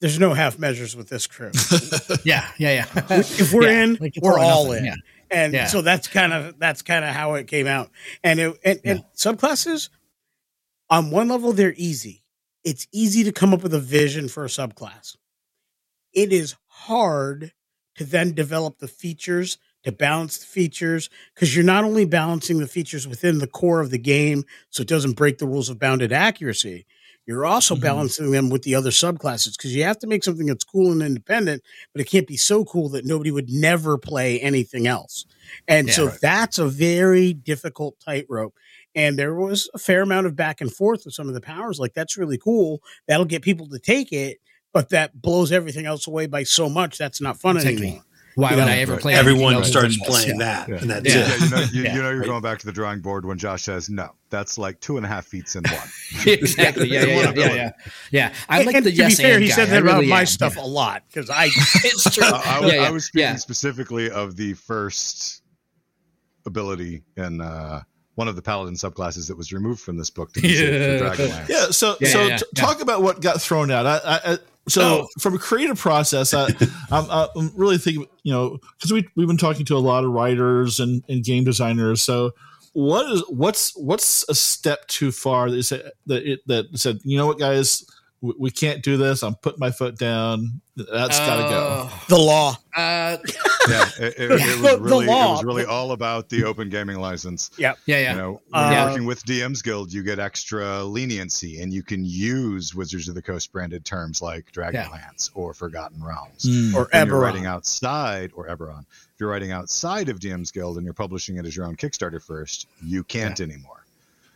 there's 0.00 0.18
no 0.18 0.32
half 0.34 0.58
measures 0.58 0.96
with 0.96 1.08
this 1.08 1.26
crew. 1.26 1.50
Yeah, 2.24 2.48
yeah, 2.58 2.86
yeah. 2.96 3.04
if 3.20 3.52
we're 3.52 3.64
Yeah, 3.68 3.84
in, 3.84 3.98
like, 4.00 4.14
we're 4.20 4.38
all 4.38 4.64
nothing, 4.66 4.78
in. 4.80 4.84
yeah. 4.86 4.94
And 5.30 5.52
Yeah. 5.54 5.66
so 5.66 5.82
that's 5.82 6.08
kind 6.08 6.32
of 6.32 6.58
that's 6.58 6.82
kind 6.82 7.04
of 7.04 7.14
how 7.14 7.34
it 7.34 7.46
came 7.48 7.66
out. 7.66 7.90
And 8.24 8.40
it, 8.40 8.58
and, 8.64 8.80
and 8.84 9.04
subclasses, 9.16 9.88
on 10.90 11.10
one 11.10 11.28
level, 11.28 11.52
they're 11.52 11.74
easy. 11.76 12.22
It's 12.64 12.86
easy 12.92 13.24
to 13.24 13.32
come 13.32 13.52
up 13.54 13.62
with 13.62 13.74
a 13.74 13.80
vision 13.80 14.28
for 14.28 14.44
a 14.44 14.48
subclass. 14.48 15.16
It 16.12 16.32
is 16.32 16.56
hard 16.66 17.52
to 17.96 18.04
then 18.04 18.32
develop 18.32 18.78
the 18.78 18.88
features 18.88 19.58
to 19.84 19.92
balance 19.92 20.38
the 20.38 20.46
features 20.46 21.10
because 21.34 21.54
you're 21.54 21.64
not 21.64 21.84
only 21.84 22.04
balancing 22.04 22.58
the 22.58 22.68
features 22.68 23.06
within 23.08 23.38
the 23.38 23.46
core 23.48 23.80
of 23.80 23.90
the 23.90 23.98
game 23.98 24.44
so 24.70 24.82
it 24.82 24.88
doesn't 24.88 25.14
break 25.16 25.38
the 25.38 25.46
rules 25.46 25.68
of 25.68 25.78
bounded 25.78 26.12
accuracy 26.12 26.86
you're 27.26 27.46
also 27.46 27.76
Mhm. 27.76 27.80
balancing 27.80 28.30
them 28.32 28.50
with 28.50 28.62
the 28.62 28.74
other 28.74 28.90
subclasses 28.90 29.56
because 29.56 29.74
you 29.74 29.84
have 29.84 29.98
to 30.00 30.08
make 30.08 30.24
something 30.24 30.46
that's 30.46 30.64
cool 30.64 30.90
and 30.90 31.02
independent, 31.02 31.62
but 31.92 32.00
it 32.00 32.08
can't 32.08 32.26
be 32.26 32.36
so 32.36 32.64
cool 32.64 32.88
that 32.88 33.04
nobody 33.04 33.30
would 33.30 33.48
never 33.48 33.96
play 33.96 34.40
anything 34.40 34.88
else. 34.88 35.24
And 35.68 35.86
Yeah, 35.86 35.94
so 35.94 36.06
right. 36.06 36.18
that's 36.20 36.58
a 36.58 36.66
very 36.66 37.32
difficult 37.32 38.00
tightrope. 38.00 38.54
And 38.96 39.16
there 39.16 39.34
was 39.36 39.70
a 39.72 39.78
fair 39.78 40.02
amount 40.02 40.26
of 40.26 40.34
back 40.34 40.60
and 40.60 40.74
forth 40.74 41.04
with 41.04 41.14
some 41.14 41.28
of 41.28 41.34
the 41.34 41.40
powers. 41.40 41.78
Like, 41.78 41.94
that's 41.94 42.16
really 42.16 42.38
cool. 42.38 42.82
That'll 43.06 43.24
get 43.24 43.42
people 43.42 43.68
to 43.68 43.78
take 43.78 44.12
it, 44.12 44.38
but 44.72 44.88
that 44.90 45.20
blows 45.20 45.52
everything 45.52 45.86
else 45.86 46.06
away 46.06 46.26
by 46.26 46.42
so 46.42 46.68
much. 46.68 46.98
That's 46.98 47.20
not 47.20 47.38
fun 47.40 47.56
Exactly. 47.56 47.86
anymore. 47.86 48.04
Why 48.34 48.50
You 48.52 48.56
would 48.56 48.64
know, 48.64 48.72
I 48.72 48.76
ever 48.76 48.96
play? 48.96 49.12
Everyone 49.12 49.52
else 49.52 49.68
starts 49.68 49.94
than 49.98 50.06
playing 50.06 50.40
Yeah. 50.40 50.46
that, 50.46 50.68
Yeah. 50.70 50.74
and 50.76 50.90
that's 50.90 51.04
Yeah. 51.06 51.20
it. 51.20 51.28
Yeah, 51.28 51.44
you 51.44 51.50
know, 51.50 51.60
you, 51.72 51.82
Yeah. 51.82 51.94
you 51.96 52.02
know, 52.02 52.10
you're 52.12 52.24
going 52.24 52.40
back 52.40 52.58
to 52.60 52.64
the 52.66 52.72
drawing 52.72 53.00
board 53.00 53.26
when 53.26 53.36
Josh 53.36 53.64
says 53.64 53.90
no. 53.90 54.08
That's 54.30 54.56
like 54.56 54.80
two 54.80 54.96
and 54.96 55.04
a 55.04 55.08
half 55.10 55.26
feet 55.26 55.54
in 55.54 55.64
one. 55.64 55.88
exactly. 56.26 56.88
Yeah, 56.88 57.04
yeah, 57.04 57.14
yeah, 57.14 57.32
yeah, 57.36 57.54
yeah. 57.54 57.70
Yeah, 58.10 58.32
I'm 58.48 58.64
like 58.64 58.74
and 58.76 58.86
the 58.86 58.90
to 58.90 58.96
yes 58.96 59.18
be 59.18 59.22
fair, 59.24 59.34
and 59.34 59.42
he 59.42 59.50
guy. 59.50 59.54
said 59.54 59.68
I 59.68 59.72
that 59.72 59.82
about 59.82 59.94
really 59.96 60.06
my 60.06 60.20
am. 60.20 60.26
stuff 60.26 60.56
Yeah. 60.56 60.62
a 60.62 60.64
lot 60.64 61.02
because 61.12 61.28
I 61.28 61.44
It's 61.84 62.10
true. 62.14 62.24
I, 62.24 62.30
I, 62.30 62.60
yeah, 62.66 62.72
yeah, 62.74 62.80
I 62.84 62.90
was 62.90 63.04
speaking 63.04 63.20
yeah. 63.28 63.36
specifically 63.36 64.10
of 64.10 64.34
the 64.36 64.54
first 64.54 65.42
ability 66.46 67.02
in 67.18 67.40
uh, 67.42 67.82
one 68.14 68.28
of 68.28 68.36
the 68.36 68.42
paladin 68.42 68.74
subclasses 68.74 69.28
that 69.28 69.36
was 69.36 69.52
removed 69.52 69.80
from 69.80 69.96
this 69.98 70.08
book 70.10 70.32
to 70.32 70.40
Yeah. 70.40 70.98
Dragonlance. 71.14 71.48
Yeah. 71.48 71.66
So 71.70 71.96
Yeah, 72.00 72.08
so 72.08 72.20
yeah, 72.22 72.26
yeah, 72.28 72.36
t- 72.38 72.44
yeah. 72.56 72.62
talk 72.62 72.80
about 72.80 73.02
what 73.02 73.20
got 73.20 73.40
thrown 73.42 73.70
out. 73.70 73.86
I, 73.86 73.96
I, 73.98 74.32
I 74.32 74.38
so 74.68 74.82
Oh. 74.82 75.08
from 75.18 75.34
a 75.34 75.38
creative 75.38 75.78
process, 75.78 76.32
I, 76.34 76.48
I'm, 76.90 77.28
I'm 77.36 77.50
really 77.56 77.78
thinking, 77.78 78.06
you 78.22 78.32
know, 78.32 78.58
because 78.76 78.92
we 78.92 79.08
we've 79.16 79.26
been 79.26 79.36
talking 79.36 79.64
to 79.66 79.76
a 79.76 79.78
lot 79.78 80.04
of 80.04 80.10
writers 80.10 80.78
and, 80.80 81.02
and 81.08 81.24
game 81.24 81.44
designers. 81.44 82.00
So 82.02 82.32
what 82.74 83.10
is 83.10 83.22
what's 83.28 83.76
what's 83.76 84.28
a 84.28 84.34
step 84.34 84.86
too 84.86 85.12
far 85.12 85.50
that 85.50 85.56
you 85.56 85.62
said 85.62 85.90
that 86.06 86.24
it, 86.24 86.40
that 86.46 86.66
said, 86.78 87.00
you 87.04 87.16
know 87.16 87.26
what, 87.26 87.38
guys, 87.38 87.84
we, 88.22 88.32
we 88.38 88.50
can't 88.50 88.82
do 88.82 88.96
this. 88.96 89.22
I'm 89.22 89.34
putting 89.34 89.60
my 89.60 89.70
foot 89.70 89.98
down. 89.98 90.62
That's 90.74 91.18
got 91.18 91.36
to 91.36 91.42
go. 91.50 91.90
the 92.08 92.18
law. 92.18 92.56
Uh, 92.74 93.18
Yeah, 93.68 93.88
it, 94.00 94.14
it, 94.18 94.18
it 94.18 94.28
The- 94.28 94.34
was 94.62 94.72
the 94.72 94.78
really 94.80 95.04
it 95.04 95.08
was 95.08 95.44
really 95.44 95.64
all 95.64 95.92
about 95.92 96.28
the 96.28 96.42
open 96.42 96.68
gaming 96.68 96.98
license. 96.98 97.50
yeah, 97.56 97.74
yeah. 97.86 97.98
yeah. 98.00 98.10
You 98.10 98.18
know, 98.18 98.40
when 98.48 98.64
Uh, 98.64 98.70
you're 98.72 98.86
working 98.86 99.06
with 99.06 99.24
DM's 99.24 99.62
Guild, 99.62 99.92
you 99.92 100.02
get 100.02 100.18
extra 100.18 100.82
leniency, 100.82 101.62
and 101.62 101.72
you 101.72 101.84
can 101.84 102.04
use 102.04 102.74
Wizards 102.74 103.08
of 103.08 103.14
the 103.14 103.22
Coast 103.22 103.52
branded 103.52 103.84
terms 103.84 104.20
like 104.20 104.50
Dragonlance 104.50 105.30
or 105.34 105.54
Forgotten 105.54 106.02
Realms. 106.02 106.42
Mm. 106.44 106.74
Or 106.74 106.88
When 106.92 107.06
you're 107.06 107.20
writing 107.20 107.46
outside 107.46 108.32
or 108.34 108.48
Eberron, 108.48 108.80
if 108.80 109.20
you're 109.20 109.30
writing 109.30 109.52
outside 109.52 110.08
of 110.08 110.18
DM's 110.18 110.50
Guild 110.50 110.76
and 110.76 110.84
you're 110.84 110.92
publishing 110.92 111.36
it 111.36 111.46
as 111.46 111.54
your 111.54 111.66
own 111.66 111.76
Kickstarter 111.76 112.20
first, 112.20 112.66
you 112.84 113.04
can't 113.04 113.40
anymore. 113.40 113.81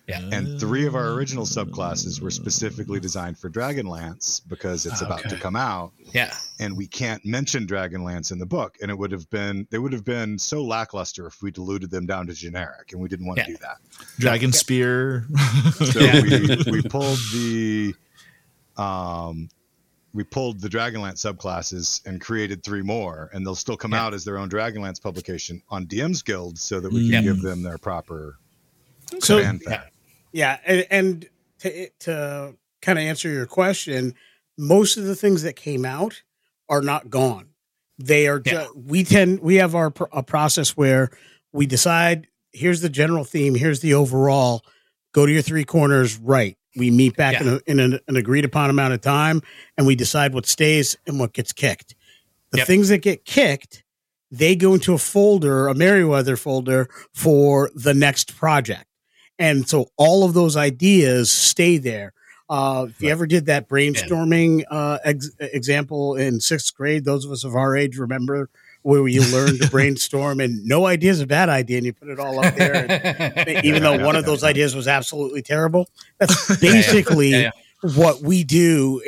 And 0.09 0.61
three 0.61 0.87
of 0.87 0.95
our 0.95 1.11
original 1.13 1.45
subclasses 1.45 2.21
were 2.21 2.31
specifically 2.31 3.01
designed 3.01 3.39
for 3.39 3.51
Dragonlance 3.51 4.41
because 4.49 4.87
it's 4.87 5.01
about 5.03 5.29
to 5.29 5.37
come 5.37 5.57
out, 5.57 5.93
yeah. 6.15 6.33
and 6.61 6.77
we 6.77 6.87
can't 6.87 7.25
mention 7.25 7.67
Dragonlance 7.67 8.31
in 8.31 8.39
the 8.39 8.47
book. 8.47 8.77
And 8.81 8.91
it 8.91 8.97
would 8.97 9.11
have 9.11 9.29
been 9.31 9.67
they 9.71 9.79
would 9.79 9.93
have 9.93 10.05
been 10.05 10.39
so 10.39 10.63
lackluster 10.63 11.27
if 11.27 11.43
we 11.43 11.51
diluted 11.51 11.91
them 11.91 12.07
down 12.07 12.29
to 12.29 12.35
generic, 12.35 12.93
and 12.93 13.01
we 13.01 13.09
didn't 13.09 13.27
want 13.27 13.39
Yeah. 13.39 13.45
to 13.47 13.51
do 13.53 13.57
that. 13.59 13.79
Dragon 14.19 14.53
Spear. 14.53 15.27
So 15.85 15.99
Yeah. 16.01 16.23
we 16.23 16.71
we 16.71 16.83
pulled 16.83 17.19
the 17.33 17.95
um 18.77 19.49
we 20.15 20.25
pulled 20.25 20.61
the 20.61 20.69
Dragonlance 20.69 21.17
subclasses 21.27 22.01
and 22.07 22.21
created 22.21 22.63
three 22.63 22.81
more, 22.83 23.29
and 23.35 23.45
they'll 23.45 23.55
still 23.55 23.77
come 23.77 23.93
Yeah. 23.93 24.05
out 24.07 24.15
as 24.15 24.25
their 24.25 24.39
own 24.39 24.49
Dragonlance 24.49 25.03
publication 25.03 25.61
on 25.69 25.87
DM's 25.87 26.23
Guild, 26.23 26.59
so 26.59 26.81
that 26.81 26.91
we 26.93 27.11
can 27.11 27.25
Yeah. 27.25 27.33
give 27.33 27.43
them 27.43 27.63
their 27.63 27.77
proper 27.77 28.39
So 29.21 29.39
command 29.39 29.63
fat. 29.65 29.91
Yeah, 30.37 30.59
and, 30.67 30.87
and 30.91 31.29
to, 31.61 31.89
to 32.01 32.55
kind 32.83 32.99
of 32.99 33.05
answer 33.05 33.31
your 33.31 33.47
question, 33.47 34.15
most 34.59 34.99
of 34.99 35.05
the 35.05 35.17
things 35.17 35.43
that 35.43 35.57
came 35.57 35.87
out 35.87 36.23
are 36.69 36.83
not 36.83 37.09
gone. 37.09 37.49
They 37.99 38.29
are. 38.29 38.43
Yeah. 38.45 38.65
Ju- 38.65 38.83
we 38.87 39.03
tend 39.05 39.41
we 39.41 39.55
have 39.57 39.75
our 39.75 39.93
a 40.13 40.23
process 40.23 40.77
where 40.77 41.11
we 41.53 41.65
decide 41.65 42.29
here's 42.53 42.83
the 42.83 42.91
general 42.91 43.25
theme, 43.25 43.55
here's 43.55 43.81
the 43.81 43.95
overall. 43.95 44.63
Go 45.13 45.25
to 45.25 45.33
your 45.33 45.41
three 45.41 45.65
corners, 45.65 46.19
right? 46.19 46.59
We 46.77 46.91
meet 46.91 47.17
back 47.17 47.41
in, 47.41 47.49
a, 47.49 47.61
in 47.67 47.81
an, 47.81 47.99
an 48.07 48.17
agreed 48.17 48.45
upon 48.45 48.69
amount 48.69 48.93
of 48.93 49.01
time, 49.01 49.41
and 49.79 49.87
we 49.87 49.97
decide 49.97 50.35
what 50.35 50.45
stays 50.45 50.99
and 51.07 51.19
what 51.19 51.33
gets 51.33 51.55
kicked. 51.55 51.95
The 52.51 52.59
Yep. 52.59 52.67
things 52.67 52.89
that 52.91 52.99
get 52.99 53.25
kicked, 53.25 53.83
they 54.31 54.55
go 54.57 54.75
into 54.75 54.93
a 54.93 54.99
folder, 54.99 55.69
a 55.69 55.75
Meriwether 55.75 56.37
folder 56.37 56.91
for 57.15 57.71
the 57.75 57.95
next 57.95 58.37
project. 58.37 58.86
And 59.39 59.69
so 59.69 59.91
all 59.97 60.25
of 60.25 60.35
those 60.35 60.57
ideas 60.57 61.31
stay 61.31 61.79
there. 61.79 62.13
Uh, 62.49 62.87
if 62.89 63.03
you 63.03 63.09
ever 63.11 63.27
did 63.27 63.47
that 63.47 63.69
brainstorming 63.69 64.63
uh, 64.71 64.99
ex- 65.05 65.31
example 65.41 66.15
in 66.15 66.41
sixth 66.41 66.75
grade, 66.77 67.05
those 67.05 67.25
of 67.25 67.33
us 67.33 67.43
of 67.45 67.55
our 67.57 67.77
age 67.77 67.99
remember 67.99 68.49
where 68.83 69.07
you 69.09 69.21
learn 69.33 69.59
to 69.59 69.69
brainstorm 69.71 70.39
and 70.39 70.65
no 70.65 70.87
idea 70.87 71.11
is 71.11 71.21
a 71.21 71.27
bad 71.27 71.49
idea 71.49 71.79
and 71.79 71.87
you 71.87 71.93
put 71.93 72.09
it 72.09 72.21
all 72.21 72.39
up 72.39 72.55
there. 72.55 72.87
And 73.37 73.65
even 73.65 73.83
though 73.83 74.05
one 74.05 74.15
of 74.15 74.25
those 74.25 74.45
ideas 74.45 74.77
was 74.77 74.87
absolutely 74.87 75.43
terrible, 75.43 75.89
that's 76.19 76.57
basically 76.61 77.31
Yeah, 77.31 77.51
what 77.97 78.23
we 78.23 78.45
do 78.45 79.01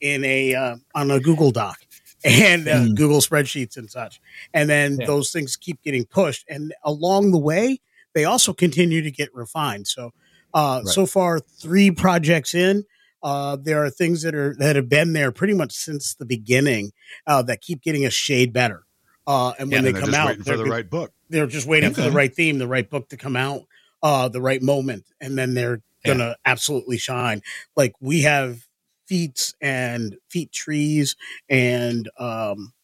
in 0.00 0.24
a 0.24 0.54
uh, 0.54 0.76
on 0.94 1.10
a 1.10 1.18
Google 1.18 1.50
Doc 1.50 1.78
and 2.24 2.68
uh, 2.68 2.74
Mm. 2.84 2.94
Google 2.94 3.18
spreadsheets 3.18 3.76
and 3.76 3.90
such. 3.90 4.20
And 4.54 4.70
then 4.70 4.98
Yeah. 5.00 5.06
those 5.06 5.32
things 5.32 5.56
keep 5.56 5.82
getting 5.82 6.04
pushed. 6.04 6.46
And 6.48 6.72
along 6.84 7.32
the 7.32 7.38
way, 7.38 7.80
they 8.14 8.24
also 8.24 8.52
continue 8.52 9.02
to 9.02 9.10
get 9.10 9.34
refined. 9.34 9.86
So, 9.86 10.10
uh, 10.54 10.82
Right. 10.84 10.92
so 10.92 11.06
far, 11.06 11.40
three 11.40 11.90
projects 11.90 12.54
in. 12.54 12.84
Uh, 13.22 13.56
there 13.56 13.82
are 13.82 13.88
things 13.90 14.22
that 14.22 14.34
are 14.34 14.54
that 14.58 14.76
have 14.76 14.88
been 14.88 15.14
there 15.14 15.32
pretty 15.32 15.54
much 15.54 15.72
since 15.72 16.14
the 16.14 16.26
beginning 16.26 16.92
uh, 17.26 17.42
that 17.42 17.60
keep 17.62 17.80
getting 17.82 18.04
a 18.04 18.10
shade 18.10 18.52
better. 18.52 18.84
Uh, 19.26 19.52
and 19.58 19.70
when 19.70 19.82
Yeah, 19.82 19.90
they 19.90 19.98
and 19.98 20.00
come 20.00 20.10
just 20.10 20.18
out, 20.18 20.36
for 20.36 20.44
they're 20.44 20.56
the 20.58 20.64
right 20.66 20.88
book. 20.90 21.12
they're 21.30 21.46
just 21.46 21.66
waiting 21.66 21.94
for 21.94 22.02
the 22.02 22.12
right 22.12 22.34
theme, 22.34 22.58
the 22.58 22.68
right 22.68 22.88
book 22.88 23.08
to 23.08 23.16
come 23.16 23.34
out, 23.36 23.62
uh, 24.02 24.28
the 24.28 24.42
right 24.42 24.60
moment, 24.62 25.04
and 25.20 25.38
then 25.38 25.54
they're 25.54 25.80
gonna 26.06 26.36
absolutely 26.44 26.98
shine. 26.98 27.40
Like 27.76 27.94
we 27.98 28.22
have 28.22 28.66
feats 29.08 29.54
and 29.62 30.16
feat 30.28 30.52
trees 30.52 31.16
and 31.48 32.10
um, 32.18 32.74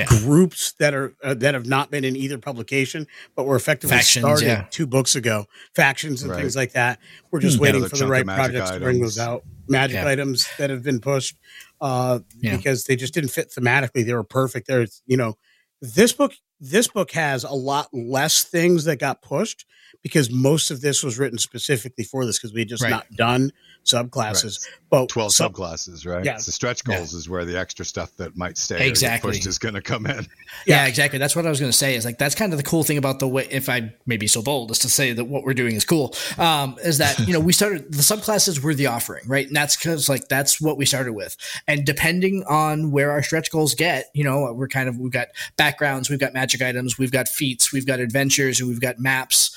Yeah. 0.00 0.18
groups 0.20 0.72
that 0.78 0.94
are 0.94 1.14
uh, 1.22 1.34
that 1.34 1.54
have 1.54 1.66
not 1.66 1.90
been 1.90 2.04
in 2.04 2.16
either 2.16 2.38
publication, 2.38 3.06
but 3.36 3.44
were 3.46 3.56
effectively 3.56 3.96
Factions, 3.96 4.24
started 4.24 4.46
yeah. 4.46 4.66
two 4.70 4.86
books 4.86 5.14
ago. 5.16 5.46
Factions 5.74 6.22
and 6.22 6.30
Right. 6.30 6.40
things 6.40 6.56
like 6.56 6.72
that. 6.72 6.98
We're 7.30 7.40
just 7.40 7.56
Hmm. 7.56 7.62
waiting 7.62 7.80
Another 7.82 7.90
for 7.90 7.96
the 8.04 8.06
right 8.06 8.20
of 8.22 8.26
magic 8.26 8.56
projects 8.56 8.70
to 8.72 8.80
bring 8.80 9.00
those 9.00 9.18
out. 9.18 9.44
Magic 9.68 9.94
Yeah. 9.96 10.08
items 10.08 10.48
that 10.58 10.70
have 10.70 10.82
been 10.82 11.00
pushed 11.00 11.36
uh, 11.80 12.20
Yeah. 12.40 12.56
because 12.56 12.84
they 12.84 12.96
just 12.96 13.14
didn't 13.14 13.30
fit 13.30 13.50
thematically. 13.56 14.04
They 14.04 14.14
were 14.14 14.24
perfect. 14.24 14.66
There's 14.66 15.02
you 15.06 15.16
know 15.16 15.36
this 15.80 16.12
book 16.12 16.32
this 16.60 16.88
book 16.88 17.10
has 17.12 17.42
a 17.44 17.52
lot 17.54 17.88
less 17.92 18.42
things 18.44 18.84
that 18.84 18.96
got 18.96 19.22
pushed 19.22 19.64
because 20.02 20.30
most 20.30 20.70
of 20.70 20.80
this 20.80 21.02
was 21.02 21.18
written 21.18 21.38
specifically 21.38 22.04
for 22.04 22.24
this 22.26 22.38
because 22.38 22.52
we 22.52 22.60
had 22.60 22.68
just 22.68 22.82
Right. 22.82 22.90
not 22.90 23.10
done 23.12 23.52
subclasses. 23.84 24.66
But 24.90 25.08
12 25.08 25.32
some- 25.34 25.52
subclasses, 25.52 26.06
right? 26.06 26.24
Yeah. 26.24 26.36
The 26.36 26.52
stretch 26.52 26.82
Yeah. 26.86 26.96
goals 26.96 27.14
is 27.14 27.28
where 27.28 27.44
the 27.44 27.58
extra 27.58 27.84
stuff 27.84 28.10
that 28.16 28.36
might 28.36 28.58
stay 28.58 28.76
or 28.76 28.78
get 28.78 28.88
Exactly. 28.88 29.32
pushed 29.32 29.46
is 29.46 29.58
going 29.58 29.74
to 29.74 29.80
come 29.82 30.06
in. 30.06 30.26
Yeah, 30.66 30.86
exactly. 30.86 31.18
That's 31.18 31.34
what 31.36 31.46
I 31.46 31.48
was 31.48 31.58
going 31.60 31.72
to 31.72 31.76
say. 31.76 31.94
Is 31.94 32.04
like 32.04 32.18
that's 32.18 32.34
kind 32.34 32.52
of 32.52 32.58
the 32.58 32.62
cool 32.62 32.82
thing 32.82 32.98
about 32.98 33.18
the 33.18 33.28
way. 33.28 33.46
If 33.50 33.68
I 33.68 33.92
may 34.06 34.16
be 34.18 34.26
so 34.26 34.42
bold 34.42 34.70
as 34.70 34.78
to 34.80 34.90
say 34.90 35.12
that 35.12 35.24
what 35.24 35.44
we're 35.44 35.54
doing 35.54 35.74
is 35.74 35.84
cool, 35.84 36.14
um, 36.38 36.76
is 36.84 36.98
that 36.98 37.18
you 37.20 37.32
know 37.32 37.40
we 37.40 37.52
started 37.52 37.90
the 37.92 38.02
subclasses 38.02 38.58
were 38.60 38.74
the 38.74 38.86
offering, 38.86 39.26
right? 39.26 39.46
And 39.46 39.56
that's 39.56 39.76
because 39.76 40.08
like 40.08 40.28
that's 40.28 40.60
what 40.60 40.76
we 40.76 40.84
started 40.86 41.12
with. 41.14 41.36
And 41.66 41.86
depending 41.86 42.44
on 42.48 42.90
where 42.90 43.10
our 43.10 43.22
stretch 43.22 43.50
goals 43.50 43.74
get, 43.74 44.10
you 44.12 44.22
know, 44.24 44.52
we're 44.52 44.68
kind 44.68 44.88
of 44.88 44.98
we've 44.98 45.12
got 45.12 45.28
backgrounds, 45.56 46.10
we've 46.10 46.20
got 46.20 46.34
magic 46.34 46.60
items, 46.62 46.98
we've 46.98 47.12
got 47.12 47.28
feats, 47.28 47.72
we've 47.72 47.86
got 47.86 48.00
adventures, 48.00 48.60
and 48.60 48.68
we've 48.68 48.80
got 48.80 48.98
maps, 48.98 49.50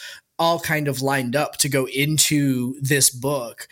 all 0.43 0.59
kind 0.59 0.87
of 0.89 1.01
lined 1.01 1.35
up 1.35 1.55
to 1.57 1.69
go 1.69 1.85
into 1.87 2.75
this 2.81 3.09
book 3.09 3.67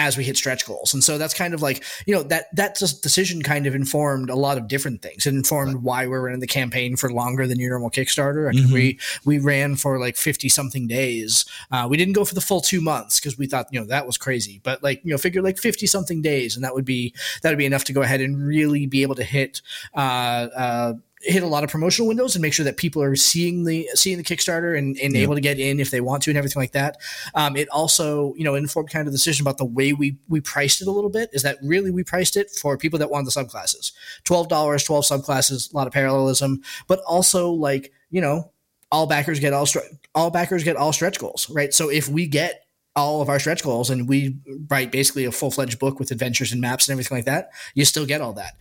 as 0.00 0.16
we 0.16 0.22
hit 0.22 0.36
stretch 0.36 0.64
goals. 0.64 0.94
And 0.94 1.02
so 1.02 1.18
that's 1.18 1.34
kind 1.34 1.52
of 1.54 1.60
like, 1.60 1.82
you 2.06 2.14
know, 2.14 2.22
that 2.22 2.44
that 2.54 2.76
decision 3.02 3.42
kind 3.42 3.66
of 3.66 3.74
informed 3.74 4.30
a 4.30 4.36
lot 4.36 4.56
of 4.56 4.68
different 4.68 5.02
things. 5.02 5.26
It 5.26 5.34
informed 5.34 5.82
why 5.82 6.06
we're 6.06 6.20
running 6.24 6.38
the 6.38 6.46
campaign 6.46 6.94
for 6.94 7.12
longer 7.12 7.48
than 7.48 7.58
your 7.58 7.70
normal 7.70 7.90
Kickstarter. 7.90 8.48
I 8.48 8.52
mean, 8.52 8.68
Mhm. 8.68 8.72
we 8.72 8.98
we 9.24 9.38
ran 9.40 9.74
for 9.74 9.98
like 9.98 10.16
50 10.16 10.48
something 10.48 10.86
days. 10.86 11.44
Uh, 11.72 11.88
we 11.90 11.96
didn't 11.96 12.12
go 12.14 12.24
for 12.24 12.36
the 12.36 12.40
full 12.40 12.60
2 12.60 12.80
months 12.80 13.18
because 13.18 13.36
we 13.36 13.48
thought, 13.48 13.66
you 13.72 13.80
know, 13.80 13.86
that 13.86 14.06
was 14.06 14.16
crazy. 14.16 14.60
But 14.62 14.84
like, 14.84 15.00
you 15.04 15.10
know, 15.10 15.18
figure 15.18 15.42
like 15.42 15.58
50 15.58 15.88
something 15.88 16.22
days 16.22 16.54
and 16.54 16.64
that 16.64 16.74
would 16.76 16.84
be 16.84 17.12
that 17.42 17.50
would 17.50 17.58
be 17.58 17.66
enough 17.66 17.84
to 17.86 17.92
go 17.92 18.02
ahead 18.02 18.20
and 18.20 18.46
really 18.46 18.86
be 18.86 19.02
able 19.02 19.16
to 19.16 19.24
hit 19.24 19.60
uh 19.96 20.46
uh 20.66 20.92
hit 21.22 21.42
a 21.42 21.46
lot 21.46 21.64
of 21.64 21.70
promotional 21.70 22.06
windows 22.06 22.36
and 22.36 22.42
make 22.42 22.52
sure 22.52 22.64
that 22.64 22.76
people 22.76 23.02
are 23.02 23.16
seeing 23.16 23.64
the 23.64 23.88
seeing 23.94 24.16
the 24.18 24.22
Kickstarter 24.22 24.78
and, 24.78 24.96
and 24.98 25.14
Yeah. 25.14 25.22
able 25.22 25.34
to 25.34 25.40
get 25.40 25.58
in 25.58 25.80
if 25.80 25.90
they 25.90 26.00
want 26.00 26.22
to 26.24 26.30
and 26.30 26.38
everything 26.38 26.60
like 26.62 26.72
that. 26.72 26.96
Um, 27.34 27.56
it 27.56 27.68
also, 27.70 28.34
you 28.36 28.44
know, 28.44 28.54
informed 28.54 28.90
kind 28.90 29.06
of 29.08 29.12
decision 29.12 29.42
about 29.44 29.58
the 29.58 29.64
way 29.64 29.92
we 29.92 30.16
we 30.28 30.40
priced 30.40 30.80
it 30.80 30.86
a 30.88 30.92
little 30.92 31.10
bit. 31.10 31.30
Is 31.32 31.42
that 31.42 31.58
really 31.62 31.90
we 31.90 32.04
priced 32.04 32.36
it 32.36 32.50
for 32.50 32.78
people 32.78 32.98
that 33.00 33.10
wanted 33.10 33.26
the 33.26 33.32
subclasses? 33.42 33.92
Twelve 34.24 34.48
dollars, 34.48 34.84
twelve 34.84 35.04
subclasses, 35.04 35.72
a 35.72 35.76
lot 35.76 35.86
of 35.86 35.92
parallelism, 35.92 36.62
but 36.86 37.00
also 37.06 37.50
like 37.50 37.92
you 38.10 38.20
know, 38.20 38.52
all 38.92 39.06
backers 39.06 39.40
get 39.40 39.52
all 39.52 39.66
stre- 39.66 39.98
all 40.14 40.30
backers 40.30 40.62
get 40.64 40.76
all 40.76 40.92
stretch 40.92 41.18
goals, 41.18 41.50
right? 41.50 41.74
So 41.74 41.90
if 41.90 42.08
we 42.08 42.26
get 42.26 42.62
all 42.96 43.20
of 43.22 43.28
our 43.28 43.38
stretch 43.38 43.62
goals 43.62 43.90
and 43.90 44.08
we 44.08 44.36
write 44.68 44.90
basically 44.90 45.24
a 45.24 45.30
full 45.30 45.50
fledged 45.52 45.78
book 45.78 45.98
with 46.00 46.10
adventures 46.10 46.50
and 46.52 46.60
maps 46.60 46.88
and 46.88 46.92
everything 46.94 47.16
like 47.18 47.26
that, 47.26 47.50
you 47.74 47.84
still 47.84 48.06
get 48.06 48.20
all 48.20 48.32
that. 48.32 48.54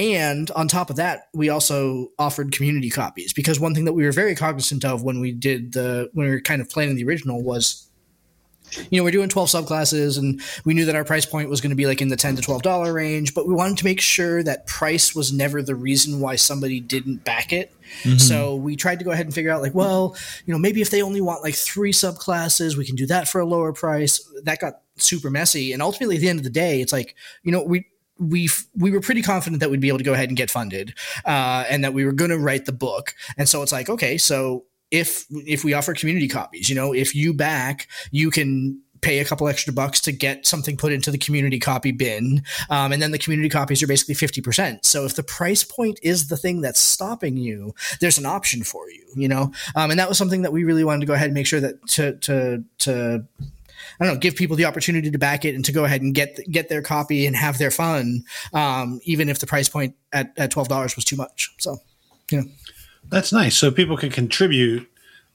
And 0.00 0.50
on 0.52 0.66
top 0.66 0.88
of 0.88 0.96
that, 0.96 1.28
we 1.34 1.50
also 1.50 2.08
offered 2.18 2.52
community 2.52 2.88
copies 2.88 3.34
because 3.34 3.60
one 3.60 3.74
thing 3.74 3.84
that 3.84 3.92
we 3.92 4.04
were 4.04 4.12
very 4.12 4.34
cognizant 4.34 4.82
of 4.82 5.02
when 5.02 5.20
we 5.20 5.30
did 5.30 5.74
the 5.74 6.08
when 6.14 6.26
we 6.26 6.32
were 6.32 6.40
kind 6.40 6.62
of 6.62 6.70
planning 6.70 6.96
the 6.96 7.04
original 7.04 7.42
was 7.42 7.86
you 8.88 8.98
know, 8.98 9.04
we're 9.04 9.10
doing 9.10 9.28
12 9.28 9.48
subclasses 9.48 10.16
and 10.16 10.40
we 10.64 10.74
knew 10.74 10.84
that 10.84 10.94
our 10.94 11.04
price 11.04 11.26
point 11.26 11.50
was 11.50 11.60
going 11.60 11.70
to 11.70 11.76
be 11.76 11.86
like 11.86 12.00
in 12.00 12.06
the 12.06 12.16
10 12.16 12.36
to 12.36 12.42
$12 12.42 12.94
range, 12.94 13.34
but 13.34 13.48
we 13.48 13.52
wanted 13.52 13.78
to 13.78 13.84
make 13.84 14.00
sure 14.00 14.44
that 14.44 14.66
price 14.68 15.12
was 15.12 15.32
never 15.32 15.60
the 15.60 15.74
reason 15.74 16.20
why 16.20 16.36
somebody 16.36 16.78
didn't 16.78 17.24
back 17.24 17.52
it. 17.52 17.74
Mm-hmm. 18.02 18.18
So 18.18 18.54
we 18.54 18.76
tried 18.76 19.00
to 19.00 19.04
go 19.04 19.10
ahead 19.10 19.26
and 19.26 19.34
figure 19.34 19.50
out 19.50 19.60
like, 19.60 19.74
well, 19.74 20.16
you 20.46 20.52
know, 20.52 20.58
maybe 20.58 20.80
if 20.80 20.90
they 20.90 21.02
only 21.02 21.20
want 21.20 21.42
like 21.42 21.56
three 21.56 21.92
subclasses, 21.92 22.76
we 22.76 22.86
can 22.86 22.94
do 22.94 23.06
that 23.06 23.28
for 23.28 23.40
a 23.40 23.44
lower 23.44 23.72
price. 23.72 24.24
That 24.44 24.60
got 24.60 24.82
super 24.96 25.30
messy. 25.30 25.72
And 25.72 25.82
ultimately 25.82 26.16
at 26.16 26.20
the 26.20 26.28
end 26.28 26.38
of 26.38 26.44
the 26.44 26.50
day, 26.50 26.80
it's 26.80 26.92
like, 26.92 27.16
you 27.42 27.50
know, 27.50 27.64
we, 27.64 27.86
we 28.20 28.48
we 28.76 28.90
were 28.90 29.00
pretty 29.00 29.22
confident 29.22 29.60
that 29.60 29.70
we'd 29.70 29.80
be 29.80 29.88
able 29.88 29.98
to 29.98 30.04
go 30.04 30.12
ahead 30.12 30.28
and 30.28 30.36
get 30.36 30.50
funded, 30.50 30.94
uh, 31.24 31.64
and 31.68 31.82
that 31.82 31.94
we 31.94 32.04
were 32.04 32.12
going 32.12 32.30
to 32.30 32.38
write 32.38 32.66
the 32.66 32.72
book. 32.72 33.14
And 33.36 33.48
so 33.48 33.62
it's 33.62 33.72
like, 33.72 33.88
okay, 33.88 34.18
so 34.18 34.64
if 34.90 35.26
if 35.30 35.64
we 35.64 35.72
offer 35.72 35.94
community 35.94 36.28
copies, 36.28 36.68
you 36.68 36.76
know, 36.76 36.92
if 36.92 37.14
you 37.14 37.32
back, 37.32 37.88
you 38.10 38.30
can 38.30 38.80
pay 39.00 39.20
a 39.20 39.24
couple 39.24 39.48
extra 39.48 39.72
bucks 39.72 39.98
to 40.00 40.12
get 40.12 40.46
something 40.46 40.76
put 40.76 40.92
into 40.92 41.10
the 41.10 41.16
community 41.16 41.58
copy 41.58 41.90
bin. 41.90 42.42
Um, 42.68 42.92
and 42.92 43.00
then 43.00 43.12
the 43.12 43.18
community 43.18 43.48
copies 43.48 43.82
are 43.82 43.86
basically 43.86 44.14
50%. 44.14 44.84
So 44.84 45.04
if 45.06 45.16
the 45.16 45.22
price 45.22 45.64
point 45.64 45.98
is 46.02 46.28
the 46.28 46.36
thing 46.36 46.60
that's 46.60 46.80
stopping 46.80 47.38
you, 47.38 47.74
there's 48.00 48.18
an 48.18 48.26
option 48.26 48.62
for 48.62 48.90
you, 48.90 49.06
you 49.14 49.28
know? 49.28 49.52
Um, 49.74 49.90
and 49.90 49.98
that 49.98 50.08
was 50.08 50.18
something 50.18 50.42
that 50.42 50.52
we 50.52 50.64
really 50.64 50.84
wanted 50.84 51.00
to 51.00 51.06
go 51.06 51.14
ahead 51.14 51.28
and 51.28 51.34
make 51.34 51.46
sure 51.46 51.60
that 51.60 51.86
to, 51.88 52.16
to, 52.18 52.64
to, 52.80 53.24
I 54.00 54.06
don't 54.06 54.14
know, 54.14 54.20
give 54.20 54.34
people 54.34 54.56
the 54.56 54.64
opportunity 54.64 55.10
to 55.10 55.18
back 55.18 55.44
it 55.44 55.54
and 55.54 55.64
to 55.66 55.72
go 55.72 55.84
ahead 55.84 56.00
and 56.00 56.14
get 56.14 56.40
get 56.50 56.68
their 56.68 56.82
copy 56.82 57.26
and 57.26 57.36
have 57.36 57.58
their 57.58 57.70
fun, 57.70 58.24
um, 58.54 59.00
even 59.04 59.28
if 59.28 59.38
the 59.38 59.46
price 59.46 59.68
point 59.68 59.94
at, 60.12 60.32
at 60.36 60.50
twelve 60.50 60.68
dollars 60.68 60.96
was 60.96 61.04
too 61.04 61.16
much. 61.16 61.52
So, 61.58 61.76
yeah. 62.30 62.42
That's 63.10 63.32
nice. 63.32 63.56
So 63.56 63.70
people 63.70 63.96
can 63.96 64.10
contribute 64.10 64.88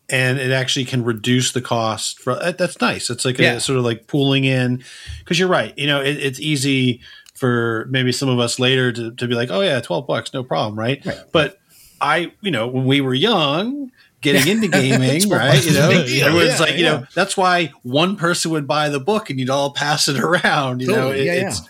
and 0.10 0.40
it 0.40 0.52
actually 0.52 0.86
can 0.86 1.04
reduce 1.04 1.52
the 1.52 1.62
cost 1.62 2.20
for 2.20 2.36
that's 2.36 2.80
nice. 2.82 3.10
It's 3.10 3.26
like 3.26 3.38
yeah. 3.38 3.54
a 3.54 3.60
sort 3.60 3.78
of 3.78 3.86
like 3.86 4.08
pooling 4.08 4.46
in 4.46 4.84
because 5.20 5.40
you're 5.40 5.50
right. 5.50 5.78
You 5.78 5.88
know, 5.88 6.02
it, 6.02 6.18
it's 6.18 6.40
easy 6.40 7.02
for 7.34 7.86
maybe 7.90 8.12
some 8.12 8.30
of 8.30 8.40
us 8.40 8.60
later 8.60 8.92
to, 8.92 9.12
to 9.12 9.28
be 9.28 9.36
like, 9.36 9.52
oh 9.52 9.62
yeah, 9.62 9.82
12 9.82 10.08
bucks, 10.08 10.34
no 10.34 10.44
problem. 10.44 10.80
Right. 10.80 11.06
right. 11.06 11.20
But 11.32 11.60
I, 12.00 12.32
you 12.42 12.52
know, 12.52 12.68
when 12.68 12.86
we 12.86 13.02
were 13.02 13.14
young, 13.14 13.92
getting 14.26 14.52
into 14.52 14.68
gaming, 14.82 15.30
right? 15.30 15.64
You 15.64 15.74
know, 15.74 15.90
everyone's 15.90 16.16
yeah, 16.16 16.58
like, 16.60 16.76
you 16.76 16.84
know, 16.84 17.06
that's 17.14 17.38
why 17.38 17.72
one 17.84 18.18
person 18.18 18.52
would 18.52 18.68
buy 18.68 18.90
the 18.90 19.00
book 19.00 19.30
and 19.30 19.40
you'd 19.40 19.50
all 19.50 19.72
pass 19.72 20.10
it 20.10 20.20
around. 20.20 20.82
You 20.82 20.88
know, 20.88 21.12
it, 21.12 21.28
it's 21.28 21.62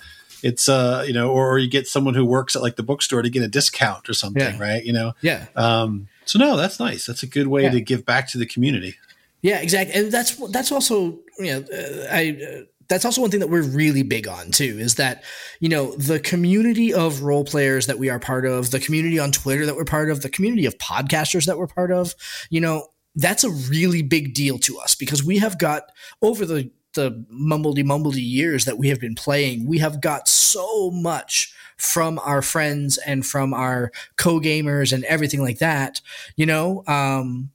it's 0.41 0.69
uh 0.69 1.03
you 1.07 1.13
know 1.13 1.31
or, 1.31 1.53
or, 1.53 1.57
you 1.57 1.69
get 1.69 1.87
someone 1.87 2.13
who 2.13 2.23
works 2.23 2.55
at 2.55 2.61
like 2.61 2.75
the 2.75 2.83
bookstore 2.83 3.21
to 3.21 3.29
get 3.29 3.41
a 3.41 3.47
discount 3.47 4.07
or 4.09 4.13
something 4.13 4.41
yeah. 4.41 4.59
right? 4.59 4.83
You 4.83 4.93
know? 4.93 5.13
Yeah. 5.21 5.45
Um 5.55 6.07
so 6.25 6.39
no 6.39 6.55
that's 6.55 6.79
nice. 6.79 7.05
That's 7.05 7.23
a 7.23 7.27
good 7.27 7.47
way 7.47 7.63
yeah. 7.63 7.71
to 7.71 7.81
give 7.81 8.05
back 8.05 8.27
to 8.29 8.37
the 8.37 8.45
community. 8.45 8.95
Yeah 9.41 9.59
exactly. 9.61 9.95
And 9.95 10.11
that's 10.11 10.35
that's 10.49 10.71
also 10.71 11.19
you 11.39 11.51
know 11.51 11.65
uh, 11.71 12.07
i 12.11 12.37
uh, 12.41 12.61
that's 12.87 13.05
also 13.05 13.21
one 13.21 13.31
thing 13.31 13.39
that 13.39 13.49
we're 13.49 13.61
really 13.61 14.03
big 14.03 14.27
on 14.27 14.51
too 14.51 14.77
is 14.79 14.95
that 14.95 15.23
you 15.59 15.69
know 15.69 15.95
the 15.95 16.19
community 16.19 16.93
of 16.93 17.23
role 17.23 17.43
players 17.43 17.87
that 17.87 17.99
we 17.99 18.09
are 18.09 18.19
part 18.19 18.45
of 18.45 18.71
the 18.71 18.79
community 18.79 19.19
on 19.19 19.31
twitter 19.31 19.65
that 19.65 19.75
we're 19.75 19.85
part 19.85 20.09
of 20.09 20.21
the 20.21 20.29
community 20.29 20.65
of 20.65 20.77
podcasters 20.77 21.45
that 21.45 21.57
we're 21.57 21.67
part 21.67 21.91
of 21.91 22.13
you 22.49 22.61
know 22.61 22.87
that's 23.15 23.43
a 23.43 23.49
really 23.49 24.01
big 24.01 24.33
deal 24.33 24.59
to 24.59 24.77
us 24.79 24.93
because 24.95 25.23
we 25.23 25.37
have 25.37 25.57
got 25.57 25.83
over 26.21 26.45
the 26.45 26.69
the 26.95 27.25
mumbledy 27.31 27.83
mumbledy 27.83 28.27
years 28.27 28.65
that 28.65 28.77
we 28.77 28.89
have 28.89 28.99
been 28.99 29.15
playing, 29.15 29.67
we 29.67 29.77
have 29.77 30.01
got 30.01 30.27
so 30.27 30.89
much 30.89 31.53
from 31.77 32.17
our 32.19 32.41
friends 32.41 32.97
and 32.97 33.25
from 33.25 33.53
our 33.53 33.91
co-gamers 34.17 34.91
and 34.91 35.03
everything 35.05 35.41
like 35.41 35.59
that. 35.59 36.01
You 36.35 36.45
know, 36.45 36.83
um, 36.87 37.51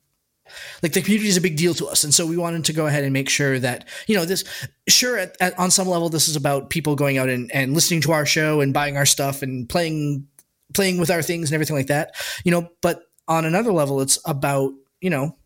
like 0.83 0.93
the 0.93 1.03
community 1.03 1.29
is 1.29 1.37
a 1.37 1.41
big 1.41 1.57
deal 1.57 1.75
to 1.75 1.87
us 1.87 2.05
and 2.05 2.15
so 2.15 2.27
we 2.27 2.37
wanted 2.37 2.65
to 2.65 2.73
go 2.73 2.87
ahead 2.87 3.05
and 3.05 3.13
make 3.13 3.29
sure 3.29 3.59
that 3.59 3.87
you 4.07 4.17
know 4.17 4.25
this 4.25 4.45
sure 4.89 5.19
at, 5.19 5.37
at, 5.41 5.59
on 5.59 5.71
some 5.71 5.89
level 5.89 6.09
this 6.09 6.29
is 6.29 6.37
about 6.37 6.71
people 6.71 6.97
going 6.97 7.19
out 7.19 7.29
and, 7.29 7.51
and 7.53 7.75
listening 7.75 8.01
to 8.01 8.13
our 8.13 8.27
show 8.27 8.61
and 8.61 8.75
buying 8.75 8.97
our 8.97 9.07
stuff 9.07 9.43
and 9.43 9.69
playing 9.69 10.27
playing 10.75 10.99
with 10.99 11.11
our 11.11 11.23
things 11.23 11.51
and 11.51 11.55
everything 11.55 11.77
like 11.77 11.89
that 11.89 12.15
you 12.45 12.51
know 12.51 12.69
but 12.81 13.03
on 13.29 13.45
another 13.45 13.73
level 13.73 14.01
it's 14.01 14.19
about 14.27 14.73
you 15.01 15.11
know 15.11 15.37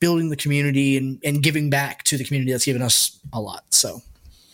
building 0.00 0.30
the 0.30 0.36
community 0.36 0.96
and, 0.96 1.20
and 1.24 1.42
giving 1.42 1.70
back 1.70 2.02
to 2.04 2.16
the 2.16 2.24
community 2.24 2.52
that's 2.52 2.64
given 2.64 2.82
us 2.82 3.18
a 3.32 3.40
lot. 3.40 3.64
So, 3.70 4.00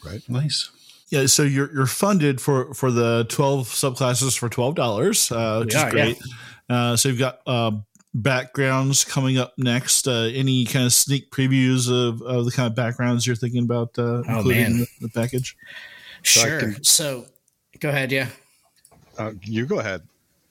right, 0.05 0.23
nice. 0.29 0.71
Yeah, 1.09 1.27
so 1.27 1.43
you're 1.43 1.73
you're 1.73 1.87
funded 1.87 2.41
for 2.41 2.75
for 2.75 2.91
the 2.91 3.25
twelve 3.29 3.69
subclasses 3.69 4.39
for 4.39 4.49
twelve 4.49 4.75
dollars, 4.75 5.33
uh, 5.33 5.63
which 5.65 5.75
is 5.75 5.85
great. 5.85 6.19
Yeah. 6.69 6.77
Uh, 6.77 6.97
so 6.97 7.09
you've 7.09 7.19
got 7.19 7.41
uh, 7.47 7.73
backgrounds 8.23 9.05
coming 9.05 9.39
up 9.39 9.55
next. 9.57 10.07
Uh, 10.07 10.31
any 10.33 10.65
kind 10.65 10.87
of 10.87 10.93
sneak 10.93 11.31
previews 11.31 11.91
of, 11.91 12.23
of 12.23 12.45
the 12.45 12.51
kind 12.51 12.67
of 12.67 12.75
backgrounds 12.75 13.27
you're 13.27 13.37
thinking 13.37 13.65
about 13.65 13.99
uh, 13.99 14.03
oh, 14.03 14.23
including 14.29 14.63
man. 14.63 14.79
The, 14.79 14.87
the 15.03 15.09
package? 15.09 15.57
Sure. 16.23 16.61
So, 16.61 16.67
can, 16.67 16.85
so, 16.85 17.27
go 17.81 17.89
ahead. 17.89 18.13
Yeah. 18.13 18.29
Uh, 19.17 19.33
you 19.43 19.67
go 19.67 19.79
ahead. 19.79 20.03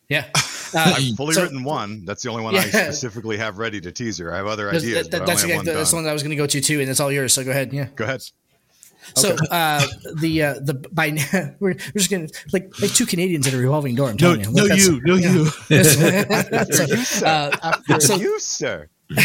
Yeah. 0.09 0.25
Uh, 0.73 0.95
I've 0.97 1.15
fully 1.15 1.33
so, 1.33 1.43
written 1.43 1.63
one. 1.63 2.03
That's 2.03 2.21
the 2.23 2.29
only 2.29 2.43
one 2.43 2.53
yeah. 2.53 2.59
I 2.59 2.63
specifically 2.67 3.37
have 3.37 3.57
ready 3.57 3.79
to 3.79 3.89
teaser. 3.89 4.33
I 4.33 4.35
have 4.35 4.47
other 4.47 4.67
ideas. 4.67 5.07
That, 5.07 5.25
that's, 5.25 5.43
the, 5.43 5.47
that's 5.63 5.91
the 5.91 5.95
one 5.95 6.03
that 6.03 6.09
I 6.09 6.13
was 6.13 6.23
going 6.23 6.31
to 6.31 6.35
go 6.35 6.45
to 6.45 6.59
too, 6.59 6.81
and 6.81 6.89
it's 6.89 6.99
all 6.99 7.09
yours. 7.09 7.31
So 7.31 7.45
go 7.45 7.51
ahead. 7.51 7.71
Yeah. 7.71 7.87
Go 7.95 8.03
ahead. 8.03 8.21
So 9.15 9.33
okay. 9.33 9.45
uh, 9.51 9.85
the 10.15 10.43
uh, 10.43 10.53
the 10.61 10.73
by 10.91 11.11
we're, 11.59 11.73
we're 11.73 11.75
just 11.95 12.11
gonna 12.11 12.27
like 12.53 12.71
like 12.81 12.93
two 12.93 13.05
Canadians 13.05 13.47
at 13.47 13.53
a 13.53 13.57
revolving 13.57 13.95
door. 13.95 14.09
I'm 14.09 14.17
telling 14.17 14.41
no, 14.41 14.65
you. 14.65 14.69
Like, 14.69 14.69
no, 14.69 14.75
you, 14.75 15.01
no, 15.03 15.15
yeah. 15.15 15.31
you. 15.31 15.45
so, 16.71 16.83
you, 16.83 16.97
sir. 16.97 17.51
Uh, 17.61 17.99
so, 17.99 18.15
you, 18.15 18.39
sir. 18.39 18.89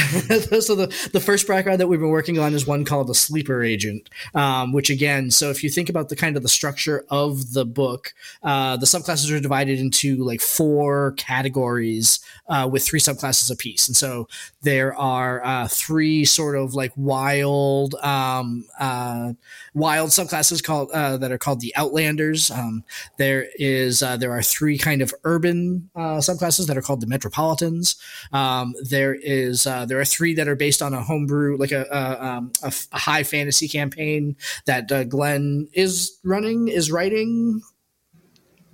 so 0.60 0.74
the, 0.74 1.08
the 1.12 1.20
first 1.20 1.48
background 1.48 1.80
that 1.80 1.88
we've 1.88 2.00
been 2.00 2.08
working 2.08 2.38
on 2.38 2.54
is 2.54 2.66
one 2.66 2.84
called 2.84 3.08
the 3.08 3.14
sleeper 3.14 3.62
agent 3.62 4.08
um, 4.34 4.72
which 4.72 4.90
again 4.90 5.30
so 5.30 5.50
if 5.50 5.64
you 5.64 5.70
think 5.70 5.88
about 5.88 6.08
the 6.08 6.16
kind 6.16 6.36
of 6.36 6.42
the 6.42 6.48
structure 6.48 7.04
of 7.10 7.52
the 7.52 7.64
book 7.64 8.14
uh, 8.42 8.76
the 8.76 8.86
subclasses 8.86 9.34
are 9.34 9.40
divided 9.40 9.78
into 9.78 10.16
like 10.24 10.40
four 10.40 11.12
categories 11.12 12.20
uh, 12.48 12.68
with 12.70 12.84
three 12.84 13.00
subclasses 13.00 13.50
apiece. 13.50 13.88
And 13.88 13.96
so 13.96 14.28
there 14.62 14.94
are 14.94 15.44
uh, 15.44 15.68
three 15.68 16.24
sort 16.24 16.56
of 16.56 16.74
like 16.74 16.92
wild 16.96 17.94
um, 17.96 18.66
uh, 18.78 19.32
wild 19.74 20.10
subclasses 20.10 20.62
called 20.62 20.90
uh, 20.92 21.16
that 21.16 21.32
are 21.32 21.38
called 21.38 21.60
the 21.60 21.74
outlanders. 21.76 22.50
Um, 22.50 22.84
there 23.16 23.46
is 23.56 24.02
uh, 24.02 24.16
there 24.16 24.32
are 24.32 24.42
three 24.42 24.76
kind 24.76 25.02
of 25.02 25.14
urban 25.24 25.90
subclasses 25.96 26.66
that 26.66 26.76
are 26.76 26.82
called 26.82 27.00
the 27.00 27.06
metropolitans. 27.06 27.96
Um, 28.32 28.74
there 28.82 29.14
is 29.14 29.66
uh, 29.72 29.86
there 29.86 29.98
are 29.98 30.04
three 30.04 30.34
that 30.34 30.48
are 30.48 30.54
based 30.54 30.82
on 30.82 30.92
a 30.92 31.02
homebrew, 31.02 31.56
like 31.56 31.72
a, 31.72 31.86
a, 31.90 32.26
um, 32.26 32.52
a, 32.62 32.72
a 32.92 32.98
high 32.98 33.22
fantasy 33.22 33.68
campaign 33.68 34.36
that 34.66 34.92
uh, 34.92 35.04
Glenn 35.04 35.68
is 35.72 36.18
running, 36.22 36.68
is 36.68 36.92
writing. 36.92 37.62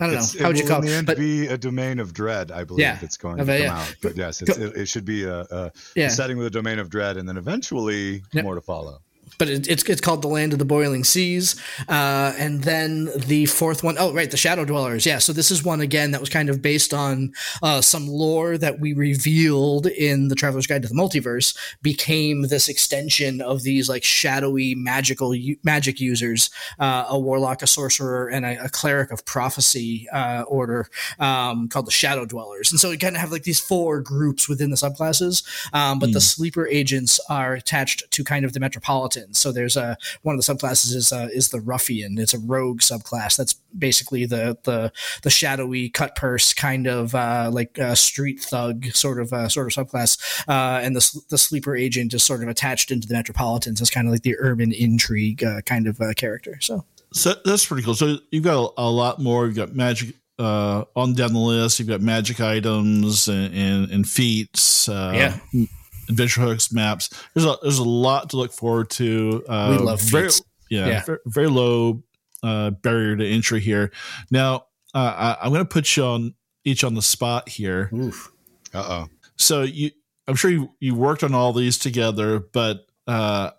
I 0.00 0.06
don't 0.06 0.16
it's, 0.16 0.34
know. 0.34 0.42
How 0.42 0.48
would 0.48 0.58
you 0.58 0.66
call 0.66 0.84
it? 0.84 1.06
But 1.06 1.16
be 1.16 1.46
a 1.46 1.56
domain 1.56 2.00
of 2.00 2.12
dread, 2.12 2.50
I 2.50 2.64
believe 2.64 2.80
yeah, 2.80 2.98
it's 3.00 3.16
going 3.16 3.36
to 3.36 3.44
come 3.44 3.54
yeah. 3.54 3.78
out. 3.78 3.96
But 4.02 4.16
yes, 4.16 4.42
it, 4.42 4.48
it, 4.76 4.86
should 4.86 5.04
be 5.04 5.24
a, 5.24 5.40
a 5.40 5.72
yeah. 5.94 6.08
setting 6.08 6.36
with 6.36 6.46
a 6.46 6.50
domain 6.50 6.78
of 6.78 6.90
dread, 6.90 7.16
and 7.16 7.28
then 7.28 7.36
eventually 7.36 8.22
more 8.34 8.54
to 8.54 8.60
follow 8.60 9.00
but 9.38 9.48
it, 9.48 9.68
it's 9.68 9.82
it's 9.88 10.00
called 10.00 10.22
the 10.22 10.28
Land 10.28 10.52
of 10.52 10.58
the 10.58 10.64
Boiling 10.64 11.04
Seas, 11.04 11.56
uh, 11.88 12.32
and 12.38 12.62
then 12.62 13.10
the 13.16 13.46
fourth 13.46 13.82
one, 13.82 13.96
oh 13.98 14.12
right, 14.12 14.30
the 14.30 14.36
Shadow 14.36 14.64
Dwellers. 14.64 15.04
Yeah, 15.04 15.18
so 15.18 15.32
this 15.32 15.50
is 15.50 15.64
one 15.64 15.80
again 15.80 16.12
that 16.12 16.20
was 16.20 16.30
kind 16.30 16.48
of 16.48 16.62
based 16.62 16.94
on 16.94 17.32
uh, 17.62 17.80
some 17.80 18.06
lore 18.08 18.56
that 18.58 18.80
we 18.80 18.92
revealed 18.92 19.86
in 19.86 20.28
the 20.28 20.34
Traveler's 20.34 20.66
Guide 20.66 20.82
to 20.82 20.88
the 20.88 20.94
Multiverse. 20.94 21.56
Became 21.82 22.42
this 22.42 22.68
extension 22.68 23.40
of 23.40 23.62
these 23.62 23.88
like 23.88 24.04
shadowy 24.04 24.74
magical 24.74 25.34
magic 25.64 26.00
users, 26.00 26.50
uh, 26.78 27.06
a 27.08 27.18
warlock, 27.18 27.62
a 27.62 27.66
sorcerer, 27.66 28.28
and 28.28 28.44
a, 28.44 28.64
a 28.64 28.68
cleric 28.68 29.10
of 29.10 29.24
prophecy 29.24 30.08
uh, 30.12 30.42
order 30.42 30.88
um, 31.18 31.68
called 31.68 31.86
the 31.86 31.92
Shadow 31.92 32.24
Dwellers. 32.24 32.70
And 32.70 32.80
so 32.80 32.90
we 32.90 32.96
kind 32.96 33.16
of 33.16 33.20
have 33.20 33.32
like 33.32 33.42
these 33.42 33.60
four 33.60 34.00
groups 34.00 34.48
within 34.48 34.70
the 34.70 34.76
subclasses, 34.76 35.44
um, 35.72 35.98
but 35.98 36.10
mm. 36.10 36.12
the 36.12 36.18
hmm. 36.18 36.22
sleeper 36.22 36.66
agents 36.68 37.20
are 37.28 37.54
attached 37.54 38.10
to 38.10 38.24
kind 38.24 38.44
of 38.44 38.52
the 38.52 38.60
metropolitan 38.60 39.17
so 39.32 39.52
there's 39.52 39.76
a 39.76 39.96
one 40.22 40.34
of 40.34 40.44
the 40.44 40.54
subclasses 40.54 40.94
is 40.94 41.12
uh, 41.12 41.28
is 41.32 41.48
the 41.48 41.60
ruffian. 41.60 42.18
It's 42.18 42.34
a 42.34 42.38
rogue 42.38 42.80
subclass. 42.80 43.36
That's 43.36 43.54
basically 43.76 44.26
the 44.26 44.56
the 44.64 44.92
the 45.22 45.30
shadowy 45.30 45.88
cut 45.88 46.16
purse 46.16 46.54
kind 46.54 46.86
of 46.86 47.14
uh, 47.14 47.50
like 47.52 47.78
a 47.78 47.96
street 47.96 48.40
thug 48.40 48.86
sort 48.86 49.20
of 49.20 49.32
uh, 49.32 49.48
sort 49.48 49.66
of 49.66 49.86
subclass. 49.86 50.18
Uh, 50.48 50.80
and 50.82 50.96
the 50.96 51.20
the 51.30 51.38
sleeper 51.38 51.76
agent 51.76 52.14
is 52.14 52.22
sort 52.22 52.42
of 52.42 52.48
attached 52.48 52.90
into 52.90 53.06
the 53.08 53.14
metropolitans 53.14 53.80
as 53.80 53.90
kind 53.90 54.06
of 54.06 54.12
like 54.12 54.22
the 54.22 54.36
urban 54.38 54.72
intrigue 54.72 55.42
uh, 55.44 55.60
kind 55.62 55.86
of 55.86 56.00
uh, 56.00 56.12
character. 56.14 56.58
So. 56.60 56.84
So 57.10 57.32
that's 57.42 57.64
pretty 57.64 57.84
cool. 57.84 57.94
So 57.94 58.18
you've 58.30 58.44
got 58.44 58.74
a, 58.76 58.82
a 58.82 58.90
lot 58.90 59.18
more. 59.18 59.46
You've 59.46 59.56
got 59.56 59.74
magic 59.74 60.14
uh, 60.38 60.84
on 60.94 61.14
down 61.14 61.32
the 61.32 61.38
list. 61.38 61.78
You've 61.78 61.88
got 61.88 62.02
magic 62.02 62.38
items 62.38 63.28
and, 63.28 63.54
and, 63.54 63.90
and 63.90 64.06
feats. 64.06 64.90
Uh, 64.90 65.38
yeah 65.54 65.66
adventure 66.08 66.40
hooks 66.42 66.72
maps. 66.72 67.10
There's 67.34 67.46
a 67.46 67.56
there's 67.62 67.78
a 67.78 67.84
lot 67.84 68.30
to 68.30 68.36
look 68.36 68.52
forward 68.52 68.90
to. 68.90 69.44
Uh, 69.48 69.76
We 69.78 69.84
love 69.84 70.00
very 70.00 70.24
feats. 70.24 70.42
yeah, 70.70 70.86
Yeah. 70.86 71.04
Very, 71.04 71.18
very 71.26 71.46
low 71.48 72.02
uh, 72.42 72.70
barrier 72.70 73.16
to 73.16 73.26
entry 73.26 73.60
here. 73.60 73.90
Now 74.30 74.66
uh, 74.94 75.36
I, 75.40 75.44
I'm 75.44 75.50
going 75.52 75.64
to 75.64 75.68
put 75.68 75.96
you 75.96 76.04
on 76.04 76.34
each 76.64 76.84
on 76.84 76.94
the 76.94 77.02
spot 77.02 77.48
here. 77.48 77.90
Oof. 77.94 78.30
Uh 78.74 78.78
oh. 78.88 79.06
So 79.36 79.62
you, 79.62 79.90
I'm 80.26 80.34
sure 80.34 80.50
you 80.50 80.70
you 80.80 80.94
worked 80.94 81.22
on 81.24 81.34
all 81.34 81.52
these 81.52 81.78
together, 81.78 82.40
but 82.40 82.86
uh, 83.06 83.50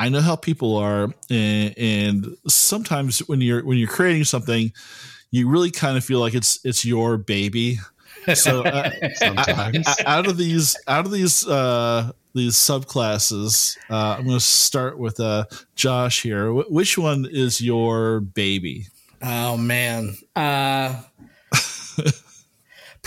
I 0.00 0.08
know 0.08 0.20
how 0.20 0.36
people 0.36 0.76
are, 0.76 1.12
and, 1.30 1.74
and 1.78 2.26
sometimes 2.46 3.18
when 3.28 3.40
you're 3.40 3.64
when 3.64 3.78
you're 3.78 3.88
creating 3.88 4.24
something, 4.24 4.72
you 5.30 5.48
really 5.48 5.70
kind 5.70 5.96
of 5.96 6.04
feel 6.04 6.20
like 6.20 6.34
it's 6.34 6.58
it's 6.64 6.84
your 6.84 7.16
baby. 7.18 7.78
So 8.34 8.62
uh, 8.64 8.90
Sometimes. 9.14 9.86
I- 9.88 10.04
out 10.06 10.26
of 10.26 10.36
these 10.36 10.76
out 10.86 11.06
of 11.06 11.12
these 11.12 11.46
uh, 11.46 12.12
these 12.34 12.54
subclasses, 12.54 13.76
uh, 13.90 14.16
I'm 14.18 14.24
going 14.26 14.36
to 14.38 14.44
start 14.44 14.98
with 14.98 15.18
uh, 15.20 15.44
Josh 15.74 16.22
here. 16.22 16.52
Wh- 16.52 16.70
which 16.70 16.96
one 16.98 17.26
is 17.30 17.60
your 17.60 18.20
baby? 18.20 18.86
Oh 19.22 19.56
man. 19.56 20.16
Uh 20.36 21.02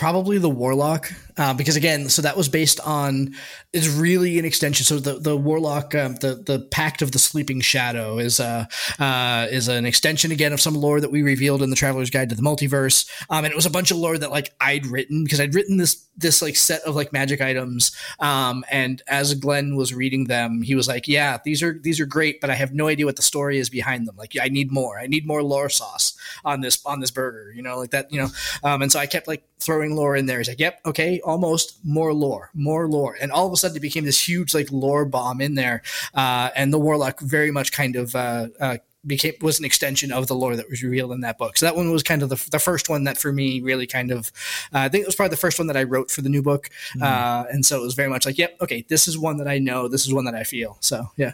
probably 0.02 0.40
the 0.40 0.50
warlock 0.50 1.14
uh, 1.38 1.54
because 1.54 1.76
again 1.76 2.10
so 2.10 2.24
that 2.24 2.36
was 2.36 2.50
based 2.50 2.80
on 2.80 3.36
is 3.72 3.88
really 3.88 4.40
an 4.40 4.46
extension. 4.46 4.84
So 4.84 4.98
the 4.98 5.20
the 5.20 5.38
warlock 5.38 5.94
um, 5.94 6.16
the 6.16 6.42
the 6.44 6.68
pact 6.72 7.04
of 7.04 7.12
the 7.12 7.20
sleeping 7.20 7.62
shadow 7.62 8.18
is 8.18 8.40
uh, 8.40 8.66
uh 8.98 9.48
is 9.52 9.68
an 9.68 9.86
extension 9.86 10.32
again 10.32 10.54
of 10.54 10.60
some 10.60 10.74
lore 10.74 11.00
that 11.00 11.12
we 11.12 11.22
revealed 11.22 11.62
in 11.62 11.70
the 11.70 11.76
traveler's 11.76 12.10
guide 12.10 12.30
to 12.30 12.36
the 12.36 12.42
multiverse. 12.42 13.08
Um 13.30 13.46
and 13.46 13.52
it 13.52 13.56
was 13.56 13.68
a 13.68 13.70
bunch 13.70 13.92
of 13.92 13.98
lore 13.98 14.18
that 14.18 14.32
like 14.32 14.52
i'd 14.60 14.88
written 14.88 15.24
because 15.24 15.40
i'd 15.40 15.54
written 15.54 15.78
this 15.78 16.04
this 16.22 16.42
like 16.42 16.56
set 16.56 16.82
of 16.84 16.96
like 16.96 17.12
magic 17.14 17.42
items 17.42 17.92
um 18.20 18.64
and 18.72 19.02
as 19.08 19.34
glenn 19.36 19.76
was 19.76 19.94
reading 19.94 20.26
them 20.26 20.62
he 20.62 20.76
was 20.76 20.88
like 20.88 21.08
yeah 21.08 21.38
these 21.44 21.62
are 21.64 21.80
these 21.82 22.00
are 22.00 22.06
great 22.06 22.40
but 22.42 22.50
i 22.50 22.54
have 22.54 22.74
no 22.74 22.88
idea 22.88 23.06
what 23.06 23.16
the 23.16 23.22
story 23.22 23.58
is 23.58 23.70
behind 23.70 24.08
them. 24.08 24.16
Like 24.18 24.34
i 24.42 24.50
need 24.50 24.72
more. 24.72 25.00
I 25.00 25.08
need 25.08 25.26
more 25.26 25.44
lore 25.44 25.70
sauce 25.70 26.14
on 26.46 26.62
this 26.62 26.86
on 26.86 27.00
this 27.00 27.12
burger 27.12 27.52
you 27.56 27.62
know 27.62 27.78
like 27.78 27.92
that 27.92 28.12
you 28.12 28.20
know. 28.22 28.30
Um 28.64 28.82
and 28.82 28.92
so 28.92 29.00
i 29.00 29.06
kept 29.06 29.28
like 29.28 29.44
throwing 29.60 29.96
lore 29.96 30.16
in 30.16 30.26
there. 30.26 30.40
He's 30.40 30.50
like 30.50 30.60
yep 30.60 30.80
okay 30.86 31.20
almost 31.22 31.80
more 31.84 32.14
lore 32.14 32.52
more 32.54 32.88
lore. 32.88 33.18
And 33.22 33.32
all 33.32 33.48
of 33.48 33.54
a 33.54 33.58
sudden 33.58 33.78
it 33.78 33.82
became 33.82 34.06
this 34.06 34.28
huge 34.28 34.54
like 34.54 34.72
lore 34.72 35.06
bomb 35.06 35.42
in 35.42 35.56
there 35.56 35.82
uh 36.14 36.50
and 36.56 36.74
the 36.74 36.80
warlock 36.80 37.20
very 37.20 37.52
much 37.52 37.72
kind 37.72 37.96
of 37.96 38.16
uh, 38.16 38.48
uh 38.60 38.78
became 39.06 39.34
was 39.42 39.60
an 39.60 39.66
extension 39.66 40.12
of 40.12 40.28
the 40.28 40.36
lore 40.36 40.56
that 40.56 40.70
was 40.70 40.84
revealed 40.84 41.12
in 41.12 41.22
that 41.22 41.38
book. 41.38 41.58
So 41.58 41.66
that 41.66 41.76
one 41.76 41.92
was 41.92 42.04
kind 42.04 42.22
of 42.22 42.30
the, 42.30 42.48
the 42.52 42.60
first 42.60 42.90
one 42.90 43.04
that 43.06 43.18
for 43.18 43.32
me 43.32 43.60
really 43.62 43.88
kind 43.88 44.12
of 44.12 44.32
uh, 44.74 44.80
I 44.80 44.90
think 44.90 45.04
it 45.04 45.08
was 45.08 45.16
probably 45.16 45.32
the 45.32 45.38
first 45.38 45.58
one 45.60 45.68
that 45.68 45.78
I 45.78 45.84
wrote 45.84 46.12
for 46.12 46.22
the 46.22 46.30
new 46.30 46.42
book. 46.42 46.70
Uh, 47.02 47.46
and 47.52 47.66
so 47.66 47.80
it 47.80 47.82
was 47.84 47.96
very 47.96 48.10
much 48.10 48.26
like, 48.26 48.38
yep, 48.38 48.58
okay, 48.62 48.86
this 48.88 49.08
is 49.08 49.18
one 49.18 49.38
that 49.38 49.48
I 49.48 49.58
know, 49.58 49.88
this 49.88 50.06
is 50.06 50.14
one 50.14 50.26
that 50.26 50.36
I 50.36 50.44
feel. 50.44 50.78
So 50.82 51.10
yeah. 51.18 51.32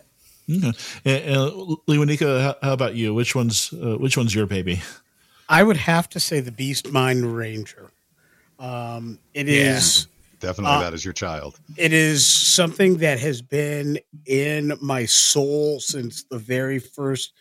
Okay. 0.49 0.72
And, 1.03 1.36
uh, 1.36 1.51
Lewanika, 1.89 2.41
how, 2.41 2.55
how 2.61 2.74
about 2.74 2.95
you? 2.95 3.13
Which 3.13 3.36
one's 3.36 3.74
uh, 3.74 3.97
which 3.97 4.15
one's 4.15 4.34
your 4.34 4.45
baby? 4.45 4.82
I 5.49 5.63
would 5.63 5.78
have 5.78 6.07
to 6.09 6.20
say 6.20 6.39
the 6.39 6.51
Beast 6.51 6.91
Mind 6.91 7.36
Ranger. 7.36 7.91
Um, 8.59 9.20
it 9.34 9.47
is 9.49 10.07
Definitely 10.39 10.76
Uh, 10.76 10.82
that 10.82 10.93
is 10.93 11.03
your 11.03 11.13
child. 11.13 11.59
it 11.78 11.91
is 11.93 12.26
something 12.26 12.97
that 12.97 13.20
has 13.20 13.41
been 13.41 13.99
in 14.26 14.78
my 14.82 15.05
soul 15.05 15.80
since 15.80 16.24
the 16.30 16.38
very 16.38 16.80
first 16.80 17.34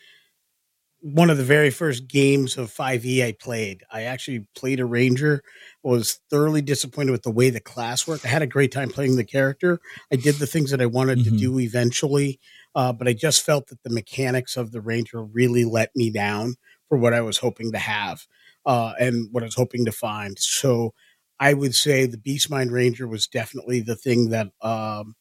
one 1.13 1.31
of 1.31 1.39
the 1.39 1.45
very 1.45 1.71
first 1.71 2.09
games 2.09 2.57
of 2.57 2.71
5e 2.71 3.23
I 3.25 3.33
played. 3.33 3.85
I 3.93 4.03
actually 4.03 4.47
played 4.57 4.81
a 4.81 4.85
ranger, 4.85 5.43
was 5.85 6.19
thoroughly 6.31 6.63
disappointed 6.63 7.13
with 7.13 7.23
the 7.23 7.31
way 7.31 7.49
the 7.51 7.61
class 7.61 8.09
worked. 8.09 8.25
I 8.25 8.29
had 8.29 8.43
a 8.43 8.47
great 8.47 8.73
time 8.73 8.89
playing 8.91 9.17
the 9.17 9.25
character. 9.25 9.79
I 10.13 10.17
did 10.17 10.35
the 10.37 10.49
things 10.49 10.71
that 10.73 10.81
I 10.81 10.87
wanted 10.87 11.23
to 11.25 11.31
Mhm. 11.31 11.39
do 11.39 11.61
eventually, 11.61 12.41
uh, 12.75 12.93
but 12.93 13.07
I 13.07 13.13
just 13.13 13.43
felt 13.43 13.69
that 13.69 13.83
the 13.85 13.91
mechanics 13.91 14.57
of 14.57 14.73
the 14.73 14.81
ranger 14.81 15.23
really 15.23 15.65
let 15.65 15.95
me 15.95 16.11
down 16.11 16.57
for 16.89 16.99
what 16.99 17.15
I 17.15 17.21
was 17.21 17.39
hoping 17.39 17.71
to 17.73 17.79
have 17.79 18.27
uh, 18.65 18.95
and 18.99 19.29
what 19.31 19.45
I 19.45 19.47
was 19.47 19.55
hoping 19.55 19.85
to 19.85 19.93
find. 19.93 20.37
So 20.41 20.93
I 21.39 21.55
would 21.55 21.75
say 21.75 22.07
the 22.07 22.19
Beast 22.19 22.51
Mind 22.51 22.73
Ranger 22.73 23.07
was 23.07 23.29
definitely 23.29 23.81
the 23.81 23.97
thing 23.97 24.31
that 24.31 24.49
um, 24.61 25.15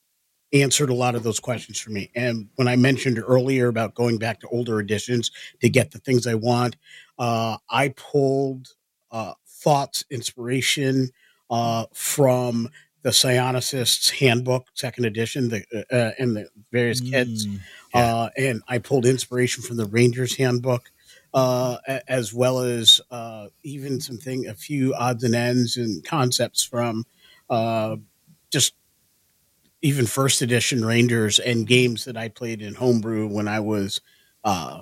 answered 0.61 0.89
a 0.89 0.93
lot 0.93 1.15
of 1.15 1.23
those 1.23 1.39
questions 1.39 1.79
for 1.79 1.91
me. 1.91 2.11
And 2.15 2.49
when 2.55 2.67
I 2.67 2.75
mentioned 2.75 3.19
earlier 3.25 3.67
about 3.67 3.95
going 3.95 4.17
back 4.17 4.39
to 4.41 4.47
older 4.47 4.79
editions 4.79 5.31
to 5.61 5.69
get 5.69 5.91
the 5.91 5.99
things 5.99 6.27
I 6.27 6.35
want, 6.35 6.75
uh, 7.17 7.57
I 7.69 7.89
pulled 7.89 8.73
uh, 9.11 9.33
thoughts, 9.47 10.05
inspiration 10.09 11.09
uh, 11.49 11.85
from 11.93 12.69
the 13.01 13.11
Psionicist's 13.11 14.09
Handbook, 14.09 14.67
second 14.73 15.05
edition, 15.05 15.49
the, 15.49 15.85
uh, 15.91 16.11
and 16.17 16.35
the 16.35 16.49
various 16.71 16.99
kits. 17.01 17.45
Mm. 17.45 17.59
Uh, 17.93 18.29
and 18.35 18.63
I 18.67 18.79
pulled 18.79 19.05
inspiration 19.05 19.63
from 19.63 19.77
the 19.77 19.85
Rangers 19.85 20.35
Handbook, 20.35 20.91
uh, 21.33 21.77
as 22.07 22.33
well 22.33 22.59
as 22.59 23.01
uh, 23.11 23.47
even 23.63 24.01
something, 24.01 24.47
a 24.47 24.55
few 24.55 24.95
odds 24.95 25.23
and 25.23 25.35
ends 25.35 25.77
and 25.77 26.03
concepts 26.03 26.63
from 26.63 27.05
uh, 27.49 27.97
just 28.51 28.73
even 29.85 30.07
first 30.07 30.41
edition 30.41 30.83
Rangers 30.83 31.37
and 31.37 31.67
games 31.67 32.05
that 32.05 32.17
I 32.17 32.27
played 32.27 32.63
in 32.63 32.73
homebrew 32.73 33.27
when 33.27 33.47
I 33.47 33.59
was 33.59 34.01
uh, 34.43 34.81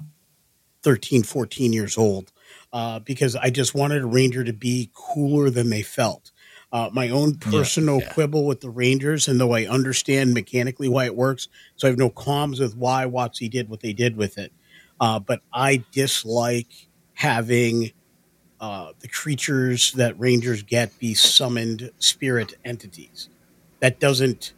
13, 0.84 1.24
14 1.24 1.74
years 1.74 1.98
old, 1.98 2.32
uh, 2.72 3.00
because 3.00 3.36
I 3.36 3.50
just 3.50 3.76
wanted 3.76 4.04
a 4.04 4.06
Ranger 4.06 4.46
to 4.46 4.54
be 4.54 4.90
cooler 4.94 5.50
than 5.50 5.70
they 5.70 5.82
felt. 5.82 6.32
Uh, 6.72 6.90
my 6.94 7.10
own 7.10 7.36
personal 7.36 8.00
yeah. 8.00 8.14
quibble 8.14 8.46
with 8.46 8.62
the 8.62 8.70
Rangers, 8.70 9.28
and 9.28 9.42
though 9.42 9.54
I 9.54 9.66
understand 9.66 10.34
mechanically 10.34 10.88
why 10.88 11.04
it 11.04 11.18
works, 11.18 11.50
so 11.76 11.86
I 11.86 11.90
have 11.90 12.00
no 12.00 12.10
qualms 12.10 12.62
with 12.62 12.78
why 12.78 13.06
WotC 13.06 13.52
did 13.52 13.68
what 13.68 13.82
they 13.82 13.92
did 13.92 14.16
with 14.16 14.38
it. 14.38 14.54
Uh, 15.02 15.20
but 15.20 15.42
I 15.52 15.84
dislike 15.92 16.88
having 17.14 17.92
uh, 18.62 18.94
the 19.02 19.10
creatures 19.10 19.92
that 19.94 20.18
Rangers 20.18 20.64
get 20.64 20.98
be 20.98 21.14
summoned 21.14 21.92
spirit 22.00 22.54
entities. 22.64 23.28
That 23.82 24.00
doesn't 24.00 24.54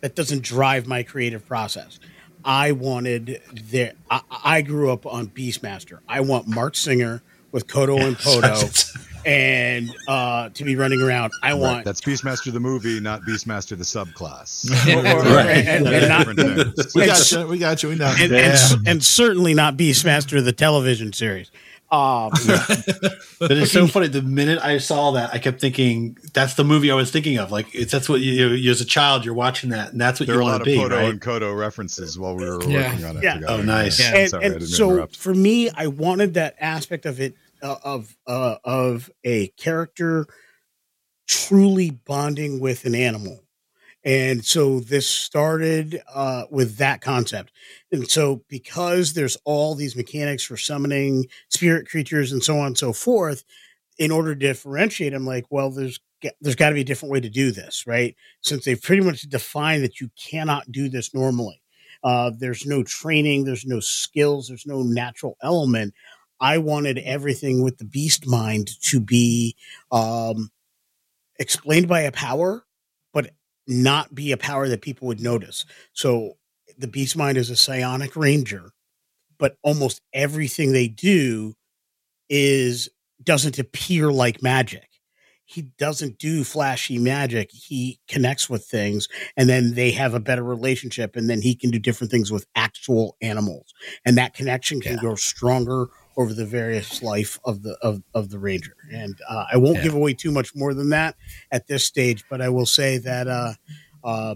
that 0.00 0.14
doesn't 0.14 0.42
drive 0.42 0.86
my 0.86 1.02
creative 1.02 1.46
process. 1.46 1.98
I 2.44 2.72
wanted 2.72 3.40
there. 3.52 3.92
I, 4.10 4.20
I 4.44 4.62
grew 4.62 4.90
up 4.92 5.04
on 5.06 5.28
Beastmaster. 5.28 5.98
I 6.08 6.20
want 6.20 6.48
Marc 6.48 6.74
Singer 6.74 7.22
with 7.52 7.66
Kodo 7.66 8.00
and 8.00 8.16
Podo, 8.18 8.96
and 9.26 9.94
uh, 10.08 10.48
to 10.50 10.64
be 10.64 10.76
running 10.76 11.02
around. 11.02 11.32
I 11.42 11.50
Right. 11.52 11.58
want 11.60 11.84
That's 11.84 12.00
Beastmaster 12.00 12.50
the 12.52 12.60
movie, 12.60 12.98
not 13.00 13.22
Beastmaster 13.22 13.76
the 13.76 13.84
subclass. 13.84 14.70
Right. 14.86 15.66
and, 15.66 15.86
and 15.86 16.08
not, 16.08 16.26
Different 16.26 16.74
things. 16.76 16.94
We 16.94 17.06
got 17.06 17.30
you. 17.32 17.46
We 17.46 17.58
got 17.58 17.82
you. 17.82 17.88
We 17.90 17.94
know. 17.96 18.14
and, 18.18 18.32
and, 18.32 18.88
and 18.88 19.04
certainly 19.04 19.52
not 19.52 19.76
Beastmaster 19.76 20.42
the 20.42 20.52
television 20.52 21.12
series. 21.12 21.50
Um, 21.92 22.30
But 23.40 23.52
it's 23.52 23.72
so 23.72 23.86
funny. 23.86 24.06
The 24.08 24.20
minute 24.22 24.58
I 24.62 24.78
saw 24.78 25.12
that, 25.12 25.32
I 25.32 25.38
kept 25.38 25.60
thinking 25.60 26.16
that's 26.34 26.54
the 26.54 26.62
movie 26.62 26.90
I 26.90 26.94
was 26.94 27.10
thinking 27.10 27.38
of. 27.38 27.50
Like 27.50 27.74
it's 27.74 27.90
that's 27.90 28.08
what 28.08 28.20
you, 28.20 28.48
you 28.50 28.70
as 28.70 28.80
a 28.80 28.84
child 28.84 29.24
you're 29.24 29.34
watching 29.34 29.70
that, 29.70 29.92
and 29.92 30.00
that's 30.00 30.20
what 30.20 30.26
There 30.26 30.36
are 30.36 30.42
you 30.42 30.48
a 30.48 30.50
lot 30.52 30.60
of 30.60 30.66
be, 30.66 30.76
Podo 30.76 30.90
right? 30.90 31.04
and 31.08 31.20
Kodo 31.20 31.58
references 31.58 32.18
while 32.18 32.36
we 32.36 32.44
were 32.44 32.62
Yeah. 32.68 32.90
working 32.92 33.04
on 33.06 33.16
it 33.16 33.22
Yeah. 33.24 33.34
together. 33.34 33.52
Oh, 33.54 33.62
nice. 33.62 33.98
Yeah. 33.98 34.14
and, 34.16 34.30
Sorry, 34.30 34.44
and 34.44 34.62
so 34.62 34.90
interrupt. 34.90 35.16
for 35.16 35.34
me, 35.34 35.70
I 35.70 35.86
wanted 35.88 36.34
that 36.34 36.54
aspect 36.60 37.06
of 37.06 37.18
it 37.18 37.34
uh, 37.62 37.76
of 37.82 38.14
uh, 38.26 38.56
of 38.62 39.10
a 39.24 39.48
character 39.56 40.26
truly 41.26 41.90
bonding 41.90 42.60
with 42.60 42.84
an 42.84 42.94
animal, 42.94 43.42
and 44.04 44.44
so 44.44 44.80
this 44.80 45.06
started 45.06 46.00
uh, 46.12 46.44
with 46.50 46.76
that 46.76 47.00
concept. 47.00 47.52
And 47.92 48.08
so 48.08 48.42
because 48.48 49.12
there's 49.12 49.36
all 49.44 49.74
these 49.74 49.96
mechanics 49.96 50.44
for 50.44 50.56
summoning 50.56 51.26
spirit 51.48 51.88
creatures 51.88 52.32
and 52.32 52.42
so 52.42 52.58
on 52.58 52.68
and 52.68 52.78
so 52.78 52.92
forth, 52.92 53.44
in 53.98 54.10
order 54.10 54.34
to 54.34 54.38
differentiate, 54.38 55.12
I'm 55.12 55.26
like, 55.26 55.44
well, 55.50 55.70
there's 55.70 56.00
there's 56.40 56.56
got 56.56 56.68
to 56.68 56.74
be 56.74 56.82
a 56.82 56.84
different 56.84 57.12
way 57.12 57.20
to 57.20 57.30
do 57.30 57.50
this, 57.50 57.86
right? 57.86 58.14
Since 58.42 58.64
they've 58.64 58.80
pretty 58.80 59.02
much 59.02 59.22
defined 59.22 59.84
that 59.84 60.00
you 60.00 60.10
cannot 60.22 60.70
do 60.70 60.88
this 60.88 61.14
normally. 61.14 61.62
Uh, 62.02 62.30
there's 62.36 62.66
no 62.66 62.82
training, 62.82 63.44
there's 63.44 63.66
no 63.66 63.80
skills, 63.80 64.48
there's 64.48 64.66
no 64.66 64.82
natural 64.82 65.36
element. 65.42 65.94
I 66.40 66.58
wanted 66.58 66.98
everything 66.98 67.62
with 67.62 67.78
the 67.78 67.84
beast 67.84 68.26
mind 68.26 68.70
to 68.82 69.00
be 69.00 69.56
um, 69.92 70.50
explained 71.38 71.88
by 71.88 72.00
a 72.02 72.12
power, 72.12 72.64
not 73.66 74.14
be 74.14 74.32
a 74.32 74.36
power 74.36 74.68
that 74.68 74.82
people 74.82 75.08
would 75.08 75.20
notice. 75.20 75.64
So 75.92 76.34
the 76.78 76.88
beast 76.88 77.16
mind 77.16 77.36
is 77.38 77.50
a 77.50 77.56
psionic 77.56 78.16
ranger, 78.16 78.70
but 79.38 79.56
almost 79.62 80.00
everything 80.12 80.72
they 80.72 80.88
do 80.88 81.54
is 82.28 82.88
doesn't 83.22 83.58
appear 83.58 84.10
like 84.12 84.42
magic. 84.42 84.86
He 85.44 85.62
doesn't 85.78 86.18
do 86.18 86.44
flashy 86.44 86.96
magic. 86.98 87.50
He 87.52 87.98
connects 88.06 88.48
with 88.48 88.64
things 88.66 89.08
and 89.36 89.48
then 89.48 89.74
they 89.74 89.90
have 89.90 90.14
a 90.14 90.20
better 90.20 90.44
relationship 90.44 91.16
and 91.16 91.28
then 91.28 91.42
he 91.42 91.56
can 91.56 91.70
do 91.70 91.80
different 91.80 92.12
things 92.12 92.30
with 92.30 92.46
actual 92.54 93.16
animals. 93.20 93.74
And 94.04 94.16
that 94.16 94.32
connection 94.34 94.80
can 94.80 94.92
Yeah. 94.92 95.00
grow 95.00 95.16
stronger 95.16 95.88
over 96.16 96.34
the 96.34 96.44
various 96.46 97.02
life 97.02 97.38
of 97.44 97.62
the 97.62 97.76
of, 97.82 98.02
of 98.14 98.30
the 98.30 98.38
ranger. 98.38 98.74
And 98.92 99.16
uh, 99.28 99.46
I 99.52 99.56
won't 99.56 99.76
Yeah. 99.76 99.82
give 99.84 99.94
away 99.94 100.14
too 100.14 100.30
much 100.30 100.54
more 100.54 100.74
than 100.74 100.90
that 100.90 101.16
at 101.50 101.66
this 101.66 101.84
stage, 101.84 102.24
but 102.28 102.40
I 102.40 102.48
will 102.48 102.66
say 102.66 102.98
that 102.98 103.28
uh, 103.28 103.54
uh, 104.04 104.34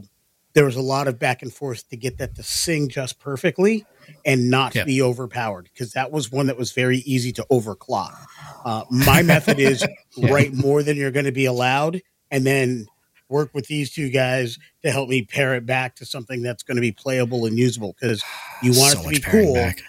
there 0.54 0.64
was 0.64 0.76
a 0.76 0.82
lot 0.82 1.08
of 1.08 1.18
back 1.18 1.42
and 1.42 1.52
forth 1.52 1.88
to 1.90 1.96
get 1.96 2.18
that 2.18 2.36
to 2.36 2.42
sing 2.42 2.88
just 2.88 3.18
perfectly 3.18 3.86
and 4.24 4.50
not 4.50 4.74
Yeah. 4.74 4.84
be 4.84 5.02
overpowered 5.02 5.68
because 5.72 5.92
that 5.92 6.12
was 6.12 6.30
one 6.30 6.46
that 6.46 6.56
was 6.56 6.72
very 6.72 6.98
easy 6.98 7.32
to 7.32 7.46
overclock. 7.50 8.14
Uh, 8.64 8.84
my 8.90 9.22
method 9.22 9.58
is 9.58 9.84
write 10.18 10.52
more 10.54 10.82
than 10.82 10.96
you're 10.96 11.10
going 11.10 11.26
to 11.26 11.32
be 11.32 11.44
allowed, 11.46 12.00
and 12.30 12.46
then 12.46 12.86
work 13.28 13.50
with 13.52 13.66
these 13.66 13.92
two 13.92 14.10
guys 14.10 14.58
to 14.82 14.90
help 14.92 15.08
me 15.08 15.22
pare 15.22 15.54
it 15.56 15.66
back 15.66 15.96
to 15.96 16.06
something 16.06 16.40
that's 16.42 16.62
going 16.62 16.76
to 16.76 16.80
be 16.80 16.92
playable 16.92 17.46
and 17.46 17.58
usable 17.58 17.96
because 17.98 18.22
you 18.62 18.70
want 18.78 18.92
So 18.92 19.00
it 19.00 19.02
to 19.04 19.08
be 19.08 19.20
cool, 19.20 19.54
back. 19.54 19.82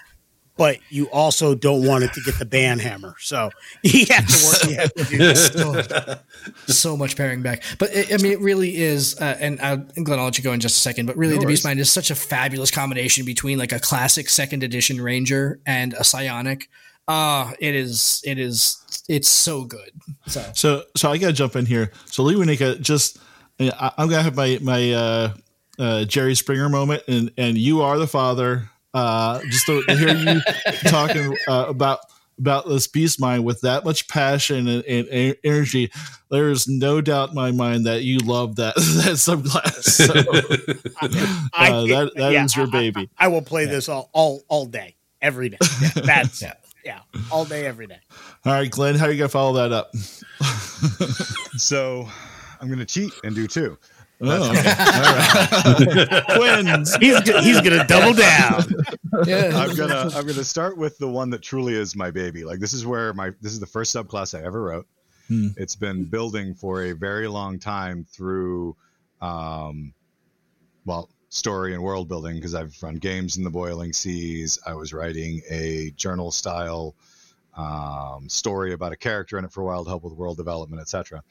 But 0.56 0.78
you 0.88 1.08
also 1.10 1.54
don't 1.54 1.86
want 1.86 2.04
it 2.04 2.12
to 2.14 2.20
get 2.20 2.38
the 2.38 2.44
ban 2.44 2.78
hammer. 2.78 3.14
So 3.18 3.50
you 3.82 4.06
have 4.10 4.26
to 4.26 4.46
work. 4.46 4.70
You 4.70 4.76
have 4.76 4.94
to 4.94 5.04
do 5.04 5.18
that. 5.18 6.22
so, 6.66 6.72
so 6.72 6.96
much 6.96 7.16
paring 7.16 7.42
back. 7.42 7.62
But 7.78 7.94
it, 7.94 8.12
I 8.12 8.16
mean, 8.22 8.32
it 8.32 8.40
really 8.40 8.76
is. 8.76 9.20
Uh, 9.20 9.36
and 9.40 9.60
uh, 9.60 9.76
Glenn, 9.76 10.18
I'll 10.18 10.26
let 10.26 10.38
you 10.38 10.44
go 10.44 10.52
in 10.52 10.60
just 10.60 10.76
a 10.76 10.80
second. 10.80 11.06
But 11.06 11.16
really, 11.16 11.34
No 11.34 11.42
the 11.42 11.46
Beast. 11.46 11.64
Mind 11.64 11.80
is 11.80 11.90
such 11.90 12.10
a 12.10 12.14
fabulous 12.14 12.70
combination 12.70 13.24
between 13.24 13.58
like 13.58 13.72
a 13.72 13.80
classic 13.80 14.28
second 14.28 14.62
edition 14.62 15.00
Ranger 15.00 15.60
and 15.66 15.94
a 15.94 16.04
Psionic. 16.04 16.68
Uh, 17.08 17.52
it 17.60 17.74
is. 17.74 18.22
It 18.24 18.38
is. 18.38 19.04
It's 19.08 19.28
so 19.28 19.64
good. 19.64 19.90
So 20.26 20.44
So, 20.54 20.82
so 20.96 21.10
I 21.10 21.18
got 21.18 21.28
to 21.28 21.32
jump 21.32 21.54
in 21.56 21.66
here. 21.66 21.92
So, 22.06 22.22
Lee 22.22 22.34
Winika, 22.34 22.80
just 22.80 23.18
I, 23.60 23.92
I'm 23.96 24.08
gonna 24.08 24.22
have 24.22 24.36
my 24.36 24.58
my 24.62 24.92
uh, 24.92 25.34
uh, 25.78 26.04
Jerry 26.04 26.34
Springer 26.34 26.68
moment, 26.68 27.02
and 27.08 27.30
and 27.36 27.56
you 27.56 27.82
are 27.82 27.98
the 27.98 28.06
father. 28.06 28.70
Uh, 28.96 29.40
just 29.50 29.66
to, 29.66 29.82
to 29.82 29.94
hear 29.96 30.14
you 30.14 30.40
talking 30.88 31.36
uh, 31.48 31.66
about 31.68 32.00
about 32.38 32.66
this 32.68 32.86
beast 32.86 33.18
mind 33.20 33.44
with 33.44 33.60
that 33.62 33.82
much 33.84 34.08
passion 34.08 34.68
and, 34.68 34.84
and, 34.84 35.06
and 35.08 35.36
energy, 35.44 35.90
there 36.30 36.50
is 36.50 36.68
no 36.68 37.00
doubt 37.00 37.30
in 37.30 37.34
my 37.34 37.50
mind 37.50 37.84
that 37.86 38.02
you 38.02 38.18
love 38.18 38.56
that 38.56 38.74
that 38.76 39.16
subclass. 39.16 39.82
So, 39.84 40.12
I- 41.54 41.70
uh, 41.72 41.82
that 41.82 42.12
that 42.16 42.32
is 42.32 42.56
yeah, 42.56 42.62
your 42.62 42.68
I- 42.68 42.70
baby. 42.70 43.10
I 43.18 43.28
will 43.28 43.42
play 43.42 43.66
this 43.66 43.88
all, 43.88 44.08
all 44.14 44.42
all 44.48 44.64
day, 44.66 44.96
every 45.20 45.50
day. 45.50 45.58
Yeah, 45.80 45.88
that's 46.04 46.40
Yeah. 46.42 46.52
yeah. 46.84 47.00
all 47.30 47.44
day, 47.44 47.66
every 47.66 47.86
day. 47.86 48.00
All 48.46 48.52
right, 48.54 48.70
Glenn, 48.70 48.94
how 48.94 49.06
are 49.06 49.10
you 49.12 49.18
gonna 49.18 49.28
follow 49.28 49.54
that 49.54 49.72
up? 49.72 49.94
So 51.58 52.08
I'm 52.60 52.68
going 52.68 52.78
to 52.78 52.84
cheat 52.86 53.12
and 53.24 53.34
do 53.34 53.46
two. 53.46 53.76
Oh, 54.20 54.50
okay. 54.50 54.58
All 54.58 56.14
right. 56.14 56.24
Twins. 56.36 56.96
He's 56.96 57.18
he's 57.44 57.60
gonna 57.60 57.86
double 57.86 58.14
down. 58.14 58.64
yeah, 59.26 59.50
I'm 59.54 59.76
gonna 59.76 60.10
I'm 60.14 60.26
gonna 60.26 60.44
start 60.44 60.78
with 60.78 60.96
the 60.98 61.08
one 61.08 61.30
that 61.30 61.42
truly 61.42 61.74
is 61.74 61.94
my 61.94 62.10
baby. 62.10 62.44
Like 62.44 62.58
this 62.58 62.72
is 62.72 62.86
where 62.86 63.12
my 63.12 63.30
this 63.40 63.52
is 63.52 63.60
the 63.60 63.66
first 63.66 63.94
subclass 63.94 64.38
I 64.38 64.44
ever 64.44 64.62
wrote. 64.62 64.86
Hmm. 65.28 65.48
It's 65.56 65.76
been 65.76 66.04
building 66.04 66.54
for 66.54 66.84
a 66.84 66.92
very 66.92 67.28
long 67.28 67.58
time 67.58 68.06
through, 68.10 68.76
um, 69.20 69.92
well, 70.84 71.10
story 71.30 71.74
and 71.74 71.82
world 71.82 72.08
building 72.08 72.36
because 72.36 72.54
I've 72.54 72.76
run 72.82 72.94
games 72.94 73.36
in 73.36 73.44
the 73.44 73.50
boiling 73.50 73.92
seas. 73.92 74.58
I 74.66 74.74
was 74.74 74.92
writing 74.92 75.42
a 75.50 75.90
journal 75.96 76.30
style 76.30 76.94
um, 77.56 78.28
story 78.28 78.72
about 78.72 78.92
a 78.92 78.96
character 78.96 79.38
in 79.38 79.44
it 79.44 79.52
for 79.52 79.62
a 79.62 79.64
while 79.64 79.84
to 79.84 79.90
help 79.90 80.04
with 80.04 80.12
world 80.12 80.36
development, 80.36 80.80
etc. 80.80 81.22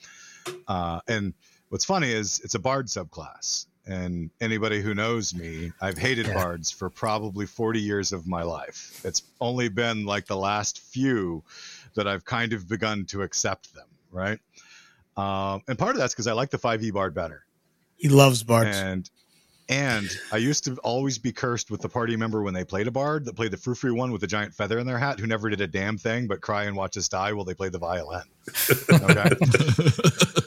Uh, 0.67 0.99
and 1.07 1.33
what's 1.69 1.85
funny 1.85 2.11
is 2.11 2.39
it's 2.43 2.55
a 2.55 2.59
bard 2.59 2.87
subclass. 2.87 3.65
And 3.87 4.31
anybody 4.41 4.81
who 4.81 4.95
knows 4.95 5.35
me, 5.35 5.71
I've 5.79 5.97
hated 5.97 6.25
bards 6.33 6.71
for 6.71 6.89
probably 6.89 7.45
40 7.45 7.79
years 7.79 8.11
of 8.11 8.25
my 8.25 8.41
life. 8.41 8.99
It's 9.05 9.21
only 9.39 9.69
been 9.69 10.05
like 10.05 10.25
the 10.25 10.37
last 10.37 10.79
few 10.79 11.43
that 11.93 12.07
I've 12.07 12.25
kind 12.25 12.51
of 12.51 12.67
begun 12.67 13.05
to 13.05 13.21
accept 13.21 13.75
them, 13.75 13.87
right? 14.11 14.39
Um, 15.17 15.61
and 15.67 15.77
part 15.77 15.91
of 15.91 15.97
that's 15.97 16.13
because 16.13 16.25
I 16.25 16.33
like 16.33 16.49
the 16.49 16.57
5e 16.57 16.91
bard 16.93 17.13
better. 17.13 17.45
He 17.95 18.09
loves 18.09 18.43
bards. 18.43 18.75
And 18.75 19.09
and 19.67 20.07
I 20.31 20.37
used 20.37 20.63
to 20.65 20.75
always 20.83 21.17
be 21.17 21.31
cursed 21.31 21.71
with 21.71 21.81
the 21.81 21.89
party 21.89 22.15
member 22.15 22.43
when 22.43 22.53
they 22.53 22.63
played 22.63 22.87
a 22.87 22.91
bard 22.91 23.25
that 23.25 23.35
played 23.35 23.49
the 23.49 23.57
frou 23.57 23.73
frou 23.73 23.95
one 23.95 24.11
with 24.11 24.21
a 24.21 24.27
giant 24.27 24.53
feather 24.53 24.77
in 24.77 24.85
their 24.85 24.99
hat 24.99 25.19
who 25.19 25.25
never 25.25 25.49
did 25.49 25.59
a 25.59 25.65
damn 25.65 25.97
thing 25.97 26.27
but 26.27 26.39
cry 26.39 26.65
and 26.65 26.75
watch 26.75 26.97
us 26.97 27.07
die 27.07 27.33
while 27.33 27.45
they 27.45 27.55
played 27.55 27.71
the 27.71 27.79
violin. 27.79 28.23
Okay. 28.91 30.41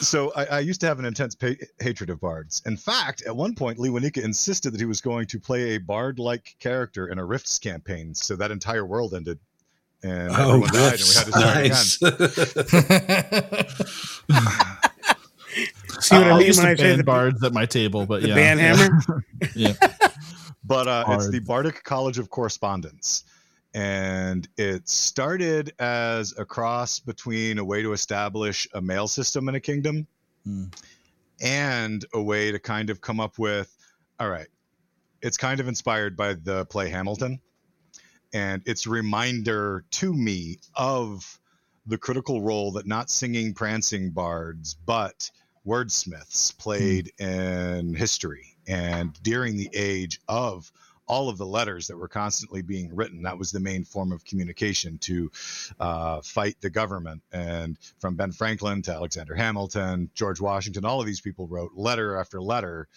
So 0.00 0.32
I, 0.34 0.44
I 0.46 0.58
used 0.60 0.80
to 0.82 0.86
have 0.86 0.98
an 0.98 1.04
intense 1.04 1.34
pa- 1.34 1.54
hatred 1.80 2.10
of 2.10 2.20
bards. 2.20 2.62
In 2.66 2.76
fact, 2.76 3.22
at 3.26 3.34
one 3.36 3.54
point, 3.54 3.78
Lee 3.78 3.88
Wanika 3.90 4.22
insisted 4.22 4.72
that 4.72 4.80
he 4.80 4.86
was 4.86 5.00
going 5.00 5.26
to 5.28 5.40
play 5.40 5.74
a 5.74 5.78
bard-like 5.78 6.56
character 6.60 7.08
in 7.08 7.18
a 7.18 7.24
Rifts 7.24 7.58
campaign, 7.58 8.14
so 8.14 8.36
that 8.36 8.50
entire 8.50 8.84
world 8.86 9.14
ended, 9.14 9.38
and 10.02 10.30
Oh, 10.32 10.62
everyone 10.62 10.68
died, 10.72 11.00
and 11.00 11.08
we 11.08 11.14
had 11.14 11.26
to 11.26 11.32
start 11.32 11.56
again. 11.56 11.68
nice. 11.68 11.98
See 16.00 16.14
what 16.14 16.26
I 16.26 16.30
I'll 16.30 16.38
mean 16.38 16.52
when 16.56 16.66
I 16.66 16.74
say 16.74 16.94
the, 16.96 17.04
bards 17.04 17.42
at 17.42 17.52
my 17.54 17.64
table, 17.64 18.04
but 18.04 18.20
the 18.20 18.28
yeah, 18.28 18.34
ban 18.34 18.58
hammer? 18.58 19.24
yeah. 19.54 19.72
but 20.64 20.86
uh, 20.86 21.04
it's 21.08 21.30
the 21.30 21.38
Bardic 21.40 21.82
College 21.84 22.18
of 22.18 22.28
Correspondence. 22.28 23.24
And 23.76 24.48
it 24.56 24.88
started 24.88 25.74
as 25.78 26.32
a 26.38 26.46
cross 26.46 26.98
between 26.98 27.58
a 27.58 27.64
way 27.64 27.82
to 27.82 27.92
establish 27.92 28.66
a 28.72 28.80
mail 28.80 29.06
system 29.06 29.50
in 29.50 29.54
a 29.54 29.60
kingdom 29.60 30.06
Hmm. 30.44 30.64
and 31.42 32.02
a 32.14 32.22
way 32.22 32.52
to 32.52 32.58
kind 32.58 32.88
of 32.88 33.02
come 33.02 33.20
up 33.20 33.38
with 33.38 33.76
all 34.18 34.30
right, 34.30 34.46
it's 35.20 35.36
kind 35.36 35.60
of 35.60 35.68
inspired 35.68 36.16
by 36.16 36.32
the 36.32 36.64
play 36.66 36.88
Hamilton. 36.88 37.38
And 38.32 38.62
it's 38.64 38.86
a 38.86 38.90
reminder 38.90 39.84
to 39.90 40.14
me 40.14 40.58
of 40.74 41.38
the 41.86 41.98
critical 41.98 42.40
role 42.40 42.72
that 42.72 42.86
not 42.86 43.10
singing, 43.10 43.52
prancing 43.52 44.10
bards, 44.10 44.74
but 44.86 45.30
wordsmiths 45.66 46.56
played 46.56 47.12
in 47.18 47.94
history 47.94 48.56
and 48.66 49.12
during 49.22 49.58
the 49.58 49.68
age 49.74 50.18
of 50.28 50.72
all 51.08 51.28
of 51.28 51.38
the 51.38 51.46
letters 51.46 51.86
that 51.86 51.96
were 51.96 52.08
constantly 52.08 52.62
being 52.62 52.94
written. 52.94 53.22
That 53.22 53.38
was 53.38 53.52
the 53.52 53.60
main 53.60 53.84
form 53.84 54.12
of 54.12 54.24
communication 54.24 54.98
to 54.98 55.30
uh, 55.78 56.20
fight 56.22 56.56
the 56.60 56.70
government. 56.70 57.22
And 57.32 57.78
from 58.00 58.16
Ben 58.16 58.32
Franklin 58.32 58.82
to 58.82 58.92
Alexander 58.92 59.34
Hamilton, 59.34 60.10
George 60.14 60.40
Washington, 60.40 60.84
all 60.84 61.00
of 61.00 61.06
these 61.06 61.20
people 61.20 61.46
wrote 61.46 61.72
letter 61.74 62.16
after 62.16 62.40
letter 62.40 62.88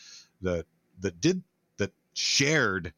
that 0.41 0.65
that 1.01 1.21
did 1.21 1.43
that 1.77 1.91
shared 2.13 2.93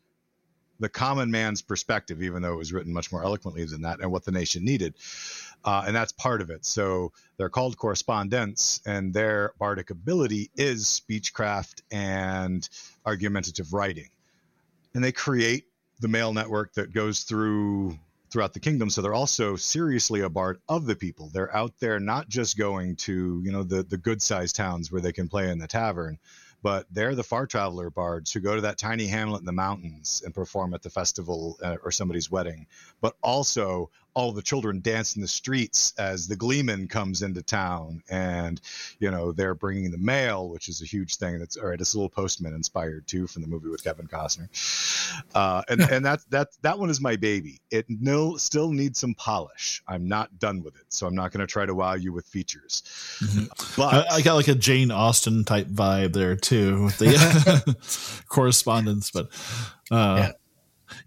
the 0.79 0.89
common 0.89 1.29
man's 1.29 1.61
perspective, 1.61 2.23
even 2.23 2.41
though 2.41 2.53
it 2.53 2.57
was 2.57 2.73
written 2.73 2.91
much 2.91 3.11
more 3.11 3.23
eloquently 3.23 3.63
than 3.65 3.83
that, 3.83 3.99
and 3.99 4.11
what 4.11 4.25
the 4.25 4.31
nation 4.31 4.65
needed. 4.65 4.95
Uh, 5.63 5.83
and 5.85 5.95
that's 5.95 6.11
part 6.11 6.41
of 6.41 6.49
it. 6.49 6.65
So 6.65 7.11
they're 7.37 7.49
called 7.49 7.77
correspondents, 7.77 8.81
and 8.85 9.13
their 9.13 9.53
bardic 9.59 9.91
ability 9.91 10.49
is 10.55 10.85
speechcraft 10.85 11.83
and 11.91 12.67
argumentative 13.05 13.73
writing. 13.73 14.09
And 14.93 15.03
they 15.03 15.11
create 15.11 15.65
the 15.99 16.07
mail 16.07 16.33
network 16.33 16.73
that 16.73 16.93
goes 16.93 17.21
through 17.21 17.97
throughout 18.31 18.53
the 18.53 18.59
kingdom. 18.59 18.89
So 18.89 19.01
they're 19.01 19.13
also 19.13 19.55
seriously 19.55 20.21
a 20.21 20.29
bard 20.29 20.59
of 20.69 20.85
the 20.85 20.95
people. 20.95 21.29
They're 21.33 21.53
out 21.55 21.73
there 21.79 21.99
not 21.99 22.29
just 22.29 22.57
going 22.57 22.95
to 22.97 23.41
you 23.43 23.51
know 23.51 23.63
the 23.63 23.83
the 23.83 23.97
good 23.97 24.21
sized 24.21 24.55
towns 24.55 24.91
where 24.91 25.01
they 25.01 25.11
can 25.11 25.27
play 25.27 25.49
in 25.49 25.59
the 25.59 25.67
tavern, 25.67 26.17
but 26.63 26.87
they're 26.91 27.15
the 27.15 27.23
far 27.23 27.45
traveler 27.45 27.89
bards 27.89 28.31
who 28.31 28.39
go 28.39 28.55
to 28.55 28.61
that 28.61 28.77
tiny 28.77 29.07
hamlet 29.07 29.41
in 29.41 29.45
the 29.45 29.51
mountains 29.51 30.21
and 30.25 30.33
perform 30.33 30.73
at 30.73 30.81
the 30.81 30.89
festival 30.89 31.57
uh, 31.63 31.77
or 31.83 31.91
somebody's 31.91 32.31
wedding. 32.31 32.67
But 33.01 33.15
also 33.21 33.89
all 34.13 34.31
the 34.31 34.41
children 34.41 34.81
dance 34.81 35.15
in 35.15 35.21
the 35.21 35.27
streets 35.27 35.93
as 35.97 36.27
the 36.27 36.35
gleeman 36.35 36.87
comes 36.87 37.21
into 37.21 37.41
town. 37.41 38.01
And 38.09 38.59
you 38.99 39.11
know 39.11 39.31
they're 39.31 39.55
bringing 39.55 39.91
the 39.91 39.97
mail 39.97 40.49
which 40.49 40.69
is 40.69 40.81
a 40.81 40.85
huge 40.85 41.15
thing. 41.15 41.39
That's 41.39 41.57
all 41.57 41.67
right 41.67 41.79
it's 41.79 41.93
a 41.93 41.97
little 41.97 42.09
postman 42.09 42.53
inspired 42.53 43.07
too 43.07 43.27
from 43.27 43.41
the 43.41 43.47
movie 43.47 43.69
with 43.69 43.83
kevin 43.83 44.07
costner. 44.07 44.49
Uh, 45.33 45.61
and 45.69 45.81
and 45.81 46.05
that 46.05 46.19
that 46.29 46.49
that 46.61 46.77
one 46.77 46.89
is 46.89 47.01
my 47.01 47.15
baby. 47.15 47.59
It 47.71 47.85
no 47.89 48.37
still 48.37 48.71
needs 48.71 48.99
some 48.99 49.13
polish. 49.15 49.83
I'm 49.87 50.07
not 50.07 50.39
done 50.39 50.63
with 50.63 50.75
it 50.75 50.85
so 50.89 51.07
i'm 51.07 51.15
not 51.15 51.31
going 51.31 51.39
to 51.39 51.47
try 51.47 51.65
to 51.65 51.73
wow 51.73 51.93
you 51.93 52.13
with 52.13 52.25
features. 52.25 52.83
But 53.77 53.93
I, 53.93 54.15
I 54.15 54.21
got 54.21 54.35
like 54.35 54.47
a 54.47 54.55
Jane 54.55 54.91
Austen 54.91 55.43
type 55.43 55.67
vibe 55.67 56.13
there 56.13 56.35
too 56.35 56.85
with 56.85 56.97
the 56.97 58.23
correspondence, 58.27 59.11
but 59.11 59.29
uh, 59.89 60.15
yeah. 60.17 60.31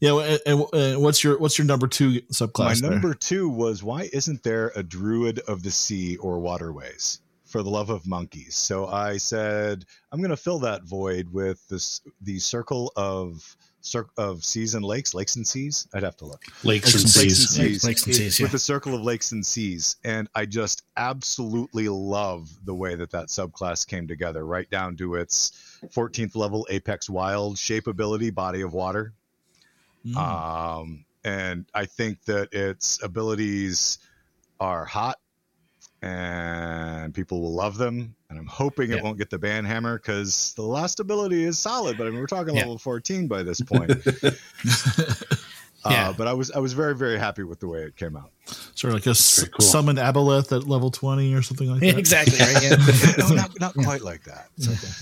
And, 0.03 0.41
and, 0.47 0.65
and 0.73 1.03
what's 1.03 1.23
your 1.23 1.39
what's 1.39 1.59
your 1.59 1.67
number 1.67 1.87
two 1.87 2.11
my 2.11 2.19
subclass? 2.33 2.81
there? 2.81 2.91
number 2.91 3.15
two 3.15 3.49
was 3.49 3.83
why 3.83 4.09
isn't 4.13 4.43
there 4.43 4.73
a 4.77 4.83
druid 4.83 5.39
of 5.41 5.63
the 5.63 5.71
sea 5.71 6.17
or 6.17 6.39
waterways 6.41 7.21
for 7.45 7.63
the 7.63 7.71
love 7.71 7.91
of 7.91 8.07
monkeys 8.07 8.55
so 8.55 8.87
i 8.87 9.17
said 9.17 9.85
i'm 10.13 10.21
going 10.21 10.31
to 10.31 10.37
fill 10.37 10.59
that 10.59 10.83
void 10.85 11.29
with 11.33 11.67
this 11.69 12.01
the 12.23 12.39
circle 12.39 12.93
of 12.97 13.57
cir- 13.85 14.09
of 14.17 14.45
seas 14.45 14.75
and 14.75 14.85
lakes 14.85 15.15
lakes 15.15 15.37
and 15.37 15.47
seas 15.47 15.87
i'd 15.95 16.03
have 16.03 16.17
to 16.17 16.25
look 16.25 16.43
Lakes 16.65 16.95
and 16.95 17.05
Lakes 17.05 17.15
and 17.15 17.31
seas. 17.31 17.51
seas. 17.51 17.85
Lakes 17.85 18.07
and 18.07 18.15
seas, 18.15 18.41
yeah. 18.41 18.45
with 18.45 18.53
the 18.53 18.59
circle 18.59 18.95
of 18.95 19.03
lakes 19.03 19.33
and 19.33 19.45
seas 19.45 19.97
and 20.05 20.29
i 20.35 20.45
just 20.45 20.83
absolutely 20.97 21.89
love 21.89 22.49
the 22.65 22.75
way 22.75 22.95
that 22.95 23.11
that 23.11 23.29
subclass 23.29 23.87
came 23.87 24.09
together 24.09 24.45
right 24.47 24.69
down 24.71 24.97
to 24.97 25.15
its 25.15 25.79
14th 25.95 26.35
level 26.35 26.67
apex 26.71 27.09
wild 27.09 27.59
shape 27.59 27.87
ability 27.87 28.31
body 28.31 28.63
of 28.63 28.73
water 28.73 29.13
Mm. 30.07 30.17
um, 30.17 31.05
and 31.25 31.65
I 31.75 31.87
think 31.87 32.23
that 32.25 32.53
its 32.53 33.03
abilities 33.03 33.99
are 34.61 34.85
hot 34.85 35.19
and 36.03 37.15
people 37.15 37.41
will 37.41 37.55
love 37.55 37.79
them. 37.79 38.15
And 38.29 38.39
I'm 38.39 38.47
hoping 38.47 38.91
Yeah. 38.91 38.97
it 38.99 39.05
won't 39.05 39.17
get 39.17 39.31
the 39.31 39.39
ban 39.39 39.65
hammer 39.65 39.97
because 39.99 40.53
the 40.57 40.63
last 40.63 41.01
ability 41.01 41.45
is 41.45 41.59
solid. 41.59 41.97
But 41.97 42.07
I 42.07 42.11
mean, 42.11 42.21
we're 42.21 42.27
talking 42.27 42.55
Yeah. 42.55 42.63
level 42.63 42.79
14 42.79 43.27
by 43.29 43.43
this 43.43 43.61
point. 43.67 43.91
Yeah. 45.87 46.09
Uh, 46.09 46.13
but 46.15 46.27
I 46.27 46.33
was 46.33 46.51
I 46.51 46.61
was 46.61 46.73
very 46.73 46.95
very 46.97 47.19
happy 47.19 47.43
with 47.43 47.61
the 47.61 47.69
way 47.69 47.83
it 47.83 47.95
came 47.97 48.17
out. 48.17 48.31
Sort 48.75 48.85
of 48.93 48.95
like 48.95 49.07
a 49.07 49.11
s- 49.11 49.45
cool. 49.49 49.61
summon 49.67 49.97
aboleth 49.97 50.51
at 50.57 50.67
level 50.67 50.91
20 50.91 51.35
or 51.35 51.43
something 51.43 51.69
like 51.71 51.81
that. 51.81 51.99
exactly 51.99 52.39
right. 52.39 52.63
Yeah. 52.63 52.77
no, 53.29 53.35
not, 53.35 53.61
not 53.61 53.75
quite 53.75 54.01
like 54.01 54.25
that. 54.25 54.49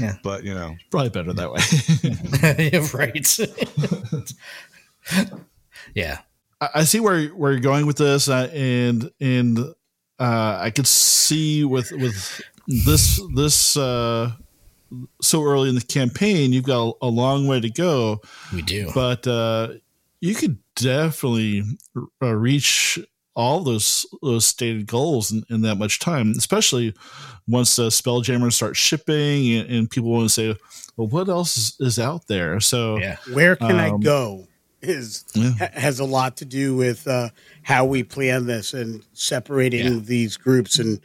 Yeah. 0.01 0.17
But 0.25 0.43
you 0.43 0.55
know, 0.55 0.75
Probably 0.91 1.11
better 1.11 1.33
that 1.35 1.53
way. 1.53 2.71
Yeah, 2.73 2.87
right. 2.95 4.33
Yeah. 5.95 6.19
I 6.61 6.69
I 6.77 6.85
see 6.85 7.01
where 7.01 7.29
where 7.29 7.53
you're 7.53 7.61
going 7.61 7.87
with 7.87 7.97
this, 7.97 8.29
uh, 8.29 8.49
and 8.53 9.11
and 9.21 9.59
uh, 10.19 10.59
I 10.61 10.71
could 10.71 10.87
see 10.87 11.65
with 11.65 11.91
with 11.93 12.41
this 12.67 13.21
this 13.35 13.77
uh, 13.77 14.33
so 15.21 15.43
early 15.45 15.69
in 15.69 15.75
the 15.75 15.81
campaign, 15.81 16.53
you've 16.53 16.65
got 16.65 16.97
a, 17.03 17.07
a 17.07 17.09
long 17.09 17.47
way 17.47 17.61
to 17.61 17.71
go, 17.71 18.21
We 18.53 18.63
do. 18.63 18.91
but 18.95 19.27
uh, 19.27 19.69
you 20.21 20.35
could 20.35 20.59
definitely 20.77 21.65
uh, 22.23 22.35
reach 22.35 22.99
all 23.35 23.61
those 23.61 24.05
those 24.23 24.45
stated 24.45 24.87
goals 24.87 25.33
in, 25.33 25.43
in 25.49 25.63
that 25.63 25.77
much 25.77 25.99
time, 25.99 26.33
especially 26.37 26.95
once 27.49 27.79
uh, 27.79 27.85
Spelljammer 27.89 28.53
start 28.53 28.77
shipping 28.77 29.53
and, 29.55 29.71
and 29.71 29.91
people 29.91 30.11
want 30.11 30.27
to 30.27 30.29
say, 30.29 30.57
"Well, 30.97 31.09
what 31.09 31.29
else 31.29 31.57
is, 31.57 31.77
is 31.81 31.99
out 31.99 32.27
there?" 32.29 32.61
So 32.61 32.99
yeah. 32.99 33.17
Where 33.33 33.57
can 33.57 33.77
I 33.77 33.89
Um, 33.91 34.01
go? 34.01 34.47
Is 34.83 35.25
Yeah. 35.35 35.53
ha- 35.59 35.69
has 35.75 36.01
a 36.01 36.05
lot 36.05 36.37
to 36.39 36.45
do 36.45 36.75
with 36.75 37.07
uh, 37.07 37.29
how 37.63 37.85
we 37.85 38.03
plan 38.03 38.47
this 38.47 38.75
and 38.75 39.03
separating 39.13 39.95
Yeah. 39.95 40.01
these 40.03 40.37
groups 40.37 40.79
and 40.79 41.01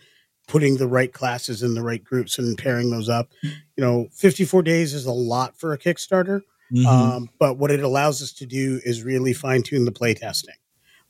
putting 0.47 0.77
the 0.77 0.87
right 0.87 1.11
classes 1.13 1.61
in 1.61 1.73
the 1.75 1.83
right 1.83 2.03
groups 2.03 2.39
and 2.39 2.57
pairing 2.57 2.89
those 2.89 3.09
up. 3.09 3.29
You 3.43 3.51
know, 3.77 4.07
54 4.13 4.63
days 4.63 4.93
is 4.93 5.05
a 5.05 5.11
lot 5.11 5.59
for 5.59 5.73
a 5.73 5.77
Kickstarter, 5.77 6.41
mhm. 6.73 6.85
um, 6.85 7.29
but 7.37 7.57
what 7.57 7.69
it 7.69 7.81
allows 7.83 8.21
us 8.23 8.31
to 8.33 8.45
do 8.45 8.79
is 8.85 9.03
really 9.03 9.33
fine 9.33 9.61
tune 9.61 9.85
the 9.85 9.91
playtesting. 9.91 10.57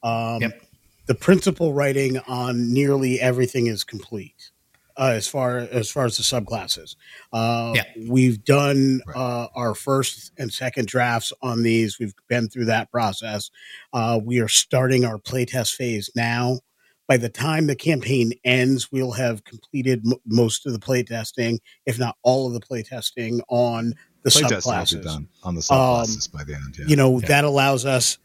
Um, 0.04 0.42
Yep. 0.42 0.62
The 1.06 1.16
principal 1.16 1.72
writing 1.74 2.18
on 2.28 2.74
nearly 2.74 3.22
everything 3.22 3.68
is 3.68 3.86
complete. 3.86 4.52
Uh, 4.98 5.12
as 5.14 5.28
far 5.28 5.58
as 5.60 5.92
far 5.92 6.06
as 6.06 6.18
the 6.18 6.24
subclasses, 6.24 6.96
uh, 7.32 7.72
Yeah. 7.76 7.84
we've 8.08 8.44
done 8.44 9.02
Right. 9.06 9.16
uh, 9.16 9.48
our 9.56 9.76
first 9.76 10.32
and 10.40 10.52
second 10.52 10.88
drafts 10.88 11.32
on 11.42 11.62
these. 11.62 12.00
We've 12.00 12.14
been 12.28 12.50
through 12.50 12.66
that 12.66 12.92
process. 12.92 13.52
Uh, 13.94 14.20
we 14.24 14.40
are 14.40 14.48
starting 14.48 15.06
our 15.06 15.20
playtest 15.20 15.76
phase 15.76 16.10
now. 16.16 16.60
By 17.08 17.18
the 17.18 17.30
time 17.30 17.68
the 17.68 17.76
campaign 17.76 18.34
ends, 18.44 18.92
we'll 18.92 19.12
have 19.14 19.44
completed 19.44 20.02
m- 20.06 20.14
most 20.26 20.66
of 20.66 20.74
the 20.74 20.80
playtesting, 20.80 21.60
if 21.86 22.00
not 22.00 22.18
all 22.24 22.48
of 22.48 22.54
the 22.54 22.60
playtesting 22.60 23.40
on 23.50 23.94
the 24.24 24.32
be 24.32 24.46
subclasses 24.46 25.04
done 25.04 25.28
on 25.44 25.56
the 25.56 25.62
subclasses 25.62 26.30
by 26.32 26.44
the 26.44 26.56
end. 26.56 26.76
Yeah. 26.78 26.86
you 26.88 26.96
know 26.98 27.20
Yeah. 27.22 27.28
that 27.28 27.44
allows 27.46 27.86
us 27.86 28.18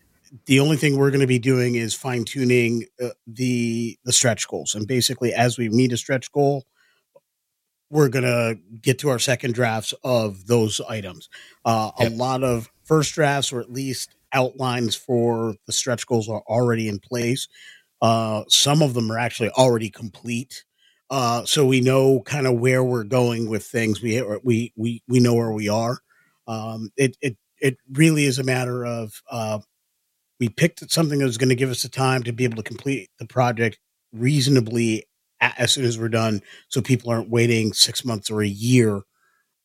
the 0.46 0.60
only 0.60 0.76
thing 0.76 0.96
we're 0.96 1.10
going 1.10 1.20
to 1.20 1.26
be 1.26 1.38
doing 1.38 1.74
is 1.74 1.94
fine 1.94 2.24
tuning 2.24 2.86
uh, 3.02 3.10
the 3.26 3.98
the 4.04 4.12
stretch 4.12 4.48
goals. 4.48 4.74
And 4.74 4.86
basically 4.86 5.32
as 5.32 5.58
we 5.58 5.68
meet 5.68 5.92
a 5.92 5.96
stretch 5.96 6.30
goal 6.32 6.64
we're 7.90 8.08
going 8.08 8.24
to 8.24 8.58
get 8.80 8.98
to 9.00 9.10
our 9.10 9.18
second 9.18 9.54
drafts 9.54 9.92
of 10.02 10.46
those 10.46 10.80
items. 10.88 11.28
Uh, 11.64 11.90
Yep. 11.98 12.12
a 12.12 12.14
lot 12.14 12.42
of 12.42 12.70
first 12.84 13.14
drafts 13.14 13.52
or 13.52 13.60
at 13.60 13.70
least 13.72 14.14
outlines 14.32 14.94
for 14.96 15.54
the 15.66 15.72
stretch 15.72 16.06
goals 16.06 16.28
are 16.28 16.42
already 16.48 16.88
in 16.88 16.98
place. 16.98 17.48
Uh, 18.00 18.44
some 18.48 18.82
of 18.82 18.94
them 18.94 19.10
are 19.12 19.18
actually 19.18 19.50
already 19.50 19.90
complete. 19.90 20.64
Uh, 21.10 21.44
so 21.44 21.66
we 21.66 21.80
know 21.80 22.20
kind 22.22 22.46
of 22.46 22.58
where 22.58 22.82
we're 22.82 23.04
going 23.04 23.48
with 23.48 23.64
things. 23.64 24.00
We 24.02 24.22
we 24.42 24.72
we 24.76 25.02
we 25.06 25.20
know 25.20 25.34
where 25.34 25.52
we 25.52 25.68
are. 25.68 25.98
Um, 26.46 26.90
it, 26.96 27.16
it 27.20 27.36
it 27.60 27.76
really 27.92 28.24
is 28.24 28.38
a 28.38 28.44
matter 28.44 28.84
of 28.86 29.22
uh, 29.30 29.58
we 30.42 30.48
picked 30.48 30.90
something 30.90 31.20
that 31.20 31.24
was 31.24 31.38
going 31.38 31.50
to 31.50 31.54
give 31.54 31.70
us 31.70 31.82
the 31.84 31.88
time 31.88 32.24
to 32.24 32.32
be 32.32 32.42
able 32.42 32.56
to 32.56 32.64
complete 32.64 33.08
the 33.20 33.26
project 33.28 33.78
reasonably 34.12 35.04
as 35.40 35.70
soon 35.70 35.84
as 35.84 35.96
we're 36.00 36.08
done, 36.08 36.40
so 36.68 36.82
people 36.82 37.12
aren't 37.12 37.30
waiting 37.30 37.72
six 37.72 38.04
months 38.04 38.28
or 38.28 38.42
a 38.42 38.48
year 38.48 39.02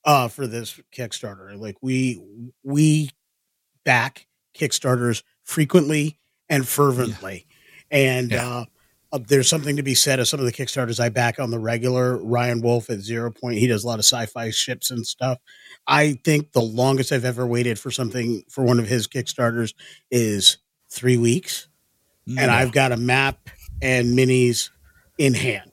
uh, 0.06 0.28
for 0.28 0.46
this 0.46 0.80
Kickstarter. 0.96 1.60
Like 1.60 1.78
we 1.82 2.22
we 2.64 3.10
back 3.86 4.28
Kickstarters 4.56 5.24
frequently 5.44 6.20
and 6.48 6.68
fervently, 6.68 7.48
and 7.90 8.30
Yeah. 8.30 8.48
uh, 8.48 8.66
uh, 9.14 9.20
there's 9.28 9.50
something 9.50 9.78
to 9.78 9.84
be 9.84 9.96
said 9.96 10.20
of 10.20 10.28
some 10.28 10.40
of 10.40 10.46
the 10.46 10.52
Kickstarters 10.52 11.00
I 11.00 11.10
back 11.10 11.40
on 11.40 11.50
the 11.50 11.58
regular. 11.58 12.18
Ryan 12.24 12.62
Wolf 12.62 12.92
at 12.92 13.00
Zero 13.00 13.32
Point, 13.32 13.58
he 13.58 13.66
does 13.66 13.84
a 13.84 13.88
lot 13.88 13.98
of 13.98 14.06
sci-fi 14.06 14.52
ships 14.52 14.92
and 14.92 15.08
stuff. 15.08 15.40
I 15.88 16.20
think 16.24 16.52
the 16.52 16.62
longest 16.62 17.12
I've 17.12 17.26
ever 17.26 17.48
waited 17.48 17.80
for 17.80 17.90
something 17.90 18.44
for 18.48 18.64
one 18.64 18.80
of 18.80 18.88
his 18.88 19.08
Kickstarters 19.08 19.74
is 20.12 20.60
three 20.90 21.18
weeks, 21.18 21.68
and 22.28 22.52
I've 22.52 22.72
got 22.72 22.92
a 22.92 22.98
map 22.98 23.50
and 23.82 24.18
minis 24.18 24.70
in 25.18 25.34
hand. 25.34 25.72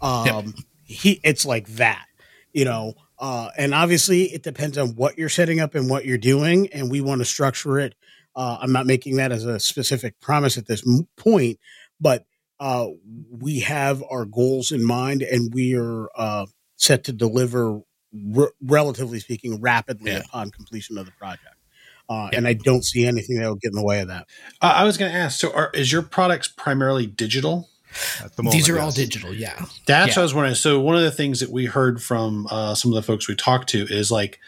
Um, 0.00 0.54
he, 0.84 1.20
it's 1.24 1.44
like 1.44 1.66
that, 1.76 2.06
you 2.52 2.64
know. 2.64 2.94
Uh, 3.18 3.48
and 3.58 3.74
obviously, 3.74 4.24
it 4.32 4.42
depends 4.44 4.78
on 4.78 4.90
what 4.94 5.18
you're 5.18 5.28
setting 5.28 5.58
up 5.60 5.74
and 5.74 5.90
what 5.90 6.04
you're 6.04 6.18
doing, 6.18 6.68
and 6.72 6.90
we 6.90 7.00
want 7.00 7.20
to 7.20 7.24
structure 7.24 7.78
it. 7.80 7.94
Uh, 8.36 8.58
I'm 8.60 8.70
not 8.70 8.86
making 8.86 9.16
that 9.16 9.32
as 9.32 9.44
a 9.44 9.58
specific 9.58 10.20
promise 10.20 10.56
at 10.56 10.66
this 10.66 10.84
point, 11.16 11.58
but 12.00 12.24
uh, 12.60 12.86
we 13.30 13.60
have 13.60 14.04
our 14.08 14.24
goals 14.24 14.70
in 14.70 14.84
mind, 14.84 15.22
and 15.22 15.52
we 15.52 15.74
are 15.74 16.08
uh, 16.16 16.46
set 16.76 17.02
to 17.04 17.12
deliver, 17.12 17.80
r- 18.36 18.52
relatively 18.62 19.18
speaking, 19.18 19.60
rapidly 19.60 20.12
Yeah. 20.12 20.18
upon 20.20 20.50
completion 20.50 20.96
of 20.98 21.06
the 21.06 21.12
project. 21.12 21.56
Uh, 22.08 22.28
Yeah. 22.32 22.38
And 22.38 22.48
I 22.48 22.54
don't 22.54 22.84
see 22.84 23.04
anything 23.06 23.36
that 23.38 23.46
will 23.46 23.56
get 23.56 23.72
in 23.72 23.76
the 23.76 23.84
way 23.84 24.00
of 24.00 24.08
that. 24.08 24.26
Uh, 24.60 24.72
I 24.76 24.84
was 24.84 24.96
going 24.96 25.12
to 25.12 25.18
ask. 25.18 25.38
So, 25.38 25.52
are, 25.52 25.70
is 25.74 25.92
your 25.92 26.02
products 26.02 26.48
primarily 26.48 27.06
digital? 27.06 27.68
At 28.22 28.36
the 28.36 28.42
moment, 28.42 28.54
These 28.58 28.68
are 28.68 28.78
all 28.78 28.90
digital. 28.90 29.32
Yeah. 29.34 29.54
That's 29.86 30.08
Yeah. 30.10 30.12
what 30.14 30.18
I 30.18 30.22
was 30.22 30.34
wondering. 30.34 30.54
So, 30.54 30.80
one 30.80 30.96
of 30.96 31.02
the 31.02 31.10
things 31.10 31.40
that 31.40 31.50
we 31.50 31.66
heard 31.66 32.02
from 32.02 32.46
uh, 32.50 32.74
some 32.74 32.90
of 32.92 32.96
the 32.96 33.02
folks 33.02 33.28
we 33.28 33.34
talked 33.34 33.68
to 33.70 33.86
is 33.88 34.10
like 34.10 34.38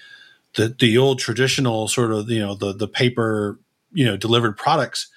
the 0.54 0.74
the 0.78 0.98
old 0.98 1.18
traditional 1.20 1.88
sort 1.88 2.12
of 2.12 2.28
you 2.30 2.38
know 2.40 2.54
the 2.54 2.72
the 2.72 2.88
paper 2.88 3.58
you 3.92 4.04
know 4.04 4.16
delivered 4.16 4.56
products. 4.56 5.08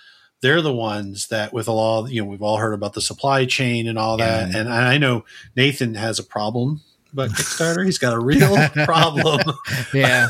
They're 0.42 0.62
the 0.62 0.74
ones 0.74 1.28
that 1.28 1.54
with 1.54 1.68
a 1.68 1.72
lot 1.72 2.08
you 2.12 2.22
know 2.22 2.28
we've 2.30 2.42
all 2.42 2.58
heard 2.58 2.74
about 2.74 2.94
the 2.94 3.02
supply 3.02 3.46
chain 3.46 3.88
and 3.88 3.98
all 3.98 4.18
that. 4.18 4.52
Yeah. 4.52 4.58
And 4.60 4.70
I 4.70 4.98
know 4.98 5.26
Nathan 5.56 5.96
has 5.96 6.18
a 6.20 6.24
problem 6.24 6.82
about 7.14 7.30
Kickstarter. 7.30 7.86
He's 7.86 7.98
got 7.98 8.14
a 8.14 8.20
real 8.20 8.56
problem. 8.86 9.42
Yeah. 9.94 10.30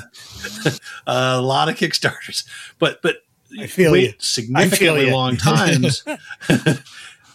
a 1.08 1.42
lot 1.42 1.70
of 1.70 1.76
Kickstarters, 1.76 2.46
but 2.80 3.02
but 3.02 3.18
I 3.60 3.68
feel 3.68 3.92
wait 3.92 4.04
you. 4.04 4.14
significantly 4.20 5.08
you. 5.08 5.14
long 5.14 5.38
times. 5.38 6.04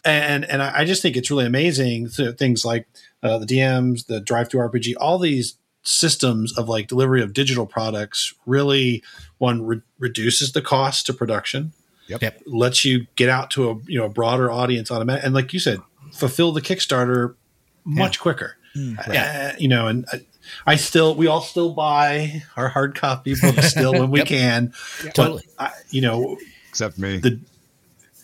and 0.04 0.44
and 0.44 0.62
I 0.62 0.80
I 0.80 0.84
just 0.84 1.02
think 1.02 1.16
it's 1.16 1.30
really 1.30 1.46
amazing. 1.46 2.08
So 2.08 2.32
things 2.32 2.64
like 2.64 2.86
uh, 3.22 3.38
the 3.38 3.46
DMs, 3.46 4.06
the 4.06 4.20
DriveThruRPG, 4.20 4.94
all 5.00 5.18
these 5.18 5.56
systems 5.82 6.56
of 6.58 6.68
like 6.68 6.86
delivery 6.86 7.22
of 7.22 7.32
digital 7.32 7.64
products 7.66 8.34
really 8.46 9.02
one 9.38 9.64
re- 9.64 9.80
reduces 9.98 10.52
the 10.52 10.60
cost 10.62 11.06
to 11.06 11.14
production. 11.14 11.72
Yep. 12.08 12.22
Yep. 12.22 12.42
Lets 12.46 12.84
you 12.84 13.06
get 13.16 13.28
out 13.28 13.50
to 13.52 13.70
a 13.70 13.74
you 13.86 13.98
know 13.98 14.06
a 14.06 14.08
broader 14.10 14.50
audience 14.50 14.90
automatic, 14.90 15.24
and 15.24 15.34
like 15.34 15.52
you 15.52 15.60
said, 15.60 15.78
fulfill 16.12 16.52
the 16.52 16.60
Kickstarter 16.62 17.34
much 17.84 18.18
quicker. 18.20 18.56
Yeah. 18.74 19.52
Uh, 19.54 19.56
you 19.58 19.68
know, 19.68 19.86
and 19.88 20.04
I, 20.12 20.20
I 20.66 20.76
still, 20.76 21.14
we 21.14 21.26
all 21.26 21.40
still 21.40 21.70
buy 21.74 22.42
our 22.56 22.68
hard 22.68 22.94
copy 22.94 23.34
books 23.40 23.70
still 23.70 23.92
when 23.92 24.10
we 24.10 24.18
Yep. 24.20 24.26
can. 24.28 24.72
Totally. 25.14 25.42
But 25.58 25.64
I, 25.66 25.72
you 25.90 26.00
know, 26.00 26.36
Except 26.70 26.98
me. 26.98 27.18
the 27.18 27.40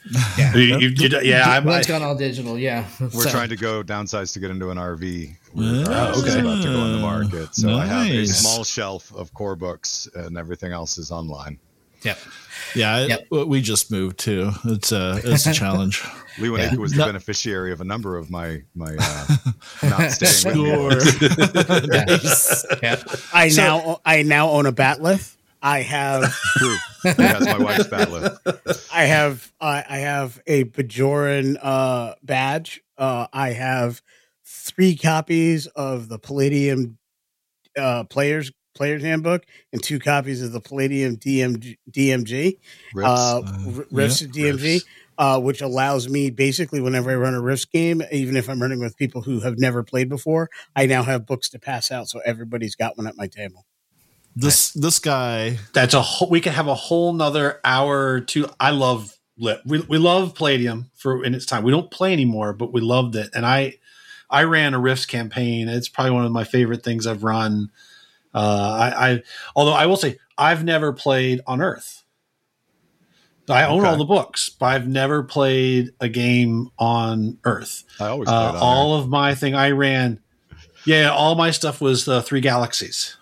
Yeah. 0.38 0.54
you, 0.54 0.78
you, 0.78 0.88
you- 0.90 1.20
yeah, 1.22 1.44
I'm, 1.48 1.66
I, 1.66 1.72
One's 1.72 1.86
gone 1.86 2.02
all 2.02 2.14
digital. 2.14 2.58
Yeah. 2.58 2.86
We're 3.00 3.08
So- 3.10 3.30
trying 3.30 3.48
to 3.48 3.56
go 3.56 3.82
downsize 3.82 4.32
to 4.34 4.40
get 4.40 4.50
into 4.50 4.70
an 4.70 4.76
RV. 4.78 5.34
Ah, 5.56 5.60
Our 5.60 5.94
house 6.08 6.16
is 6.18 6.34
okay. 6.36 6.40
about 6.40 6.62
to 6.62 6.68
go 6.68 6.80
on 6.80 6.92
the 6.92 6.98
market. 6.98 7.54
So 7.54 7.70
I 7.74 7.86
have 7.86 8.06
a 8.12 8.26
small 8.26 8.64
shelf 8.64 9.14
of 9.14 9.32
core 9.34 9.56
books, 9.56 10.08
and 10.14 10.36
everything 10.36 10.72
else 10.72 10.98
is 10.98 11.10
online. 11.10 11.58
Yep. 12.04 12.18
Yeah, 12.76 13.06
it- 13.30 13.48
we 13.48 13.60
just 13.60 13.90
moved 13.90 14.18
too. 14.18 14.50
It's 14.64 14.90
a 14.92 15.20
it's 15.24 15.46
a 15.46 15.52
challenge. 15.62 16.02
Lee 16.38 16.50
Yeah. 16.56 16.74
Was 16.74 16.90
the 16.92 16.98
No. 16.98 17.06
beneficiary 17.06 17.70
of 17.72 17.80
a 17.80 17.84
number 17.84 18.16
of 18.16 18.30
my 18.30 18.62
my 18.74 18.96
uh, 18.98 19.26
not 19.84 20.10
staying 20.10 20.58
with 20.86 21.18
Sure. 21.18 21.80
me. 21.82 21.86
Nice. 22.06 22.64
Yep. 22.82 23.02
I 23.32 23.48
now 23.56 24.00
I 24.04 24.22
now 24.22 24.50
own 24.50 24.66
a 24.66 24.72
bat'leth. 24.72 25.36
I 25.62 25.80
have 25.80 26.30
True. 26.58 26.76
That's 27.04 27.46
my 27.46 27.58
wife's 27.58 27.86
battle. 27.86 28.28
I 28.92 29.04
have 29.04 29.50
uh, 29.60 29.82
I 29.88 29.98
have 29.98 30.42
a 30.46 30.64
Bajoran 30.64 31.56
uh, 31.62 32.14
badge. 32.22 32.82
Uh, 32.98 33.28
I 33.32 33.50
have 33.50 34.02
three 34.44 34.96
copies 34.96 35.66
of 35.68 36.08
the 36.08 36.18
Palladium 36.18 36.98
uh, 37.78 38.04
Players 38.04 38.50
Player's 38.74 39.02
Handbook 39.02 39.44
and 39.72 39.82
two 39.82 39.98
copies 39.98 40.42
of 40.42 40.52
the 40.52 40.60
Palladium 40.60 41.16
DMG, 41.16 41.78
DMG 41.90 42.58
Rips. 42.94 43.08
uh, 43.08 43.38
Uh, 43.40 43.52
R- 43.78 43.86
Rifts 43.90 44.22
yeah, 44.22 44.28
DMG, 44.28 44.62
Rifts. 44.74 44.86
uh, 45.18 45.40
which 45.40 45.60
allows 45.62 46.08
me 46.08 46.30
basically 46.30 46.80
whenever 46.80 47.10
I 47.10 47.14
run 47.14 47.34
a 47.34 47.40
Rifts 47.40 47.64
game, 47.64 48.02
even 48.12 48.36
if 48.36 48.48
I'm 48.48 48.60
running 48.60 48.80
with 48.80 48.96
people 48.96 49.22
who 49.22 49.40
have 49.40 49.58
never 49.58 49.82
played 49.82 50.08
before, 50.08 50.50
I 50.74 50.86
now 50.86 51.02
have 51.04 51.26
books 51.26 51.48
to 51.50 51.58
pass 51.58 51.90
out, 51.90 52.08
so 52.08 52.20
everybody's 52.24 52.74
got 52.74 52.96
one 52.98 53.06
at 53.06 53.16
my 53.16 53.26
table. 53.28 53.64
This 54.36 54.72
this 54.72 54.98
guy, 54.98 55.58
That's 55.74 55.94
a 55.94 56.02
whole, 56.02 56.28
we 56.28 56.40
could 56.40 56.52
have 56.54 56.66
a 56.66 56.74
whole 56.74 57.12
nother 57.12 57.60
hour 57.64 58.14
or 58.14 58.20
two. 58.20 58.48
I 58.58 58.70
love 58.70 59.16
lit. 59.38 59.60
We, 59.64 59.80
we 59.82 59.96
love 59.98 60.34
Palladium 60.34 60.90
for 60.96 61.24
in 61.24 61.34
its 61.34 61.46
time. 61.46 61.62
We 61.62 61.70
don't 61.70 61.88
play 61.90 62.12
anymore, 62.12 62.52
but 62.52 62.72
we 62.72 62.80
loved 62.80 63.14
it. 63.14 63.30
And 63.32 63.46
I 63.46 63.74
I 64.28 64.42
ran 64.42 64.74
a 64.74 64.80
Rifts 64.80 65.06
campaign. 65.06 65.68
It's 65.68 65.88
probably 65.88 66.10
one 66.10 66.24
of 66.24 66.32
my 66.32 66.42
favorite 66.42 66.82
things 66.82 67.06
I've 67.06 67.22
run. 67.22 67.70
Uh, 68.34 68.38
I, 68.98 69.10
I 69.12 69.22
although 69.54 69.72
I 69.72 69.86
will 69.86 69.96
say 69.96 70.18
I've 70.36 70.64
never 70.64 70.92
played 70.92 71.40
on 71.46 71.60
Earth. 71.60 72.02
I 73.48 73.64
own 73.66 73.80
Okay. 73.80 73.88
all 73.90 73.96
the 73.98 74.04
books, 74.06 74.48
but 74.48 74.66
I've 74.66 74.88
never 74.88 75.22
played 75.22 75.90
a 76.00 76.08
game 76.08 76.70
on 76.78 77.38
Earth. 77.44 77.84
I 78.00 78.06
always 78.06 78.26
played 78.26 78.34
Uh, 78.36 78.48
on 78.52 78.56
all 78.56 78.96
of 78.98 79.08
my 79.10 79.34
thing 79.34 79.54
I 79.54 79.70
ran, 79.72 80.20
yeah, 80.86 81.10
all 81.10 81.34
my 81.34 81.50
stuff 81.50 81.80
was 81.80 82.06
the 82.06 82.22
Three 82.22 82.40
Galaxies. 82.40 83.16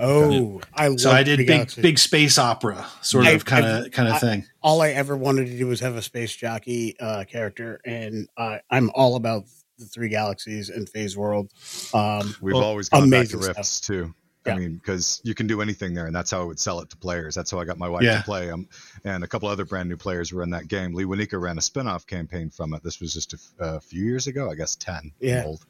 Oh, 0.00 0.60
I 0.74 0.88
love 0.88 1.00
So 1.00 1.10
I 1.10 1.22
did 1.22 1.38
big 1.38 1.46
Galaxies. 1.48 1.82
big 1.82 1.98
space 1.98 2.38
opera 2.38 2.86
sort 3.02 3.26
I- 3.26 3.30
of 3.30 3.44
kind 3.44 3.64
of 3.66 3.90
kind 3.92 4.08
of 4.08 4.20
thing. 4.20 4.44
All 4.62 4.80
I 4.82 4.90
ever 4.90 5.16
wanted 5.16 5.46
to 5.46 5.56
do 5.56 5.66
was 5.68 5.80
have 5.80 5.96
a 5.96 6.02
space 6.02 6.34
jockey 6.34 6.96
uh, 7.00 7.24
character, 7.24 7.80
and 7.84 8.28
uh, 8.36 8.58
I'm 8.70 8.90
all 8.94 9.14
about 9.16 9.44
the 9.78 9.86
Three 9.86 10.08
Galaxies 10.08 10.70
and 10.70 10.88
Phase 10.88 11.16
World. 11.16 11.52
Um, 11.94 12.34
We've 12.40 12.54
Well, 12.54 12.64
always 12.64 12.88
gone 12.88 13.08
back 13.10 13.28
to 13.28 13.36
amazing 13.36 13.42
stuff. 13.42 13.56
Rifts 13.58 13.80
too. 13.80 14.12
Yeah. 14.48 14.54
I 14.54 14.58
mean, 14.58 14.74
because 14.74 15.20
you 15.24 15.34
can 15.34 15.46
do 15.46 15.60
anything 15.62 15.94
there, 15.94 16.06
and 16.06 16.14
that's 16.16 16.30
how 16.30 16.40
I 16.40 16.44
would 16.44 16.58
sell 16.58 16.80
it 16.80 16.90
to 16.90 16.96
players. 16.96 17.34
That's 17.34 17.50
how 17.50 17.60
I 17.60 17.64
got 17.64 17.78
my 17.78 17.88
wife 17.88 18.02
Yeah. 18.02 18.18
to 18.18 18.22
play. 18.24 18.50
Um, 18.50 18.68
and 19.04 19.22
a 19.22 19.26
couple 19.28 19.48
other 19.48 19.64
brand 19.64 19.88
new 19.88 19.96
players 19.96 20.32
were 20.32 20.42
in 20.42 20.50
that 20.50 20.68
game. 20.68 20.92
Lee 20.94 21.04
Wanika 21.04 21.40
ran 21.40 21.56
a 21.58 21.60
spin-off 21.60 22.06
campaign 22.06 22.50
from 22.50 22.74
it. 22.74 22.82
This 22.82 23.00
was 23.00 23.14
just 23.14 23.32
a, 23.32 23.36
f- 23.36 23.52
a 23.76 23.80
few 23.80 24.04
years 24.04 24.26
ago, 24.26 24.50
I 24.50 24.54
guess 24.56 24.74
ten. 24.74 25.12
Yeah. 25.20 25.44
Old. 25.44 25.64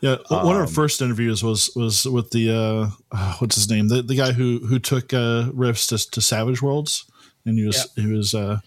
yeah, 0.00 0.16
one 0.28 0.40
of 0.40 0.46
our 0.46 0.62
Um, 0.62 0.68
first 0.68 1.00
interviews 1.00 1.42
was 1.42 1.70
was 1.74 2.04
with 2.06 2.30
the 2.30 2.50
uh, 2.50 2.90
uh, 3.12 3.34
what's 3.38 3.56
his 3.56 3.70
name, 3.70 3.88
the, 3.88 4.02
the 4.02 4.16
guy 4.16 4.32
who 4.32 4.60
who 4.66 4.78
took 4.78 5.14
uh, 5.14 5.50
Rifts 5.54 5.86
to, 5.88 5.98
to 6.10 6.20
Savage 6.20 6.60
Worlds, 6.62 7.06
and 7.46 7.58
he 7.58 7.64
was 7.66 7.88
he 7.96 8.06
was 8.06 8.34
uh, 8.34 8.58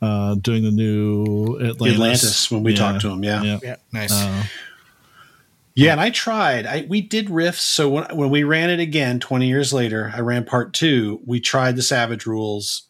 uh, 0.00 0.34
doing 0.36 0.62
the 0.64 0.70
new 0.70 1.58
Atlantis. 1.60 1.94
Atlantis 1.94 2.50
when 2.50 2.62
we 2.62 2.72
Yeah, 2.72 2.78
talked 2.78 3.00
to 3.02 3.10
him, 3.10 3.24
yeah. 3.24 3.42
yeah. 3.42 3.58
yeah. 3.62 3.76
Nice. 3.92 4.12
Uh, 5.76 5.92
and 5.92 6.00
I 6.00 6.10
tried. 6.10 6.66
I 6.66 6.86
we 6.88 7.00
did 7.00 7.30
Rifts. 7.30 7.62
So 7.62 7.88
when 7.88 8.16
when 8.16 8.30
we 8.30 8.44
ran 8.44 8.70
it 8.70 8.80
again 8.80 9.18
20 9.20 9.46
years 9.48 9.72
later, 9.72 10.12
I 10.14 10.20
ran 10.20 10.44
part 10.44 10.72
2, 10.72 11.22
we 11.26 11.40
tried 11.40 11.76
the 11.76 11.82
Savage 11.82 12.26
rules. 12.26 12.88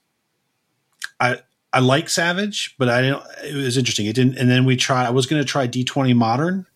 I 1.18 1.38
I 1.72 1.80
like 1.80 2.08
Savage, 2.08 2.74
but 2.78 2.88
I 2.88 3.02
didn't 3.02 3.22
it 3.42 3.54
was 3.54 3.78
interesting. 3.78 4.06
It 4.06 4.14
didn't 4.14 4.36
and 4.36 4.50
then 4.50 4.64
we 4.64 4.76
tried 4.76 5.06
I 5.06 5.10
was 5.10 5.26
going 5.26 5.42
to 5.42 5.48
try 5.48 5.66
D20 5.66 6.14
Modern. 6.14 6.66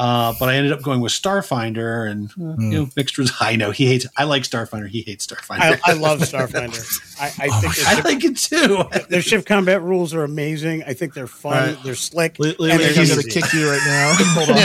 Uh, 0.00 0.32
but 0.40 0.48
I 0.48 0.54
ended 0.54 0.72
up 0.72 0.80
going 0.80 1.02
with 1.02 1.12
Starfinder 1.12 2.10
and 2.10 2.30
uh, 2.30 2.56
you 2.58 2.70
know 2.70 2.88
mixed 2.96 3.18
results. 3.18 3.42
I 3.42 3.54
know 3.56 3.70
he 3.70 3.84
hates. 3.84 4.06
I 4.16 4.24
like 4.24 4.44
Starfinder. 4.44 4.88
He 4.88 5.02
hates 5.02 5.26
Starfinder. 5.26 5.78
I, 5.84 5.90
I 5.90 5.92
love 5.92 6.20
Starfinder. 6.20 7.20
I, 7.20 7.26
I 7.26 7.60
think 7.60 7.78
I 7.86 7.96
their 7.96 8.04
like 8.04 8.24
it 8.24 8.38
too. 8.38 8.84
their 9.10 9.20
ship 9.20 9.44
combat 9.44 9.82
rules 9.82 10.14
are 10.14 10.24
amazing. 10.24 10.84
I 10.84 10.94
think 10.94 11.12
they're 11.12 11.26
fun. 11.26 11.52
All 11.52 11.66
right. 11.74 11.84
They're 11.84 11.94
slick. 11.94 12.38
Lee, 12.38 12.56
Lee, 12.58 12.70
and 12.70 12.80
I'm 12.80 13.08
gonna 13.08 13.22
kick 13.22 13.52
you 13.52 13.68
right 13.68 13.82
now. 13.84 14.14
Hold 14.16 14.48
on. 14.48 14.56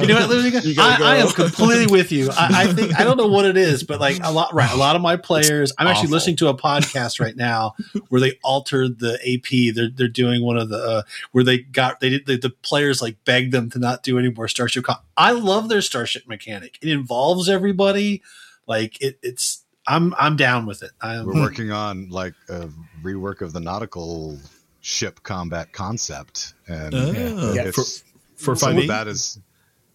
You 0.00 0.08
know 0.08 0.14
what, 0.14 0.30
Ludica? 0.30 0.64
You 0.64 0.74
gotta 0.74 1.04
I, 1.04 1.16
I 1.16 1.16
am 1.16 1.28
completely 1.28 1.86
with 1.88 2.10
you. 2.10 2.30
I, 2.30 2.62
I 2.62 2.72
think 2.72 2.98
I 2.98 3.04
don't 3.04 3.18
know 3.18 3.26
what 3.26 3.44
it 3.44 3.58
is, 3.58 3.82
but 3.82 4.00
like 4.00 4.18
a 4.22 4.32
lot, 4.32 4.54
right? 4.54 4.72
A 4.72 4.76
lot 4.76 4.96
of 4.96 5.02
my 5.02 5.16
players. 5.16 5.74
I'm 5.76 5.88
actually 5.88 6.08
listening 6.08 6.36
to 6.36 6.48
a 6.48 6.56
podcast 6.56 7.20
right 7.20 7.36
now 7.36 7.74
where 8.08 8.22
they 8.22 8.38
altered 8.42 8.98
the 8.98 9.18
AP. 9.26 9.74
They're 9.74 9.90
they're 9.90 10.08
doing 10.08 10.42
one 10.42 10.56
of 10.56 10.70
the 10.70 10.78
uh, 10.78 11.02
where 11.32 11.44
they 11.44 11.58
got 11.58 12.00
they 12.00 12.08
did 12.08 12.24
the, 12.24 12.38
the 12.38 12.48
players 12.48 12.93
like 13.02 13.16
begged 13.24 13.52
them 13.52 13.70
to 13.70 13.78
not 13.78 14.02
do 14.02 14.18
any 14.18 14.30
more 14.30 14.48
Starship. 14.48 14.84
Com- 14.84 14.96
I 15.16 15.32
love 15.32 15.68
their 15.68 15.82
Starship 15.82 16.26
mechanic. 16.28 16.78
It 16.82 16.88
involves 16.88 17.48
everybody. 17.48 18.22
Like 18.66 19.00
it, 19.02 19.18
it's 19.22 19.64
I'm 19.86 20.14
I'm 20.18 20.36
down 20.36 20.66
with 20.66 20.82
it. 20.82 20.92
I'm, 21.00 21.26
We're 21.26 21.34
working 21.42 21.70
on 21.70 22.08
like 22.08 22.34
a 22.48 22.68
rework 23.02 23.40
of 23.42 23.52
the 23.52 23.60
nautical 23.60 24.38
ship 24.80 25.22
combat 25.22 25.72
concept, 25.72 26.54
and 26.68 26.94
Oh, 26.94 27.52
Yeah. 27.54 27.62
it's 27.64 28.04
for 28.36 28.54
some 28.56 28.70
five 28.70 28.78
of 28.78 28.84
E. 28.84 28.86
that 28.88 29.06
has 29.06 29.38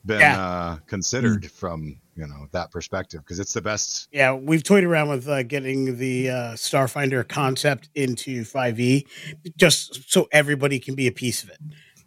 been 0.06 0.20
Yeah. 0.20 0.42
uh, 0.42 0.76
considered 0.88 1.50
from 1.52 2.00
you 2.16 2.28
know 2.28 2.48
that 2.52 2.70
perspective 2.72 3.22
because 3.22 3.40
it's 3.40 3.54
the 3.54 3.62
best. 3.62 4.08
Yeah, 4.12 4.34
we've 4.34 4.64
toyed 4.64 4.84
around 4.84 5.10
with 5.10 5.28
uh, 5.28 5.44
getting 5.44 5.98
the 5.98 6.30
uh, 6.30 6.36
Starfinder 6.54 7.26
concept 7.28 7.90
into 7.96 8.44
5e, 8.44 9.06
just 9.58 10.12
so 10.12 10.28
everybody 10.32 10.80
can 10.80 10.96
be 10.96 11.08
a 11.08 11.12
piece 11.12 11.44
of 11.44 11.50
it. 11.50 11.58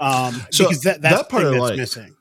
Um, 0.03 0.35
So 0.51 0.65
because 0.65 0.83
that, 0.83 1.01
that's 1.03 1.17
that 1.17 1.29
part 1.29 1.45
the 1.45 1.51
thing 1.53 1.61
I 1.61 1.67
that's 1.67 1.71
like. 1.71 1.77
missing. 1.79 2.17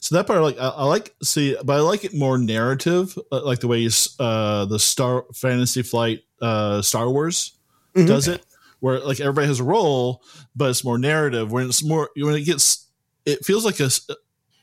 So 0.00 0.14
that 0.14 0.26
part, 0.28 0.38
I 0.38 0.42
like, 0.42 0.58
I, 0.58 0.68
I 0.68 0.84
like 0.84 1.14
see, 1.22 1.56
but 1.64 1.76
I 1.76 1.80
like 1.80 2.04
it 2.04 2.14
more 2.14 2.38
narrative, 2.38 3.18
uh, 3.32 3.42
like 3.44 3.58
the 3.58 3.66
way 3.66 3.78
you, 3.80 3.88
s- 3.88 4.14
uh, 4.20 4.64
the 4.66 4.78
Star 4.78 5.24
Fantasy 5.34 5.82
Flight, 5.82 6.20
uh, 6.40 6.80
Star 6.82 7.10
Wars 7.10 7.58
Mhm. 7.96 8.06
does 8.06 8.28
it, 8.28 8.46
where 8.78 9.00
like 9.00 9.18
everybody 9.18 9.48
has 9.48 9.58
a 9.58 9.64
role, 9.64 10.22
but 10.54 10.70
it's 10.70 10.84
more 10.84 10.98
narrative. 10.98 11.50
When 11.50 11.66
it's 11.66 11.82
more, 11.84 12.10
when 12.16 12.36
it 12.36 12.42
gets, 12.42 12.86
it 13.26 13.44
feels 13.44 13.64
like 13.64 13.80
a, 13.80 13.84
s- 13.86 14.08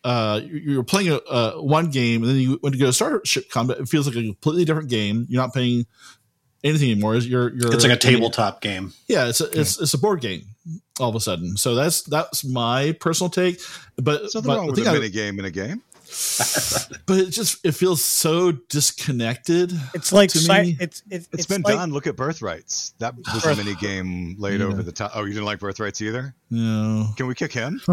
uh, 0.05 0.39
you- 0.41 0.71
you're 0.73 0.83
playing 0.83 1.09
a, 1.11 1.17
uh, 1.17 1.55
one 1.55 1.89
game, 1.91 2.21
and 2.23 2.29
then 2.31 2.37
you 2.37 2.57
when 2.61 2.71
you 2.71 2.79
go 2.79 2.85
to 2.85 2.93
Starship 2.93 3.49
Combat, 3.49 3.77
it 3.79 3.89
feels 3.89 4.07
like 4.07 4.15
a 4.15 4.21
completely 4.23 4.63
different 4.63 4.89
game. 4.89 5.25
You're 5.29 5.41
not 5.41 5.51
playing 5.51 5.85
anything 6.63 6.91
anymore. 6.91 7.15
You're, 7.15 7.53
you're 7.53 7.73
it's 7.73 7.83
like 7.83 7.91
a 7.91 7.97
tabletop 7.97 8.61
game. 8.61 8.93
yeah, 9.09 9.27
it's 9.27 9.41
a, 9.41 9.45
it's 9.59 9.81
it's 9.81 9.93
a 9.93 9.97
board 9.97 10.21
game 10.21 10.43
all 10.99 11.09
of 11.09 11.15
a 11.15 11.19
sudden. 11.19 11.57
So 11.57 11.75
that's 11.75 12.01
that's 12.03 12.43
my 12.45 12.93
personal 12.99 13.29
take. 13.29 13.59
But 13.97 14.19
There's 14.21 14.35
nothing 14.35 14.47
but 14.47 14.57
wrong 14.57 14.65
the 14.67 14.81
with 14.81 14.87
a 14.87 14.93
mini 14.93 15.09
game 15.09 15.39
in 15.39 15.45
a 15.45 15.51
game. 15.51 15.81
but 17.07 17.17
it 17.17 17.31
just 17.31 17.65
it 17.65 17.73
feels 17.73 18.03
so 18.03 18.51
disconnected. 18.69 19.73
It's 19.93 20.13
like 20.13 20.29
To 20.31 20.37
sci- 20.37 20.61
me, 20.61 20.77
it's 20.79 21.01
it's, 21.09 21.25
it's 21.25 21.33
it's 21.33 21.45
been 21.47 21.61
like, 21.63 21.75
done. 21.75 21.91
Look 21.91 22.07
at 22.07 22.15
Birthrights. 22.15 22.93
That 22.99 23.15
was 23.17 23.45
a 23.45 23.55
mini 23.55 23.75
game 23.75 24.35
laid 24.37 24.59
Yeah. 24.59 24.67
over 24.67 24.83
the 24.83 24.91
top. 24.91 25.11
Oh, 25.15 25.23
you 25.25 25.33
didn't 25.33 25.45
like 25.45 25.59
Birthrights 25.59 26.01
either? 26.01 26.33
You 26.49 26.61
know, 26.63 27.07
Can 27.17 27.27
we 27.27 27.35
kick 27.35 27.51
him? 27.51 27.81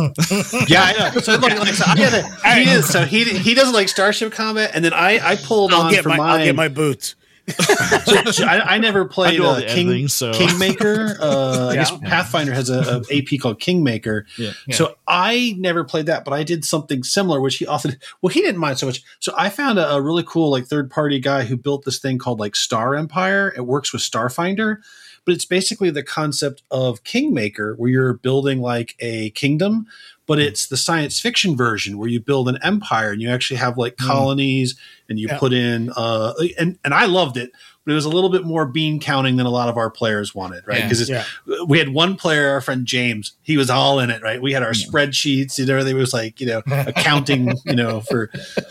Yeah, 0.68 0.82
I 0.82 1.10
know. 1.14 1.20
So 1.20 1.32
look, 1.36 1.50
like, 1.58 1.74
so 1.74 1.84
I 1.86 1.94
get 1.96 2.12
it. 2.14 2.24
He 2.66 2.70
is. 2.70 2.88
So 2.88 3.04
he 3.04 3.24
he 3.24 3.54
doesn't 3.54 3.74
like 3.74 3.88
Starship 3.88 4.32
Combat, 4.32 4.70
and 4.74 4.84
then 4.84 4.92
I 4.92 5.18
I 5.32 5.36
pulled 5.36 5.72
I'll 5.72 5.82
on 5.82 5.90
get 5.92 6.02
for 6.02 6.10
my 6.10 6.16
mine. 6.18 6.40
I'll 6.40 6.44
get 6.46 6.54
my 6.54 6.68
boots. 6.68 7.16
so, 8.04 8.30
so 8.30 8.46
I, 8.46 8.74
I 8.74 8.78
never 8.78 9.04
played 9.04 9.36
do 9.36 9.44
all 9.44 9.52
uh, 9.52 9.60
the 9.60 9.66
King, 9.66 9.88
editing, 9.88 10.08
so 10.08 10.32
Kingmaker. 10.32 11.16
Uh, 11.22 11.68
I 11.70 11.74
guess 11.74 11.90
Pathfinder 11.98 12.52
has 12.52 12.68
a, 12.68 13.02
a 13.10 13.18
AP 13.18 13.40
called 13.40 13.60
Kingmaker. 13.60 14.26
Yeah. 14.36 14.52
So 14.72 14.96
I 15.06 15.54
never 15.58 15.84
played 15.84 16.06
that, 16.06 16.24
but 16.24 16.32
I 16.32 16.42
did 16.42 16.64
something 16.64 17.02
similar, 17.02 17.40
which 17.40 17.56
he 17.56 17.66
often 17.66 17.96
well 18.20 18.32
he 18.32 18.40
didn't 18.40 18.60
mind 18.60 18.78
so 18.78 18.86
much. 18.86 19.02
So 19.20 19.32
I 19.36 19.48
found 19.48 19.78
a, 19.78 19.92
a 19.92 20.02
really 20.02 20.24
cool 20.26 20.50
like 20.50 20.66
third 20.66 20.90
party 20.90 21.20
guy 21.20 21.44
who 21.44 21.56
built 21.56 21.84
this 21.84 21.98
thing 21.98 22.18
called 22.18 22.40
like 22.40 22.56
Star 22.56 22.94
Empire. 22.94 23.52
It 23.56 23.62
works 23.62 23.92
with 23.92 24.02
Starfinder, 24.02 24.78
but 25.24 25.34
it's 25.34 25.44
basically 25.44 25.90
the 25.90 26.02
concept 26.02 26.62
of 26.70 27.04
Kingmaker, 27.04 27.74
where 27.76 27.90
you're 27.90 28.14
building 28.14 28.60
like 28.60 28.96
a 29.00 29.30
kingdom. 29.30 29.86
But 30.26 30.38
it's 30.38 30.68
the 30.68 30.76
science 30.76 31.18
fiction 31.20 31.56
version 31.56 31.98
where 31.98 32.08
you 32.08 32.20
build 32.20 32.48
an 32.48 32.58
empire 32.62 33.10
and 33.10 33.20
you 33.20 33.28
actually 33.28 33.56
have 33.58 33.76
like 33.76 33.96
Mm. 33.96 34.06
colonies 34.06 34.76
and 35.08 35.18
you 35.18 35.26
Yeah. 35.28 35.38
put 35.38 35.52
in 35.52 35.90
uh 35.96 36.32
and 36.58 36.78
and 36.84 36.94
I 36.94 37.06
loved 37.06 37.36
it, 37.36 37.50
but 37.84 37.90
it 37.92 37.94
was 37.96 38.04
a 38.04 38.08
little 38.08 38.30
bit 38.30 38.44
more 38.44 38.64
bean 38.64 39.00
counting 39.00 39.36
than 39.36 39.46
a 39.46 39.50
lot 39.50 39.68
of 39.68 39.76
our 39.76 39.90
players 39.90 40.32
wanted, 40.34 40.62
right? 40.66 40.82
Because 40.84 41.08
Yeah. 41.10 41.24
we 41.66 41.78
had 41.78 41.88
one 41.88 42.14
player, 42.14 42.50
our 42.50 42.60
friend 42.60 42.86
James, 42.86 43.32
he 43.42 43.56
was 43.56 43.68
all 43.68 43.98
in 43.98 44.10
it, 44.10 44.22
right? 44.22 44.40
We 44.40 44.52
had 44.52 44.62
our 44.62 44.72
spreadsheets 44.72 45.58
and 45.58 45.68
everything 45.68 45.96
was 45.96 46.12
like, 46.14 46.40
you 46.40 46.46
know, 46.46 46.62
accounting, 46.66 47.52
you 47.64 47.74
know, 47.76 48.00
for, 48.00 48.30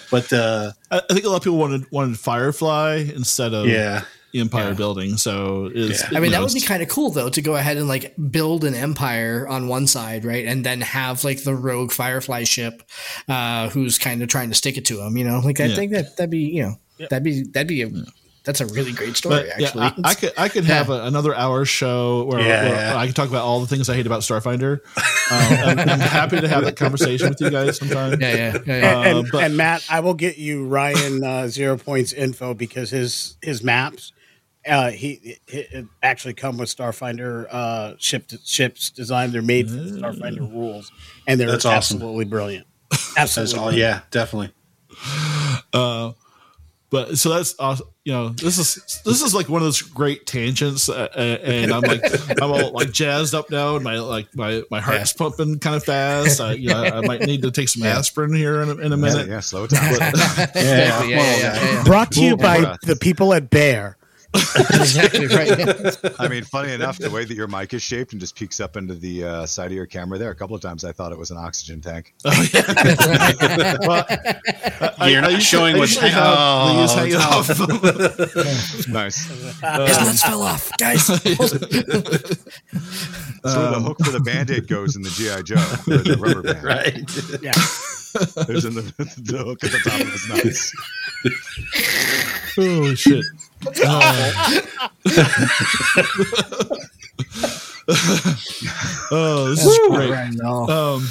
but, 0.10 0.32
uh, 0.32 0.72
I, 0.90 1.02
I 1.10 1.14
think 1.14 1.26
a 1.26 1.30
lot 1.30 1.38
of 1.38 1.44
people 1.44 1.58
wanted 1.58 1.92
wanted 1.92 2.18
Firefly 2.18 3.12
instead 3.14 3.54
of 3.54 3.68
yeah, 3.68 4.04
Empire 4.40 4.70
Yeah. 4.70 4.74
building. 4.74 5.18
So 5.18 5.70
it's, 5.74 6.02
Yeah. 6.02 6.10
I 6.10 6.14
mean, 6.16 6.26
you 6.26 6.30
that 6.32 6.42
would 6.42 6.54
be 6.54 6.62
kind 6.62 6.82
of 6.82 6.90
cool 6.90 7.10
though 7.10 7.30
to 7.30 7.42
go 7.42 7.56
ahead 7.56 7.78
and 7.78 7.88
like 7.88 8.14
build 8.30 8.64
an 8.64 8.76
empire 8.76 9.48
on 9.48 9.68
one 9.68 9.88
side, 9.88 10.24
right, 10.26 10.46
and 10.46 10.66
then 10.66 10.82
have 10.82 11.24
like 11.24 11.44
the 11.44 11.56
rogue 11.56 11.92
Firefly 11.92 12.44
ship, 12.46 12.84
uh, 13.28 13.70
who's 13.70 13.98
kind 13.98 14.22
of 14.22 14.30
trying 14.30 14.50
to 14.50 14.56
stick 14.56 14.78
it 14.78 14.86
to 14.86 15.02
him. 15.02 15.18
You 15.18 15.26
know, 15.26 15.40
like 15.40 15.60
I 15.60 15.66
Yeah. 15.66 15.76
think 15.76 15.92
that 15.94 16.18
that'd 16.18 16.30
be 16.30 16.40
you 16.40 16.64
know 16.64 16.76
that'd 17.10 17.24
be 17.24 17.44
that'd 17.44 17.68
be 17.68 17.82
a 17.84 17.92
that's 18.44 18.60
a 18.60 18.66
really 18.66 18.92
great 18.92 19.16
story 19.16 19.36
But 19.36 19.46
yeah, 19.60 19.68
actually. 19.68 19.84
I, 19.84 19.94
I 20.04 20.14
could 20.16 20.32
I 20.36 20.50
could 20.50 20.66
have 20.66 20.90
a, 20.90 21.04
another 21.04 21.36
hour 21.36 21.64
show 21.64 22.24
where, 22.24 22.40
Yeah, 22.40 22.64
where 22.70 22.76
yeah. 22.76 22.98
I 22.98 23.06
can 23.06 23.14
talk 23.14 23.30
about 23.30 23.44
all 23.44 23.60
the 23.62 23.68
things 23.68 23.88
I 23.88 23.94
hate 23.94 24.08
about 24.08 24.22
Starfinder. 24.22 24.80
Um, 25.32 25.38
I'm, 25.40 25.80
I'm 25.80 26.00
happy 26.02 26.42
to 26.42 26.48
have 26.50 26.66
that 26.66 26.76
conversation 26.76 27.30
with 27.30 27.40
you 27.40 27.50
guys 27.52 27.78
sometime. 27.78 28.20
yeah, 28.20 28.36
yeah, 28.36 28.58
yeah, 28.66 28.78
yeah. 28.82 28.98
Uh, 28.98 29.02
and, 29.04 29.18
and, 29.20 29.28
but- 29.32 29.44
and 29.46 29.56
Matt, 29.56 29.86
I 29.90 30.02
will 30.02 30.14
get 30.14 30.38
you 30.38 30.66
Ryan 30.68 31.24
uh, 31.24 31.48
zero 31.48 31.78
points 31.78 32.12
info 32.12 32.54
because 32.54 32.90
his 32.90 33.38
his 33.42 33.64
maps, 33.64 34.12
uh, 34.68 34.92
he, 34.92 35.38
he 35.48 35.58
it 35.60 35.86
actually 36.04 36.34
come 36.36 36.58
with 36.58 36.76
Starfinder 36.76 37.48
uh, 37.52 37.94
ship 37.98 38.32
ships 38.44 38.90
designed. 38.90 39.34
They're 39.34 39.42
made 39.42 39.70
for 39.70 39.76
the 39.76 40.00
Starfinder 40.00 40.40
rules, 40.52 40.92
and 41.28 41.40
they're 41.40 41.50
That's 41.52 41.66
awesome. 41.66 41.98
absolutely 41.98 42.26
brilliant. 42.26 42.68
that's 42.90 43.18
Absolutely, 43.38 43.60
all. 43.60 43.66
brilliant. 43.72 43.78
Yeah, 43.80 44.02
definitely. 44.12 44.54
Uh, 45.74 46.12
but 46.90 47.18
so 47.18 47.30
that's 47.30 47.56
uh, 47.58 47.78
you 48.04 48.12
know 48.12 48.30
this 48.30 48.58
is 48.58 49.02
this 49.06 49.22
is 49.22 49.34
like 49.34 49.48
one 49.48 49.62
of 49.62 49.66
those 49.66 49.82
great 49.82 50.26
tangents, 50.26 50.90
uh, 50.90 51.08
uh, 51.16 51.20
and 51.44 51.72
I'm 51.72 51.82
like 51.82 52.04
I'm 52.42 52.52
all 52.52 52.72
like 52.74 52.92
jazzed 52.92 53.34
up 53.34 53.50
now, 53.50 53.76
and 53.78 53.84
my 53.86 54.00
like 54.00 54.28
my 54.36 54.62
my 54.70 54.82
heart's 54.82 55.14
pumping 55.14 55.60
kind 55.60 55.78
of 55.78 55.86
fast. 55.86 56.42
I 56.42 56.54
you 56.54 56.68
know 56.70 56.84
I 56.84 57.00
might 57.08 57.22
need 57.22 57.44
to 57.44 57.52
take 57.52 57.70
some 57.70 57.84
aspirin 57.84 58.34
here 58.36 58.62
in 58.62 58.70
a, 58.70 58.76
in 58.78 58.92
a 58.92 58.98
minute. 58.98 59.30
yeah, 59.30 59.40
slow 59.40 59.64
it 59.64 59.70
down. 59.72 59.94
exactly. 59.94 60.62
Yeah, 60.62 61.04
yeah, 61.04 61.38
yeah, 61.38 61.38
yeah. 61.74 61.84
Brought 61.86 62.12
to 62.14 62.22
you 62.22 62.32
Cool. 62.36 62.38
by 62.44 62.58
Yeah. 62.58 62.76
the 62.84 62.98
people 62.98 63.34
at 63.34 63.50
Bayer. 63.50 63.96
Exactly 64.34 65.28
right. 65.28 65.98
I 66.20 66.28
mean, 66.28 66.44
funny 66.44 66.72
enough, 66.74 66.98
the 66.98 67.10
way 67.10 67.26
that 67.26 67.34
your 67.36 67.48
mic 67.48 67.74
is 67.74 67.82
shaped 67.82 68.14
and 68.14 68.20
just 68.22 68.36
peeks 68.36 68.60
up 68.60 68.78
into 68.78 68.94
the 68.96 69.24
uh, 69.24 69.46
side 69.46 69.68
of 69.68 69.74
your 69.74 69.86
camera 69.86 70.18
there, 70.18 70.32
a 70.32 70.36
couple 70.36 70.56
of 70.56 70.62
times 70.62 70.84
I 70.86 70.92
thought 70.94 71.12
it 71.12 71.18
was 71.18 71.32
an 71.32 71.38
oxygen 71.38 71.82
tank. 71.82 72.14
Oh, 72.26 72.48
yeah. 72.54 73.78
well, 73.82 74.06
You're 75.10 75.20
I 75.20 75.22
not 75.22 75.32
usually- 75.32 75.40
showing 75.42 75.78
what's 75.78 75.94
usually 75.96 76.12
have 76.12 76.92
hanging 76.96 77.16
oh, 77.16 77.20
off. 77.20 77.50
Nice. 78.88 79.26
His 79.28 79.62
nuts 79.62 80.24
fell 80.24 80.42
off, 80.44 80.72
guys. 80.78 81.08
That's 81.08 81.26
where 83.56 83.70
the 83.70 83.74
Um, 83.76 83.84
hook 83.84 83.98
for 84.04 84.12
the 84.12 84.20
band-aid 84.20 84.68
goes 84.68 84.96
in 84.96 85.02
the 85.02 85.10
GI 85.10 85.44
Joe, 85.44 85.56
or 85.94 85.98
the 86.04 86.18
rubber 86.20 86.42
band. 86.42 86.64
right. 86.64 87.42
Yeah. 87.42 87.52
There's 88.46 88.66
in 88.66 88.76
the, 88.76 88.82
the 89.18 89.38
hook 89.44 89.64
at 89.64 89.72
the 89.72 89.80
top 89.80 90.02
of 90.02 90.12
his 90.12 90.28
nuts. 90.30 90.74
oh 92.58 92.94
shit! 92.96 93.24
oh, 99.12 99.50
this 99.50 99.66
is 99.66 99.80
great. 99.90 100.10
Right. 100.12 100.40
Um, 100.70 101.08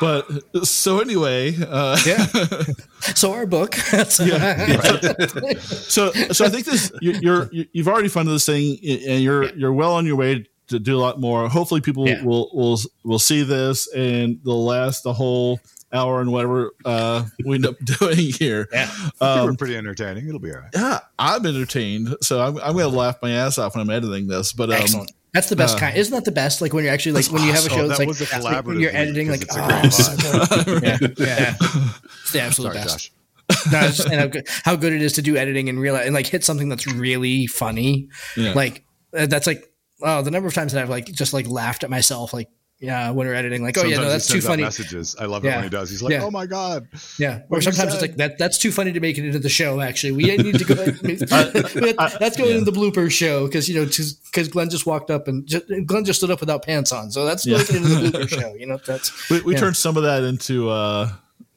but 0.00 0.26
so 0.66 1.00
anyway, 1.00 1.54
uh, 1.60 1.98
Yeah. 2.06 2.26
So 3.14 3.32
our 3.32 3.46
book. 3.46 3.74
Yeah. 3.92 5.58
so 5.60 6.12
so 6.32 6.44
I 6.44 6.48
think 6.48 6.66
this 6.66 6.92
you- 7.00 7.18
you're 7.20 7.48
you- 7.52 7.66
you've 7.72 7.88
already 7.88 8.08
funded 8.08 8.34
this 8.34 8.46
thing 8.46 8.78
and 8.84 9.22
you're 9.22 9.52
you're 9.54 9.72
well 9.72 9.94
on 9.94 10.04
your 10.06 10.16
way 10.16 10.46
to 10.68 10.78
do 10.78 10.96
a 10.96 11.00
lot 11.00 11.18
more. 11.20 11.48
Hopefully, 11.48 11.80
people 11.80 12.06
Yeah. 12.08 12.22
will 12.22 12.50
will 12.52 12.78
will 13.04 13.18
see 13.18 13.42
this 13.42 13.88
and 13.94 14.38
they'll 14.44 14.64
last 14.64 15.02
the 15.04 15.12
whole 15.12 15.60
hour 15.92 16.20
and 16.20 16.30
whatever 16.32 16.72
uh, 16.84 17.24
we 17.44 17.56
end 17.56 17.66
up 17.66 17.76
doing 17.98 18.16
here. 18.16 18.68
Yeah. 18.72 18.88
I 18.90 19.36
think 19.36 19.50
Um, 19.50 19.56
pretty 19.56 19.76
entertaining. 19.76 20.28
It'll 20.28 20.40
be 20.40 20.52
all 20.52 20.60
right. 20.60 20.70
yeah, 20.74 21.00
I'm 21.18 21.44
entertained, 21.46 22.16
so 22.20 22.40
I'm, 22.40 22.56
I'm 22.58 22.72
going 22.72 22.90
to 22.90 22.96
laugh 22.96 23.16
my 23.22 23.30
ass 23.30 23.58
off 23.58 23.74
when 23.74 23.82
I'm 23.82 23.90
editing 23.90 24.26
this. 24.26 24.52
But 24.52 24.70
um, 24.70 24.76
Excellent. 24.76 25.12
That's 25.34 25.50
the 25.50 25.56
best 25.56 25.76
uh, 25.76 25.80
kind. 25.80 25.96
Isn't 25.96 26.14
that 26.14 26.24
the 26.24 26.32
best? 26.32 26.62
Like 26.62 26.72
when 26.72 26.84
you're 26.84 26.92
actually 26.92 27.12
like 27.12 27.26
when 27.26 27.42
you 27.42 27.52
have 27.52 27.66
a 27.66 27.68
show 27.68 27.80
Oh, 27.82 27.88
that's 27.88 27.98
that 27.98 28.08
like, 28.08 28.18
was 28.18 28.32
a 28.32 28.40
like 28.40 28.66
when 28.66 28.80
you're 28.80 28.96
editing 28.96 29.28
like 29.28 29.42
it's 29.42 29.54
a 29.54 29.62
oh, 29.62 29.80
great 29.80 29.92
so 29.92 30.72
yeah, 30.82 30.98
yeah. 31.18 31.54
It's 32.22 32.32
the 32.32 32.40
absolute 32.40 32.72
Sorry, 32.72 32.84
best. 32.84 33.12
Josh. 33.50 33.72
No, 33.72 33.80
it's 33.80 33.96
just, 33.98 34.08
and 34.08 34.20
how 34.20 34.26
good, 34.26 34.48
how 34.64 34.76
good 34.76 34.92
it 34.94 35.02
is 35.02 35.12
to 35.14 35.22
do 35.22 35.36
editing 35.36 35.68
and 35.68 35.78
realize 35.78 36.06
and 36.06 36.14
like 36.14 36.26
hit 36.26 36.44
something 36.44 36.68
that's 36.70 36.86
really 36.86 37.46
funny. 37.46 38.08
Yeah. 38.38 38.54
Like 38.54 38.84
uh, 39.16 39.26
that's 39.26 39.46
like 39.46 39.70
oh 40.02 40.22
the 40.22 40.30
number 40.30 40.48
of 40.48 40.54
times 40.54 40.72
that 40.72 40.82
I've 40.82 40.90
like 40.90 41.06
just 41.06 41.34
like 41.34 41.46
laughed 41.46 41.84
at 41.84 41.90
myself 41.90 42.32
like 42.32 42.48
yeah 42.80 43.10
when 43.10 43.26
we're 43.26 43.34
editing 43.34 43.62
like 43.62 43.76
oh 43.76 43.82
yeah 43.82 43.96
no 43.96 44.02
Sometimes 44.02 44.06
he 44.06 44.12
that's 44.12 44.26
too 44.28 44.40
funny 44.40 44.62
Messages. 44.62 45.16
I 45.18 45.24
love 45.26 45.44
it 45.44 45.48
Yeah. 45.48 45.56
when 45.56 45.64
he 45.64 45.70
does. 45.70 45.90
He's 45.90 46.00
like, 46.02 46.12
Yeah. 46.12 46.22
"Oh 46.24 46.30
my 46.30 46.46
god!" 46.46 46.86
yeah 47.18 47.40
or 47.50 47.60
sometimes 47.60 47.92
it's 47.92 48.02
like 48.02 48.16
that 48.16 48.38
that's 48.38 48.56
too 48.58 48.70
funny 48.70 48.92
to 48.92 49.00
make 49.00 49.18
it 49.18 49.24
into 49.24 49.38
the 49.40 49.48
show 49.48 49.80
actually 49.80 50.12
we 50.12 50.24
need 50.36 50.58
to 50.58 50.64
go 50.64 50.74
that's 52.18 52.36
going 52.36 52.56
in 52.56 52.64
the 52.64 52.72
blooper 52.72 53.10
show 53.10 53.46
because 53.46 53.68
you 53.68 53.74
know 53.80 53.84
because 53.86 54.48
Glenn 54.48 54.70
just 54.70 54.86
walked 54.86 55.10
up 55.10 55.28
and 55.28 55.46
just, 55.46 55.64
Glenn 55.86 56.04
just 56.04 56.20
stood 56.20 56.30
up 56.30 56.40
without 56.40 56.64
pants 56.64 56.92
on 56.92 57.10
so 57.10 57.24
that's 57.24 57.44
Yeah. 57.46 57.58
into 57.58 57.72
the 57.72 58.10
blooper 58.10 58.28
show 58.40 58.54
you 58.54 58.66
know 58.66 58.78
that's 58.86 59.28
we, 59.30 59.40
we 59.42 59.54
Yeah. 59.54 59.60
turned 59.60 59.76
some 59.76 59.96
of 59.96 60.04
that 60.04 60.22
into 60.22 60.70
uh 60.70 61.10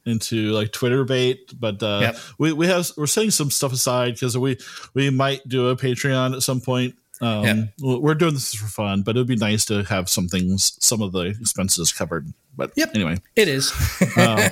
into 0.03 0.49
like 0.51 0.72
Twitter 0.72 1.03
bait, 1.05 1.53
but 1.59 1.84
uh 1.84 1.99
Yep. 2.01 2.17
we 2.39 2.53
we 2.53 2.65
have 2.65 2.89
we're 2.97 3.05
setting 3.05 3.30
some 3.30 3.51
stuff 3.51 3.72
aside 3.72 4.13
because 4.15 4.36
we 4.36 4.57
we 4.95 5.11
might 5.11 5.47
do 5.47 5.67
a 5.69 5.76
Patreon 5.76 6.34
at 6.36 6.41
some 6.41 6.59
point. 6.59 6.95
Um, 7.22 7.43
Yeah. 7.45 7.63
we're 7.80 8.15
doing 8.15 8.34
this 8.34 8.53
for 8.55 8.65
fun, 8.67 9.03
but 9.03 9.15
it'd 9.15 9.28
be 9.28 9.36
nice 9.36 9.63
to 9.65 9.84
have 9.84 10.09
some 10.09 10.28
things, 10.28 10.74
some 10.80 11.01
of 11.01 11.11
the 11.11 11.22
expenses 11.39 11.91
covered. 11.93 12.34
But 12.57 12.72
Yep. 12.76 12.91
anyway, 12.95 13.17
it 13.36 13.47
is 13.47 13.72
uh, 14.17 14.49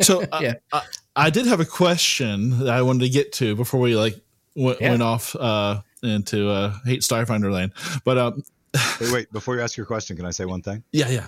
so 0.00 0.24
I, 0.32 0.42
Yeah. 0.42 0.54
I, 0.72 0.82
I 1.16 1.30
did 1.30 1.46
have 1.46 1.60
a 1.60 1.64
question 1.66 2.58
that 2.60 2.68
I 2.70 2.82
wanted 2.82 3.00
to 3.04 3.10
get 3.10 3.32
to 3.34 3.54
before 3.56 3.80
we 3.80 3.96
like 3.96 4.18
went, 4.56 4.80
Yeah. 4.80 4.90
went 4.90 5.02
off 5.02 5.34
uh, 5.36 5.82
into 6.02 6.48
uh, 6.48 6.74
hate 6.84 7.02
Starfinder 7.02 7.52
land. 7.52 7.72
But 8.04 8.18
um, 8.18 8.42
Wait, 9.00 9.12
wait. 9.12 9.32
Before 9.32 9.54
you 9.56 9.60
ask 9.60 9.76
your 9.76 9.84
question, 9.86 10.16
can 10.16 10.24
I 10.24 10.30
say 10.30 10.44
one 10.46 10.62
thing? 10.62 10.82
yeah, 10.92 11.08
yeah, 11.10 11.26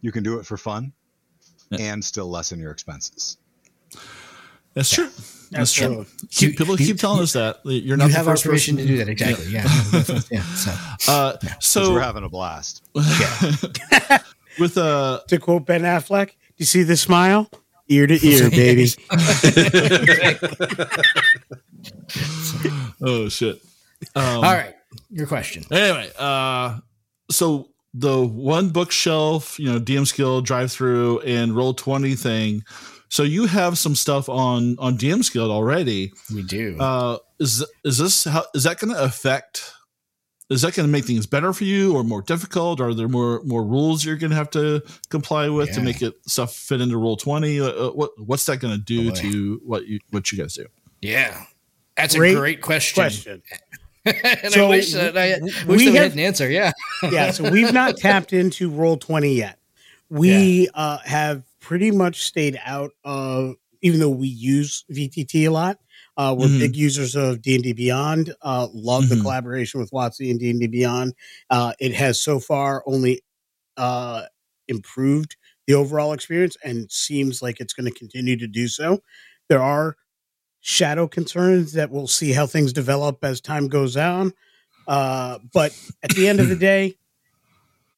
You 0.00 0.10
can 0.12 0.22
do 0.22 0.38
it 0.38 0.46
for 0.46 0.56
fun, 0.56 0.92
Yeah. 1.70 1.92
and 1.92 2.02
still 2.04 2.30
lessen 2.30 2.58
your 2.60 2.70
expenses. 2.70 3.36
That's 4.74 4.90
true. 4.90 5.08
That's 5.50 5.72
true. 5.72 5.86
Absolutely. 5.86 6.06
Keep, 6.30 6.50
You- 6.50 6.56
people 6.56 6.78
you- 6.80 6.86
keep 6.86 6.98
telling 6.98 7.22
us 7.22 7.32
that 7.32 7.60
you're 7.64 7.96
not 7.96 8.06
you 8.06 8.12
the 8.12 8.18
have 8.18 8.28
our 8.28 8.36
permission 8.36 8.76
person. 8.76 8.86
to 8.86 8.92
do 8.92 8.98
that 8.98 9.08
exactly 9.08 9.46
yeah 9.46 9.66
yeah, 10.30 10.42
so 10.54 10.72
Uh, 11.10 11.36
So 11.60 11.84
so 11.84 11.92
we're 11.94 12.00
having 12.00 12.24
a 12.24 12.28
blast. 12.28 12.82
with 14.58 14.76
uh, 14.76 15.20
To 15.28 15.38
quote 15.38 15.64
Ben 15.66 15.82
Affleck, 15.82 16.26
do 16.28 16.34
you 16.58 16.66
see 16.66 16.82
the 16.82 16.96
smile? 16.96 17.48
Ear 17.88 18.06
to 18.06 18.26
ear, 18.26 18.50
baby. 18.50 18.88
oh 23.02 23.28
shit. 23.28 23.60
Um, 24.14 24.36
all 24.36 24.42
right 24.42 24.74
your 25.10 25.26
question 25.26 25.64
Anyway, 25.70 26.10
uh, 26.18 26.78
so 27.30 27.70
the 27.94 28.24
one 28.24 28.68
bookshelf, 28.68 29.58
you 29.58 29.66
know, 29.72 29.80
DM's 29.80 30.12
Guild, 30.12 30.44
drive 30.44 30.70
through, 30.70 31.20
and 31.20 31.56
roll 31.56 31.72
twenty 31.74 32.14
thing. 32.14 32.62
So 33.08 33.22
you 33.22 33.46
have 33.46 33.78
some 33.78 33.94
stuff 33.94 34.28
on 34.28 34.76
on 34.78 34.96
DM's 34.98 35.30
Guild 35.30 35.50
already. 35.50 36.12
we 36.34 36.42
do 36.42 36.76
Uh, 36.78 37.18
is 37.40 37.64
is 37.84 37.98
this 37.98 38.24
how 38.24 38.44
is 38.54 38.64
that 38.64 38.78
going 38.78 38.92
to 38.94 39.02
affect? 39.02 39.72
Is 40.50 40.62
that 40.62 40.74
going 40.74 40.86
to 40.86 40.90
make 40.90 41.04
things 41.04 41.26
better 41.26 41.52
for 41.52 41.64
you, 41.64 41.94
or 41.94 42.02
more 42.02 42.22
difficult? 42.22 42.80
Are 42.80 42.94
there 42.94 43.08
more 43.08 43.42
more 43.44 43.62
rules 43.64 44.02
you're 44.04 44.16
going 44.16 44.30
to 44.30 44.36
have 44.36 44.50
to 44.52 44.82
comply 45.10 45.48
with 45.50 45.72
to 45.74 45.82
make 45.82 46.00
it 46.00 46.14
stuff 46.26 46.54
fit 46.54 46.80
into 46.80 46.96
Roll 46.96 47.16
Twenty? 47.16 47.60
Uh, 47.60 47.90
what 47.90 48.10
what's 48.18 48.46
that 48.46 48.58
going 48.58 48.74
to 48.74 48.82
do 48.82 49.10
Boy. 49.10 49.16
to 49.16 49.60
what 49.64 49.86
you 49.86 50.00
what 50.10 50.32
you 50.32 50.38
guys 50.38 50.54
do? 50.54 50.66
yeah 51.02 51.44
that's 51.96 52.14
Great 52.16 52.34
a 52.36 52.38
great 52.40 52.60
question, 52.62 52.94
Question. 52.94 53.42
and 54.04 54.52
So, 54.52 54.66
I 54.66 54.68
wish 54.70 54.92
that 54.92 55.16
I 55.18 55.38
wish 55.42 55.52
we 55.66 55.66
that 55.66 55.76
we 55.76 55.84
have- 55.86 55.94
had 56.04 56.12
an 56.12 56.18
answer 56.20 56.50
yeah 56.50 56.72
yeah, 57.10 57.30
so 57.30 57.50
we've 57.50 57.72
not 57.72 57.96
tapped 58.06 58.32
into 58.32 58.68
roll 58.70 58.96
20 58.96 59.34
yet. 59.34 59.58
We 60.10 60.68
uh, 60.74 60.98
have 61.04 61.42
pretty 61.60 61.90
much 61.90 62.22
stayed 62.24 62.58
out 62.64 62.90
of, 63.04 63.54
even 63.82 64.00
though 64.00 64.10
we 64.10 64.28
use 64.28 64.84
VTT 64.90 65.44
a 65.46 65.50
lot, 65.50 65.78
uh, 66.16 66.34
we're 66.36 66.48
Mhm. 66.48 66.58
big 66.58 66.76
users 66.76 67.14
of 67.14 67.42
D&D 67.42 67.72
Beyond, 67.72 68.34
uh, 68.42 68.68
love 68.72 69.08
the 69.08 69.14
Mhm. 69.16 69.20
collaboration 69.22 69.80
with 69.80 69.90
WotC 69.92 70.30
and 70.30 70.38
D&D 70.40 70.66
Beyond. 70.66 71.14
Uh, 71.50 71.72
it 71.80 71.94
has 71.94 72.20
so 72.20 72.38
far 72.40 72.82
only 72.86 73.22
uh, 73.76 74.26
improved 74.66 75.36
the 75.68 75.74
overall 75.74 76.12
experience 76.12 76.56
and 76.64 76.90
seems 76.90 77.40
like 77.40 77.60
it's 77.60 77.72
going 77.72 77.84
to 77.90 77.96
continue 77.96 78.36
to 78.36 78.48
do 78.48 78.66
so. 78.66 79.00
There 79.48 79.62
are 79.62 79.96
shadow 80.60 81.06
concerns 81.06 81.74
that 81.74 81.88
we'll 81.90 82.08
see 82.08 82.32
how 82.32 82.46
things 82.48 82.72
develop 82.72 83.22
as 83.22 83.40
time 83.40 83.68
goes 83.68 83.96
on. 83.96 84.32
Uh, 84.88 85.38
but 85.52 85.72
at 86.02 86.10
the 86.10 86.26
end 86.26 86.40
of 86.40 86.48
the 86.48 86.56
day, 86.70 86.96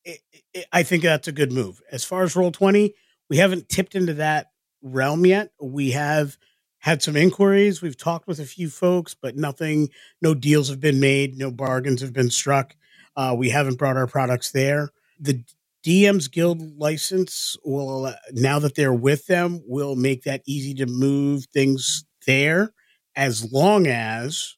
it, 0.04 0.20
it, 0.52 0.66
I 0.72 0.82
think 0.82 1.02
that's 1.02 1.28
a 1.28 1.32
good 1.32 1.50
move. 1.52 1.80
As 1.90 2.04
far 2.04 2.22
as 2.22 2.36
roll 2.36 2.52
20, 2.52 2.94
we 3.31 3.37
haven't 3.39 3.68
tipped 3.68 3.95
into 3.95 4.14
that 4.14 4.49
realm 4.83 5.24
yet. 5.24 5.53
We 5.62 5.93
have 5.93 6.37
had 6.81 7.03
some 7.03 7.16
inquiries. 7.16 7.81
We've 7.81 7.97
talked 7.97 8.26
with 8.26 8.41
a 8.41 8.45
few 8.45 8.68
folks, 8.68 9.15
but 9.15 9.36
nothing, 9.36 9.89
no 10.20 10.35
deals 10.35 10.69
have 10.69 10.81
been 10.81 10.98
made, 10.98 11.39
no 11.39 11.51
bargains 11.51 12.01
have 12.01 12.12
been 12.12 12.31
struck. 12.31 12.74
Uh, 13.16 13.35
we 13.39 13.51
haven't 13.51 13.78
brought 13.78 13.97
our 13.97 14.07
products 14.07 14.51
there. 14.51 14.90
The 15.19 15.44
DM's 15.85 16.28
Guild 16.28 16.78
license 16.78 17.57
will, 17.65 18.12
now 18.32 18.59
that 18.59 18.74
they're 18.74 18.93
with 18.93 19.27
them, 19.27 19.62
will 19.66 19.94
make 19.94 20.24
that 20.24 20.43
easy 20.47 20.74
to 20.74 20.86
move 20.86 21.44
things 21.52 22.05
there 22.27 22.73
as 23.15 23.52
long 23.52 23.86
as 23.86 24.57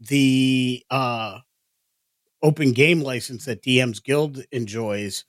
the 0.00 0.84
uh, 0.90 1.38
open 2.42 2.72
game 2.72 3.00
license 3.00 3.44
that 3.44 3.62
DM's 3.62 4.00
Guild 4.00 4.42
enjoys 4.50 5.24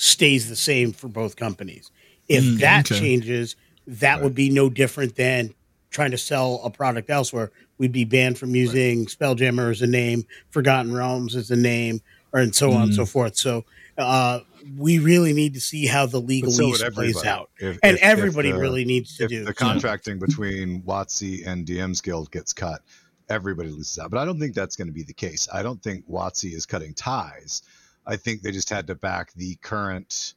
stays 0.00 0.48
the 0.48 0.56
same 0.56 0.92
for 0.92 1.08
both 1.08 1.36
companies. 1.36 1.90
If 2.26 2.42
Mm, 2.42 2.58
that 2.60 2.90
okay. 2.90 2.98
changes, 2.98 3.54
that 3.86 4.14
Right. 4.14 4.22
would 4.24 4.34
be 4.34 4.48
no 4.48 4.70
different 4.70 5.14
than 5.16 5.52
trying 5.90 6.10
to 6.12 6.16
sell 6.18 6.60
a 6.64 6.70
product 6.70 7.10
elsewhere. 7.10 7.50
We'd 7.76 7.92
be 7.92 8.04
banned 8.04 8.38
from 8.38 8.54
using 8.54 9.04
Spelljammer 9.06 9.70
as 9.70 9.82
a 9.82 9.86
name, 9.86 10.24
Forgotten 10.50 10.92
Realms 10.94 11.36
as 11.36 11.50
a 11.50 11.56
name, 11.56 12.00
or 12.32 12.40
and 12.40 12.54
so 12.54 12.72
on 12.72 12.84
and 12.84 12.92
Mm. 12.92 12.96
so 12.96 13.04
forth. 13.04 13.36
So 13.36 13.64
uh, 13.98 14.40
we 14.78 14.98
really 14.98 15.34
need 15.34 15.52
to 15.52 15.60
see 15.60 15.84
how 15.84 16.06
the 16.06 16.22
legalese 16.22 16.76
so 16.78 16.90
plays 16.90 17.22
out. 17.22 17.50
If- 17.58 17.78
And 17.82 17.96
if- 17.96 18.02
if 18.02 18.08
everybody 18.08 18.50
the- 18.52 18.58
really 18.58 18.86
needs 18.86 19.18
to 19.18 19.24
if 19.24 19.28
do 19.30 19.44
the 19.44 19.52
contracting 19.52 20.18
between 20.18 20.80
WotC 20.82 21.44
and 21.44 21.66
DM's 21.66 22.00
Guild 22.00 22.30
gets 22.30 22.54
cut, 22.54 22.80
everybody 23.28 23.68
loses 23.68 23.98
out. 23.98 24.10
But 24.10 24.18
I 24.18 24.24
don't 24.24 24.38
think 24.40 24.54
that's 24.54 24.76
going 24.76 24.88
to 24.88 24.94
be 24.94 25.02
the 25.02 25.12
case. 25.12 25.48
I 25.52 25.62
don't 25.62 25.82
think 25.82 26.08
WotC 26.08 26.54
is 26.54 26.64
cutting 26.64 26.94
ties. 26.94 27.60
I 28.10 28.16
think 28.16 28.42
they 28.42 28.50
just 28.50 28.68
had 28.68 28.86
to 28.88 28.94
back 28.94 29.32
the 29.34 29.54
current 29.62 30.34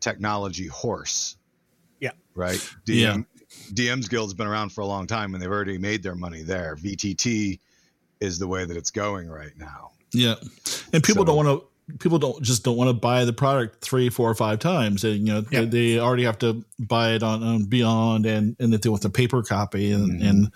technology 0.00 0.66
horse. 0.66 1.36
Yeah. 2.00 2.10
Right. 2.34 2.58
DM 2.86 3.24
DM's 3.74 4.08
Guild's 4.08 4.34
been 4.34 4.46
around 4.46 4.70
for 4.72 4.80
a 4.80 4.86
long 4.86 5.06
time 5.06 5.34
and 5.34 5.42
they've 5.42 5.50
already 5.50 5.78
made 5.78 6.02
their 6.02 6.14
money 6.14 6.42
there. 6.42 6.76
VTT 6.76 7.58
is 8.20 8.38
the 8.38 8.48
way 8.48 8.64
that 8.64 8.76
it's 8.76 8.90
going 8.90 9.28
right 9.28 9.52
now. 9.56 9.90
Yeah, 10.12 10.34
and 10.92 11.02
people 11.02 11.22
So- 11.22 11.26
don't 11.26 11.36
want 11.36 11.48
to. 11.48 11.66
People 11.98 12.18
don't 12.18 12.40
just 12.42 12.62
don't 12.62 12.76
want 12.76 12.88
to 12.88 12.94
buy 12.94 13.24
the 13.24 13.32
product 13.32 13.80
three, 13.82 14.08
four, 14.08 14.30
or 14.30 14.34
five 14.36 14.60
times. 14.60 15.02
And, 15.04 15.26
you 15.26 15.34
know, 15.34 15.44
Yeah. 15.50 15.62
they, 15.62 15.66
they 15.66 15.98
already 15.98 16.22
have 16.22 16.38
to 16.38 16.64
buy 16.78 17.10
it 17.14 17.22
on, 17.24 17.42
on 17.42 17.64
Beyond, 17.64 18.24
and 18.24 18.54
and 18.60 18.72
if 18.72 18.82
they 18.82 18.88
want 18.88 19.02
the 19.02 19.10
paper 19.10 19.42
copy, 19.42 19.90
and 19.90 20.12
Mhm. 20.20 20.28
and 20.30 20.52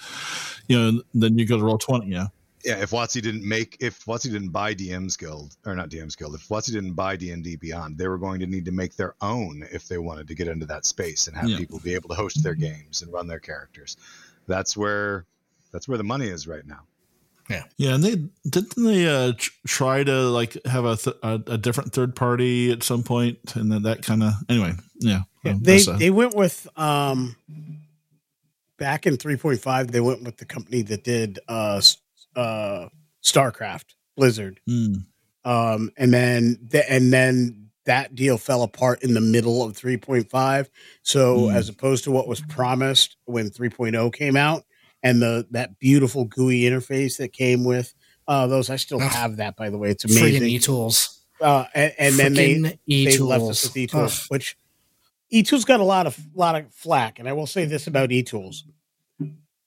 you 0.68 0.78
know, 0.78 1.02
then 1.14 1.36
you 1.36 1.44
go 1.44 1.58
to 1.58 1.64
roll 1.64 1.78
twenty. 1.78 2.12
Yeah, 2.12 2.28
Yeah, 2.64 2.80
if 2.82 2.90
WotC 2.90 3.22
didn't 3.22 3.44
make, 3.46 3.76
if 3.80 4.04
WotC 4.06 4.24
didn't 4.24 4.48
buy 4.48 4.74
DM's 4.74 5.16
Guild 5.16 5.56
or 5.66 5.76
not 5.76 5.88
DM's 5.88 6.16
Guild, 6.16 6.34
if 6.34 6.48
WotC 6.48 6.72
didn't 6.72 6.94
buy 6.94 7.14
D 7.14 7.30
and 7.30 7.44
D 7.44 7.54
Beyond, 7.56 7.96
they 7.96 8.08
were 8.08 8.18
going 8.18 8.40
to 8.40 8.46
need 8.46 8.64
to 8.64 8.72
make 8.72 8.96
their 8.96 9.14
own 9.20 9.64
if 9.72 9.86
they 9.86 9.98
wanted 9.98 10.26
to 10.28 10.34
get 10.34 10.48
into 10.48 10.66
that 10.66 10.84
space 10.84 11.28
and 11.28 11.36
have 11.36 11.48
Yeah. 11.48 11.58
people 11.58 11.78
be 11.78 11.94
able 11.94 12.08
to 12.08 12.14
host 12.16 12.42
their 12.42 12.54
games 12.54 13.02
and 13.02 13.12
run 13.12 13.28
their 13.28 13.38
characters. 13.38 13.96
That's 14.48 14.76
where, 14.76 15.26
that's 15.72 15.86
where 15.86 15.98
the 15.98 16.04
money 16.04 16.26
is 16.26 16.48
right 16.48 16.66
now. 16.66 16.80
yeah, 17.48 17.62
yeah, 17.76 17.94
and 17.94 18.02
they 18.02 18.16
didn't 18.48 18.74
they 18.82 19.06
uh, 19.06 19.32
try 19.68 20.02
to 20.02 20.22
like 20.30 20.56
have 20.66 20.84
a, 20.84 20.96
th- 20.96 21.16
a 21.22 21.40
a 21.46 21.58
different 21.58 21.92
third 21.92 22.16
party 22.16 22.72
at 22.72 22.82
some 22.82 23.04
point, 23.04 23.38
and 23.54 23.70
then 23.70 23.82
that 23.84 24.02
kind 24.02 24.24
of 24.24 24.32
anyway. 24.48 24.72
Yeah, 24.98 25.20
Yeah, 25.44 25.52
um, 25.52 25.60
they 25.62 25.72
that's, 25.76 25.86
uh, 25.88 25.96
they 25.98 26.10
went 26.10 26.34
with 26.34 26.66
um 26.76 27.36
back 28.78 29.06
in 29.06 29.16
3.5 29.16 29.90
they 29.90 30.00
went 30.00 30.22
with 30.24 30.36
the 30.38 30.44
company 30.44 30.82
that 30.82 31.04
did 31.04 31.38
uh 31.48 31.76
s- 31.76 31.98
uh 32.36 32.88
StarCraft 33.24 33.94
Blizzard 34.16 34.60
mm, 34.68 35.04
um 35.44 35.90
and 35.96 36.12
then 36.14 36.58
the, 36.70 36.88
and 36.90 37.12
then 37.12 37.68
that 37.86 38.14
deal 38.14 38.36
fell 38.38 38.62
apart 38.62 39.02
in 39.02 39.14
the 39.14 39.20
middle 39.20 39.62
of 39.62 39.72
3.5 39.74 40.68
so 41.02 41.36
Mm. 41.42 41.54
as 41.54 41.68
opposed 41.68 42.04
to 42.04 42.10
what 42.10 42.28
was 42.28 42.40
promised 42.42 43.16
when 43.24 43.50
3.0 43.50 44.12
came 44.12 44.36
out 44.36 44.64
and 45.02 45.20
the 45.22 45.46
that 45.50 45.78
beautiful 45.78 46.24
GUI 46.24 46.62
interface 46.62 47.16
that 47.18 47.32
came 47.32 47.64
with 47.64 47.94
uh 48.28 48.46
those 48.46 48.70
I 48.70 48.76
still 48.76 48.98
have 48.98 49.36
that 49.36 49.56
by 49.56 49.70
the 49.70 49.78
way 49.78 49.90
it's 49.90 50.04
Friggin' 50.04 50.20
amazing 50.20 50.48
e-tools. 50.48 51.24
uh 51.40 51.64
and, 51.74 51.92
and 51.98 52.14
then 52.16 52.32
they 52.34 52.54
Friggin' 52.54 52.78
they 52.86 53.18
left 53.18 53.44
us 53.44 53.62
with 53.64 53.76
e-tools, 53.76 54.20
Ugh. 54.22 54.26
which 54.28 54.56
e-tools 55.30 55.64
got 55.64 55.80
a 55.80 55.84
lot 55.84 56.06
of 56.06 56.18
lot 56.34 56.54
of 56.56 56.72
flack. 56.72 57.18
And 57.18 57.28
I 57.28 57.32
will 57.32 57.46
say 57.46 57.64
this 57.66 57.86
about 57.86 58.10
e-tools: 58.12 58.64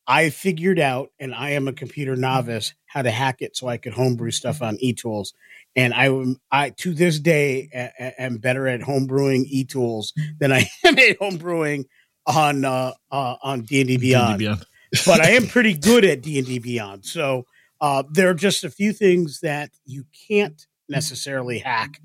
I 0.10 0.31
figured 0.31 0.80
out, 0.80 1.11
and 1.19 1.36
I 1.36 1.52
am 1.52 1.68
a 1.68 1.73
computer 1.73 2.15
novice, 2.15 2.73
how 2.88 3.03
to 3.03 3.11
hack 3.11 3.44
it 3.44 3.56
so 3.56 3.68
I 3.68 3.77
could 3.77 3.94
homebrew 3.94 4.31
stuff 4.31 4.64
on 4.64 4.76
e-tools. 4.80 5.36
And 5.76 5.94
I, 5.94 6.07
am- 6.07 6.41
I 6.52 6.72
to 6.72 6.95
this 6.95 7.19
day, 7.19 7.69
a- 7.73 8.19
am 8.22 8.38
better 8.38 8.68
at 8.68 8.81
homebrewing 8.81 9.45
e-tools 9.48 10.11
than 10.40 10.52
I 10.52 10.68
am 10.84 10.98
at 10.98 11.19
homebrewing 11.19 11.86
on 12.26 12.65
uh, 12.65 12.94
uh, 13.11 13.36
on 13.44 13.61
D 13.61 13.81
and 13.81 13.88
D 13.88 13.98
Beyond 13.98 14.40
Beyond. 14.40 14.65
but 15.06 15.22
I 15.22 15.30
am 15.30 15.45
pretty 15.56 15.76
good 15.76 16.03
at 16.03 16.22
D 16.23 16.40
and 16.40 16.48
D 16.48 16.57
Beyond. 16.57 17.06
So 17.06 17.45
uh, 17.80 18.02
there 18.11 18.30
are 18.30 18.34
just 18.34 18.64
a 18.64 18.69
few 18.72 18.91
things 18.94 19.41
that 19.41 19.69
you 19.86 20.06
can't 20.27 20.65
necessarily 20.90 21.60
hack 21.60 22.02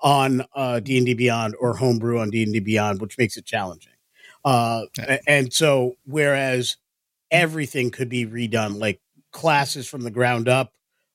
on 0.00 0.44
uh, 0.54 0.78
D 0.78 0.96
and 0.96 1.06
D 1.06 1.14
Beyond 1.14 1.56
or 1.60 1.74
homebrew 1.74 2.20
on 2.20 2.30
D 2.30 2.44
and 2.44 2.52
D 2.52 2.60
Beyond, 2.60 3.00
which 3.00 3.18
makes 3.18 3.36
it 3.36 3.44
challenging. 3.44 3.92
Uh, 4.44 4.82
and 5.26 5.52
so, 5.52 5.96
whereas 6.04 6.76
everything 7.30 7.90
could 7.90 8.08
be 8.08 8.26
redone, 8.26 8.78
like 8.78 9.00
classes 9.32 9.86
from 9.86 10.02
the 10.02 10.10
ground 10.10 10.48
up, 10.48 10.74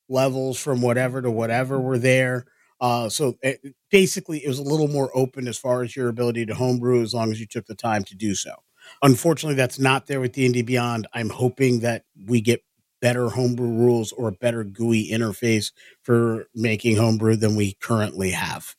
levels 0.09 0.59
from 0.59 0.81
whatever 0.81 1.21
to 1.21 1.31
whatever 1.31 1.79
were 1.79 1.97
there. 1.97 2.45
Uh, 2.79 3.09
so 3.09 3.37
it, 3.41 3.61
basically, 3.89 4.43
it 4.43 4.47
was 4.47 4.59
a 4.59 4.63
little 4.63 4.87
more 4.87 5.09
open 5.13 5.47
as 5.47 5.57
far 5.57 5.83
as 5.83 5.95
your 5.95 6.09
ability 6.09 6.45
to 6.45 6.55
homebrew, 6.55 7.01
as 7.01 7.13
long 7.13 7.31
as 7.31 7.39
you 7.39 7.45
took 7.45 7.65
the 7.65 7.75
time 7.75 8.03
to 8.03 8.15
do 8.15 8.35
so. 8.35 8.53
Unfortunately, 9.01 9.55
that's 9.55 9.79
not 9.79 10.07
there 10.07 10.19
with 10.19 10.33
D 10.33 10.45
and 10.45 10.53
D 10.53 10.61
Beyond. 10.61 11.07
I'm 11.13 11.29
hoping 11.29 11.79
that 11.79 12.03
we 12.27 12.41
get 12.41 12.63
better 13.01 13.29
homebrew 13.29 13.69
rules 13.69 14.11
or 14.11 14.29
a 14.29 14.33
better 14.33 14.63
GUI 14.63 15.09
interface 15.09 15.71
for 16.01 16.47
making 16.53 16.97
homebrew 16.97 17.35
than 17.35 17.55
we 17.55 17.73
currently 17.73 18.31
have. 18.31 18.75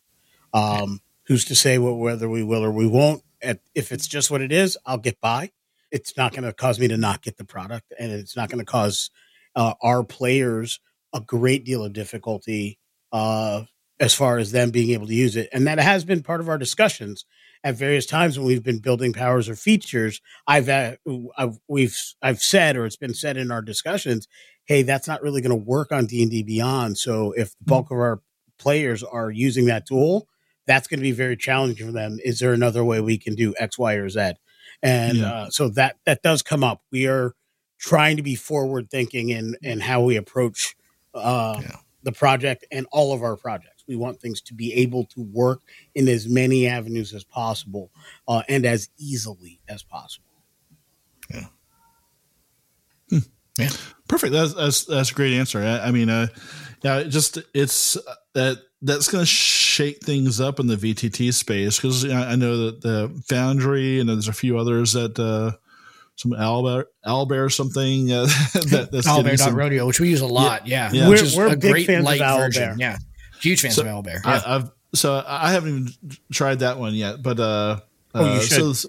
Um, 0.52 1.00
who's 1.26 1.44
to 1.46 1.54
say 1.54 1.78
what, 1.78 1.96
whether 1.96 2.28
we 2.28 2.42
will 2.42 2.64
or 2.64 2.70
we 2.70 2.86
won't? 2.86 3.22
At, 3.42 3.60
if 3.74 3.92
it's 3.92 4.06
just 4.06 4.30
what 4.30 4.40
it 4.40 4.52
is, 4.52 4.78
I'll 4.86 4.98
get 4.98 5.20
by. 5.20 5.50
It's 5.94 6.16
not 6.16 6.32
going 6.32 6.42
to 6.42 6.52
cause 6.52 6.80
me 6.80 6.88
to 6.88 6.96
not 6.96 7.22
get 7.22 7.36
the 7.36 7.44
product, 7.44 7.92
and 8.00 8.10
it's 8.10 8.36
not 8.36 8.50
going 8.50 8.58
to 8.58 8.70
cause 8.70 9.10
uh, 9.54 9.74
our 9.80 10.02
players 10.02 10.80
a 11.12 11.20
great 11.20 11.64
deal 11.64 11.84
of 11.84 11.92
difficulty 11.92 12.80
uh, 13.12 13.62
as 14.00 14.12
far 14.12 14.38
as 14.38 14.50
them 14.50 14.70
being 14.70 14.90
able 14.90 15.06
to 15.06 15.14
use 15.14 15.36
it. 15.36 15.48
And 15.52 15.68
that 15.68 15.78
has 15.78 16.04
been 16.04 16.24
part 16.24 16.40
of 16.40 16.48
our 16.48 16.58
discussions 16.58 17.24
at 17.62 17.76
various 17.76 18.06
times 18.06 18.36
when 18.36 18.48
we've 18.48 18.64
been 18.64 18.80
building 18.80 19.12
powers 19.12 19.48
or 19.48 19.54
features. 19.54 20.20
I've, 20.48 20.68
uh, 20.68 20.96
I've 21.38 21.60
we've 21.68 21.96
I've 22.20 22.42
said, 22.42 22.76
or 22.76 22.86
it's 22.86 22.96
been 22.96 23.14
said 23.14 23.36
in 23.36 23.52
our 23.52 23.62
discussions, 23.62 24.26
hey, 24.64 24.82
that's 24.82 25.06
not 25.06 25.22
really 25.22 25.42
going 25.42 25.56
to 25.56 25.64
work 25.64 25.92
on 25.92 26.06
D 26.06 26.22
and 26.22 26.30
D 26.30 26.42
Beyond. 26.42 26.98
So 26.98 27.32
if 27.36 27.56
the 27.58 27.64
bulk 27.66 27.92
of 27.92 27.98
our 27.98 28.20
players 28.58 29.04
are 29.04 29.30
using 29.30 29.66
that 29.66 29.86
tool, 29.86 30.26
that's 30.66 30.88
going 30.88 30.98
to 30.98 31.10
be 31.10 31.12
very 31.12 31.36
challenging 31.36 31.86
for 31.86 31.92
them. 31.92 32.18
Is 32.24 32.40
there 32.40 32.52
another 32.52 32.84
way 32.84 33.00
we 33.00 33.16
can 33.16 33.36
do 33.36 33.54
X, 33.58 33.78
Y, 33.78 33.94
or 33.94 34.08
Z? 34.08 34.32
And 34.84 35.18
Yeah. 35.18 35.32
uh, 35.32 35.50
so 35.50 35.68
that 35.70 35.96
that 36.04 36.22
does 36.22 36.42
come 36.42 36.62
up. 36.62 36.82
We 36.92 37.06
are 37.06 37.34
trying 37.78 38.16
to 38.18 38.22
be 38.22 38.34
forward 38.36 38.90
thinking 38.90 39.30
in 39.30 39.56
in 39.62 39.80
how 39.80 40.02
we 40.02 40.16
approach 40.16 40.76
uh, 41.14 41.60
Yeah. 41.62 41.76
the 42.02 42.12
project 42.12 42.66
and 42.70 42.86
all 42.92 43.14
of 43.14 43.22
our 43.22 43.36
projects. 43.36 43.82
We 43.88 43.96
want 43.96 44.20
things 44.20 44.40
to 44.42 44.54
be 44.54 44.74
able 44.74 45.06
to 45.06 45.22
work 45.22 45.62
in 45.94 46.06
as 46.08 46.28
many 46.28 46.66
avenues 46.66 47.14
as 47.14 47.24
possible 47.24 47.90
uh, 48.28 48.42
and 48.48 48.66
as 48.66 48.90
easily 48.98 49.60
as 49.68 49.82
possible. 49.82 50.26
Yeah. 51.30 51.46
Perfect. 54.08 54.32
That's 54.32 54.52
that's 54.54 54.84
that's 54.84 55.10
a 55.12 55.14
great 55.14 55.34
answer. 55.34 55.60
I, 55.60 55.88
I 55.88 55.90
mean, 55.92 56.10
uh, 56.10 56.26
yeah, 56.82 56.98
it 56.98 57.08
just 57.08 57.38
it's 57.54 57.96
uh, 57.96 58.14
that 58.34 58.58
that's 58.84 59.08
going 59.10 59.22
to 59.22 59.26
shake 59.26 60.02
things 60.04 60.40
up 60.40 60.60
in 60.60 60.66
the 60.68 60.76
VTT 60.76 61.32
space 61.34 61.76
because 61.76 62.04
I, 62.04 62.32
I 62.32 62.36
know 62.36 62.66
that 62.66 62.80
the 62.82 63.22
Foundry 63.28 63.98
and 63.98 64.08
there's 64.08 64.28
a 64.28 64.32
few 64.32 64.58
others 64.58 64.92
that 64.92 65.18
uh, 65.18 65.56
some 66.16 66.32
Albert 66.34 66.92
Albert 67.04 67.44
or 67.44 67.50
something 67.50 68.12
uh, 68.12 68.26
that 68.54 68.88
that's 68.92 69.06
getting 69.06 69.24
Owlbear 69.24 69.38
some, 69.38 69.54
Rodeo, 69.56 69.86
which 69.86 69.98
we 70.00 70.10
use 70.10 70.20
a 70.20 70.26
lot. 70.26 70.66
Yeah, 70.66 70.90
Yeah. 70.92 71.08
which 71.08 71.20
We're- 71.20 71.26
is 71.28 71.36
we're 71.36 71.46
a 71.48 71.56
big 71.56 71.72
great 71.72 71.86
fans 71.86 72.00
of 72.00 72.04
light 72.04 72.20
Owlbear. 72.20 72.38
version. 72.54 72.78
Yeah, 72.78 72.98
huge 73.40 73.62
fans 73.62 73.74
So, 73.74 73.82
of 73.82 73.88
Owlbear. 73.88 74.20
Yeah. 74.24 74.40
I, 74.46 74.56
I've 74.56 74.70
so 74.94 75.24
I 75.26 75.50
haven't 75.50 75.70
even 75.70 75.92
tried 76.32 76.60
that 76.60 76.78
one 76.78 76.94
yet, 76.94 77.20
but 77.22 77.40
uh, 77.40 77.80
Oh, 78.14 78.24
you 78.24 78.30
uh, 78.32 78.40
should. 78.40 78.50
so 78.52 78.68
this- 78.68 78.86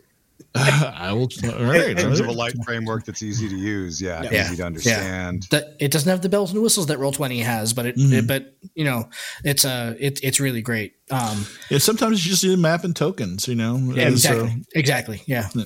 I 0.55 1.11
will. 1.13 1.29
All 1.43 1.63
right, 1.65 1.89
In 1.89 1.97
terms 1.97 2.19
of 2.19 2.27
a 2.27 2.31
light 2.31 2.53
framework 2.63 3.05
that's 3.05 3.21
easy 3.21 3.49
to 3.49 3.55
use, 3.55 4.01
yeah, 4.01 4.23
Yeah. 4.31 4.45
easy 4.45 4.55
to 4.57 4.65
understand. 4.65 5.47
that 5.51 5.75
it 5.79 5.91
doesn't 5.91 6.09
have 6.09 6.21
the 6.21 6.29
bells 6.29 6.51
and 6.53 6.61
whistles 6.61 6.87
that 6.87 6.97
Roll 6.99 7.11
Twenty 7.11 7.39
has, 7.39 7.73
but 7.73 7.85
it, 7.85 7.97
Mhm. 7.97 8.13
it- 8.13 8.27
but 8.27 8.55
you 8.73 8.83
know 8.85 9.09
it's 9.43 9.65
a 9.65 9.95
it, 9.99 10.19
it's 10.23 10.39
really 10.39 10.61
great. 10.61 10.93
Um, 11.11 11.45
Yeah, 11.69 11.79
sometimes 11.79 12.25
you 12.25 12.31
just 12.31 12.43
need 12.43 12.53
a 12.53 12.57
map 12.57 12.83
and 12.83 12.95
tokens, 12.95 13.47
you 13.47 13.55
know. 13.55 13.77
yeah, 13.93 14.07
And 14.07 14.19
so- 14.19 14.31
exactly, 14.45 14.63
exactly, 14.75 15.21
yeah, 15.25 15.49
Yeah. 15.55 15.63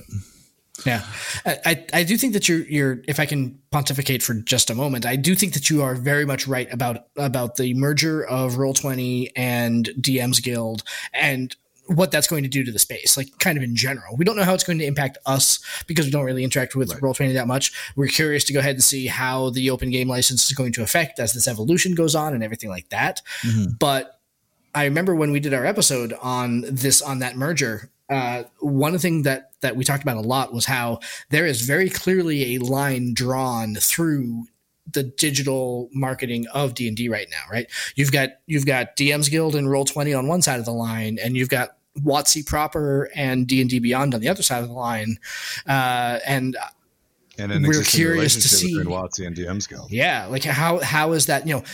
yeah. 0.86 1.02
I, 1.46 1.58
I 1.66 1.84
I 2.00 2.02
do 2.04 2.16
think 2.16 2.32
that 2.32 2.48
you're 2.48 2.62
you're 2.68 3.02
if 3.06 3.20
I 3.20 3.26
can 3.26 3.58
pontificate 3.70 4.22
for 4.22 4.34
just 4.34 4.70
a 4.70 4.74
moment, 4.74 5.06
I 5.06 5.14
do 5.16 5.34
think 5.36 5.52
that 5.54 5.70
you 5.70 5.82
are 5.82 5.94
very 5.94 6.24
much 6.26 6.46
right 6.48 6.72
about 6.72 7.06
about 7.16 7.56
the 7.56 7.74
merger 7.74 8.24
of 8.24 8.56
Roll 8.56 8.74
Twenty 8.74 9.30
and 9.36 9.88
DM's 10.00 10.40
Guild 10.40 10.82
and 11.14 11.54
what 11.94 12.10
that's 12.10 12.26
going 12.28 12.42
to 12.44 12.48
do 12.48 12.62
to 12.64 12.70
the 12.72 12.78
space, 12.78 13.16
like 13.16 13.36
kind 13.38 13.58
of 13.58 13.64
in 13.64 13.74
general. 13.74 14.16
We 14.16 14.24
don't 14.24 14.36
know 14.36 14.44
how 14.44 14.54
it's 14.54 14.64
going 14.64 14.78
to 14.78 14.84
impact 14.84 15.18
us 15.26 15.58
because 15.86 16.04
we 16.06 16.10
don't 16.12 16.24
really 16.24 16.44
interact 16.44 16.76
with 16.76 16.90
Right. 16.92 17.02
Roll 17.02 17.14
Twenty 17.14 17.32
that 17.34 17.46
much. 17.48 17.72
We're 17.96 18.06
curious 18.06 18.44
to 18.44 18.52
go 18.52 18.60
ahead 18.60 18.76
and 18.76 18.84
see 18.84 19.06
how 19.06 19.50
the 19.50 19.70
open 19.70 19.90
game 19.90 20.08
license 20.08 20.46
is 20.46 20.52
going 20.56 20.72
to 20.74 20.82
affect 20.82 21.18
as 21.18 21.32
this 21.32 21.48
evolution 21.48 21.94
goes 21.94 22.14
on 22.14 22.32
and 22.34 22.44
everything 22.44 22.70
like 22.70 22.88
that. 22.90 23.22
Mhm. 23.42 23.78
But 23.78 24.20
I 24.74 24.84
remember 24.84 25.14
when 25.16 25.32
we 25.32 25.40
did 25.40 25.52
our 25.52 25.66
episode 25.66 26.12
on 26.22 26.64
this 26.68 27.02
on 27.02 27.18
that 27.18 27.36
merger. 27.36 27.90
Uh, 28.08 28.42
one 28.60 28.98
thing 28.98 29.22
that 29.22 29.50
that 29.60 29.76
we 29.76 29.84
talked 29.84 30.02
about 30.02 30.16
a 30.16 30.20
lot 30.20 30.52
was 30.52 30.64
how 30.66 31.00
there 31.30 31.46
is 31.46 31.62
very 31.62 31.88
clearly 31.90 32.54
a 32.54 32.58
line 32.58 33.14
drawn 33.14 33.74
through 33.76 34.44
the 34.92 35.02
digital 35.04 35.88
marketing 35.92 36.46
of 36.48 36.74
D&D 36.74 37.08
right 37.08 37.28
now, 37.30 37.42
right? 37.52 37.66
You've 37.94 38.10
got 38.10 38.30
you've 38.46 38.66
got 38.66 38.96
DM's 38.96 39.28
Guild 39.28 39.54
and 39.54 39.68
Roll20 39.68 40.18
on 40.18 40.26
one 40.26 40.42
side 40.42 40.58
of 40.58 40.64
the 40.64 40.72
line 40.72 41.18
and 41.22 41.36
you've 41.36 41.48
got 41.48 41.76
WotC 41.98 42.46
proper 42.46 43.10
and 43.14 43.46
D&D 43.46 43.78
Beyond 43.80 44.14
on 44.14 44.20
the 44.20 44.28
other 44.28 44.42
side 44.42 44.62
of 44.62 44.68
the 44.68 44.74
line. 44.74 45.18
Uh, 45.66 46.18
and 46.26 46.56
And 47.38 47.52
an 47.52 47.62
We're 47.66 47.82
curious 47.82 48.34
to 48.34 48.48
see- 48.48 48.76
WotC 48.76 49.26
and 49.26 49.36
DM's 49.36 49.66
Guild. 49.66 49.90
yeah, 49.90 50.26
like 50.26 50.44
how 50.44 50.78
how 50.80 51.12
is 51.12 51.26
that, 51.26 51.46
you 51.46 51.54
know, 51.54 51.64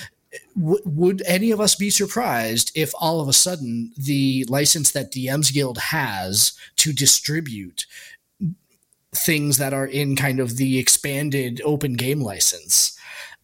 w- 0.56 0.82
would 0.84 1.22
any 1.26 1.51
of 1.51 1.60
us 1.60 1.74
be 1.74 1.90
surprised 1.90 2.70
if 2.74 2.93
all 2.98 3.20
of 3.20 3.28
a 3.28 3.32
sudden 3.32 3.93
the 3.97 4.44
license 4.48 4.93
that 4.93 5.12
DM's 5.12 5.51
Guild 5.51 5.78
has 5.78 6.52
to 6.76 6.93
distribute 6.93 7.86
things 9.14 9.56
that 9.59 9.72
are 9.72 9.86
in 9.86 10.14
kind 10.14 10.40
of 10.40 10.56
the 10.56 10.78
expanded 10.78 11.60
open 11.64 11.94
game 11.94 12.20
license 12.20 12.97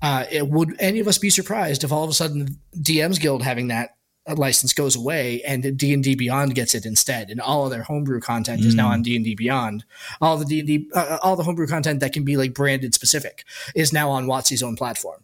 uh, 0.02 0.24
it, 0.30 0.48
would 0.48 0.76
any 0.78 1.00
of 1.00 1.08
us 1.08 1.16
be 1.16 1.30
surprised 1.30 1.82
if 1.84 1.90
all 1.92 2.04
of 2.04 2.10
a 2.10 2.12
sudden 2.12 2.58
DM's 2.76 3.18
Guild 3.18 3.42
having 3.42 3.68
that 3.68 3.96
license 4.36 4.72
goes 4.72 4.94
away 4.94 5.42
and 5.42 5.76
D&D 5.76 6.14
Beyond 6.14 6.54
gets 6.54 6.74
it 6.74 6.86
instead 6.86 7.28
and 7.30 7.40
all 7.40 7.64
of 7.64 7.70
their 7.72 7.82
homebrew 7.82 8.20
content 8.20 8.64
is 8.64 8.74
now 8.74 8.88
Mm. 8.88 8.92
on 8.92 9.02
D&D 9.02 9.34
Beyond 9.34 9.84
all 10.20 10.36
the 10.36 10.44
D&D 10.44 10.88
uh, 10.94 11.18
all 11.22 11.34
the 11.36 11.42
homebrew 11.42 11.66
content 11.66 12.00
that 12.00 12.12
can 12.12 12.24
be 12.24 12.36
like 12.36 12.54
branded 12.54 12.94
specific 12.94 13.44
is 13.74 13.92
now 13.92 14.10
on 14.10 14.26
WotC's 14.26 14.62
own 14.62 14.76
platform 14.76 15.22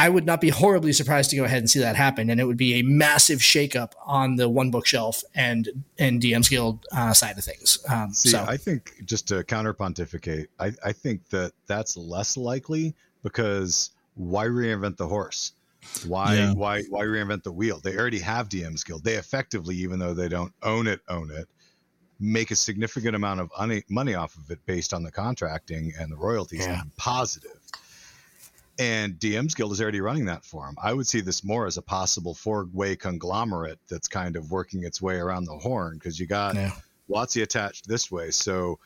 I 0.00 0.08
would 0.08 0.24
not 0.24 0.40
be 0.40 0.50
horribly 0.50 0.92
surprised 0.92 1.30
to 1.30 1.36
go 1.36 1.42
ahead 1.42 1.58
and 1.58 1.68
see 1.68 1.80
that 1.80 1.96
happen 1.96 2.30
and 2.30 2.40
it 2.40 2.44
would 2.44 2.56
be 2.56 2.74
a 2.74 2.82
massive 2.82 3.40
shakeup 3.40 3.94
on 4.06 4.36
the 4.36 4.48
one 4.48 4.70
bookshelf 4.70 5.24
and 5.34 5.68
and 5.98 6.22
DM's 6.22 6.48
Guild 6.48 6.86
uh, 6.92 7.12
side 7.12 7.36
of 7.36 7.42
things 7.42 7.78
um, 7.88 8.12
See, 8.14 8.28
so 8.28 8.44
I 8.46 8.56
think 8.56 8.92
just 9.04 9.26
to 9.28 9.42
counter 9.42 9.72
pontificate, 9.72 10.48
I, 10.60 10.70
I 10.84 10.92
think 10.92 11.28
that 11.30 11.50
that's 11.66 11.96
less 11.96 12.36
likely 12.36 12.94
because 13.24 13.90
why 14.14 14.46
reinvent 14.46 14.96
the 14.96 15.08
horse? 15.08 15.52
Why 16.06 16.36
Yeah. 16.36 16.52
why 16.54 16.82
why 16.84 17.02
reinvent 17.04 17.42
the 17.44 17.52
wheel? 17.52 17.80
They 17.82 17.96
already 17.96 18.18
have 18.18 18.48
DM's 18.48 18.84
Guild. 18.84 19.04
They 19.04 19.14
effectively, 19.14 19.76
even 19.76 19.98
though 19.98 20.14
they 20.14 20.28
don't 20.28 20.52
own 20.62 20.86
it, 20.86 21.00
own 21.08 21.30
it, 21.30 21.48
make 22.20 22.50
a 22.50 22.56
significant 22.56 23.14
amount 23.14 23.40
of 23.40 23.50
money 23.88 24.14
off 24.14 24.36
of 24.36 24.50
it 24.50 24.58
based 24.66 24.92
on 24.92 25.02
the 25.02 25.10
contracting 25.12 25.92
and 25.98 26.10
the 26.10 26.16
royalties 26.16 26.60
Yeah. 26.66 26.80
and 26.80 26.94
positive. 26.96 27.60
And 28.80 29.18
DM's 29.18 29.54
Guild 29.54 29.72
is 29.72 29.80
already 29.80 30.00
running 30.00 30.24
that 30.26 30.44
for 30.44 30.66
them. 30.66 30.76
I 30.80 30.92
would 30.92 31.06
see 31.06 31.20
this 31.20 31.42
more 31.42 31.66
as 31.66 31.76
a 31.78 31.82
possible 31.82 32.32
four-way 32.34 32.94
conglomerate 32.94 33.78
that's 33.88 34.06
kind 34.06 34.36
of 34.36 34.52
working 34.52 34.84
its 34.84 35.02
way 35.02 35.16
around 35.16 35.44
the 35.46 35.56
horn 35.58 35.94
because 35.98 36.20
you 36.20 36.26
got 36.26 36.54
yeah. 36.54 36.72
WotC 37.10 37.42
attached 37.42 37.88
this 37.88 38.10
way. 38.10 38.30
So, 38.30 38.78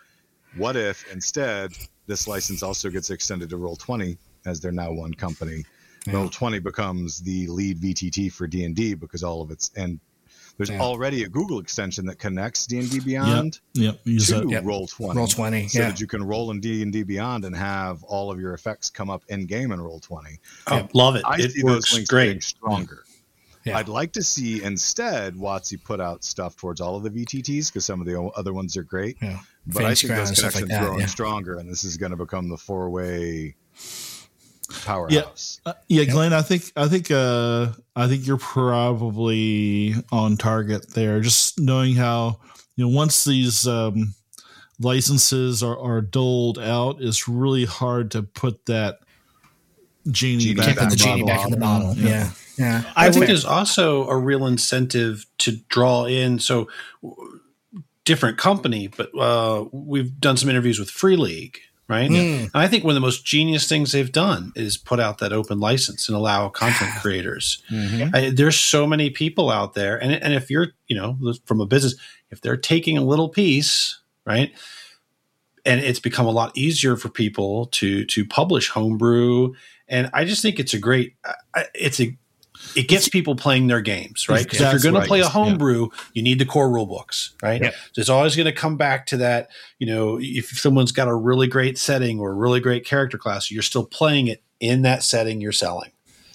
what 0.56 0.76
if 0.76 1.10
instead 1.12 1.72
this 2.06 2.26
license 2.26 2.62
also 2.62 2.88
gets 2.90 3.10
extended 3.10 3.50
to 3.50 3.56
Roll 3.58 3.76
Twenty 3.76 4.16
as 4.46 4.60
they're 4.60 4.72
now 4.72 4.92
one 4.92 5.12
company? 5.12 5.64
Yeah. 6.06 6.14
Roll 6.14 6.28
Twenty 6.28 6.58
becomes 6.58 7.20
the 7.20 7.46
lead 7.48 7.80
VTT 7.80 8.32
for 8.32 8.46
D 8.46 8.64
and 8.64 8.74
D 8.74 8.94
because 8.94 9.22
all 9.22 9.42
of 9.42 9.50
its 9.50 9.70
and 9.76 10.00
there's 10.58 10.68
Yeah. 10.68 10.80
already 10.80 11.22
a 11.22 11.28
Google 11.28 11.60
extension 11.60 12.04
that 12.06 12.18
connects 12.18 12.66
D 12.66 12.78
and 12.78 12.90
D 12.90 13.00
Beyond 13.00 13.60
Yep. 13.74 14.00
Use 14.04 14.26
to. 14.28 14.46
Yep. 14.48 14.64
Roll 14.64 14.86
Twenty. 14.86 15.16
Roll 15.18 15.26
20 15.26 15.68
So 15.68 15.78
yeah 15.78 15.88
that 15.88 16.00
you 16.00 16.06
can 16.06 16.22
roll 16.24 16.50
in 16.50 16.60
D 16.60 16.82
and 16.82 16.92
D 16.92 17.02
Beyond 17.04 17.44
and 17.44 17.56
have 17.56 18.02
all 18.04 18.30
of 18.30 18.40
your 18.40 18.52
effects 18.52 18.90
come 18.90 19.10
up 19.10 19.22
in 19.28 19.46
game 19.46 19.72
in 19.72 19.80
Roll 19.80 20.00
Twenty. 20.00 20.40
Oh, 20.66 20.88
love 20.92 21.16
it. 21.16 21.22
I 21.24 21.36
it 21.38 21.52
see 21.52 21.62
works 21.62 21.90
those 21.90 21.92
links 21.94 22.10
getting 22.10 22.32
great. 22.34 22.42
stronger. 22.42 23.04
Yeah. 23.64 23.78
I'd 23.78 23.88
like 23.88 24.10
to 24.14 24.24
see 24.24 24.60
instead 24.62 25.34
WotC 25.36 25.84
put 25.84 26.00
out 26.00 26.24
stuff 26.24 26.56
towards 26.56 26.80
all 26.80 26.96
of 26.96 27.04
the 27.04 27.10
VTTs 27.10 27.68
because 27.68 27.84
some 27.84 28.00
of 28.00 28.06
the 28.08 28.20
other 28.36 28.52
ones 28.52 28.76
are 28.76 28.82
great. 28.82 29.16
Yeah. 29.22 29.38
But 29.68 29.84
I 29.84 29.94
Phoenix 29.94 30.00
think 30.00 30.08
Crown 30.10 30.18
those 30.18 30.28
and 30.30 30.36
connections 30.36 30.62
like 30.62 30.70
that, 30.70 30.82
growing 30.82 31.00
yeah. 31.00 31.06
stronger, 31.06 31.58
and 31.58 31.70
this 31.70 31.84
is 31.84 31.96
going 31.96 32.10
to 32.10 32.16
become 32.16 32.48
the 32.48 32.56
four-way 32.56 33.54
powerhouse. 34.84 35.60
Uh, 35.66 35.72
yeah, 35.88 36.04
Glenn, 36.04 36.32
I 36.32 36.42
think 36.42 36.72
I 36.76 36.88
think 36.88 37.10
uh 37.10 37.68
I 37.96 38.08
think 38.08 38.26
you're 38.26 38.38
probably 38.38 39.94
on 40.10 40.36
target 40.36 40.90
there. 40.94 41.20
Just 41.20 41.60
knowing 41.60 41.94
how 41.94 42.40
you 42.76 42.84
know 42.86 42.94
once 42.94 43.24
these 43.24 43.66
um 43.66 44.14
licenses 44.80 45.62
are, 45.62 45.78
are 45.78 46.00
doled 46.00 46.58
out, 46.58 46.96
it's 47.00 47.28
really 47.28 47.64
hard 47.64 48.10
to 48.12 48.22
put 48.22 48.66
that 48.66 48.98
genie, 50.10 50.44
Genie 50.44 50.54
back 50.54 50.64
can't 50.66 50.78
in 50.78 50.84
put 50.84 50.90
the 50.90 50.96
the 50.96 51.02
genie 51.04 51.22
bottle. 51.22 51.36
back 51.36 51.44
in 51.46 51.50
the 51.52 51.56
bottle 51.58 51.94
yeah 51.96 52.30
yeah 52.58 52.82
I 52.96 53.04
That's 53.04 53.16
think 53.16 53.26
fair. 53.26 53.34
there's 53.34 53.44
also 53.44 54.08
a 54.08 54.16
real 54.18 54.46
incentive 54.46 55.26
to 55.38 55.52
draw 55.68 56.04
in. 56.06 56.38
So, 56.40 56.68
w- 57.02 57.40
different 58.04 58.36
company, 58.36 58.88
but 58.88 59.10
uh, 59.16 59.64
we've 59.70 60.18
done 60.20 60.36
some 60.36 60.48
interviews 60.50 60.78
with 60.80 60.90
Free 60.90 61.14
League, 61.16 61.60
right? 61.88 62.10
Mm. 62.10 62.44
And 62.44 62.50
I 62.54 62.68
think 62.68 62.84
one 62.84 62.92
of 62.92 62.94
the 62.94 63.00
most 63.00 63.24
genius 63.24 63.68
things 63.68 63.92
they've 63.92 64.12
done 64.12 64.52
is 64.56 64.76
put 64.76 65.00
out 65.00 65.18
that 65.18 65.32
open 65.32 65.60
license 65.60 66.08
and 66.08 66.16
allow 66.16 66.48
content 66.48 66.92
creators. 67.00 67.62
I, 68.14 68.30
there's 68.30 68.58
so 68.58 68.86
many 68.86 69.10
people 69.10 69.50
out 69.50 69.74
there, 69.74 70.02
and 70.02 70.12
and 70.12 70.32
if 70.34 70.50
you're, 70.50 70.68
you 70.86 70.96
know, 70.96 71.16
from 71.44 71.60
a 71.60 71.66
business, 71.66 71.94
if 72.30 72.40
they're 72.40 72.56
taking 72.56 72.96
a 72.96 73.02
little 73.02 73.28
piece, 73.28 74.00
right, 74.24 74.52
and 75.64 75.80
it's 75.80 76.00
become 76.00 76.26
a 76.26 76.30
lot 76.30 76.56
easier 76.56 76.96
for 76.96 77.08
people 77.08 77.66
to 77.66 78.04
to 78.06 78.24
publish 78.24 78.68
homebrew, 78.68 79.54
and 79.88 80.10
I 80.12 80.24
just 80.24 80.42
think 80.42 80.58
it's 80.58 80.74
a 80.74 80.78
great, 80.78 81.16
it's 81.74 82.00
a, 82.00 82.16
it 82.76 82.88
gets 82.88 83.08
people 83.08 83.34
playing 83.36 83.66
their 83.66 83.80
games, 83.80 84.28
right? 84.28 84.42
Because 84.44 84.60
if 84.60 84.72
you're 84.72 84.80
going 84.80 84.94
right. 84.94 85.02
to 85.02 85.08
play 85.08 85.20
a 85.20 85.24
Yeah. 85.24 85.28
homebrew, 85.30 85.88
you 86.14 86.22
need 86.22 86.38
the 86.38 86.46
core 86.46 86.70
rule 86.70 86.86
books, 86.86 87.34
right? 87.42 87.60
Yep. 87.60 87.74
So 87.92 88.00
it's 88.00 88.08
always 88.10 88.34
going 88.36 88.46
to 88.46 88.52
come 88.52 88.76
back 88.76 89.06
to 89.06 89.16
that. 89.18 89.50
You 89.78 89.86
know, 89.86 90.18
if 90.20 90.46
someone's 90.58 90.92
got 90.92 91.08
a 91.08 91.14
really 91.14 91.46
great 91.46 91.78
setting 91.78 92.18
or 92.20 92.30
a 92.30 92.34
really 92.34 92.60
great 92.60 92.84
character 92.86 93.18
class, 93.18 93.50
you're 93.50 93.62
still 93.62 93.84
playing 93.84 94.28
it 94.28 94.42
in 94.60 94.82
that 94.82 95.02
setting 95.02 95.40
you're 95.40 95.52
selling. 95.52 95.90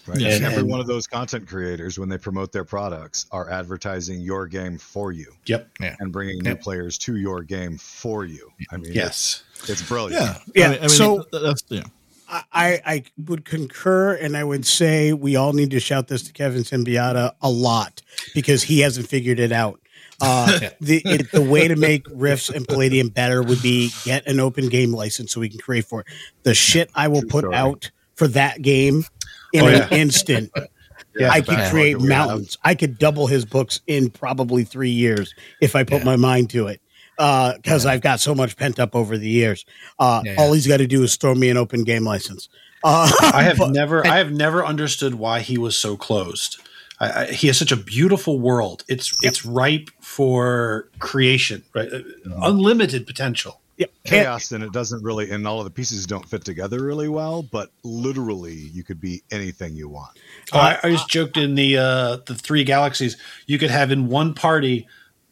Right. 0.06 0.22
Yeah. 0.22 0.30
And 0.36 0.46
every 0.46 0.60
And- 0.60 0.70
one 0.70 0.80
of 0.80 0.88
those 0.88 1.06
content 1.06 1.48
creators, 1.50 2.00
when 2.00 2.08
they 2.08 2.18
promote 2.18 2.54
their 2.54 2.64
products, 2.64 3.26
are 3.32 3.50
advertising 3.52 4.22
your 4.22 4.48
game 4.48 4.78
for 4.78 5.12
you 5.12 5.34
Yep. 5.48 5.70
and 6.00 6.14
bringing 6.14 6.40
new 6.44 6.56
players 6.56 6.98
to 7.00 7.18
your 7.18 7.44
game 7.44 7.78
for 7.78 8.24
you. 8.24 8.50
I 8.72 8.78
mean, 8.78 8.94
Yes. 8.94 9.44
it's, 9.60 9.70
it's 9.70 9.82
brilliant. 9.82 10.22
Yeah, 10.24 10.38
Yeah, 10.56 10.66
I 10.66 10.70
mean, 10.70 10.78
I 10.78 10.82
mean, 10.84 10.90
so- 10.90 11.26
that's 11.32 11.62
yeah. 11.68 11.84
I, 12.30 12.82
I 12.86 13.04
would 13.26 13.46
concur, 13.46 14.16
and 14.16 14.36
I 14.36 14.44
would 14.44 14.66
say 14.66 15.14
we 15.14 15.36
all 15.36 15.54
need 15.54 15.72
to 15.72 15.80
shout 15.80 16.08
this 16.08 16.24
to 16.24 16.34
Kevin 16.34 16.64
Siembieda 16.64 17.32
a 17.42 17.50
lot 17.50 18.02
because 18.34 18.64
he 18.64 18.80
hasn't 18.82 19.08
figured 19.08 19.40
it 19.40 19.52
out. 19.52 19.80
Uh, 20.20 20.60
the 20.82 21.02
it, 21.06 21.32
the 21.32 21.42
way 21.42 21.68
to 21.68 21.76
make 21.76 22.06
Rifts 22.12 22.50
and 22.50 22.68
Palladium 22.68 23.10
better 23.10 23.44
would 23.44 23.62
be 23.62 23.92
get 24.04 24.26
an 24.28 24.40
open 24.40 24.68
game 24.68 24.92
license 24.92 25.32
so 25.32 25.40
we 25.40 25.48
can 25.50 25.60
create 25.60 25.86
for 25.86 26.02
it. 26.02 26.08
The 26.44 26.54
shit 26.56 26.90
I 26.96 27.08
will 27.08 27.22
True 27.22 27.30
put 27.30 27.42
story. 27.44 27.56
out 27.56 27.92
for 28.16 28.28
that 28.30 28.62
game 28.62 29.04
in 29.54 29.64
Oh, 29.64 29.68
an 29.68 29.74
yeah. 29.74 29.90
instant. 29.92 30.52
Yeah, 31.20 31.32
I 31.32 31.42
could 31.42 31.58
create 31.72 31.94
that 31.94 32.02
we 32.02 32.10
have. 32.12 32.28
mountains. 32.28 32.58
I 32.64 32.76
could 32.76 33.00
double 33.00 33.26
his 33.26 33.44
books 33.44 33.82
in 33.88 34.12
probably 34.12 34.64
three 34.64 34.92
years 34.92 35.34
if 35.62 35.76
I 35.76 35.84
put 35.84 36.00
Yeah. 36.00 36.04
my 36.06 36.16
mind 36.16 36.52
to 36.52 36.68
it. 36.68 36.80
Because 37.18 37.86
I've 37.86 38.02
got 38.02 38.20
so 38.20 38.34
much 38.36 38.56
pent 38.58 38.80
up 38.80 38.96
over 38.96 39.18
the 39.18 39.30
years. 39.30 39.66
Uh, 40.00 40.22
Yeah. 40.24 40.36
All 40.38 40.54
he's 40.54 40.68
got 40.68 40.78
to 40.78 40.88
do 40.88 41.04
is 41.04 41.16
throw 41.16 41.34
me 41.36 41.50
an 41.50 41.58
open 41.58 41.84
game 41.84 42.04
license. 42.04 42.48
Uh, 42.84 43.10
I 43.34 43.44
have 43.44 43.58
but- 43.60 43.72
never, 43.72 44.06
I 44.06 44.18
have 44.18 44.32
never 44.32 44.64
understood 44.66 45.16
why 45.16 45.40
he 45.42 45.58
was 45.58 45.76
so 45.76 45.98
closed. 45.98 46.62
I, 47.00 47.12
I, 47.12 47.26
he 47.32 47.48
has 47.48 47.58
such 47.58 47.72
a 47.72 47.76
beautiful 47.78 48.40
world. 48.40 48.84
It's 48.88 49.14
it's 49.24 49.46
ripe 49.46 49.90
for 50.00 50.90
creation, 51.00 51.64
right? 51.76 51.90
Uh, 51.92 52.02
Unlimited 52.42 53.06
potential. 53.06 53.62
yeah, 53.78 53.86
chaos 54.06 54.52
and 54.52 54.64
it 54.64 54.72
doesn't 54.72 55.04
really 55.04 55.30
and 55.30 55.48
all 55.48 55.60
of 55.60 55.66
the 55.66 55.70
pieces 55.70 56.08
don't 56.08 56.28
fit 56.28 56.44
together 56.44 56.82
really 56.84 57.08
well 57.08 57.44
but 57.44 57.70
literally 57.84 58.56
you 58.56 58.84
could 58.84 59.00
be 59.00 59.22
anything 59.30 59.76
you 59.76 59.88
want 59.88 60.18
Oh, 60.52 60.58
I, 60.58 60.80
I 60.82 60.90
just 60.90 61.08
joked 61.10 61.38
in 61.38 61.54
the 61.54 61.78
uh, 61.78 62.18
the 62.26 62.34
three 62.34 62.64
galaxies. 62.64 63.18
You 63.46 63.60
could 63.60 63.70
have 63.70 63.92
in 63.92 64.08
one 64.08 64.34
party 64.34 64.88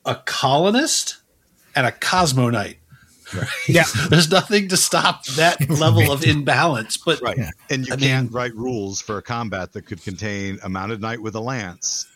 a 0.06 0.14
colonist 0.26 1.18
and 1.76 1.86
a 1.86 1.92
Cosmo-Knight. 1.92 2.78
Yeah. 3.68 3.84
There's 4.10 4.30
nothing 4.30 4.68
to 4.70 4.78
stop 4.78 5.26
that 5.36 5.68
level 5.80 6.12
of 6.12 6.24
imbalance. 6.24 6.96
But 6.98 7.22
right 7.22 7.38
and 7.70 7.88
you 7.88 7.94
I 7.94 7.98
can't 7.98 8.26
mean- 8.28 8.34
write 8.34 8.56
rules 8.56 9.02
for 9.02 9.18
a 9.18 9.22
combat 9.22 9.74
that 9.74 9.84
could 9.84 10.02
contain 10.04 10.60
a 10.64 10.70
mounted 10.70 11.02
knight 11.02 11.22
with 11.22 11.36
a 11.36 11.40
lance 11.42 12.08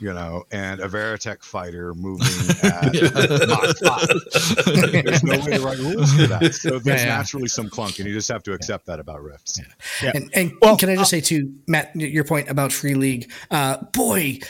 you 0.00 0.12
know 0.12 0.42
and 0.50 0.80
a 0.80 0.88
veritech 0.88 1.42
fighter 1.44 1.94
moving 1.94 2.26
at 2.64 2.92
Mach 3.48 3.78
5. 3.78 5.04
there's 5.04 5.22
no 5.22 5.38
way 5.38 5.56
to 5.58 5.60
write 5.60 5.78
rules 5.78 6.12
for 6.14 6.26
that 6.26 6.54
so 6.54 6.70
there's 6.78 7.02
Yeah, 7.02 7.08
yeah. 7.08 7.16
naturally 7.18 7.46
some 7.46 7.68
clunk 7.70 7.98
and 8.00 8.08
you 8.08 8.14
just 8.14 8.28
have 8.28 8.42
to 8.44 8.52
accept 8.52 8.86
that 8.86 8.98
about 8.98 9.22
rifts 9.22 9.60
Yeah. 10.02 10.10
And, 10.14 10.30
and 10.34 10.52
Well, 10.60 10.76
can 10.76 10.88
I 10.88 10.96
just 10.96 11.10
say 11.10 11.20
too, 11.20 11.52
Matt, 11.68 11.94
your 11.94 12.24
point 12.24 12.48
about 12.48 12.72
free 12.72 12.94
league? 12.94 13.30
Uh, 13.50 13.76
boy, 13.92 14.40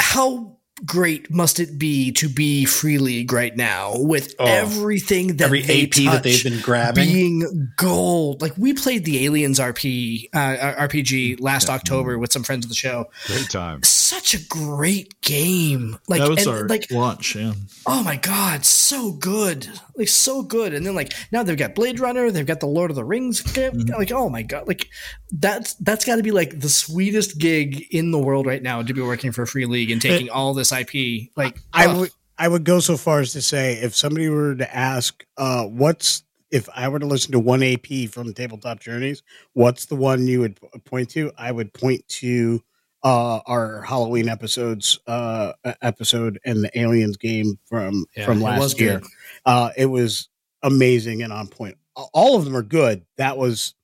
how 0.00 0.55
great 0.84 1.30
must 1.30 1.58
it 1.58 1.78
be 1.78 2.12
to 2.12 2.28
be 2.28 2.64
free 2.66 2.98
league 2.98 3.32
right 3.32 3.56
now 3.56 3.94
with 3.96 4.34
Oh. 4.38 4.44
everything 4.44 5.38
that 5.38 5.44
every 5.46 5.62
they 5.62 5.84
AP 5.84 5.94
that 6.12 6.22
they've 6.22 6.42
been 6.44 6.60
grabbing. 6.60 7.04
being 7.06 7.72
gold. 7.76 8.42
Like 8.42 8.52
we 8.58 8.74
played 8.74 9.04
the 9.06 9.24
Aliens 9.24 9.58
RP 9.58 10.28
uh, 10.34 10.74
RPG 10.86 11.40
last 11.40 11.70
October 11.70 12.18
with 12.18 12.32
some 12.32 12.42
friends 12.42 12.64
of 12.64 12.68
the 12.68 12.74
show. 12.74 13.06
great 13.26 13.48
time 13.48 13.82
Such 13.84 14.34
a 14.34 14.38
great 14.48 15.18
game. 15.22 15.98
Like 16.08 16.20
that 16.20 16.28
was 16.28 16.46
and, 16.46 16.56
our 16.56 16.68
like 16.68 16.90
launch. 16.90 17.36
Yeah, 17.36 17.54
oh 17.86 18.02
my 18.02 18.16
god, 18.16 18.64
so 18.66 19.12
good. 19.12 19.68
Like 19.96 20.08
so 20.08 20.42
good. 20.42 20.74
And 20.74 20.84
then 20.84 20.94
like 20.94 21.14
now 21.32 21.42
they've 21.42 21.56
got 21.56 21.74
Blade 21.74 22.00
Runner, 22.00 22.30
they've 22.30 22.44
got 22.46 22.60
the 22.60 22.66
Lord 22.66 22.90
of 22.90 22.96
the 22.96 23.04
Rings. 23.04 23.40
game. 23.40 23.78
Like 23.86 24.12
oh 24.12 24.28
my 24.28 24.42
god, 24.42 24.68
like 24.68 24.88
that's 25.32 25.72
that's 25.74 26.04
got 26.04 26.16
to 26.16 26.22
be 26.22 26.32
like 26.32 26.60
the 26.60 26.68
sweetest 26.68 27.38
gig 27.38 27.86
in 27.94 28.10
the 28.10 28.18
world 28.18 28.44
right 28.46 28.62
now 28.62 28.82
to 28.82 28.92
be 28.92 29.00
working 29.00 29.32
for 29.32 29.46
Free 29.46 29.64
League 29.66 29.90
and 29.90 30.02
taking 30.02 30.28
all 30.28 30.52
this 30.52 30.65
IP. 30.72 31.30
Like 31.36 31.58
I 31.72 31.92
would 31.92 32.10
I 32.38 32.48
would 32.48 32.64
go 32.64 32.80
so 32.80 32.96
far 32.96 33.20
as 33.20 33.32
to 33.32 33.42
say 33.42 33.74
if 33.74 33.94
somebody 33.94 34.28
were 34.28 34.54
to 34.56 34.76
ask, 34.76 35.24
uh, 35.36 35.64
what's 35.64 36.22
if 36.50 36.68
I 36.74 36.88
were 36.88 36.98
to 36.98 37.06
listen 37.06 37.32
to 37.32 37.38
one 37.38 37.62
AP 37.62 38.10
from 38.10 38.32
Tabletop 38.32 38.80
Journeys, 38.80 39.22
what's 39.54 39.86
the 39.86 39.96
one 39.96 40.26
you 40.26 40.40
would 40.40 40.58
point 40.84 41.10
to? 41.10 41.32
I 41.36 41.50
would 41.50 41.72
point 41.72 42.06
to 42.08 42.62
uh, 43.02 43.40
our 43.46 43.82
Halloween 43.82 44.28
episodes 44.28 44.98
uh, 45.06 45.52
episode 45.82 46.38
and 46.44 46.62
the 46.62 46.78
Aliens 46.78 47.16
game 47.16 47.58
from 47.66 48.04
Yeah, 48.16 48.26
from 48.26 48.38
it 48.38 48.44
last 48.44 48.80
year. 48.80 49.02
Uh, 49.44 49.70
it 49.76 49.86
was 49.86 50.28
amazing 50.62 51.22
and 51.22 51.32
on 51.32 51.48
point. 51.48 51.76
All 51.94 52.36
of 52.36 52.44
them 52.44 52.56
are 52.56 52.62
good. 52.62 53.04
That 53.16 53.38
was 53.38 53.74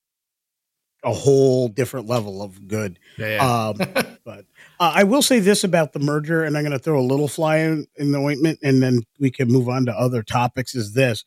a 1.05 1.13
whole 1.13 1.69
different 1.69 2.07
level 2.07 2.43
of 2.43 2.69
good. 2.69 2.99
Yeah, 3.19 3.37
yeah. 3.37 3.69
Um, 3.69 4.07
But 4.25 4.47
uh, 4.83 4.93
I 4.97 5.05
will 5.05 5.23
say 5.23 5.39
this 5.39 5.63
about 5.63 5.93
the 5.93 6.01
merger, 6.01 6.43
and 6.43 6.57
I'm 6.57 6.65
going 6.65 6.73
to 6.73 6.79
throw 6.81 6.99
a 6.99 7.07
little 7.07 7.29
fly 7.29 7.59
in, 7.59 7.87
in 7.95 8.11
the 8.11 8.19
ointment, 8.19 8.59
and 8.65 8.83
then 8.83 9.03
we 9.21 9.31
can 9.31 9.47
move 9.47 9.69
on 9.69 9.87
to 9.87 9.93
other 9.93 10.25
topics. 10.25 10.75
Is 10.75 10.93
this? 10.93 11.25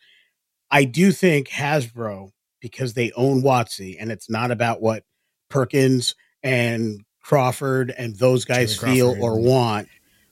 I 0.69 0.84
do 0.84 1.14
think 1.14 1.48
Hasbro, 1.48 2.32
because 2.60 2.95
they 2.95 3.14
own 3.14 3.41
WotC, 3.41 3.95
and 3.98 4.11
it's 4.11 4.30
not 4.30 4.52
about 4.52 4.82
what 4.82 5.03
Perkins 5.49 6.15
and 6.44 6.99
Crawford 7.23 7.91
and 7.98 8.18
those 8.18 8.44
guys 8.44 8.77
Charlie 8.77 8.95
feel 8.95 9.14
Crawford. 9.14 9.23
or 9.23 9.40
want, 9.40 9.88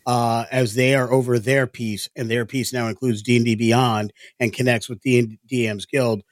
uh, 0.05 0.43
as 0.51 0.75
they 0.75 0.93
are 0.93 1.09
over 1.09 1.39
their 1.39 1.65
piece, 1.65 2.09
and 2.17 2.29
their 2.29 2.45
piece 2.45 2.73
now 2.73 2.89
includes 2.89 3.21
D 3.21 3.37
and 3.37 3.45
D 3.45 3.55
Beyond 3.55 4.11
and 4.37 4.51
connects 4.51 4.89
with 4.89 4.99
D 4.99 5.39
DM's 5.49 5.85
Guild. 5.85 6.23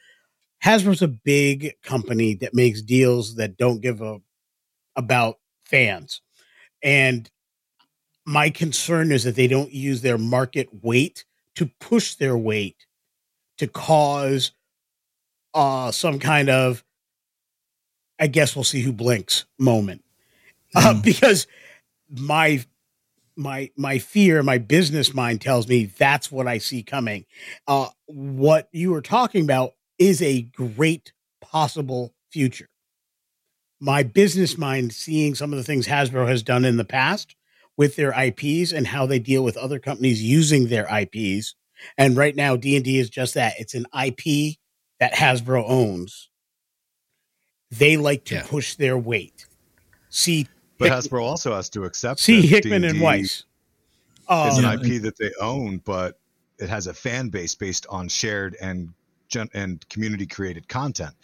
Hasbro's 0.61 1.01
a 1.01 1.07
big 1.07 1.71
company 1.83 2.35
that 2.41 2.53
makes 2.53 2.81
deals 2.81 3.35
that 3.35 3.55
don't 3.55 3.79
give 3.79 4.01
a 4.01 4.17
about 4.97 5.37
fans. 5.63 6.21
And 6.83 7.29
my 8.25 8.49
concern 8.49 9.11
is 9.11 9.23
that 9.23 9.35
they 9.35 9.47
don't 9.47 9.73
use 9.73 10.01
their 10.01 10.17
market 10.17 10.69
weight 10.83 11.25
to 11.55 11.67
push 11.79 12.15
their 12.15 12.37
weight 12.37 12.85
to 13.57 13.67
cause 13.67 14.51
uh 15.53 15.91
some 15.91 16.19
kind 16.19 16.49
of 16.49 16.83
I 18.19 18.27
guess 18.27 18.55
we'll 18.55 18.63
see 18.63 18.81
who 18.81 18.93
blinks 18.93 19.45
moment. 19.57 20.03
Uh, 20.75 20.93
because 21.03 21.47
my 22.09 22.63
my 23.35 23.71
my 23.77 23.99
fear, 23.99 24.43
my 24.43 24.57
business 24.57 25.13
mind 25.13 25.41
tells 25.41 25.67
me 25.67 25.85
that's 25.85 26.31
what 26.31 26.47
I 26.47 26.59
see 26.59 26.83
coming. 26.83 27.25
Uh 27.67 27.89
what 28.07 28.69
you 28.71 28.91
were 28.91 29.01
talking 29.01 29.43
about 29.43 29.73
is 29.99 30.21
a 30.21 30.43
great 30.43 31.13
possible 31.41 32.13
future 32.31 32.69
my 33.83 34.03
business 34.03 34.57
mind 34.59 34.93
seeing 34.93 35.33
some 35.35 35.51
of 35.51 35.57
the 35.57 35.63
things 35.63 35.87
Hasbro 35.87 36.27
has 36.27 36.43
done 36.43 36.63
in 36.65 36.77
the 36.77 36.85
past 36.85 37.35
with 37.77 37.95
their 37.95 38.13
IPs 38.17 38.71
and 38.71 38.85
how 38.85 39.07
they 39.07 39.17
deal 39.17 39.43
with 39.43 39.57
other 39.57 39.79
companies 39.79 40.21
using 40.21 40.67
their 40.67 40.87
IPs. 40.87 41.55
And 41.97 42.15
right 42.15 42.35
now 42.35 42.55
D&D 42.55 42.99
is 42.99 43.09
just 43.09 43.33
that. 43.33 43.55
It's 43.57 43.73
an 43.73 43.87
IP 43.93 44.57
that 44.99 45.13
Hasbro 45.13 45.63
owns. 45.67 46.29
They 47.71 47.97
like 47.97 48.23
to 48.25 48.35
Yeah. 48.35 48.43
push 48.47 48.75
their 48.75 48.97
weight. 48.97 49.47
See 50.09 50.47
But 50.77 50.89
Hick- 50.91 50.99
Hasbro 51.11 51.23
also 51.23 51.55
has 51.55 51.69
to 51.71 51.85
accept 51.85 52.19
see 52.19 52.41
that 52.41 52.47
Hickman 52.47 52.83
and 52.83 52.93
D&D 52.93 53.03
Weis. 53.05 53.23
is 53.23 53.45
Uh, 54.27 54.55
an 54.59 54.65
IP 54.65 54.99
that 55.01 55.17
they 55.17 55.31
own, 55.41 55.77
but 55.79 56.19
it 56.59 56.69
has 56.69 56.85
a 56.85 56.93
fan 56.93 57.29
base 57.29 57.55
based 57.55 57.87
on 57.89 58.07
shared 58.07 58.55
and 58.61 58.93
gen- 59.27 59.49
and 59.53 59.87
community 59.89 60.27
created 60.27 60.67
content, 60.67 61.15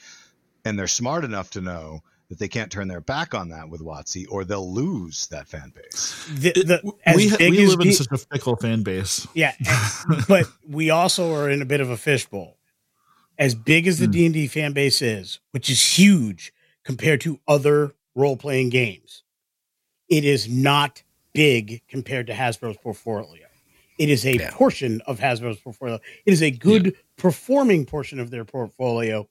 and 0.65 0.77
they're 0.79 0.87
smart 0.87 1.23
enough 1.23 1.49
to 1.51 1.61
know 1.61 2.01
that 2.29 2.39
they 2.39 2.47
can't 2.47 2.71
turn 2.71 2.87
their 2.87 2.99
back 3.01 3.33
on 3.33 3.49
that 3.49 3.69
with 3.69 3.81
WotC, 3.81 4.25
or 4.29 4.43
they'll 4.43 4.73
lose 4.73 5.27
that 5.27 5.47
fan 5.47 5.71
base. 5.75 6.27
the, 6.35 6.51
the, 6.51 6.91
as 7.05 7.15
we 7.15 7.37
big 7.37 7.51
we 7.51 7.63
as 7.63 7.69
live 7.75 7.87
in 7.87 7.93
such 7.93 8.07
a 8.11 8.17
fickle 8.17 8.55
fan 8.57 8.83
base. 8.83 9.25
Yeah, 9.33 9.53
but 10.27 10.45
we 10.67 10.89
also 10.89 11.33
are 11.33 11.49
in 11.49 11.61
a 11.61 11.65
bit 11.65 11.79
of 11.81 11.89
a 11.89 11.97
fishbowl. 11.97 12.57
As 13.39 13.53
big 13.55 13.87
as 13.87 13.99
the 13.99 14.05
Hmm. 14.05 14.11
D 14.11 14.25
and 14.25 14.33
D 14.33 14.47
fan 14.47 14.73
base 14.73 15.01
is, 15.01 15.39
which 15.51 15.69
is 15.69 15.81
huge 15.97 16.51
compared 16.83 17.21
to 17.21 17.39
other 17.47 17.93
role 18.15 18.35
playing 18.35 18.69
games, 18.69 19.23
it 20.09 20.25
is 20.25 20.49
not 20.49 21.03
big 21.33 21.81
compared 21.87 22.27
to 22.27 22.33
Hasbro's 22.33 22.77
portfolio. 22.77 23.45
It 23.99 24.09
is 24.09 24.25
a 24.25 24.33
Yeah. 24.37 24.51
portion 24.51 25.01
of 25.05 25.19
Hasbro's 25.19 25.59
portfolio. 25.59 25.99
It 26.25 26.31
is 26.33 26.41
a 26.41 26.51
good 26.51 26.95
performing 27.15 27.85
portion 27.85 28.19
of 28.19 28.31
their 28.31 28.43
portfolio, 28.45 29.27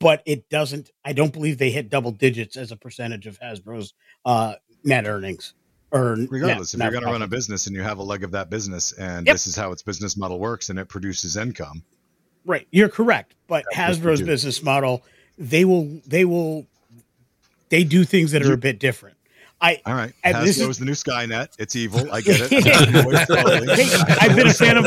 but 0.00 0.22
it 0.26 0.48
doesn't. 0.48 0.90
I 1.04 1.12
don't 1.12 1.32
believe 1.32 1.58
they 1.58 1.70
hit 1.70 1.90
double 1.90 2.12
digits 2.12 2.56
as 2.56 2.72
a 2.72 2.76
percentage 2.76 3.26
of 3.26 3.38
Hasbro's 3.40 3.94
uh, 4.24 4.54
net 4.84 5.06
earnings. 5.06 5.54
Or 5.90 6.16
net- 6.16 6.28
Regardless, 6.30 6.74
if 6.74 6.80
you're 6.80 6.90
going 6.90 7.04
to 7.04 7.10
run 7.10 7.22
a 7.22 7.26
business 7.28 7.66
and 7.66 7.74
you 7.74 7.82
have 7.82 7.98
a 7.98 8.02
leg 8.02 8.22
of 8.24 8.30
that 8.32 8.50
business, 8.50 8.92
and 8.92 9.26
Yep. 9.26 9.34
this 9.34 9.46
is 9.46 9.56
how 9.56 9.72
its 9.72 9.82
business 9.82 10.16
model 10.16 10.38
works, 10.38 10.70
and 10.70 10.78
it 10.78 10.88
produces 10.88 11.36
income, 11.36 11.82
Right, 12.44 12.66
you're 12.70 12.88
correct. 12.88 13.34
But 13.46 13.64
That's 13.74 13.98
Hasbro's 13.98 14.22
business 14.22 14.62
model, 14.62 15.02
they 15.36 15.66
will, 15.66 16.00
they 16.06 16.24
will, 16.24 16.66
they 17.68 17.84
do 17.84 18.04
things 18.04 18.30
that 18.32 18.42
are 18.42 18.54
a 18.54 18.56
bit 18.56 18.78
different. 18.78 19.17
I, 19.60 19.80
all 19.86 19.94
right. 19.94 20.12
And 20.22 20.46
this 20.46 20.58
Hasbro 20.58 20.62
is- 20.62 20.68
is 20.70 20.78
the 20.78 20.84
new 20.84 20.92
Skynet. 20.92 21.48
It's 21.58 21.74
evil. 21.74 22.10
I 22.12 22.20
get 22.20 22.40
it. 22.40 22.50
Hey, 23.78 23.88
I've 24.20 24.36
been 24.36 24.46
a 24.46 24.54
fan 24.54 24.76
of, 24.76 24.86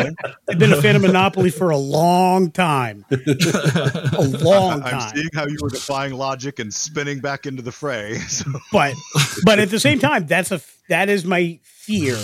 I've 0.49 0.57
been 0.59 0.71
a 0.71 0.81
fan 0.81 0.95
of 0.95 1.01
Monopoly 1.01 1.49
for 1.49 1.71
a 1.71 1.77
long 1.77 2.51
time, 2.51 3.05
a 3.11 4.37
long 4.41 4.81
time. 4.81 4.95
I'm 4.95 5.15
seeing 5.15 5.29
how 5.33 5.45
you 5.45 5.57
were 5.61 5.69
defying 5.69 6.13
logic 6.13 6.59
and 6.59 6.73
spinning 6.73 7.19
back 7.19 7.45
into 7.45 7.61
the 7.61 7.71
fray. 7.71 8.15
So 8.15 8.45
But, 8.71 8.93
but 9.45 9.59
at 9.59 9.69
the 9.69 9.79
same 9.79 9.99
time, 9.99 10.25
that's 10.25 10.51
a 10.51 10.61
that 10.89 11.09
is 11.09 11.25
my 11.25 11.59
fear. 11.63 12.17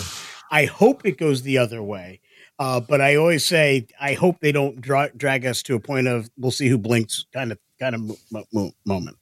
I 0.52 0.66
hope 0.66 1.06
it 1.06 1.18
goes 1.18 1.42
the 1.42 1.58
other 1.58 1.82
way. 1.84 2.22
Uh, 2.60 2.80
but 2.80 3.02
I 3.02 3.16
always 3.18 3.46
say 3.46 3.88
I 4.00 4.14
hope 4.14 4.40
they 4.40 4.52
don't 4.52 4.80
dra- 4.82 5.12
drag 5.16 5.46
us 5.46 5.62
to 5.64 5.76
a 5.76 5.80
point 5.80 6.08
of 6.08 6.30
we'll 6.38 6.52
see 6.52 6.68
who 6.70 6.78
blinks 6.78 7.26
kind 7.34 7.52
of 7.52 7.60
kind 7.80 7.94
of 7.96 8.02
mo- 8.32 8.46
mo- 8.54 8.72
moment. 8.86 9.18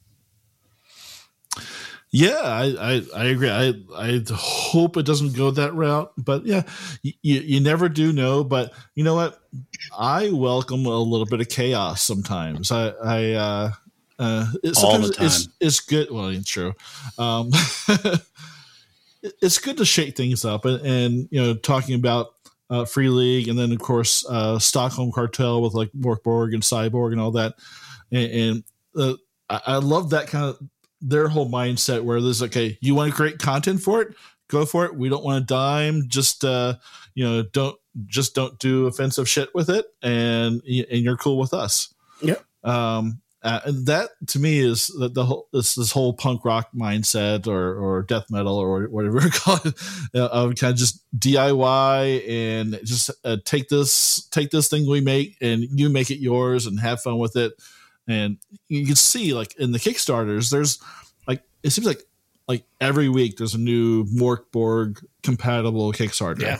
Yeah, 2.15 2.39
I, 2.43 2.75
I, 2.79 3.01
I 3.13 3.25
agree. 3.25 3.49
I, 3.49 3.73
I 3.93 4.21
hope 4.31 4.95
it 4.95 5.05
doesn't 5.05 5.35
go 5.35 5.51
that 5.51 5.73
route, 5.73 6.13
but 6.17 6.45
yeah, 6.45 6.63
you, 7.01 7.13
you 7.21 7.59
never 7.59 7.89
do 7.89 8.13
know. 8.13 8.41
But 8.41 8.71
you 8.95 9.03
know 9.03 9.15
what? 9.15 9.41
I 9.99 10.29
welcome 10.31 10.85
a 10.85 10.97
little 10.97 11.25
bit 11.25 11.41
of 11.41 11.49
chaos 11.49 12.01
sometimes. 12.01 12.71
I, 12.71 12.87
I, 13.03 13.31
uh, 13.33 13.71
uh, 14.17 14.47
it, 14.63 14.77
All 14.81 14.97
the 14.97 15.07
sometimes 15.07 15.19
It's, 15.19 15.49
it's 15.59 15.79
good. 15.81 16.09
Well, 16.09 16.29
it's 16.29 16.49
true. 16.49 16.73
Um, 17.17 17.51
it's 19.41 19.57
good 19.57 19.75
to 19.75 19.83
shake 19.83 20.15
things 20.15 20.45
up 20.45 20.63
and, 20.63 20.85
and 20.85 21.27
you 21.31 21.41
know, 21.41 21.53
talking 21.53 21.95
about 21.95 22.27
uh, 22.69 22.85
Free 22.85 23.09
League 23.09 23.49
and 23.49 23.59
then, 23.59 23.73
of 23.73 23.79
course, 23.79 24.25
uh, 24.29 24.57
Stockholm 24.57 25.11
Kartell 25.11 25.61
with 25.61 25.73
like 25.73 25.91
Morkborg 25.91 26.53
and 26.53 26.63
Cyborg 26.63 27.11
and 27.11 27.19
all 27.19 27.31
that. 27.31 27.55
And, 28.13 28.31
and 28.31 28.63
uh, 28.97 29.15
I, 29.49 29.61
I 29.65 29.75
love 29.79 30.11
that 30.11 30.27
kind 30.27 30.45
of 30.45 30.59
their 31.07 31.27
whole 31.27 31.49
mindset 31.49 32.03
where 32.03 32.19
there's 32.19 32.41
okay, 32.43 32.77
you 32.81 32.95
want 32.95 33.11
to 33.11 33.15
create 33.15 33.39
content 33.39 33.81
for 33.81 34.01
it, 34.01 34.15
go 34.47 34.65
for 34.65 34.85
it. 34.85 34.95
We 34.95 35.09
don't 35.09 35.23
want 35.23 35.47
to 35.47 35.53
dime. 35.53 36.07
Just 36.07 36.43
uh, 36.43 36.75
you 37.13 37.23
know, 37.23 37.43
don't 37.43 37.77
just 38.05 38.35
don't 38.35 38.57
do 38.59 38.87
offensive 38.87 39.29
shit 39.29 39.53
with 39.53 39.69
it, 39.69 39.85
and 40.01 40.61
and 40.63 41.03
you're 41.03 41.17
cool 41.17 41.37
with 41.37 41.53
us. 41.53 41.93
Yep. 42.21 42.43
Um, 42.63 43.21
uh, 43.43 43.61
and 43.65 43.85
that 43.85 44.09
to 44.25 44.39
me 44.39 44.57
is 44.57 44.87
the, 44.87 45.07
the 45.07 45.23
whole 45.23 45.47
this 45.53 45.75
this 45.75 45.91
whole 45.91 46.13
punk 46.13 46.43
rock 46.43 46.69
mindset 46.75 47.45
or 47.45 47.77
or 47.77 48.01
death 48.01 48.25
metal 48.31 48.57
or 48.57 48.87
whatever 48.87 49.21
you 49.23 49.29
call 49.29 49.59
it 49.63 49.75
uh, 50.15 50.25
of 50.31 50.55
kind 50.55 50.73
of 50.73 50.77
just 50.77 51.03
DIY 51.15 52.27
and 52.27 52.79
just 52.83 53.11
uh, 53.23 53.37
take 53.45 53.69
this 53.69 54.27
take 54.31 54.49
this 54.49 54.67
thing 54.67 54.89
we 54.89 54.99
make 54.99 55.37
and 55.41 55.63
you 55.79 55.89
make 55.89 56.09
it 56.09 56.17
yours 56.17 56.65
and 56.65 56.79
have 56.79 57.03
fun 57.03 57.19
with 57.19 57.35
it 57.35 57.53
and 58.07 58.37
you 58.67 58.85
can 58.85 58.95
see 58.95 59.33
like 59.33 59.55
in 59.57 59.71
the 59.71 59.79
kickstarters 59.79 60.49
there's 60.51 60.79
like 61.27 61.41
it 61.63 61.71
seems 61.71 61.87
like 61.87 62.03
like 62.47 62.63
every 62.79 63.09
week 63.09 63.37
there's 63.37 63.55
a 63.55 63.59
new 63.59 64.05
morkborg 64.05 65.03
compatible 65.23 65.91
kickstarter. 65.93 66.41
Yeah. 66.41 66.59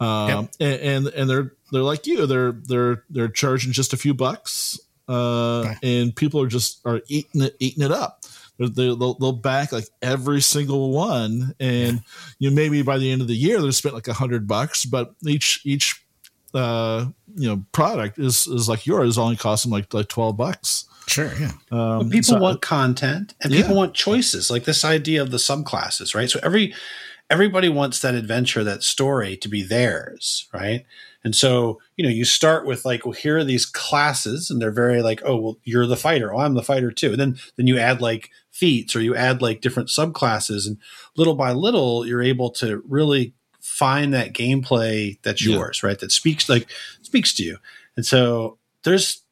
um 0.00 0.48
and, 0.60 0.80
and 0.80 1.06
and 1.08 1.30
they're 1.30 1.52
they're 1.72 1.82
like 1.82 2.06
you. 2.06 2.26
They're 2.26 2.52
they're 2.52 3.04
they're 3.10 3.28
charging 3.28 3.72
just 3.72 3.92
a 3.92 3.96
few 3.96 4.14
bucks 4.14 4.78
uh 5.08 5.62
Right. 5.66 5.76
and 5.82 6.14
people 6.16 6.40
are 6.42 6.46
just 6.48 6.80
are 6.84 7.00
eating 7.08 7.42
it 7.42 7.56
eating 7.60 7.84
it 7.84 7.92
up. 7.92 8.24
They're- 8.58 8.68
they'll, 8.68 8.96
they'll, 8.96 9.14
they'll 9.14 9.32
back 9.32 9.70
like 9.72 9.86
every 10.00 10.40
single 10.40 10.90
one. 10.92 11.54
And 11.60 12.00
you 12.38 12.48
know 12.50 12.56
maybe 12.56 12.80
by 12.82 12.96
the 12.98 13.10
end 13.10 13.20
of 13.20 13.28
the 13.28 13.36
year 13.36 13.60
they've 13.60 13.74
spent 13.74 13.94
like 13.94 14.08
a 14.08 14.14
hundred 14.14 14.46
bucks 14.48 14.84
but 14.86 15.14
each 15.26 15.60
each 15.64 16.02
uh 16.56 17.06
you 17.36 17.48
know 17.48 17.64
product 17.72 18.18
is 18.18 18.46
is 18.46 18.68
like 18.68 18.86
yours 18.86 19.10
is 19.10 19.18
only 19.18 19.36
costing 19.36 19.70
like 19.70 19.92
like 19.94 20.08
12 20.08 20.36
bucks 20.36 20.84
Sure. 21.08 21.30
Yeah. 21.38 21.52
um 21.70 21.98
But 22.00 22.10
people 22.10 22.22
so- 22.34 22.38
want 22.40 22.62
content 22.62 23.34
and 23.42 23.52
Yeah. 23.52 23.62
people 23.62 23.76
want 23.76 23.94
choices 23.94 24.50
like 24.50 24.64
this 24.64 24.84
idea 24.84 25.22
of 25.22 25.30
the 25.30 25.36
subclasses 25.38 26.14
right 26.14 26.28
so 26.30 26.40
every 26.42 26.74
everybody 27.30 27.68
wants 27.68 28.00
that 28.00 28.14
adventure 28.14 28.62
that 28.64 28.82
story 28.82 29.36
to 29.36 29.48
be 29.48 29.62
theirs 29.62 30.48
right 30.52 30.84
and 31.24 31.34
so 31.34 31.80
you 31.96 32.04
know 32.04 32.10
you 32.10 32.24
start 32.24 32.66
with 32.66 32.84
like 32.84 33.04
well 33.04 33.12
here 33.12 33.36
are 33.38 33.44
these 33.44 33.66
classes 33.66 34.50
and 34.50 34.60
they're 34.62 34.70
very 34.70 35.02
like 35.02 35.20
oh 35.24 35.36
well 35.36 35.58
you're 35.64 35.86
the 35.86 35.96
fighter 35.96 36.32
oh 36.34 36.38
i'm 36.38 36.54
the 36.54 36.62
fighter 36.62 36.90
too 36.92 37.10
and 37.12 37.20
then 37.20 37.36
then 37.56 37.66
you 37.66 37.78
add 37.78 38.00
like 38.00 38.30
feats 38.52 38.94
or 38.96 39.00
you 39.00 39.14
add 39.14 39.42
like 39.42 39.60
different 39.60 39.88
subclasses 39.88 40.66
and 40.66 40.78
little 41.16 41.34
by 41.34 41.52
little 41.52 42.06
you're 42.06 42.22
able 42.22 42.50
to 42.50 42.82
really 42.88 43.34
find 43.76 44.14
that 44.14 44.32
gameplay 44.32 45.18
that's 45.22 45.44
Yeah. 45.44 45.56
yours 45.56 45.82
right? 45.82 45.98
That 45.98 46.12
speaks 46.12 46.48
like 46.48 46.68
speaks 47.02 47.34
to 47.34 47.42
you. 47.42 47.58
And 47.96 48.06
so 48.06 48.58
there's 48.84 49.22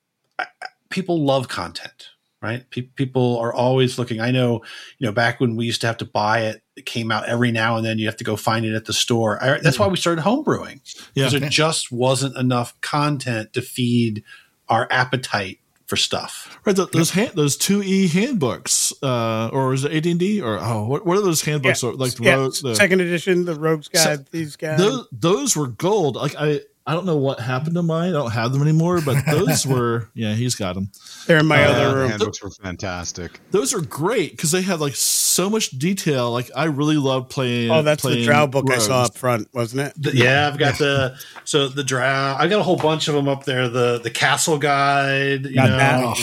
people 0.90 1.24
love 1.24 1.48
content 1.48 2.10
right? 2.42 2.68
Pe- 2.68 2.82
people 2.82 3.38
are 3.38 3.54
always 3.54 3.98
looking. 3.98 4.20
I 4.20 4.30
know 4.30 4.60
you 4.98 5.06
know 5.06 5.12
back 5.12 5.40
when 5.40 5.56
we 5.56 5.64
used 5.64 5.80
to 5.80 5.86
have 5.86 5.96
to 5.98 6.04
buy 6.04 6.40
it 6.40 6.62
it 6.76 6.84
came 6.84 7.10
out 7.10 7.26
every 7.26 7.50
now 7.50 7.76
and 7.76 7.86
then 7.86 7.98
you 7.98 8.06
have 8.06 8.18
to 8.18 8.24
go 8.24 8.36
find 8.36 8.66
it 8.66 8.74
at 8.74 8.84
the 8.84 8.92
store. 8.92 9.42
I, 9.42 9.58
that's 9.60 9.78
why 9.78 9.86
we 9.86 9.96
started 9.96 10.22
homebrewing 10.24 10.80
yeah. 11.14 11.24
because 11.24 11.40
there 11.40 11.48
just 11.48 11.90
wasn't 11.90 12.36
enough 12.36 12.78
content 12.82 13.54
to 13.54 13.62
feed 13.62 14.24
our 14.68 14.86
appetite 14.90 15.58
for 15.94 16.00
for 16.00 16.02
stuff. 16.02 16.58
Right, 16.64 16.74
the, 16.76 16.86
those 16.86 17.10
hand, 17.10 17.32
those 17.34 17.56
two 17.56 17.82
E 17.82 18.08
handbooks, 18.08 18.92
uh, 19.02 19.48
or 19.52 19.74
is 19.74 19.84
it 19.84 19.92
AD 19.92 20.06
and 20.06 20.18
D, 20.18 20.40
or 20.40 20.58
oh, 20.60 20.84
what, 20.86 21.06
what 21.06 21.18
are 21.18 21.22
those 21.22 21.42
handbooks? 21.42 21.82
Yeah. 21.82 21.90
Like 21.90 22.14
the, 22.14 22.24
Yeah, 22.24 22.34
Ro- 22.34 22.50
the 22.50 22.74
second 22.74 23.00
edition, 23.00 23.44
the 23.44 23.54
Rogues 23.54 23.88
Se- 23.92 24.16
Guide, 24.16 24.26
these 24.30 24.56
guys. 24.56 24.78
those 24.78 25.06
those 25.12 25.56
were 25.56 25.68
gold. 25.68 26.16
Like 26.16 26.34
I 26.36 26.60
I 26.86 26.92
don't 26.92 27.06
know 27.06 27.16
what 27.16 27.40
happened 27.40 27.76
to 27.76 27.82
mine. 27.82 28.10
I 28.10 28.12
don't 28.12 28.30
have 28.32 28.52
them 28.52 28.60
anymore, 28.60 29.00
but 29.02 29.24
those 29.24 29.66
were 29.74 30.10
yeah, 30.12 30.34
he's 30.34 30.54
got 30.54 30.74
them. 30.74 30.90
They're 31.26 31.38
in 31.38 31.46
my 31.46 31.64
Uh, 31.64 31.70
other 31.72 31.96
room. 31.96 32.10
handbooks 32.10 32.42
were 32.42 32.50
fantastic. 32.50 33.40
Those 33.52 33.72
are 33.72 33.80
great 33.80 34.32
because 34.32 34.50
they 34.50 34.60
have 34.60 34.82
like 34.82 34.94
so 34.94 35.48
much 35.48 35.70
detail. 35.70 36.30
Like 36.30 36.50
I 36.54 36.64
really 36.64 36.98
love 36.98 37.30
playing. 37.30 37.70
Oh, 37.70 37.80
that's 37.82 38.02
the 38.02 38.08
playing 38.10 38.24
Drow 38.26 38.46
book 38.46 38.70
I 38.70 38.76
saw 38.78 39.04
up 39.04 39.16
front, 39.16 39.48
wasn't 39.54 39.80
it? 39.88 39.94
The- 39.96 40.14
yeah, 40.14 40.46
I've 40.46 40.58
got 40.58 40.76
the 40.78 41.16
so 41.44 41.68
the 41.68 41.84
drow. 41.84 42.36
I 42.38 42.46
got 42.48 42.60
a 42.60 42.62
whole 42.62 42.76
bunch 42.76 43.08
of 43.08 43.14
them 43.14 43.28
up 43.28 43.44
there. 43.44 43.68
The 43.70 43.98
the 44.02 44.10
castle 44.10 44.58
guide. 44.58 45.46
You 45.46 45.54
Got 45.54 45.70
know, 45.70 45.76
that. 45.78 46.04
Oh, 46.04 46.14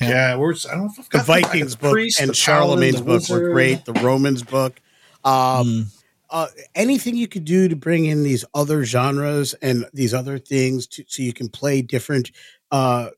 yeah. 0.00 0.08
yeah. 0.08 0.36
We're 0.36 0.52
I 0.54 0.74
don't 0.74 0.78
know 0.78 0.90
if 0.92 0.98
I've 1.00 1.08
The 1.08 1.18
got 1.18 1.28
I 1.28 1.40
got 1.40 1.50
Vikings 1.50 1.72
the 1.76 1.82
book 1.82 1.92
priest, 1.92 2.20
and 2.20 2.30
the 2.30 2.34
Charlemagne's 2.34 3.00
paladin, 3.00 3.12
the 3.14 3.18
book 3.18 3.28
were 3.28 3.50
great. 3.52 3.84
The 3.84 3.92
Romans 3.94 4.42
book. 4.44 4.80
Um, 5.24 5.32
Mm. 5.32 6.01
Uh, 6.32 6.48
anything 6.74 7.14
you 7.14 7.28
could 7.28 7.44
do 7.44 7.68
to 7.68 7.76
bring 7.76 8.06
in 8.06 8.22
these 8.24 8.44
other 8.54 8.84
genres 8.84 9.54
and 9.54 9.86
these 9.92 10.14
other 10.14 10.38
things 10.38 10.86
to, 10.88 11.04
so 11.06 11.22
you 11.22 11.32
can 11.32 11.48
play 11.48 11.82
different 11.82 12.32
uh, 12.70 13.10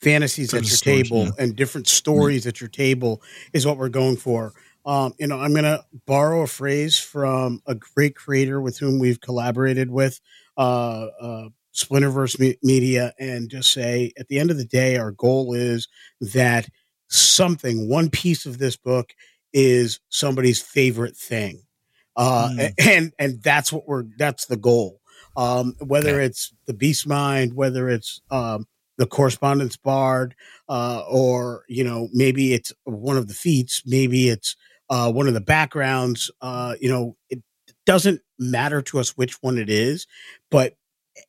fantasies 0.00 0.48
Different 0.48 0.66
at 0.66 0.70
your 0.70 0.76
stories, 0.76 1.02
table 1.08 1.24
yeah. 1.24 1.30
and 1.38 1.54
different 1.54 1.86
stories 1.86 2.46
at 2.46 2.60
your 2.60 2.68
table 2.68 3.22
is 3.52 3.66
what 3.66 3.76
we're 3.76 3.88
going 3.88 4.16
for. 4.16 4.54
Um, 4.86 5.12
you 5.18 5.26
know, 5.26 5.38
I'm 5.38 5.52
going 5.52 5.64
to 5.64 5.84
borrow 6.06 6.42
a 6.42 6.46
phrase 6.46 6.98
from 6.98 7.60
a 7.66 7.74
great 7.74 8.16
creator 8.16 8.60
with 8.60 8.78
whom 8.78 8.98
we've 8.98 9.20
collaborated 9.20 9.90
with, 9.90 10.18
uh, 10.56 11.08
uh, 11.20 11.48
Splinterverse 11.74 12.40
Me- 12.40 12.58
Media, 12.62 13.12
and 13.18 13.50
just 13.50 13.70
say 13.70 14.12
at 14.18 14.28
the 14.28 14.38
end 14.38 14.50
of 14.50 14.56
the 14.56 14.64
day, 14.64 14.96
our 14.96 15.12
goal 15.12 15.52
is 15.52 15.86
that 16.20 16.68
something, 17.08 17.88
one 17.88 18.08
piece 18.08 18.46
of 18.46 18.58
this 18.58 18.76
book 18.76 19.12
is 19.52 20.00
somebody's 20.08 20.60
favorite 20.60 21.16
thing. 21.16 21.62
Uh, 22.18 22.48
Mm. 22.50 22.74
and, 22.78 23.12
and 23.18 23.42
that's 23.42 23.72
what 23.72 23.86
we're, 23.88 24.04
that's 24.18 24.46
the 24.46 24.56
goal. 24.56 25.00
Um, 25.36 25.74
whether 25.78 26.20
it's 26.20 26.52
the 26.66 26.74
beast 26.74 27.06
mind, 27.06 27.54
whether 27.54 27.88
it's, 27.88 28.20
um, 28.30 28.66
the 28.96 29.06
correspondence 29.06 29.76
bard, 29.76 30.34
uh, 30.68 31.04
or, 31.08 31.64
you 31.68 31.84
know, 31.84 32.08
maybe 32.12 32.52
it's 32.52 32.72
one 32.84 33.16
of 33.16 33.28
the 33.28 33.34
feats, 33.34 33.82
maybe 33.86 34.28
it's, 34.28 34.56
uh, 34.90 35.12
one 35.12 35.28
of 35.28 35.34
the 35.34 35.40
backgrounds, 35.40 36.30
uh, 36.40 36.74
you 36.80 36.88
know, 36.88 37.16
it 37.30 37.40
doesn't 37.86 38.20
matter 38.38 38.82
to 38.82 38.98
us 38.98 39.16
which 39.16 39.34
one 39.40 39.56
it 39.56 39.70
is, 39.70 40.06
but 40.50 40.74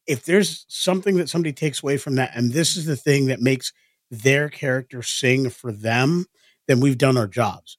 if 0.08 0.26
there's 0.26 0.66
something 0.68 1.18
that 1.18 1.30
somebody 1.30 1.54
takes 1.54 1.82
away 1.84 1.98
from 1.98 2.16
that, 2.16 2.32
and 2.36 2.52
this 2.54 2.76
is 2.76 2.86
the 2.86 2.96
thing 2.96 3.28
that 3.28 3.42
makes 3.42 3.74
their 4.12 4.50
character 4.50 5.02
sing 5.04 5.50
for 5.50 5.72
them, 5.72 6.26
then 6.68 6.80
we've 6.80 6.98
done 6.98 7.18
our 7.18 7.28
jobs. 7.28 7.79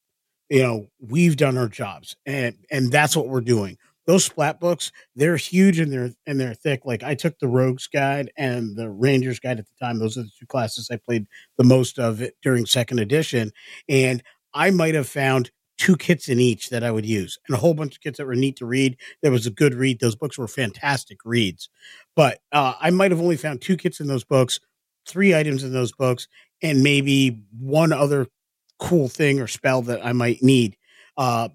You 0.51 0.63
know, 0.63 0.87
we've 1.01 1.37
done 1.37 1.57
our 1.57 1.69
jobs, 1.69 2.17
and 2.27 2.57
and 2.71 2.93
that's 2.93 3.17
what 3.17 3.29
we're 3.29 3.41
doing. 3.41 3.79
Those 4.07 4.25
splat 4.25 4.61
books, 4.61 4.91
they're 5.15 5.37
huge 5.37 5.79
and 5.79 5.93
they're 5.93 6.11
and 6.27 6.41
they're 6.41 6.55
thick. 6.55 6.83
Like 6.85 7.03
I 7.05 7.15
took 7.15 7.39
the 7.39 7.49
Rogues 7.49 7.87
Guide 7.87 8.33
and 8.37 8.77
the 8.77 8.91
Rangers 8.91 9.41
Guide 9.41 9.61
at 9.61 9.67
the 9.67 9.87
time. 9.87 9.99
Those 9.99 10.19
are 10.19 10.23
the 10.23 10.31
two 10.39 10.47
classes 10.47 10.89
I 10.91 10.97
played 10.97 11.27
the 11.59 11.65
most 11.65 11.99
of 11.99 12.21
it 12.21 12.35
during 12.43 12.67
second 12.67 12.99
edition, 13.01 13.53
and 13.89 14.23
I 14.55 14.71
might 14.73 14.95
have 14.97 15.09
found 15.09 15.51
two 15.79 15.97
kits 15.97 16.29
in 16.29 16.41
each 16.41 16.71
that 16.71 16.85
I 16.85 16.91
would 16.91 17.07
use, 17.07 17.39
and 17.49 17.57
a 17.57 17.61
whole 17.61 17.75
bunch 17.75 17.95
of 17.97 18.03
kits 18.03 18.19
that 18.19 18.27
were 18.27 18.35
neat 18.35 18.57
to 18.57 18.67
read. 18.67 18.97
There 19.23 19.33
was 19.33 19.47
a 19.47 19.51
good 19.51 19.75
read. 19.75 20.01
Those 20.01 20.17
books 20.17 20.37
were 20.39 20.49
fantastic 20.49 21.19
reads 21.25 21.69
but 22.17 22.41
uh, 22.53 22.75
I 22.81 22.91
might 22.91 23.11
have 23.13 23.21
only 23.21 23.37
found 23.37 23.61
two 23.63 23.77
kits 23.77 24.01
in 24.01 24.07
those 24.07 24.25
books, 24.25 24.61
three 25.07 25.35
items 25.35 25.65
in 25.65 25.73
those 25.73 25.93
books, 25.93 26.29
and 26.63 26.83
maybe 26.83 27.43
one 27.59 27.93
other 27.93 28.27
cool 28.81 29.09
thing 29.09 29.41
or 29.41 29.47
spell 29.47 29.83
that 29.83 30.05
I 30.05 30.13
might 30.13 30.43
need. 30.43 30.77
Uh, 31.17 31.49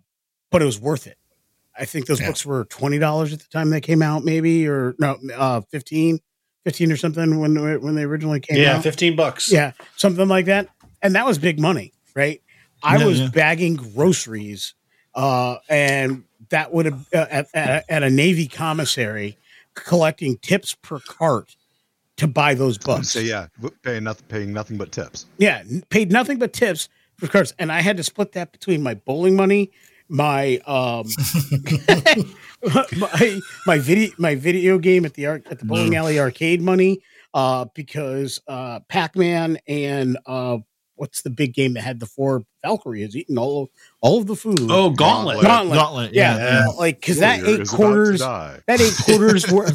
but 0.52 0.61
it 0.61 0.65
was 0.65 0.80
worth 0.80 1.07
it. 1.07 1.18
I 1.77 1.85
think 1.85 2.06
those 2.06 2.22
Yeah. 2.22 2.27
books 2.27 2.45
were 2.45 2.65
twenty 2.65 2.99
dollars 2.99 3.34
at 3.34 3.39
the 3.39 3.47
time 3.52 3.69
they 3.69 3.81
came 3.81 4.02
out, 4.02 4.23
maybe 4.23 4.68
or 4.68 4.95
no, 4.99 5.18
uh, 5.35 5.61
15, 5.72 6.19
15 6.64 6.91
or 6.91 6.97
something 6.97 7.39
when 7.39 7.53
they- 7.53 7.77
when 7.77 7.95
they 7.95 8.03
originally 8.03 8.39
came 8.39 8.57
out. 8.57 8.61
Yeah, 8.61 8.81
fifteen 8.81 9.15
bucks. 9.15 9.52
Yeah, 9.52 9.73
something 9.97 10.27
like 10.27 10.45
that. 10.45 10.69
And 11.02 11.15
that 11.15 11.26
was 11.26 11.38
big 11.38 11.60
money, 11.60 11.91
right? 12.15 12.41
I 12.81 12.97
Yeah, 12.97 13.06
was 13.06 13.19
yeah. 13.19 13.27
bagging 13.34 13.76
groceries, 13.76 14.73
uh, 15.15 15.57
and 15.68 16.23
that 16.49 16.72
would 16.73 16.85
have 16.85 17.07
uh, 17.14 17.26
at, 17.30 17.47
at, 17.53 17.85
at 17.89 18.03
a 18.03 18.10
Navy 18.10 18.47
commissary 18.47 19.38
collecting 19.73 20.38
tips 20.38 20.73
per 20.81 20.99
cart 20.99 21.56
to 22.18 22.27
buy 22.27 22.53
those 22.53 22.77
books. 22.77 23.10
So 23.10 23.19
yeah, 23.19 23.47
paying 23.84 24.06
nothing, 24.06 24.26
paying 24.27 24.53
nothing 24.53 24.77
but 24.77 24.91
tips. 24.93 25.26
Yeah, 25.38 25.64
paid 25.89 26.11
nothing 26.11 26.38
but 26.39 26.53
tips 26.53 26.88
for 27.18 27.28
course. 27.28 27.54
and 27.60 27.72
I 27.72 27.82
had 27.82 27.98
to 27.98 28.04
split 28.04 28.34
that 28.34 28.52
between 28.52 28.84
my 28.84 28.96
bowling 28.96 29.36
money, 29.36 29.72
my 30.10 30.58
um, 30.66 31.08
my 32.98 33.40
my 33.66 33.80
video 33.80 34.14
my 34.18 34.36
video 34.36 34.78
game 34.78 35.06
at 35.06 35.14
the 35.14 35.26
arc 35.26 35.50
at 35.52 35.60
the 35.60 35.66
bowling 35.66 35.96
alley 35.96 36.20
arcade 36.20 36.62
money, 36.62 37.02
uh, 37.34 37.66
because 37.74 38.42
uh, 38.48 38.80
Pac 38.88 39.16
Man 39.16 39.58
and 39.68 40.18
uh, 40.26 40.58
what's 40.96 41.22
the 41.22 41.30
big 41.30 41.54
game 41.54 41.74
that 41.74 41.82
had 41.82 42.00
the 42.00 42.06
four 42.06 42.44
Valkyrie 42.64 43.02
has 43.02 43.16
eaten 43.16 43.38
all 43.38 43.64
of 43.64 43.70
all 44.02 44.18
of 44.18 44.28
the 44.28 44.36
food. 44.36 44.60
Oh, 44.62 44.90
Gauntlet. 44.90 45.42
Gauntlet. 45.42 45.78
Gauntlet, 45.78 46.14
yeah, 46.14 46.38
yeah, 46.38 46.44
yeah. 46.44 46.68
like 46.78 47.00
because 47.00 47.20
that 47.20 47.42
eight 47.42 47.62
is 47.62 47.70
about 47.70 47.70
to 47.70 47.76
quarters 47.76 48.20
that 48.20 48.82
eight 48.82 48.94
quarters 49.04 49.46
were 49.52 49.70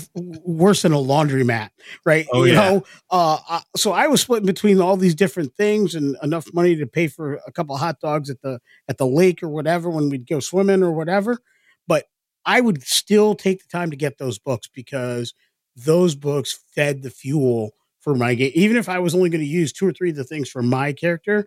worse 0.44 0.82
than 0.82 0.92
a 0.92 0.96
laundromat, 0.96 1.70
right? 2.04 2.26
Oh, 2.32 2.44
you 2.44 2.52
yeah. 2.52 2.70
know, 2.70 2.84
uh, 3.10 3.38
uh, 3.48 3.60
so 3.76 3.92
I 3.92 4.08
was 4.08 4.20
splitting 4.20 4.46
between 4.46 4.80
all 4.80 4.96
these 4.96 5.14
different 5.14 5.54
things 5.54 5.94
and 5.94 6.16
enough 6.22 6.52
money 6.52 6.76
to 6.76 6.86
pay 6.86 7.06
for 7.06 7.40
a 7.46 7.52
couple 7.52 7.74
of 7.74 7.80
hot 7.80 8.00
dogs 8.00 8.28
at 8.30 8.40
the 8.42 8.60
at 8.88 8.98
the 8.98 9.06
lake 9.06 9.42
or 9.42 9.48
whatever 9.48 9.88
when 9.88 10.08
we'd 10.08 10.26
go 10.26 10.40
swimming 10.40 10.82
or 10.82 10.92
whatever. 10.92 11.38
But 11.86 12.06
I 12.44 12.60
would 12.60 12.82
still 12.82 13.34
take 13.34 13.62
the 13.62 13.68
time 13.68 13.90
to 13.90 13.96
get 13.96 14.18
those 14.18 14.38
books 14.38 14.68
because 14.68 15.34
those 15.76 16.14
books 16.14 16.58
fed 16.74 17.02
the 17.02 17.10
fuel 17.10 17.72
for 18.00 18.14
my 18.14 18.34
game. 18.34 18.52
Even 18.54 18.76
if 18.76 18.88
I 18.88 18.98
was 18.98 19.14
only 19.14 19.30
going 19.30 19.40
to 19.40 19.46
use 19.46 19.72
two 19.72 19.86
or 19.86 19.92
three 19.92 20.10
of 20.10 20.16
the 20.16 20.24
things 20.24 20.48
for 20.48 20.62
my 20.62 20.92
character, 20.92 21.46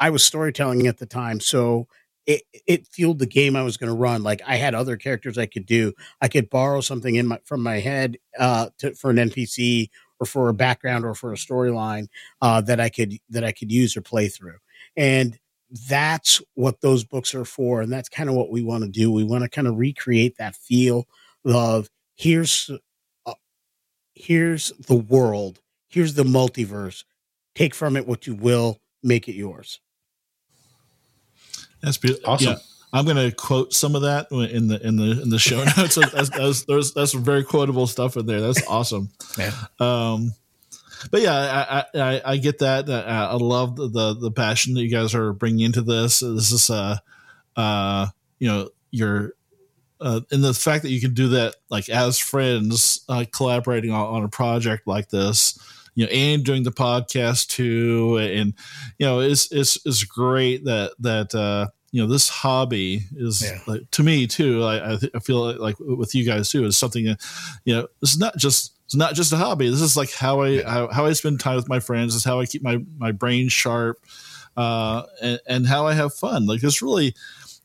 I 0.00 0.10
was 0.10 0.24
storytelling 0.24 0.86
at 0.86 0.98
the 0.98 1.06
time, 1.06 1.40
so 1.40 1.86
it 2.26 2.42
it 2.66 2.86
fueled 2.86 3.18
the 3.18 3.26
game 3.26 3.56
I 3.56 3.62
was 3.62 3.76
going 3.76 3.92
to 3.92 3.98
run. 3.98 4.22
Like 4.22 4.42
I 4.46 4.56
had 4.56 4.74
other 4.74 4.96
characters 4.96 5.38
I 5.38 5.46
could 5.46 5.66
do. 5.66 5.92
I 6.20 6.28
could 6.28 6.50
borrow 6.50 6.80
something 6.80 7.14
in 7.14 7.26
my 7.26 7.38
from 7.44 7.62
my 7.62 7.78
head 7.78 8.16
uh, 8.38 8.70
to, 8.78 8.94
for 8.94 9.10
an 9.10 9.16
NPC 9.16 9.88
or 10.20 10.26
for 10.26 10.48
a 10.48 10.54
background 10.54 11.04
or 11.04 11.14
for 11.14 11.32
a 11.32 11.36
storyline 11.36 12.06
uh, 12.40 12.60
that 12.62 12.80
I 12.80 12.88
could 12.88 13.14
that 13.30 13.44
I 13.44 13.52
could 13.52 13.72
use 13.72 13.96
or 13.96 14.02
play 14.02 14.28
through. 14.28 14.58
And 14.96 15.38
that's 15.88 16.40
what 16.54 16.80
those 16.80 17.02
books 17.04 17.34
are 17.34 17.44
for, 17.44 17.80
and 17.80 17.92
that's 17.92 18.08
kind 18.08 18.28
of 18.28 18.34
what 18.36 18.50
we 18.50 18.62
want 18.62 18.84
to 18.84 18.90
do. 18.90 19.10
We 19.10 19.24
want 19.24 19.42
to 19.42 19.48
kind 19.48 19.66
of 19.66 19.78
recreate 19.78 20.36
that 20.38 20.54
feel 20.54 21.06
of 21.44 21.88
here's 22.14 22.70
uh, 23.26 23.34
here's 24.14 24.68
the 24.86 24.96
world, 24.96 25.60
here's 25.92 26.14
the 26.14 26.24
multiverse. 26.24 27.04
Take 27.54 27.74
from 27.74 27.96
it 27.96 28.06
what 28.06 28.26
you 28.26 28.34
will, 28.34 28.80
make 29.02 29.28
it 29.28 29.34
yours. 29.34 29.80
That's 31.82 31.98
beautiful. 31.98 32.30
Awesome. 32.30 32.52
Yeah. 32.52 32.58
I'm 32.94 33.04
going 33.04 33.16
to 33.16 33.34
quote 33.34 33.72
some 33.72 33.94
of 33.94 34.02
that 34.02 34.30
in 34.30 34.68
the 34.68 34.86
in 34.86 34.96
the 34.96 35.22
in 35.22 35.30
the 35.30 35.38
show 35.38 35.64
notes. 35.76 35.94
that's, 35.94 36.30
that's, 36.30 36.64
there's 36.64 36.92
that's 36.92 37.12
some 37.12 37.24
very 37.24 37.44
quotable 37.44 37.86
stuff 37.86 38.16
in 38.16 38.26
there. 38.26 38.40
That's 38.40 38.66
awesome. 38.66 39.10
Yeah. 39.38 39.52
Um, 39.80 40.32
but 41.10 41.22
yeah, 41.22 41.34
I 41.34 41.78
I, 41.98 42.14
I, 42.14 42.22
I 42.32 42.36
get 42.36 42.58
that. 42.58 42.88
Uh, 42.88 43.28
I 43.30 43.34
love 43.34 43.76
the, 43.76 43.88
the 43.88 44.14
the 44.14 44.30
passion 44.30 44.74
that 44.74 44.82
you 44.82 44.90
guys 44.90 45.14
are 45.14 45.32
bringing 45.32 45.60
into 45.60 45.82
this. 45.82 46.20
This 46.20 46.52
is 46.52 46.68
uh 46.68 46.98
uh 47.56 48.06
you 48.38 48.48
know 48.48 48.68
your 48.90 49.32
uh, 50.00 50.20
and 50.30 50.44
the 50.44 50.52
fact 50.52 50.82
that 50.82 50.90
you 50.90 51.00
can 51.00 51.14
do 51.14 51.28
that 51.28 51.56
like 51.70 51.88
as 51.88 52.18
friends 52.18 53.04
uh, 53.08 53.24
collaborating 53.32 53.90
on, 53.90 54.16
on 54.16 54.24
a 54.24 54.28
project 54.28 54.86
like 54.86 55.08
this 55.08 55.58
you 55.94 56.06
know 56.06 56.12
and 56.12 56.44
doing 56.44 56.62
the 56.62 56.72
podcast 56.72 57.48
too. 57.48 58.18
And 58.18 58.54
you 58.98 59.06
know 59.06 59.20
it's 59.20 59.50
it's 59.52 59.78
it's 59.84 60.04
great 60.04 60.64
that 60.64 60.92
that 61.00 61.34
uh 61.34 61.66
you 61.90 62.00
know 62.02 62.08
this 62.10 62.28
hobby 62.30 63.02
is 63.16 63.42
Yeah. 63.42 63.58
like, 63.66 63.90
to 63.90 64.02
me 64.02 64.26
too 64.26 64.62
I, 64.64 64.94
I, 64.94 64.96
th- 64.96 65.12
I 65.14 65.18
feel 65.18 65.54
like, 65.60 65.76
with 65.78 66.14
you 66.14 66.24
guys 66.24 66.48
too 66.48 66.64
is 66.64 66.76
something 66.76 67.04
that 67.04 67.20
you 67.66 67.74
know 67.74 67.88
this 68.00 68.12
is 68.12 68.18
not 68.18 68.36
just 68.38 68.72
it's 68.86 68.94
not 68.94 69.14
just 69.14 69.32
a 69.32 69.36
hobby. 69.36 69.68
This 69.70 69.80
is 69.82 69.96
like 69.96 70.10
how 70.12 70.40
i 70.42 70.62
how, 70.62 70.88
how 70.88 71.06
i 71.06 71.12
spend 71.12 71.40
time 71.40 71.56
with 71.56 71.68
my 71.68 71.80
friends. 71.80 72.14
Is 72.14 72.24
how 72.24 72.40
i 72.40 72.46
keep 72.46 72.62
my 72.62 72.78
my 72.98 73.12
brain 73.12 73.48
sharp 73.48 73.98
uh 74.56 75.02
and, 75.22 75.40
and 75.46 75.66
how 75.66 75.86
i 75.86 75.92
have 75.94 76.14
fun. 76.14 76.46
Like 76.46 76.62
it's 76.62 76.80
really 76.82 77.14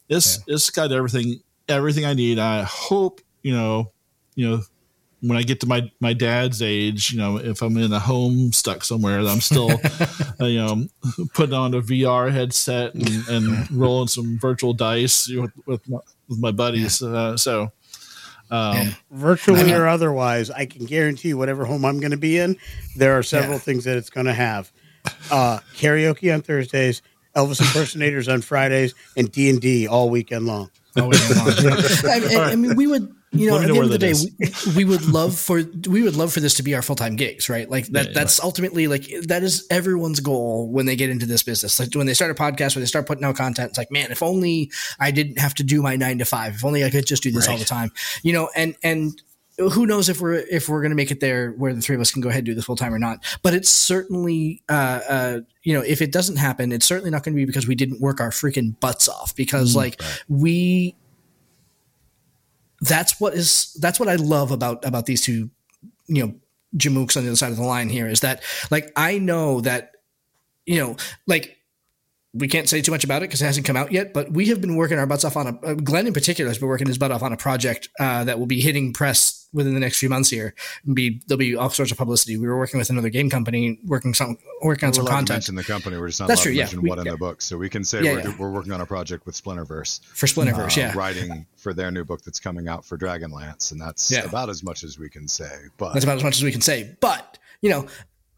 it's 0.10 0.40
it's 0.48 0.70
got 0.70 0.91
everything 0.91 1.41
everything 1.70 2.06
i 2.06 2.14
need. 2.14 2.40
I 2.40 2.64
hope 2.64 3.22
you 3.44 3.54
know 3.54 3.91
you 4.36 4.49
know 4.49 4.62
when 5.22 5.38
I 5.38 5.44
get 5.44 5.60
to 5.61 5.68
my 5.68 5.91
my 5.99 6.14
dad's 6.14 6.61
age, 6.61 7.11
you 7.11 7.18
know, 7.18 7.38
if 7.38 7.61
I'm 7.61 7.76
in 7.77 7.91
a 7.91 7.99
home 7.99 8.52
stuck 8.53 8.84
somewhere, 8.84 9.19
I'm 9.19 9.41
still, 9.41 9.81
uh, 10.39 10.45
you 10.45 10.60
know, 10.60 10.85
putting 11.34 11.56
on 11.56 11.73
a 11.73 11.81
VR 11.81 12.31
headset 12.31 12.94
and, 12.94 13.27
and 13.27 13.68
rolling 13.72 14.07
some 14.07 14.38
virtual 14.39 14.73
dice 14.73 15.27
with 15.30 15.52
with 15.65 15.88
my, 15.89 15.99
with 16.30 16.39
my 16.39 16.52
buddies. 16.52 17.02
Uh, 17.02 17.35
so, 17.38 17.72
Um, 18.49 18.73
Yeah. 18.77 18.94
virtually 19.11 19.72
or 19.73 19.88
otherwise, 19.88 20.49
I 20.52 20.65
can 20.65 20.85
guarantee 20.85 21.30
you, 21.30 21.38
whatever 21.38 21.65
home 21.65 21.84
I'm 21.84 21.99
going 21.99 22.11
to 22.11 22.18
be 22.18 22.38
in, 22.38 22.56
there 22.95 23.18
are 23.18 23.23
several 23.23 23.53
Yeah. 23.57 23.64
things 23.64 23.84
that 23.85 23.98
it's 23.98 24.10
going 24.10 24.27
to 24.27 24.34
have: 24.34 24.72
uh, 25.31 25.60
karaoke 25.73 26.34
on 26.34 26.41
Thursdays, 26.41 27.02
Elvis 27.35 27.60
impersonators 27.60 28.27
on 28.30 28.41
Fridays, 28.41 28.94
and 29.18 29.31
D 29.31 29.49
and 29.49 29.60
D 29.60 29.88
all 29.88 30.10
weekend 30.10 30.45
long. 30.45 30.69
Wait, 30.95 31.19
hold 31.22 31.38
on. 31.60 32.10
I, 32.10 32.52
I 32.52 32.56
mean, 32.56 32.76
we 32.76 32.88
would, 32.88 33.14
you 33.32 33.49
know, 33.49 33.58
at 33.58 33.68
the 33.68 33.76
end 33.76 33.84
of 33.84 33.90
the 33.90 33.98
day, 33.98 34.14
we, 34.68 34.76
we 34.76 34.86
would 34.86 35.06
love 35.06 35.38
for 35.38 35.62
we 35.90 36.02
would 36.02 36.16
love 36.16 36.32
for 36.32 36.40
this 36.40 36.54
to 36.56 36.64
be 36.64 36.76
our 36.76 36.82
full 36.82 36.95
time 36.95 37.16
gigs, 37.16 37.49
right? 37.49 37.70
Like 37.70 37.88
that. 37.88 38.08
Yeah, 38.08 38.12
that's 38.14 38.41
ultimately 38.41 38.88
like 38.88 39.08
that 39.24 39.44
is 39.44 39.68
everyone's 39.70 40.22
goal 40.22 40.70
when 40.72 40.86
they 40.86 40.95
get 40.95 41.10
into 41.10 41.26
this 41.26 41.44
business. 41.44 41.80
Like 41.80 41.94
when 41.94 42.08
they 42.08 42.14
start 42.14 42.32
a 42.32 42.36
podcast, 42.36 42.76
when 42.76 42.82
they 42.82 42.88
start 42.88 43.06
putting 43.06 43.26
out 43.26 43.36
content, 43.36 43.70
it's 43.70 43.78
like, 43.78 43.91
man, 43.91 44.12
if 44.12 44.24
only 44.24 44.72
I 44.99 45.12
didn't 45.12 45.40
have 45.40 45.54
to 45.56 45.64
do 45.64 45.82
my 45.82 45.98
nine 45.98 46.20
to 46.20 46.26
five. 46.26 46.56
If 46.56 46.66
only 46.66 46.86
I 46.86 46.90
could 46.90 47.06
just 47.06 47.24
do 47.24 47.32
this 47.32 47.48
all 47.49 47.58
the 47.58 47.66
time, 47.66 47.91
you 48.24 48.32
know. 48.32 48.49
And 48.56 48.76
and 48.82 49.22
who 49.58 49.86
knows 49.86 50.08
if 50.08 50.22
we're 50.22 50.36
if 50.36 50.70
we're 50.70 50.82
going 50.82 50.91
to 50.91 50.95
make 50.95 51.12
it 51.12 51.20
there 51.20 51.52
where 51.52 51.74
the 51.74 51.82
three 51.82 51.95
of 51.95 52.02
us 52.02 52.12
can 52.12 52.22
go 52.22 52.30
ahead 52.30 52.40
and 52.40 52.45
do 52.45 52.56
this 52.56 52.66
full 52.66 52.76
time 52.76 52.94
or 52.94 52.99
not. 52.99 53.26
But 53.41 53.54
it's 53.54 53.70
certainly, 53.70 54.62
uh, 54.70 55.02
uh, 55.10 55.40
you 55.64 55.74
know, 55.74 55.82
if 55.82 56.02
it 56.02 56.12
doesn't 56.12 56.38
happen, 56.38 56.72
it's 56.72 56.86
certainly 56.86 57.10
not 57.10 57.24
going 57.24 57.34
to 57.34 57.38
be 57.38 57.45
because 57.45 57.68
we 57.68 57.76
didn't 57.76 57.99
work 57.99 58.22
our 58.22 58.30
freaking 58.30 58.80
butts 58.80 59.10
off. 59.10 59.36
Because 59.36 59.76
like 59.76 60.02
we 60.30 60.95
that's 62.82 63.20
what 63.20 63.34
is 63.34 63.74
that's 63.80 63.99
what 63.99 64.10
I 64.10 64.16
love 64.16 64.52
about 64.52 64.86
about 64.86 65.06
these 65.06 65.22
two, 65.22 65.49
you 66.08 66.26
know, 66.26 66.36
Jamooks 66.76 67.18
on 67.18 67.24
the 67.24 67.30
other 67.30 67.36
side 67.36 67.52
of 67.52 67.58
the 67.58 67.64
line 67.64 67.90
here 67.90 68.08
is 68.08 68.22
that 68.22 68.44
like 68.72 68.91
I 68.95 69.20
know 69.20 69.62
that 69.62 69.91
you 70.66 70.80
know 70.80 70.95
like 71.26 71.58
we 72.34 72.48
can't 72.48 72.70
say 72.70 72.82
too 72.82 72.91
much 72.91 73.04
about 73.04 73.24
it 73.24 73.30
because 73.30 73.41
it 73.41 73.45
hasn't 73.45 73.66
come 73.66 73.78
out 73.78 73.91
yet, 73.91 74.14
but 74.14 74.32
we 74.32 74.48
have 74.48 74.62
been 74.62 74.76
working 74.76 74.99
our 74.99 75.08
butts 75.08 75.26
off 75.26 75.38
on 75.38 75.48
a 75.48 75.66
uh, 75.66 75.74
Glenn 75.74 76.08
in 76.08 76.14
particular 76.14 76.49
has 76.49 76.60
been 76.60 76.68
working 76.68 76.88
his 76.88 76.98
butt 76.98 77.12
off 77.12 77.24
on 77.24 77.34
a 77.34 77.38
project 77.38 77.90
uh, 77.99 78.24
that 78.26 78.38
will 78.38 78.45
be 78.45 78.62
hitting 78.62 78.94
press 78.94 79.36
within 79.53 79.74
the 79.74 79.80
next 79.80 79.99
few 79.99 80.10
months 80.10 80.30
here. 80.30 80.53
Be 80.94 81.22
there'll 81.28 81.38
be 81.40 81.56
all 81.56 81.69
sorts 81.69 81.91
of 81.91 81.98
publicity. 81.98 82.38
We 82.38 82.48
were 82.48 82.57
working 82.57 82.78
with 82.78 82.90
another 82.90 83.10
game 83.10 83.30
company 83.30 83.80
working 83.86 84.14
some 84.14 84.38
working 84.61 84.88
on 84.88 84.91
We're 84.91 84.95
some 84.95 85.07
content 85.07 85.49
in 85.49 85.56
the 85.56 85.64
company. 85.64 85.98
We're 85.98 86.07
just 86.07 86.19
not 86.19 86.28
That's 86.28 86.41
allowed 86.41 86.44
true, 86.44 86.52
to 86.53 86.57
yeah. 86.57 86.64
mention 86.64 86.82
We- 86.82 86.90
what 86.90 86.99
in 86.99 87.06
yeah. 87.06 87.11
the 87.11 87.18
book. 87.18 87.41
So 87.41 87.57
we 87.57 87.69
can 87.69 87.84
say 87.84 88.03
Yeah, 88.03 88.14
we're, 88.14 88.19
yeah. 88.22 88.36
we're 88.38 88.52
working 88.52 88.72
on 88.74 88.82
a 88.82 88.86
project 88.86 89.26
with 89.26 89.41
Splinterverse. 89.41 90.03
for 90.06 90.28
Splinterverse. 90.28 90.78
uh, 90.78 90.82
yeah, 90.82 90.98
writing 90.98 91.45
for 91.56 91.74
their 91.74 91.91
new 91.91 92.03
book 92.03 92.22
that's 92.24 92.40
coming 92.40 92.68
out 92.68 92.86
for 92.86 92.98
Dragonlance, 92.98 93.72
and 93.72 93.82
that's 93.82 94.11
Yeah. 94.11 94.26
about 94.26 94.49
as 94.49 94.64
much 94.64 94.84
as 94.84 94.99
we 94.99 95.10
can 95.10 95.28
say. 95.28 95.52
But 95.78 95.94
That's 95.94 96.06
about 96.06 96.18
as 96.18 96.24
much 96.24 96.38
as 96.38 96.44
we 96.44 96.52
can 96.52 96.61
say. 96.61 96.95
But 96.99 97.38
you 97.61 97.69
know, 97.69 97.88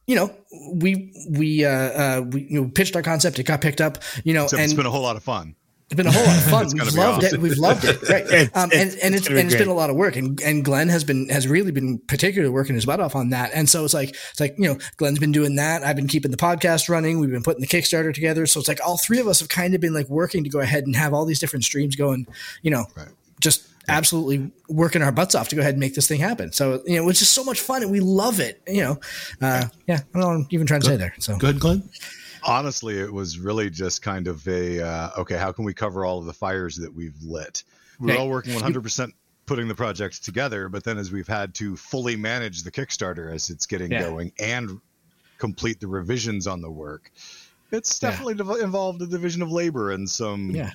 you 0.07 0.15
know, 0.15 0.33
we 0.73 1.13
we 1.29 1.65
uh, 1.65 1.69
uh 1.69 2.21
we 2.21 2.41
you 2.49 2.61
know, 2.61 2.69
pitched 2.69 2.95
our 2.95 3.03
concept. 3.03 3.37
It 3.39 3.43
got 3.43 3.61
picked 3.61 3.81
up. 3.81 3.99
You 4.23 4.33
know, 4.33 4.45
except 4.45 4.59
and 4.61 4.65
it's 4.69 4.73
been 4.75 4.85
a 4.85 4.91
whole 4.91 5.03
lot 5.03 5.15
of 5.15 5.23
fun. 5.23 5.55
It's 5.91 5.95
been 5.95 6.05
a 6.05 6.11
whole 6.11 6.23
lot 6.23 6.37
of 6.37 6.43
fun. 6.43 6.67
We've 6.71 6.93
be 6.93 6.99
loved 6.99 7.23
it. 7.23 7.37
We've 7.39 7.57
loved 7.57 7.83
it. 7.83 7.99
Right. 8.09 8.23
It's- 8.25 8.49
Um, 8.53 8.69
and 8.71 8.95
and 9.01 9.15
it's 9.15 9.25
it's 9.25 9.29
and 9.29 9.39
it's 9.39 9.55
been 9.55 9.69
a 9.69 9.73
lot 9.73 9.89
of 9.89 9.95
work. 9.95 10.15
And 10.15 10.39
and 10.41 10.63
Glenn 10.63 10.87
has 10.89 11.03
been 11.03 11.29
has 11.29 11.47
really 11.47 11.71
been 11.71 11.97
particularly 11.97 12.53
working 12.53 12.75
his 12.75 12.85
butt 12.85 12.99
off 12.99 13.15
on 13.15 13.31
that. 13.31 13.49
And 13.55 13.67
so 13.67 13.85
it's 13.85 13.93
like 13.95 14.09
it's 14.09 14.39
like 14.39 14.53
you 14.59 14.67
know 14.67 14.77
Glenn's 14.97 15.17
been 15.17 15.31
doing 15.31 15.55
that. 15.55 15.83
I've 15.83 15.95
been 15.95 16.07
keeping 16.07 16.29
the 16.29 16.37
podcast 16.37 16.89
running. 16.89 17.19
We've 17.19 17.31
been 17.31 17.41
putting 17.41 17.61
the 17.61 17.67
Kickstarter 17.67 18.13
together. 18.13 18.45
So 18.45 18.59
it's 18.59 18.69
like 18.69 18.79
all 18.85 18.97
three 18.97 19.19
of 19.19 19.27
us 19.27 19.39
have 19.39 19.49
kind 19.49 19.73
of 19.73 19.81
been 19.81 19.93
like 19.95 20.07
working 20.09 20.43
to 20.43 20.49
go 20.49 20.59
ahead 20.59 20.83
and 20.85 20.95
have 20.95 21.13
all 21.13 21.25
these 21.25 21.39
different 21.39 21.65
streams 21.65 21.95
going. 21.95 22.27
You 22.61 22.69
know, 22.69 22.85
Right. 22.95 23.07
just 23.39 23.65
absolutely 23.87 24.51
working 24.67 25.01
our 25.01 25.11
butts 25.11 25.33
off 25.33 25.49
to 25.49 25.55
go 25.55 25.61
ahead 25.61 25.73
and 25.73 25.79
make 25.79 25.95
this 25.95 26.07
thing 26.07 26.19
happen. 26.19 26.51
So 26.51 26.83
you 26.85 26.97
know, 26.97 27.09
it's 27.09 27.17
just 27.17 27.33
so 27.33 27.43
much 27.43 27.59
fun 27.61 27.81
and 27.81 27.91
we 27.91 27.99
love 27.99 28.39
it. 28.39 28.61
You 28.67 28.83
know, 28.83 28.99
uh, 29.41 29.65
yeah. 29.87 29.95
I 29.95 29.97
don't 30.13 30.21
know 30.21 30.27
what 30.27 30.35
I'm 30.35 30.47
even 30.51 30.67
trying 30.67 30.81
to 30.81 30.85
say 30.87 30.97
there. 30.97 31.15
So 31.17 31.35
Good, 31.37 31.59
Glenn. 31.59 31.89
Honestly, 32.43 32.99
it 32.99 33.11
was 33.11 33.39
really 33.39 33.69
just 33.69 34.01
kind 34.01 34.27
of 34.27 34.47
a 34.47 34.81
uh, 34.81 35.09
okay. 35.17 35.37
How 35.37 35.51
can 35.51 35.65
we 35.65 35.73
cover 35.73 36.05
all 36.05 36.19
of 36.19 36.25
the 36.25 36.33
fires 36.33 36.75
that 36.77 36.93
we've 36.93 37.21
lit? 37.21 37.63
We're 37.99 38.09
Right. 38.09 38.19
all 38.19 38.29
working 38.29 38.53
100 38.55 38.81
percent 38.81 39.13
putting 39.45 39.67
the 39.67 39.75
project 39.75 40.23
together, 40.23 40.69
but 40.69 40.83
then 40.83 40.97
as 40.97 41.11
we've 41.11 41.27
had 41.27 41.53
to 41.55 41.75
fully 41.75 42.15
manage 42.15 42.61
the 42.63 42.71
Kickstarter 42.71 43.33
as 43.33 43.49
it's 43.49 43.65
getting 43.65 43.91
Yeah. 43.91 44.01
going 44.01 44.31
and 44.39 44.79
complete 45.39 45.79
the 45.79 45.87
revisions 45.87 46.45
on 46.47 46.61
the 46.61 46.69
work, 46.69 47.11
it's 47.71 47.99
Yeah. 48.01 48.11
definitely 48.11 48.61
involved 48.61 49.01
a 49.01 49.07
division 49.07 49.41
of 49.41 49.51
labor 49.51 49.91
and 49.91 50.07
some 50.09 50.51
yeah. 50.51 50.71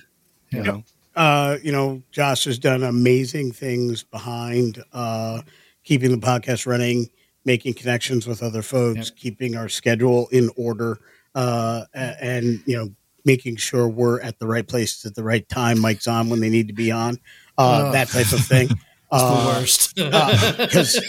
you 0.51 0.61
know 0.63 0.83
uh, 1.15 1.57
you 1.63 1.71
know, 1.71 2.03
Josh 2.11 2.43
has 2.43 2.59
done 2.59 2.83
amazing 2.83 3.53
things 3.53 4.03
behind 4.03 4.83
uh, 4.91 5.41
keeping 5.85 6.11
the 6.11 6.17
podcast 6.17 6.67
running, 6.67 7.09
making 7.45 7.73
connections 7.73 8.27
with 8.27 8.43
other 8.43 8.61
folks, 8.61 9.11
keeping 9.11 9.55
our 9.55 9.69
schedule 9.69 10.27
in 10.33 10.49
order, 10.57 10.99
uh, 11.35 11.85
and 11.93 12.61
you 12.65 12.75
know, 12.77 12.89
making 13.25 13.57
sure 13.57 13.87
we're 13.87 14.19
at 14.21 14.39
the 14.39 14.47
right 14.47 14.67
places 14.67 15.05
at 15.05 15.13
the 15.15 15.23
right 15.23 15.47
time. 15.49 15.79
Mike's 15.79 16.07
on 16.07 16.29
when 16.29 16.39
they 16.39 16.49
need 16.49 16.67
to 16.67 16.73
be 16.73 16.91
on, 16.91 17.15
uh, 17.57 17.85
Oh. 17.87 17.91
that 17.91 18.07
type 18.09 18.31
of 18.31 18.39
thing. 18.45 18.67
the 19.11 19.17
Uh, 19.17 19.53
worst. 19.59 19.95
because 19.95 20.99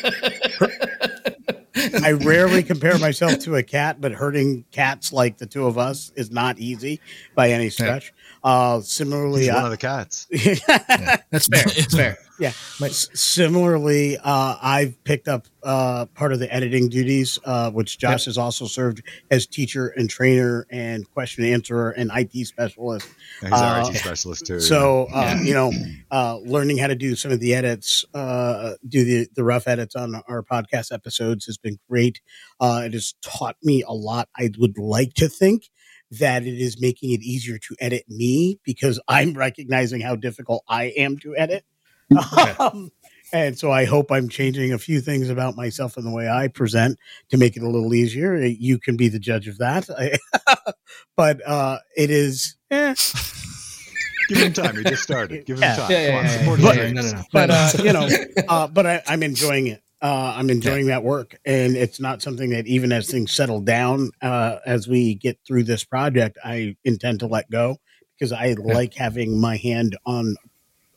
I 2.03 2.13
rarely 2.13 2.63
compare 2.63 2.99
myself 2.99 3.39
to 3.41 3.57
a 3.57 3.63
cat, 3.63 4.01
but 4.01 4.13
hurting 4.13 4.65
cats 4.71 5.13
like 5.13 5.39
the 5.39 5.47
two 5.47 5.67
of 5.67 5.77
us 5.79 6.11
is 6.17 6.31
not 6.31 6.59
easy 6.59 7.01
by 7.35 7.51
any 7.51 7.69
stretch. 7.71 8.13
Uh, 8.47 8.81
similarly, 8.81 9.43
he's 9.43 9.49
one 9.53 9.63
I- 9.63 9.65
of 9.65 9.71
the 9.73 9.77
cats. 9.77 10.27
That's 10.31 11.49
fair. 11.49 11.65
That's 11.65 11.95
fair. 11.95 12.19
yeah. 12.39 12.53
But 12.79 12.93
Similarly, 12.93 14.17
uh, 14.19 14.57
I've 14.63 15.03
picked 15.05 15.27
up 15.29 15.47
uh, 15.63 16.07
part 16.15 16.33
of 16.33 16.39
the 16.39 16.53
editing 16.55 16.89
duties, 16.89 17.39
uh, 17.45 17.71
which 17.73 17.99
Josh 17.99 18.27
has 18.27 18.39
also 18.39 18.67
served 18.67 19.03
as 19.31 19.47
teacher 19.47 19.89
and 19.89 20.09
trainer 20.09 20.67
and 20.71 21.09
question 21.11 21.45
answerer 21.45 21.91
and 21.91 22.11
IT 22.15 22.47
specialist. 22.47 23.09
He's 23.41 23.51
our 23.53 23.81
Uh, 23.83 23.89
IT 23.91 23.97
specialist 23.97 24.47
too. 24.47 24.61
So, 24.61 25.09
uh, 25.13 25.39
you 25.43 25.53
know, 25.55 25.73
uh, 26.11 26.39
learning 26.39 26.79
how 26.79 26.87
to 26.87 26.95
do 26.95 27.17
some 27.17 27.33
of 27.33 27.41
the 27.41 27.53
edits, 27.55 28.05
uh, 28.15 28.75
do 28.89 29.05
the, 29.05 29.29
the 29.35 29.43
rough 29.45 29.67
edits 29.67 29.97
on 29.97 30.15
our 30.29 30.43
podcast 30.43 30.93
episodes 30.93 31.47
has 31.47 31.59
been 31.59 31.79
great. 31.91 32.21
Uh, 32.61 32.83
it 32.87 32.93
has 32.93 33.15
taught 33.23 33.57
me 33.63 33.83
a 33.87 33.93
lot. 33.93 34.29
I 34.37 34.51
would 34.59 34.79
like 34.79 35.15
to 35.15 35.29
think 35.29 35.69
that 36.13 36.45
it 36.45 36.59
is 36.61 36.81
making 36.81 37.13
it 37.13 37.23
easier 37.23 37.59
to 37.59 37.77
edit 37.81 38.05
me 38.09 38.59
because 38.65 39.01
I'm 39.09 39.35
recognizing 39.35 40.01
how 40.01 40.17
difficult 40.17 40.63
I 40.69 40.87
am 40.97 41.19
to 41.19 41.37
edit. 41.37 41.65
Um, 42.61 42.93
and 43.33 43.59
so 43.59 43.73
I 43.73 43.85
hope 43.85 44.13
I'm 44.13 44.29
changing 44.29 44.73
a 44.73 44.79
few 44.79 45.01
things 45.01 45.29
about 45.29 45.57
myself 45.57 45.97
and 45.97 46.07
the 46.07 46.13
way 46.13 46.29
I 46.29 46.47
present 46.47 46.97
to 47.31 47.37
make 47.37 47.57
it 47.57 47.65
a 47.65 47.69
little 47.69 47.93
easier. 47.93 48.37
You 48.37 48.79
can 48.79 48.97
be 48.97 49.09
the 49.09 49.19
judge 49.19 49.49
of 49.49 49.59
that. 49.59 49.89
but 51.17 51.45
uh, 51.47 51.79
it 51.97 52.11
is, 52.11 52.55
eh, 52.71 52.95
Give 54.29 54.39
him 54.39 54.53
time. 54.53 54.77
He 54.77 54.85
just 54.85 55.03
started. 55.03 55.45
Give 55.47 55.57
him 55.57 55.63
Yeah. 55.65 55.77
time. 55.77 55.91
Yeah, 55.91 56.07
Come 56.07 56.15
on, 56.17 56.61
yeah, 56.61 56.67
yeah, 56.67 56.73
yeah, 56.73 56.73
yeah, 56.73 56.83
dreams. 56.83 56.95
no, 56.95 57.03
no, 57.03 57.13
no. 57.19 57.25
but 57.33 57.51
uh, 57.51 57.71
you 57.83 57.93
know, 57.93 58.09
uh, 58.49 58.67
but 58.69 58.87
I, 58.87 59.03
I'm 59.09 59.23
enjoying 59.25 59.67
it. 59.69 59.83
Uh, 60.07 60.35
I'm 60.37 60.51
enjoying 60.51 60.87
that 60.87 61.03
work, 61.03 61.37
and 61.45 61.77
it's 61.77 61.99
not 61.99 62.23
something 62.23 62.51
that 62.51 62.69
even 62.69 62.93
as 62.93 63.11
things 63.11 63.33
settle 63.33 63.61
down, 63.61 64.13
uh, 64.23 64.59
as 64.65 64.87
we 64.87 65.17
get 65.17 65.37
through 65.45 65.65
this 65.65 65.83
project, 65.83 66.39
I 66.45 66.77
intend 66.85 67.19
to 67.21 67.27
let 67.27 67.51
go 67.51 67.79
because 68.17 68.31
I 68.31 68.53
like 68.53 68.95
having 68.95 69.41
my 69.41 69.57
hand 69.57 69.97
on 70.07 70.37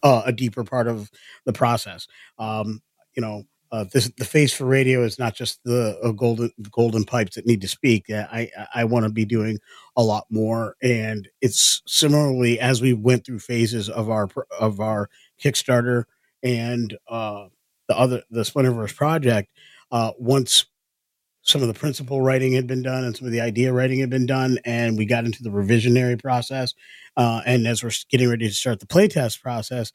uh, 0.03 0.22
a 0.27 0.31
deeper 0.31 0.64
part 0.64 0.88
of 0.88 1.10
the 1.45 1.53
process. 1.53 2.07
Um, 2.38 2.84
you 3.15 3.23
know, 3.23 3.45
uh, 3.72 3.86
this 3.91 4.11
the 4.15 4.26
face 4.26 4.53
for 4.53 4.65
radio 4.65 5.03
is 5.03 5.18
not 5.18 5.34
just 5.34 5.60
the 5.64 5.98
uh, 6.03 6.11
golden 6.11 6.52
golden 6.69 7.03
pipes 7.03 7.34
that 7.34 7.48
need 7.48 7.61
to 7.61 7.68
speak. 7.68 8.11
Uh, 8.11 8.27
I 8.31 8.52
I 8.76 8.84
want 8.84 9.06
to 9.06 9.11
be 9.11 9.26
doing 9.26 9.57
a 9.98 10.03
lot 10.03 10.27
more, 10.30 10.76
and 10.84 11.27
it's 11.41 11.81
similarly 11.88 12.60
as 12.60 12.80
we 12.80 12.94
went 12.94 13.26
through 13.26 13.40
phases 13.40 13.90
of 13.90 14.07
our 14.11 14.30
of 14.60 14.80
our 14.80 15.10
Kickstarter 15.44 16.03
and 16.44 16.95
uh, 17.07 17.48
the 17.90 17.98
other 17.98 18.24
the 18.32 18.41
Splinterverse 18.41 18.95
project. 18.95 19.52
Uh, 19.91 20.11
once 20.18 20.68
some 21.41 21.61
of 21.61 21.68
the 21.68 21.74
principal 21.74 22.22
writing 22.22 22.53
had 22.53 22.68
been 22.68 22.84
done 22.84 23.03
and 23.03 23.18
some 23.18 23.26
of 23.26 23.32
the 23.34 23.41
idea 23.41 23.74
writing 23.74 23.99
had 23.99 24.10
been 24.10 24.28
done, 24.28 24.60
and 24.66 24.98
we 24.98 25.06
got 25.06 25.26
into 25.26 25.41
the 25.41 25.49
revisionary 25.49 26.22
process, 26.22 26.74
uh, 27.18 27.41
and 27.45 27.68
as 27.68 27.84
we're 27.84 27.91
getting 28.10 28.30
ready 28.30 28.48
to 28.48 28.53
start 28.53 28.80
the 28.80 28.86
playtest 28.86 29.41
process, 29.41 29.91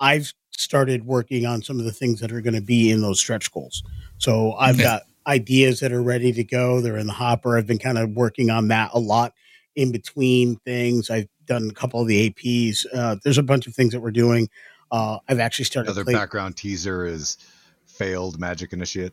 I've 0.00 0.32
started 0.52 1.04
working 1.04 1.44
on 1.46 1.62
some 1.62 1.78
of 1.78 1.84
the 1.84 1.92
things 1.92 2.20
that 2.20 2.32
are 2.32 2.40
going 2.40 2.54
to 2.54 2.62
be 2.62 2.90
in 2.90 3.02
those 3.02 3.20
stretch 3.20 3.52
goals. 3.52 3.82
So 4.18 4.52
I've 4.54 4.76
Okay. 4.76 4.84
got 4.84 5.02
ideas 5.26 5.80
that 5.80 5.92
are 5.92 6.02
ready 6.02 6.32
to 6.32 6.44
go. 6.44 6.80
They're 6.80 6.96
in 6.96 7.06
the 7.06 7.12
hopper. 7.12 7.58
I've 7.58 7.66
been 7.66 7.78
kind 7.78 7.98
of 7.98 8.10
working 8.10 8.50
on 8.50 8.68
that 8.68 8.90
a 8.94 8.98
lot 8.98 9.34
in 9.76 9.92
between 9.92 10.56
things. 10.64 11.10
I've 11.10 11.28
done 11.46 11.68
a 11.70 11.74
couple 11.74 12.00
of 12.00 12.06
the 12.08 12.30
APs. 12.30 12.86
Uh, 12.94 13.16
there's 13.24 13.38
a 13.38 13.42
bunch 13.42 13.66
of 13.66 13.74
things 13.74 13.92
that 13.92 14.00
we're 14.00 14.10
doing. 14.12 14.48
Uh, 14.90 15.18
I've 15.28 15.40
actually 15.40 15.66
started. 15.66 15.90
Another 15.90 16.04
play- 16.04 16.14
background 16.14 16.56
teaser 16.56 17.06
is 17.06 17.38
failed 17.86 18.38
magic 18.38 18.72
initiate. 18.72 19.12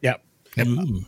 Yep. 0.00 0.24
Ooh. 0.60 1.04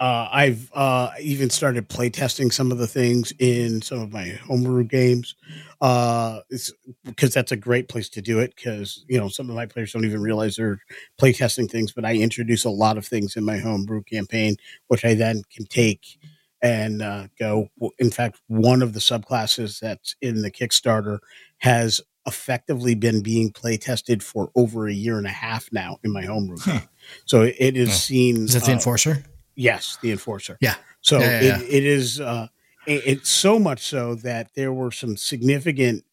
Uh, 0.00 0.28
I've 0.30 0.70
uh, 0.74 1.10
even 1.20 1.50
started 1.50 1.88
playtesting 1.88 2.52
some 2.52 2.70
of 2.70 2.78
the 2.78 2.86
things 2.86 3.32
in 3.40 3.82
some 3.82 4.00
of 4.00 4.12
my 4.12 4.28
homebrew 4.28 4.84
games. 4.84 5.34
Uh, 5.80 6.40
it's 6.50 6.72
because 7.04 7.34
that's 7.34 7.50
a 7.50 7.56
great 7.56 7.88
place 7.88 8.08
to 8.10 8.22
do 8.22 8.38
it. 8.38 8.54
Because 8.54 9.04
you 9.08 9.18
know 9.18 9.28
some 9.28 9.50
of 9.50 9.56
my 9.56 9.66
players 9.66 9.92
don't 9.92 10.04
even 10.04 10.22
realize 10.22 10.54
they're 10.54 10.80
playtesting 11.20 11.68
things, 11.68 11.92
but 11.92 12.04
I 12.04 12.14
introduce 12.14 12.64
a 12.64 12.70
lot 12.70 12.96
of 12.96 13.06
things 13.06 13.34
in 13.34 13.44
my 13.44 13.58
homebrew 13.58 14.04
campaign, 14.04 14.56
which 14.86 15.04
I 15.04 15.14
then 15.14 15.42
can 15.52 15.66
take 15.66 16.18
and 16.62 17.02
uh, 17.02 17.26
go. 17.36 17.68
In 17.98 18.10
fact, 18.10 18.40
one 18.46 18.82
of 18.82 18.92
the 18.92 19.00
subclasses 19.00 19.80
that's 19.80 20.14
in 20.22 20.42
the 20.42 20.50
Kickstarter 20.50 21.18
has 21.58 22.00
effectively 22.28 22.94
been 22.94 23.22
being 23.22 23.50
play 23.50 23.76
tested 23.76 24.22
for 24.22 24.50
over 24.54 24.86
a 24.86 24.92
year 24.92 25.18
and 25.18 25.26
a 25.26 25.30
half 25.30 25.68
now 25.72 25.98
in 26.04 26.12
my 26.12 26.22
homeroom. 26.22 26.60
Huh. 26.60 26.80
So 27.24 27.42
it 27.42 27.76
is 27.76 27.88
Huh. 27.88 27.94
seen. 27.96 28.44
Is 28.44 28.52
that 28.52 28.62
the 28.64 28.70
uh, 28.70 28.74
enforcer? 28.74 29.24
Yes, 29.56 29.98
the 30.02 30.12
enforcer. 30.12 30.56
Yeah. 30.60 30.76
So 31.00 31.18
Yeah, 31.18 31.40
yeah, 31.40 31.58
it, 31.58 31.62
it 31.74 31.84
is. 31.84 32.20
Uh, 32.20 32.46
it, 32.86 33.02
it's 33.06 33.28
so 33.28 33.58
much 33.58 33.80
so 33.80 34.14
that 34.16 34.50
there 34.54 34.72
were 34.72 34.92
some 34.92 35.16
significant 35.16 36.04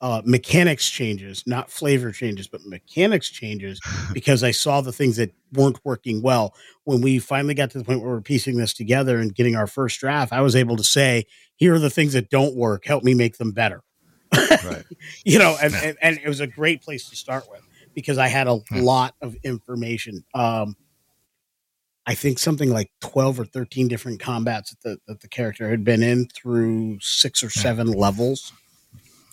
uh, 0.00 0.22
mechanics 0.24 0.88
changes, 0.88 1.42
not 1.46 1.70
flavor 1.70 2.12
changes, 2.12 2.46
but 2.46 2.64
mechanics 2.64 3.28
changes 3.30 3.80
because 4.14 4.44
I 4.44 4.52
saw 4.52 4.80
the 4.80 4.92
things 4.92 5.16
that 5.16 5.32
weren't 5.52 5.80
working 5.84 6.22
well. 6.22 6.54
When 6.84 7.00
we 7.00 7.18
finally 7.18 7.54
got 7.54 7.70
to 7.72 7.78
the 7.78 7.84
point 7.84 8.00
where 8.00 8.10
we're 8.10 8.20
piecing 8.20 8.56
this 8.58 8.72
together 8.74 9.18
and 9.18 9.34
getting 9.34 9.56
our 9.56 9.66
first 9.66 9.98
draft, 9.98 10.32
I 10.32 10.40
was 10.40 10.54
able 10.54 10.76
to 10.76 10.84
say, 10.84 11.24
"Here 11.56 11.74
are 11.74 11.78
the 11.80 11.90
things 11.90 12.12
that 12.12 12.30
don't 12.30 12.54
work. 12.56 12.84
Help 12.86 13.02
me 13.02 13.14
make 13.14 13.38
them 13.38 13.50
better." 13.52 13.82
Right. 14.32 14.84
you 15.24 15.38
know, 15.38 15.56
and, 15.60 15.74
and, 15.74 15.96
and 16.02 16.18
it 16.22 16.28
was 16.28 16.40
a 16.40 16.46
great 16.46 16.82
place 16.82 17.08
to 17.10 17.16
start 17.16 17.44
with 17.50 17.62
because 17.94 18.18
I 18.18 18.28
had 18.28 18.46
a 18.46 18.56
Hmm. 18.68 18.80
lot 18.80 19.14
of 19.20 19.36
information. 19.42 20.24
Um, 20.34 20.76
I 22.06 22.14
think 22.14 22.38
something 22.38 22.70
like 22.70 22.90
12 23.02 23.40
or 23.40 23.44
13 23.44 23.86
different 23.88 24.20
combats 24.20 24.70
that 24.70 24.80
the, 24.82 24.98
that 25.06 25.20
the 25.20 25.28
character 25.28 25.68
had 25.68 25.84
been 25.84 26.02
in 26.02 26.26
through 26.28 26.98
six 27.00 27.42
or 27.42 27.50
seven 27.50 27.86
levels 27.88 28.52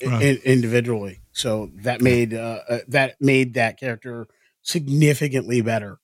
Right. 0.05 0.21
in- 0.21 0.41
individually. 0.43 1.21
So 1.31 1.71
that 1.83 2.01
made, 2.01 2.33
uh, 2.33 2.59
uh, 2.67 2.79
that 2.89 3.15
made 3.21 3.53
that 3.53 3.79
character 3.79 4.27
significantly 4.61 5.61
better. 5.61 5.99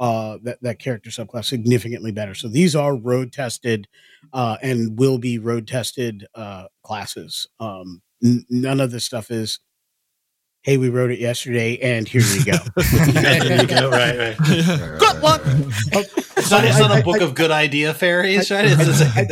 Uh, 0.00 0.36
that, 0.42 0.60
that 0.62 0.78
character 0.78 1.08
subclass 1.10 1.46
significantly 1.46 2.12
better. 2.12 2.34
So 2.34 2.48
these 2.48 2.76
are 2.76 2.94
road 2.94 3.32
tested, 3.32 3.88
uh, 4.32 4.56
and 4.60 4.98
will 4.98 5.16
be 5.18 5.38
road 5.38 5.66
tested, 5.66 6.26
uh, 6.34 6.66
classes. 6.82 7.46
Um, 7.60 8.02
none 8.20 8.80
of 8.80 8.90
this 8.90 9.04
stuff 9.04 9.30
is, 9.30 9.58
Hey, 10.62 10.78
we 10.78 10.88
wrote 10.88 11.12
it 11.12 11.20
yesterday 11.20 11.78
and 11.78 12.08
here 12.08 12.22
you 12.22 12.44
go. 12.44 12.56
there 13.12 13.60
you 13.62 13.68
go. 13.68 13.88
Right, 13.88 14.18
right. 14.18 14.36
Good 14.98 15.22
luck. 15.22 15.40
It's 15.46 16.50
not, 16.50 16.64
it's 16.64 16.78
not 16.80 16.98
a 16.98 17.04
book 17.04 17.20
of 17.20 17.36
good 17.36 17.52
idea 17.52 17.94
fairies, 17.94 18.50
right? 18.50 18.64
It's 18.66 18.84
just- 18.84 19.16
I, 19.16 19.26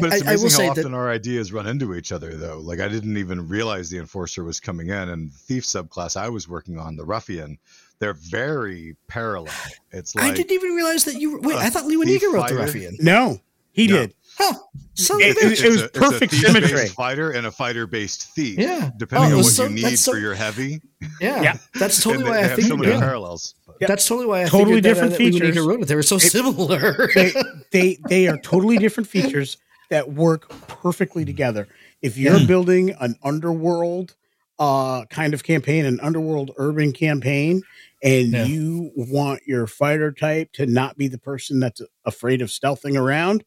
But 0.00 0.12
it's 0.12 0.26
I- 0.26 0.32
I 0.32 0.34
will 0.34 0.40
amazing 0.42 0.48
say 0.50 0.66
how 0.66 0.74
that 0.74 0.80
often 0.82 0.92
our 0.94 1.08
ideas 1.10 1.50
run 1.50 1.66
into 1.66 1.94
each 1.94 2.12
other, 2.12 2.34
though. 2.34 2.58
Like 2.58 2.78
I 2.80 2.88
didn't 2.88 3.16
even 3.16 3.48
realize 3.48 3.88
the 3.88 3.96
enforcer 3.98 4.44
was 4.44 4.60
coming 4.60 4.88
in, 4.88 5.08
and 5.08 5.30
the 5.30 5.34
thief 5.38 5.64
subclass 5.64 6.14
I 6.16 6.28
was 6.28 6.46
working 6.46 6.78
on, 6.78 6.94
the 6.94 7.06
ruffian, 7.06 7.58
they're 7.98 8.12
very 8.14 8.96
parallel. 9.08 9.54
It's 9.92 10.14
like 10.14 10.24
I 10.32 10.34
didn't 10.34 10.52
even 10.52 10.72
realize 10.72 11.04
that 11.06 11.14
you. 11.14 11.40
Wait, 11.40 11.56
I 11.56 11.70
thought 11.70 11.86
Lou 11.86 12.02
thief 12.04 12.22
wrote 12.32 12.48
the 12.48 12.56
ruffian. 12.56 12.96
No, 13.00 13.40
he 13.72 13.86
No. 13.86 13.96
did. 13.96 14.14
Huh. 14.42 14.54
Son 14.94 15.20
It- 15.20 15.36
a 15.36 15.46
it- 15.52 15.60
it 15.64 15.70
was 15.70 15.82
a- 15.82 15.84
a 15.86 15.88
perfect 15.88 16.32
thief-based 16.32 16.52
symmetry. 16.68 16.88
Fighter 16.88 17.30
and 17.32 17.46
a 17.46 17.50
fighter-based 17.50 18.34
thief. 18.34 18.58
Yeah. 18.58 18.90
Depending 18.98 19.32
Oh, 19.32 19.36
on 19.38 19.42
what 19.42 19.52
so- 19.52 19.64
you 19.64 19.70
need 19.70 19.98
so- 19.98 20.12
for 20.12 20.18
your 20.18 20.34
heavy. 20.34 20.80
yeah. 21.20 21.42
Yeah. 21.42 21.56
That's 21.74 22.02
totally 22.02 22.24
why 22.24 22.40
I 22.44 22.48
think. 22.48 22.68
so 22.68 22.76
many 22.76 22.92
yeah. 22.92 22.98
parallels. 23.00 23.54
But 23.66 23.88
That's 23.88 24.06
totally 24.06 24.26
why 24.26 24.42
I 24.42 24.44
Totally 24.48 24.76
figured 24.76 24.82
that, 24.84 24.88
different 24.88 25.12
that 25.12 25.20
Lou 25.20 25.30
features. 25.32 25.56
Manika 25.56 25.66
wrote 25.66 25.82
it. 25.82 25.88
They 25.88 25.94
were 25.94 26.02
so 26.02 26.16
It- 26.16 26.20
similar. 26.20 27.10
They, 27.14 27.32
they 27.70 27.98
they 28.08 28.28
are 28.28 28.38
totally 28.38 28.78
different 28.78 29.08
features 29.08 29.56
that 29.90 30.12
work 30.12 30.48
perfectly 30.68 31.24
together. 31.24 31.66
If 32.02 32.16
you're 32.18 32.36
Yeah. 32.38 32.46
building 32.46 32.90
an 33.00 33.16
underworld 33.22 34.14
uh 34.58 35.06
kind 35.06 35.32
of 35.32 35.42
campaign, 35.42 35.86
an 35.86 35.98
underworld 36.00 36.50
urban 36.58 36.92
campaign, 36.92 37.62
and 38.02 38.32
Yeah. 38.32 38.44
you 38.44 38.90
want 38.94 39.40
your 39.46 39.66
fighter 39.66 40.12
type 40.12 40.52
to 40.54 40.66
not 40.66 40.96
be 40.98 41.08
the 41.08 41.18
person 41.18 41.60
that's 41.60 41.80
afraid 42.04 42.42
of 42.42 42.48
stealthing 42.50 42.98
around, 42.98 43.44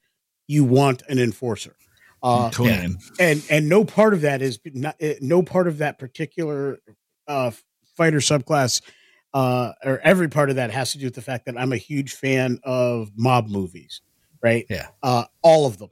you 0.47 0.63
want 0.63 1.03
an 1.09 1.19
enforcer. 1.19 1.75
Uh, 2.21 2.49
Conan. 2.51 2.97
and 3.19 3.43
and 3.49 3.67
no 3.67 3.83
part 3.83 4.13
of 4.13 4.21
that 4.21 4.41
is 4.41 4.57
not 4.65 4.95
eh, 5.01 5.15
no 5.19 5.43
part 5.43 5.67
of 5.67 5.79
that 5.79 5.99
particular 5.99 6.79
uh 7.27 7.51
fighter 7.97 8.19
subclass 8.19 8.81
uh 9.33 9.73
or 9.83 9.99
every 10.03 10.29
part 10.29 10.49
of 10.49 10.55
that 10.55 10.71
has 10.71 10.93
to 10.93 10.97
do 10.97 11.05
with 11.05 11.15
the 11.15 11.21
fact 11.21 11.45
that 11.47 11.57
I'm 11.57 11.73
a 11.73 11.77
huge 11.77 12.13
fan 12.13 12.59
of 12.63 13.11
mob 13.17 13.49
movies, 13.49 14.01
right? 14.41 14.65
Yeah. 14.69 14.87
Uh 15.01 15.25
all 15.41 15.65
of 15.65 15.77
them. 15.79 15.89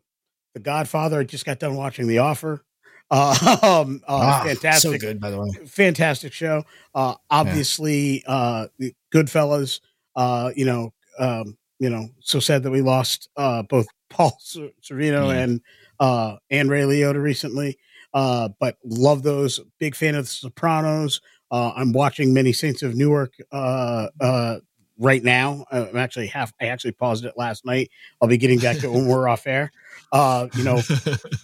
The 0.53 0.61
Godfather, 0.61 1.19
I 1.19 1.23
just 1.25 1.45
got 1.45 1.59
done 1.59 1.75
watching 1.75 2.07
The 2.07 2.19
Offer. 2.19 2.63
Uh, 3.09 3.57
um, 3.85 4.01
uh 4.07 4.39
Ah, 4.41 4.43
fantastic 4.45 5.01
So 5.01 5.07
good, 5.07 5.19
by 5.19 5.31
the 5.31 5.39
way. 5.39 5.49
fantastic 5.65 6.31
show. 6.31 6.63
Uh, 6.95 7.15
obviously, 7.29 8.23
uh, 8.25 8.67
the 8.79 8.93
Goodfellas. 9.13 9.81
Uh, 10.15 10.51
you 10.55 10.63
know, 10.65 10.93
um, 11.19 11.57
you 11.79 11.89
know, 11.89 12.07
so 12.21 12.39
sad 12.39 12.63
that 12.63 12.71
we 12.71 12.81
lost 12.81 13.29
uh, 13.35 13.63
both 13.63 13.87
Paul 14.11 14.37
Sor- 14.39 14.69
Sorvino 14.83 15.33
Yeah. 15.33 15.39
and 15.43 15.61
uh, 15.99 16.37
and 16.49 16.69
Ray 16.69 16.81
Liotta 16.81 17.21
recently. 17.21 17.77
Uh, 18.13 18.49
but 18.59 18.77
love 18.83 19.23
those. 19.23 19.59
Big 19.79 19.95
fan 19.95 20.15
of 20.15 20.25
The 20.25 20.31
Sopranos. 20.31 21.21
Uh, 21.49 21.71
I'm 21.75 21.91
watching 21.93 22.33
Many 22.33 22.53
Saints 22.53 22.83
of 22.83 22.95
Newark 22.95 23.33
uh, 23.51 24.07
uh, 24.19 24.59
right 24.97 25.23
now. 25.23 25.65
I'm 25.71 25.95
actually 25.97 26.27
half. 26.27 26.53
I 26.61 26.65
actually 26.65 26.91
paused 26.93 27.23
it 27.25 27.33
last 27.37 27.65
night. 27.65 27.89
I'll 28.21 28.27
be 28.27 28.37
getting 28.37 28.59
back 28.59 28.77
to 28.79 28.87
it 28.87 28.91
when 28.91 29.07
we're 29.07 29.27
off 29.27 29.47
air. 29.47 29.71
Uh, 30.11 30.47
you 30.55 30.63
know, 30.63 30.81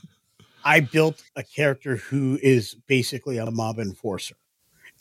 I 0.65 0.81
built 0.81 1.23
a 1.35 1.43
character 1.43 1.95
who 1.97 2.37
is 2.41 2.75
basically 2.87 3.37
a 3.37 3.49
mob 3.51 3.79
enforcer. 3.79 4.35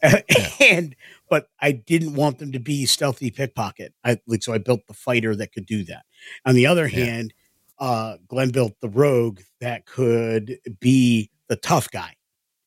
and 0.61 0.95
but 1.31 1.49
I 1.61 1.73
didn't 1.73 2.15
want 2.15 2.39
them 2.39 2.53
to 2.53 2.59
be 2.59 2.85
stealthy 2.87 3.31
pickpocket. 3.31 3.95
I 4.05 4.19
like 4.27 4.43
so 4.43 4.53
I 4.53 4.59
built 4.59 4.87
the 4.87 4.93
fighter 4.95 5.35
that 5.37 5.53
could 5.53 5.67
do 5.67 5.85
that. 5.85 6.05
On 6.45 6.55
the 6.55 6.67
other 6.67 6.87
Yeah. 6.87 7.05
hand, 7.07 7.35
uh 7.79 8.17
Glenn 8.29 8.51
built 8.51 8.75
the 8.81 8.89
rogue 8.89 9.41
that 9.61 9.87
could 9.87 10.59
be 10.81 11.31
the 11.49 11.57
tough 11.57 11.91
guy. 11.91 12.15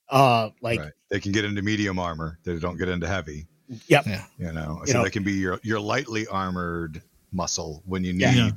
Uh 0.09 0.49
like 0.61 0.79
right. 0.79 0.91
they 1.09 1.19
can 1.19 1.31
get 1.31 1.45
into 1.45 1.61
medium 1.61 1.99
armor. 1.99 2.39
They 2.43 2.57
don't 2.59 2.77
get 2.77 2.89
into 2.89 3.07
heavy. 3.07 3.47
Yep. 3.87 4.05
Yeah. 4.07 4.25
You 4.37 4.51
know, 4.53 4.79
You 4.85 4.91
so 4.91 4.97
know- 4.99 5.03
they 5.03 5.09
can 5.11 5.23
be 5.23 5.33
your 5.33 5.59
your 5.63 5.79
lightly 5.79 6.25
armored 6.27 7.01
muscle 7.31 7.83
when 7.85 8.03
you 8.03 8.13
need. 8.13 8.21
Yeah. 8.21 8.33
Yeah. 8.33 8.51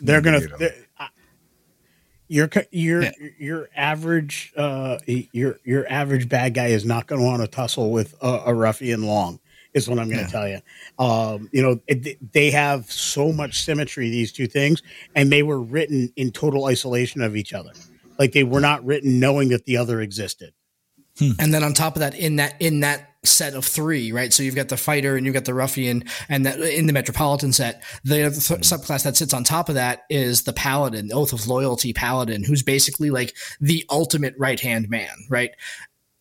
they're 0.00 0.20
gonna 0.20 0.40
you 0.40 0.48
they're- 0.58 0.86
I- 0.98 1.08
your 2.28 2.50
your 2.70 3.02
Yeah. 3.02 3.10
your 3.38 3.68
average 3.74 4.52
uh 4.56 4.98
your 5.06 5.58
your 5.64 5.90
average 5.90 6.28
bad 6.28 6.52
guy 6.54 6.66
is 6.66 6.84
not 6.84 7.06
going 7.06 7.20
to 7.20 7.26
want 7.26 7.40
to 7.40 7.48
tussle 7.48 7.90
with 7.90 8.14
a, 8.20 8.42
a 8.46 8.54
ruffian 8.54 9.04
long 9.04 9.40
is 9.74 9.88
what 9.88 9.98
I'm 9.98 10.06
going 10.08 10.18
to 10.18 10.24
Yeah. 10.24 10.28
tell 10.30 10.48
you. 10.48 10.60
Um, 10.98 11.48
you 11.52 11.62
know, 11.62 11.80
it, 11.86 12.32
they 12.32 12.50
have 12.50 12.90
so 12.90 13.32
much 13.32 13.62
symmetry 13.62 14.10
these 14.10 14.32
two 14.32 14.46
things, 14.46 14.82
and 15.14 15.30
they 15.30 15.42
were 15.42 15.60
written 15.60 16.12
in 16.16 16.30
total 16.32 16.66
isolation 16.66 17.20
of 17.22 17.36
each 17.36 17.52
other. 17.52 17.72
Like 18.18 18.32
they 18.32 18.44
were 18.44 18.60
not 18.60 18.84
written 18.84 19.20
knowing 19.20 19.50
that 19.50 19.64
the 19.64 19.76
other 19.76 20.00
existed. 20.00 20.52
And 21.40 21.52
then 21.52 21.64
on 21.64 21.74
top 21.74 21.96
of 21.96 22.00
that, 22.00 22.14
in 22.14 22.36
that 22.36 22.54
in 22.60 22.78
that 22.80 23.08
set 23.24 23.54
of 23.54 23.64
three, 23.64 24.12
right? 24.12 24.32
So 24.32 24.44
you've 24.44 24.54
got 24.54 24.68
the 24.68 24.76
fighter 24.76 25.16
and 25.16 25.26
you've 25.26 25.34
got 25.34 25.46
the 25.46 25.52
ruffian, 25.54 26.04
and 26.28 26.46
that 26.46 26.60
in 26.60 26.86
the 26.86 26.92
metropolitan 26.92 27.52
set, 27.52 27.82
the 28.04 28.22
other 28.26 28.36
th- 28.36 28.60
subclass 28.60 29.02
that 29.02 29.16
sits 29.16 29.34
on 29.34 29.42
top 29.42 29.68
of 29.68 29.74
that 29.74 30.02
is 30.08 30.42
the 30.42 30.52
paladin, 30.52 31.10
oath 31.12 31.32
of 31.32 31.48
loyalty 31.48 31.92
paladin, 31.92 32.44
who's 32.44 32.62
basically 32.62 33.10
like 33.10 33.34
the 33.60 33.84
ultimate 33.90 34.34
right 34.38 34.60
hand 34.60 34.88
man, 34.88 35.10
right? 35.28 35.50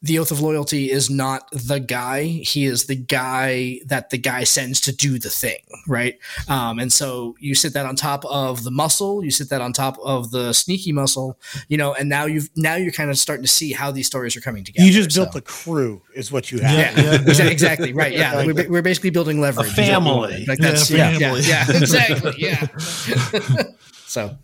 The 0.02 0.20
oath 0.20 0.32
of 0.32 0.42
loyalty 0.42 0.92
is 0.92 1.10
not 1.10 1.50
the 1.52 1.80
guy; 1.80 2.24
he 2.24 2.66
is 2.66 2.86
the 2.86 2.96
guy 2.96 3.80
that 3.86 4.12
the 4.12 4.18
guy 4.18 4.44
sends 4.44 4.80
to 4.82 4.96
do 4.96 5.18
the 5.18 5.30
thing, 5.30 5.58
right? 5.88 6.20
Um, 6.48 6.78
and 6.78 6.94
so 6.94 7.36
you 7.40 7.56
sit 7.56 7.74
that 7.74 7.86
on 7.86 7.96
top 7.96 8.24
of 8.26 8.64
the 8.64 8.70
muscle, 8.70 9.24
you 9.24 9.32
sit 9.32 9.50
that 9.50 9.60
on 9.60 9.74
top 9.74 9.98
of 10.04 10.30
the 10.30 10.54
sneaky 10.54 10.92
muscle, 10.92 11.40
you 11.68 11.78
know, 11.78 11.94
and 11.94 12.10
now 12.10 12.26
you've 12.26 12.50
now 12.56 12.76
you're 12.76 12.92
kind 12.92 13.10
of 13.10 13.18
starting 13.18 13.44
to 13.44 13.50
see 13.50 13.74
how 13.74 13.90
these 13.90 14.06
stories 14.06 14.36
are 14.38 14.42
coming 14.42 14.64
together. 14.64 14.86
you 14.86 14.94
just 14.94 15.12
so. 15.12 15.24
built 15.24 15.36
a 15.36 15.42
crew, 15.42 16.02
is 16.14 16.32
what 16.32 16.52
you 16.52 16.60
have. 16.60 16.78
Yeah, 16.78 17.18
exa- 17.18 17.50
exactly. 17.50 17.92
Right. 17.94 18.14
Yeah, 18.14 18.46
we're, 18.46 18.70
we're 18.70 18.82
basically 18.84 19.10
building 19.10 19.42
leverage. 19.42 19.68
is 19.68 19.78
what 19.78 19.88
we 19.88 19.92
family. 19.92 20.12
want. 20.12 20.48
Like 20.48 20.60
Yeah, 20.60 20.70
that's 20.70 20.92
yeah, 20.92 21.18
yeah, 21.18 21.36
yeah, 21.36 21.66
exactly. 21.70 22.34
Yeah. 22.38 22.68
so 24.06 24.38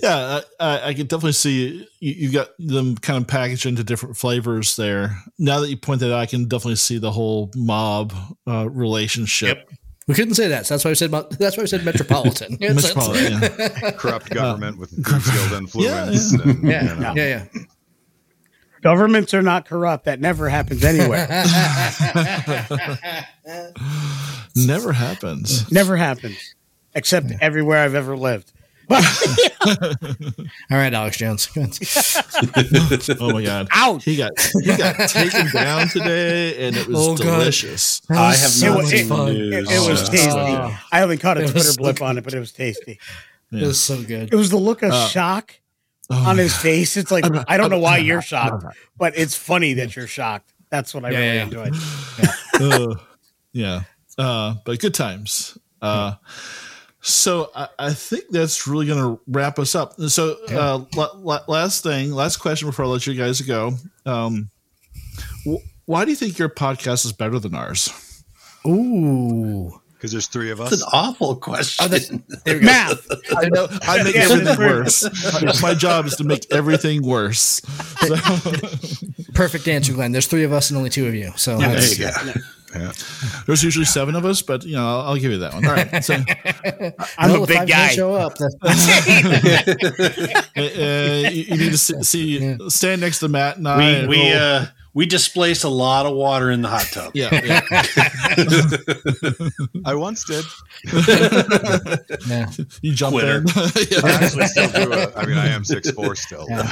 Yeah, 0.00 0.40
I, 0.60 0.64
I, 0.64 0.88
I 0.88 0.94
can 0.94 1.06
definitely 1.06 1.32
see 1.32 1.86
you, 2.00 2.12
you 2.12 2.32
got 2.32 2.48
them 2.58 2.94
kind 2.96 3.20
of 3.20 3.26
packaged 3.28 3.66
into 3.66 3.82
different 3.82 4.16
flavors 4.16 4.76
there. 4.76 5.16
Now 5.38 5.58
that 5.60 5.70
you 5.70 5.76
point 5.76 6.00
that 6.00 6.12
out, 6.12 6.20
I 6.20 6.26
can 6.26 6.44
definitely 6.46 6.76
see 6.76 6.98
the 6.98 7.10
whole 7.10 7.50
mob 7.56 8.12
uh, 8.46 8.68
relationship. 8.70 9.68
we 10.06 10.14
couldn't 10.14 10.34
say 10.34 10.46
that. 10.48 10.66
So 10.66 10.74
that's 10.74 10.84
why 10.84 10.90
I 10.92 10.94
said. 10.94 11.10
That's 11.10 11.56
why 11.56 11.64
I 11.64 11.66
said 11.66 11.84
metropolitan. 11.84 12.54
It's- 12.60 12.70
it's- 12.70 12.94
Metropolitan, 12.94 13.40
yeah. 13.58 13.90
corrupt 13.96 14.30
government 14.30 14.78
with 14.78 14.90
guild 15.04 15.52
influence. 15.62 16.32
yeah. 16.32 16.42
And, 16.42 16.62
Yeah, 16.68 16.94
you 16.94 17.00
know. 17.00 17.14
yeah, 17.16 17.46
yeah. 17.54 17.62
Governments 18.80 19.34
are 19.34 19.42
not 19.42 19.66
corrupt. 19.66 20.04
That 20.04 20.20
never 20.20 20.48
happens 20.48 20.84
anywhere. 20.84 21.26
Never 24.56 24.92
happens. 24.92 25.70
never 25.70 25.96
happens, 25.96 26.54
except 26.94 27.26
everywhere 27.40 27.84
I've 27.84 27.94
ever 27.94 28.16
lived. 28.16 28.52
All 30.70 30.78
right, 30.78 30.92
Alex 30.94 31.16
Jones. 31.18 31.48
Oh 33.20 33.32
my 33.32 33.42
god. 33.42 33.68
Ouch! 33.72 34.04
He 34.04 34.16
got 34.16 34.30
he 34.62 34.76
got 34.76 35.08
taken 35.10 35.48
down 35.52 35.88
today, 35.88 36.66
and 36.66 36.76
it 36.76 36.86
was 36.86 36.96
Oh, 36.98 37.16
God. 37.16 37.24
delicious. 37.24 38.00
I 38.10 38.28
have 38.28 38.36
so 38.36 38.68
not 38.68 38.76
much 38.78 38.86
seen 38.86 39.06
fun. 39.08 39.26
the 39.34 39.58
It, 39.58 39.70
it 39.70 39.90
was 39.90 40.08
tasty. 40.08 40.30
oh. 40.30 40.78
I 40.92 41.02
only 41.02 41.16
caught 41.18 41.38
a 41.38 41.42
Twitter 41.42 41.60
so 41.60 41.76
blip 41.76 41.96
good. 41.98 42.04
on 42.04 42.18
it, 42.18 42.24
but 42.24 42.34
it 42.34 42.38
was 42.38 42.52
tasty. 42.52 42.98
It 43.52 43.62
was 43.66 43.80
so 43.80 44.02
good. 44.02 44.32
It 44.32 44.36
was 44.36 44.50
the 44.50 44.56
look 44.58 44.82
of 44.82 44.92
Uh, 44.92 45.08
shock 45.08 45.54
Oh 46.10 46.16
on 46.16 46.36
my 46.36 46.42
his 46.42 46.56
face. 46.56 46.96
It's 46.96 47.10
like 47.10 47.24
I 47.48 47.56
don't 47.56 47.70
know 47.70 47.78
why 47.78 47.98
you're 47.98 48.22
shocked, 48.22 48.64
but 48.96 49.16
it's 49.16 49.34
funny 49.36 49.74
that 49.74 49.94
you're 49.96 50.06
shocked. 50.06 50.52
That's 50.70 50.94
what 50.94 51.04
I 51.04 51.10
Yeah, 51.10 51.18
really 51.18 51.36
yeah. 51.36 51.42
enjoyed. 51.44 51.74
uh, 52.60 52.94
yeah. 53.52 53.80
Uh, 54.16 54.54
but 54.64 54.78
good 54.80 54.94
times. 54.94 55.56
Uh, 55.82 56.14
so 57.00 57.50
I, 57.54 57.68
I 57.78 57.92
think 57.92 58.24
that's 58.30 58.66
really 58.66 58.86
going 58.86 58.98
to 59.16 59.20
wrap 59.28 59.58
us 59.58 59.74
up. 59.74 60.00
So 60.00 60.36
uh, 60.50 60.84
la- 60.96 61.16
la- 61.16 61.44
last 61.46 61.82
thing, 61.82 62.12
last 62.12 62.38
question 62.38 62.68
before 62.68 62.84
I 62.84 62.88
let 62.88 63.06
you 63.06 63.14
guys 63.14 63.40
go. 63.40 63.74
Um, 64.04 64.50
wh- 65.46 65.62
why 65.86 66.04
do 66.04 66.10
you 66.10 66.16
think 66.16 66.38
your 66.38 66.48
podcast 66.48 67.04
is 67.04 67.12
better 67.12 67.38
than 67.38 67.54
ours? 67.54 67.90
Ooh. 68.66 69.80
Because 69.94 70.12
there's 70.12 70.28
three 70.28 70.50
of 70.52 70.60
us. 70.60 70.70
That's 70.70 70.82
us. 70.82 70.92
an 70.92 70.98
awful 70.98 71.36
question. 71.36 71.84
Oh, 71.84 71.88
that's, 71.88 72.08
there 72.44 72.58
we. 72.58 72.64
Math. 72.64 73.04
I 73.36 73.48
know 73.48 73.66
I 73.82 74.02
make 74.04 74.14
Yeah, 74.14 74.28
everything 74.30 74.58
worse. 74.58 75.42
My, 75.42 75.70
my 75.70 75.74
job 75.74 76.06
is 76.06 76.14
to 76.16 76.24
make 76.24 76.46
everything 76.52 77.02
worse. 77.02 77.60
So, 78.06 78.14
Perfect 79.34 79.66
answer, 79.66 79.92
Glenn. 79.92 80.12
There's 80.12 80.26
three 80.28 80.44
of 80.44 80.52
us 80.52 80.70
and 80.70 80.76
only 80.76 80.90
two 80.90 81.06
of 81.08 81.14
you. 81.16 81.32
So 81.36 81.58
there 81.58 81.68
that's, 81.70 81.98
you 81.98 82.04
go. 82.04 82.10
Yeah. 82.26 82.34
There's 83.46 83.62
usually 83.64 83.84
seven 83.84 84.14
of 84.14 84.24
us, 84.24 84.42
but 84.42 84.64
you 84.64 84.74
know 84.76 84.86
I'll, 84.86 85.00
I'll 85.08 85.16
give 85.16 85.30
you 85.32 85.38
that 85.38 85.54
one. 85.54 85.64
All 85.66 85.72
right. 85.72 86.04
So, 86.04 86.14
I'm 87.18 87.30
Well, 87.30 87.40
a 87.40 87.42
if 87.44 87.48
big 87.48 87.68
guy. 87.68 87.88
Show 87.88 88.14
up. 88.14 88.34
uh, 90.56 91.30
you, 91.30 91.42
you 91.44 91.56
need 91.56 91.70
to 91.72 91.78
see, 91.78 92.02
see 92.02 92.56
stand 92.68 93.00
next 93.00 93.20
to 93.20 93.28
Matt 93.28 93.56
and 93.58 93.66
I. 93.68 93.76
We 93.78 93.84
and 93.94 94.08
we 94.08 94.16
roll- 94.32 94.38
uh 94.42 94.66
we 94.94 95.04
displaced 95.06 95.62
a 95.64 95.68
lot 95.68 96.06
of 96.06 96.14
water 96.16 96.50
in 96.50 96.60
the 96.62 96.68
hot 96.68 96.86
tub. 96.90 97.12
yeah, 97.14 97.28
yeah. 97.44 97.60
I 99.84 99.94
once 99.94 100.24
did. 100.24 100.44
yeah. 102.26 102.50
You 102.82 102.94
jump 102.94 103.12
Quitter. 103.14 103.38
in. 103.38 103.46
I 103.50 103.70
yeah. 103.90 104.00
actually 104.04 104.46
still 104.46 104.70
do 104.70 104.92
it. 104.92 105.12
I 105.14 105.26
mean, 105.26 105.36
I 105.38 105.48
am 105.48 105.62
six 105.62 105.90
four 105.92 106.16
still. 106.16 106.46
Yeah. 106.48 106.62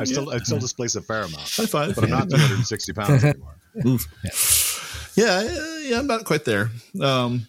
I 0.00 0.04
still 0.04 0.30
I 0.30 0.38
still 0.38 0.60
displace 0.60 0.94
a 0.94 1.02
fair 1.02 1.22
amount, 1.22 1.50
High 1.50 1.66
five. 1.66 1.94
but 1.94 2.04
I'm 2.04 2.10
not 2.10 2.30
260 2.30 2.92
pounds 2.94 3.24
anymore. 3.24 3.54
Yeah, 3.84 3.96
yeah, 5.24 5.78
yeah, 5.82 5.98
I'm 5.98 6.06
not 6.06 6.24
quite 6.24 6.44
there. 6.44 6.70
Um, 7.00 7.46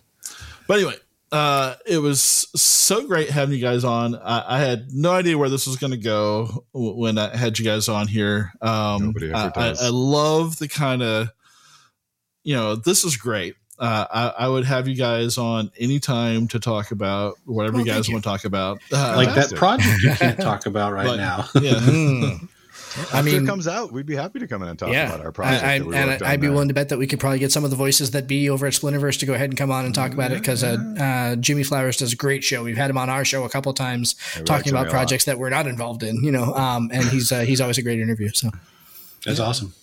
but 0.68 0.78
anyway, 0.80 0.96
uh, 1.32 1.76
it 1.86 1.98
was 2.00 2.22
so 2.22 3.08
great 3.08 3.30
having 3.30 3.56
you 3.56 3.62
guys 3.62 3.84
on. 3.84 4.16
I, 4.16 4.58
I 4.58 4.60
had 4.60 4.92
no 4.94 5.12
idea 5.12 5.38
where 5.38 5.50
this 5.50 5.66
was 5.68 5.78
going 5.78 5.92
to 5.92 5.98
go 5.98 6.66
when 6.74 7.18
I 7.18 7.36
had 7.36 7.58
you 7.60 7.66
guys 7.66 7.88
on 7.90 8.08
here. 8.08 8.52
Um, 8.62 9.06
Nobody 9.08 9.28
ever 9.30 9.36
I, 9.38 9.46
I, 9.46 9.50
does. 9.70 9.82
I 9.82 9.90
love 9.90 10.58
the 10.60 10.68
kind 10.68 11.02
of, 11.02 11.30
you 12.44 12.56
know, 12.56 12.76
this 12.76 13.04
is 13.04 13.18
great. 13.18 13.56
Uh, 13.80 14.06
I, 14.38 14.46
I 14.46 14.48
would 14.48 14.66
have 14.66 14.88
you 14.88 14.96
guys 14.96 15.38
on 15.40 15.72
anytime 15.80 16.48
to 16.50 16.60
talk 16.60 16.92
about 16.92 17.38
whatever 17.46 17.78
Well, 17.78 17.86
you 17.86 17.92
guys 17.92 17.96
thank 18.06 18.08
you. 18.10 18.14
want 18.16 18.24
to 18.26 18.30
talk 18.30 18.44
about. 18.46 18.80
Uh, 18.92 19.14
Like 19.16 19.34
that 19.34 19.56
project 19.56 20.04
you 20.04 20.12
can't 20.14 20.40
talk 20.50 20.68
about 20.68 20.94
right 20.94 21.08
Like- 21.08 21.18
now. 21.18 21.48
yeah. 21.60 22.38
Mm. 22.92 23.14
I 23.14 23.20
After 23.20 23.32
mean, 23.32 23.44
it 23.44 23.48
comes 23.48 23.68
out, 23.68 23.92
we'd 23.92 24.06
be 24.06 24.16
happy 24.16 24.40
to 24.40 24.48
come 24.48 24.62
in 24.64 24.70
and 24.70 24.78
talk 24.78 24.90
yeah. 24.90 25.08
about 25.08 25.26
our 25.26 25.32
project. 25.32 25.64
I, 25.64 25.76
I, 25.76 25.80
we 25.80 25.96
and 25.96 26.12
I'd 26.24 26.42
be 26.42 26.48
there. 26.48 26.54
willing 26.54 26.68
to 26.68 26.74
bet 26.74 26.90
that 26.90 26.98
we 26.98 27.08
could 27.08 27.20
probably 27.20 27.40
get 27.40 27.52
some 27.52 27.64
of 27.64 27.70
the 27.70 27.76
voices 27.76 28.12
that 28.12 28.28
be 28.28 28.50
over 28.50 28.68
at 28.68 28.74
Splinterverse 28.74 29.20
to 29.20 29.26
go 29.26 29.34
ahead 29.34 29.50
and 29.50 29.58
come 29.58 29.72
on 29.72 29.86
and 29.86 29.96
talk 29.96 30.14
about 30.14 30.32
it 30.32 30.40
because 30.40 30.64
uh, 30.64 30.78
uh, 31.00 31.36
Jimmy 31.38 31.64
Flowers 31.64 31.98
does 31.98 32.14
a 32.14 32.16
great 32.16 32.44
show. 32.44 32.64
We've 32.64 32.78
had 32.78 32.90
him 32.90 32.98
on 32.98 33.10
our 33.10 33.24
show 33.24 33.44
a 33.44 33.50
couple 33.50 33.70
of 33.70 33.78
times 33.78 34.16
we 34.36 34.40
like 34.40 34.46
talking 34.46 34.72
about 34.72 34.88
a 34.88 34.90
lot. 34.90 34.92
projects 34.92 35.26
that 35.26 35.40
we're 35.40 35.50
not 35.50 35.68
involved 35.68 36.04
in, 36.04 36.24
you 36.24 36.32
know. 36.32 36.54
Um, 36.54 36.90
and 36.94 37.06
he's 37.06 37.32
uh, 37.32 37.42
he's 37.42 37.62
always 37.62 37.78
a 37.78 37.82
great 37.82 38.00
interview. 38.00 38.30
So 38.30 38.50
That's 39.26 39.40
awesome. 39.40 39.74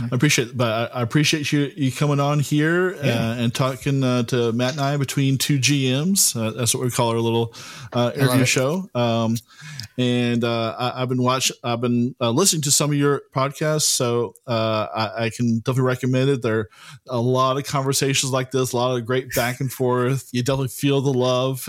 I 0.00 0.08
appreciate, 0.12 0.56
but 0.56 0.92
I 0.92 0.98
I 1.00 1.02
appreciate 1.02 1.52
you 1.52 1.72
you 1.76 1.92
coming 1.92 2.20
on 2.20 2.40
here 2.40 2.96
uh, 3.02 3.36
and 3.38 3.54
talking 3.54 4.02
uh, 4.02 4.22
to 4.24 4.52
Matt 4.52 4.72
and 4.72 4.80
I 4.80 4.96
between 4.96 5.38
two 5.38 5.58
GMs. 5.58 6.36
Uh, 6.36 6.50
that's 6.50 6.74
what 6.74 6.84
we 6.84 6.90
call 6.90 7.10
our 7.10 7.18
little 7.18 7.54
uh, 7.92 8.12
interview 8.14 8.44
show. 8.44 8.88
Um, 8.94 9.36
and 9.98 10.44
uh, 10.44 10.74
I, 10.78 11.02
I've 11.02 11.08
been 11.08 11.22
watch, 11.22 11.50
I've 11.64 11.80
been 11.80 12.14
uh, 12.20 12.30
listening 12.30 12.62
to 12.62 12.70
some 12.70 12.90
of 12.90 12.96
your 12.96 13.22
podcasts, 13.34 13.82
so 13.82 14.34
uh, 14.46 14.86
I, 14.94 15.24
I 15.24 15.30
can 15.30 15.60
definitely 15.60 15.84
recommend 15.84 16.28
it. 16.30 16.42
There 16.42 16.58
are 16.58 16.68
a 17.08 17.20
lot 17.20 17.56
of 17.56 17.64
conversations 17.64 18.30
like 18.30 18.50
this, 18.50 18.72
a 18.72 18.76
lot 18.76 18.96
of 18.96 19.06
great 19.06 19.32
back 19.34 19.60
and 19.60 19.72
forth. 19.72 20.28
You 20.32 20.42
definitely 20.42 20.68
feel 20.68 21.00
the 21.00 21.12
love. 21.12 21.64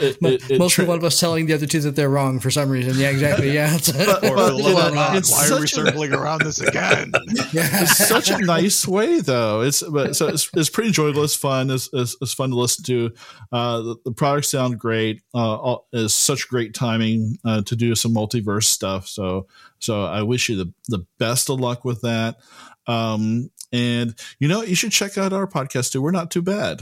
it, 0.00 0.16
it, 0.22 0.50
it 0.50 0.88
one 0.88 0.96
of 0.98 1.04
us 1.04 1.20
telling 1.20 1.46
the 1.46 1.54
other 1.54 1.66
two 1.66 1.80
that 1.80 1.96
they're 1.96 2.08
wrong 2.08 2.40
for 2.40 2.50
some 2.50 2.70
reason. 2.70 2.94
Yeah, 2.96 3.10
exactly. 3.10 3.50
Yeah. 3.52 3.76
Or 3.96 4.36
But, 4.36 4.58
for 4.58 5.14
you 5.14 5.20
the 5.28 5.34
love 5.34 5.50
know, 5.50 5.50
of 5.50 5.50
God, 5.50 5.50
it's 5.50 5.50
why 5.50 5.56
are 5.56 5.60
we 5.60 5.66
such 5.66 5.78
a- 5.78 5.86
circling 5.86 6.12
around 6.12 6.40
this 6.42 6.60
again? 6.60 7.12
it's 7.26 8.08
such 8.08 8.30
a 8.30 8.38
nice 8.38 8.86
way 8.86 9.20
though. 9.20 9.62
It's 9.62 9.82
but 9.82 10.16
so 10.16 10.28
it's, 10.28 10.50
it's 10.54 10.70
pretty 10.70 10.88
enjoyable 10.88 11.24
it's 11.24 11.34
fun 11.34 11.70
it's, 11.70 11.88
it's, 11.92 12.16
it's 12.20 12.32
fun 12.32 12.50
to 12.50 12.56
listen 12.56 12.84
to. 12.84 13.12
Uh 13.52 13.82
the, 13.82 13.96
the 14.06 14.12
products 14.12 14.48
sound 14.48 14.78
great. 14.78 15.22
Uh 15.34 15.56
all, 15.56 15.88
it's 15.92 16.14
such 16.14 16.48
great 16.48 16.74
timing 16.74 17.38
uh, 17.44 17.62
to 17.62 17.76
do 17.76 17.94
some 17.94 18.14
multiverse 18.14 18.64
stuff. 18.64 19.06
So 19.08 19.46
so 19.78 20.04
i 20.04 20.22
wish 20.22 20.48
you 20.48 20.56
the 20.56 20.72
the 20.88 21.06
best 21.18 21.50
of 21.50 21.60
luck 21.60 21.84
with 21.84 22.02
that. 22.02 22.36
Um 22.86 23.50
and 23.72 24.14
you 24.38 24.48
know 24.48 24.62
you 24.62 24.74
should 24.74 24.92
check 24.92 25.18
out 25.18 25.32
our 25.32 25.46
podcast 25.46 25.92
too. 25.92 26.02
We're 26.02 26.10
not 26.10 26.30
too 26.30 26.42
bad. 26.42 26.80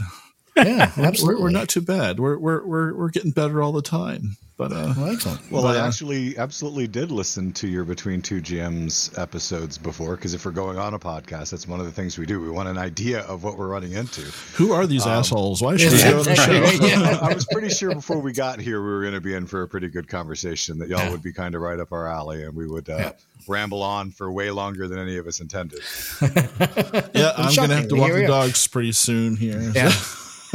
Yeah, 0.55 0.91
we're, 0.97 1.05
absolutely. 1.05 1.43
we're 1.43 1.49
not 1.49 1.67
too 1.67 1.81
bad. 1.81 2.19
We're, 2.19 2.37
we're 2.37 2.65
we're 2.65 2.93
we're 2.95 3.09
getting 3.09 3.31
better 3.31 3.61
all 3.61 3.71
the 3.71 3.81
time 3.81 4.37
but 4.57 4.71
uh 4.71 4.93
Well, 4.97 5.09
excellent. 5.09 5.51
Well, 5.51 5.63
But, 5.63 5.77
I 5.77 5.79
uh, 5.81 5.87
actually 5.87 6.37
absolutely 6.37 6.87
did 6.87 7.11
listen 7.11 7.51
to 7.53 7.67
your 7.67 7.83
Between 7.83 8.21
Two 8.21 8.41
GMs 8.41 9.17
episodes 9.19 9.77
before 9.77 10.15
because 10.15 10.33
if 10.33 10.45
we're 10.45 10.51
going 10.51 10.77
on 10.77 10.93
a 10.93 10.99
podcast, 10.99 11.51
that's 11.51 11.67
one 11.67 11.79
of 11.79 11.85
the 11.85 11.91
things 11.91 12.17
we 12.17 12.25
do. 12.25 12.39
We 12.39 12.49
want 12.49 12.69
an 12.69 12.77
idea 12.77 13.21
of 13.21 13.43
what 13.43 13.57
we're 13.57 13.67
running 13.67 13.93
into. 13.93 14.21
who 14.53 14.71
are 14.71 14.87
these 14.87 15.05
assholes 15.05 15.61
why 15.61 15.77
should 15.77 15.91
we 15.91 15.99
yeah, 15.99 16.11
go 16.11 16.19
on 16.19 16.23
the 16.25 16.35
show 16.35 16.85
Yeah. 16.85 17.19
I 17.21 17.33
was 17.33 17.45
pretty 17.45 17.69
sure 17.69 17.93
before 17.93 18.19
we 18.19 18.31
got 18.33 18.59
here 18.59 18.81
we 18.81 18.89
were 18.89 19.01
going 19.01 19.13
to 19.13 19.21
be 19.21 19.33
in 19.33 19.45
for 19.45 19.61
a 19.63 19.67
pretty 19.67 19.89
good 19.89 20.07
conversation 20.07 20.79
that 20.79 20.89
y'all 20.89 21.11
would 21.11 21.23
be 21.23 21.33
kind 21.33 21.55
of 21.55 21.61
right 21.61 21.79
up 21.79 21.91
our 21.91 22.07
alley 22.07 22.43
and 22.43 22.55
we 22.55 22.67
would 22.67 22.89
uh, 22.89 23.13
ramble 23.47 23.81
on 23.83 24.11
for 24.11 24.31
way 24.31 24.51
longer 24.51 24.87
than 24.87 24.99
any 24.99 25.17
of 25.17 25.27
us 25.27 25.39
intended. 25.39 25.79
Yeah, 26.21 27.33
I'm 27.37 27.53
gonna 27.55 27.75
have 27.75 27.87
to 27.89 27.95
walk 27.95 28.11
the 28.11 28.25
dogs 28.27 28.67
pretty 28.67 28.91
soon 28.91 29.35
here. 29.35 29.71
Yeah. 29.75 29.91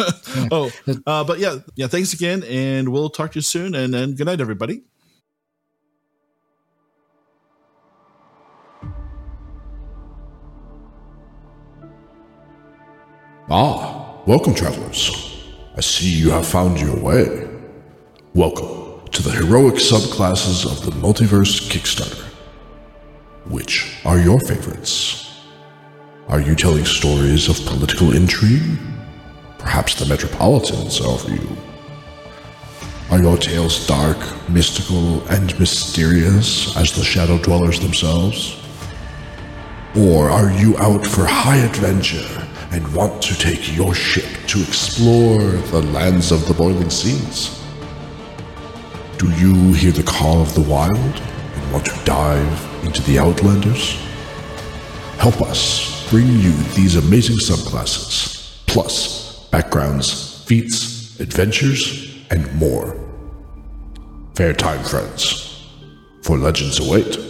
oh, 0.50 0.70
uh, 1.06 1.24
but 1.24 1.38
yeah, 1.38 1.58
yeah. 1.76 1.86
Thanks 1.86 2.12
again, 2.12 2.42
and 2.44 2.90
we'll 2.90 3.10
talk 3.10 3.32
to 3.32 3.38
you 3.38 3.42
soon. 3.42 3.74
And 3.74 3.92
then 3.92 4.14
good 4.14 4.26
night, 4.26 4.40
everybody. 4.40 4.82
Ah, 13.52 14.22
welcome, 14.26 14.54
travelers. 14.54 15.10
I 15.76 15.80
see 15.80 16.08
you 16.08 16.30
have 16.30 16.46
found 16.46 16.80
your 16.80 16.96
way. 16.96 17.48
Welcome 18.32 19.08
to 19.10 19.22
the 19.22 19.30
heroic 19.30 19.74
subclasses 19.74 20.64
of 20.64 20.84
the 20.84 20.92
Multiverse 20.92 21.68
Kickstarter. 21.68 22.22
Which 23.46 23.96
are 24.04 24.18
your 24.18 24.38
favorites? 24.38 25.40
Are 26.28 26.40
you 26.40 26.54
telling 26.54 26.84
stories 26.84 27.48
of 27.48 27.66
political 27.66 28.14
intrigue? 28.14 28.78
Perhaps 29.60 29.94
the 29.96 30.06
Metropolitans 30.06 30.98
for 30.98 31.30
you. 31.30 31.56
Are 33.10 33.20
your 33.20 33.36
tales 33.36 33.86
dark, 33.86 34.16
mystical, 34.48 35.20
and 35.28 35.58
mysterious 35.58 36.76
as 36.76 36.92
the 36.92 37.04
Shadow 37.04 37.38
Dwellers 37.38 37.78
themselves? 37.78 38.56
Or 39.96 40.30
are 40.30 40.50
you 40.52 40.78
out 40.78 41.04
for 41.04 41.24
high 41.26 41.58
adventure 41.58 42.48
and 42.70 42.94
want 42.94 43.20
to 43.22 43.34
take 43.36 43.76
your 43.76 43.94
ship 43.94 44.28
to 44.46 44.62
explore 44.62 45.40
the 45.40 45.82
lands 45.92 46.30
of 46.30 46.46
the 46.46 46.54
boiling 46.54 46.88
seas? 46.88 47.60
Do 49.18 49.28
you 49.32 49.74
hear 49.74 49.92
the 49.92 50.04
call 50.04 50.40
of 50.40 50.54
the 50.54 50.62
wild 50.62 50.94
and 50.94 51.72
want 51.72 51.84
to 51.86 52.04
dive 52.04 52.84
into 52.84 53.02
the 53.02 53.18
Outlanders? 53.18 53.98
Help 55.18 55.42
us 55.42 56.08
bring 56.08 56.28
you 56.28 56.52
these 56.74 56.96
amazing 56.96 57.36
subclasses, 57.36 58.56
plus 58.66 59.29
backgrounds, 59.50 60.44
feats, 60.44 61.18
adventures, 61.20 62.16
and 62.30 62.52
more. 62.54 62.96
Fair 64.34 64.52
time, 64.52 64.82
friends, 64.84 65.66
for 66.22 66.38
legends 66.38 66.78
await. 66.78 67.29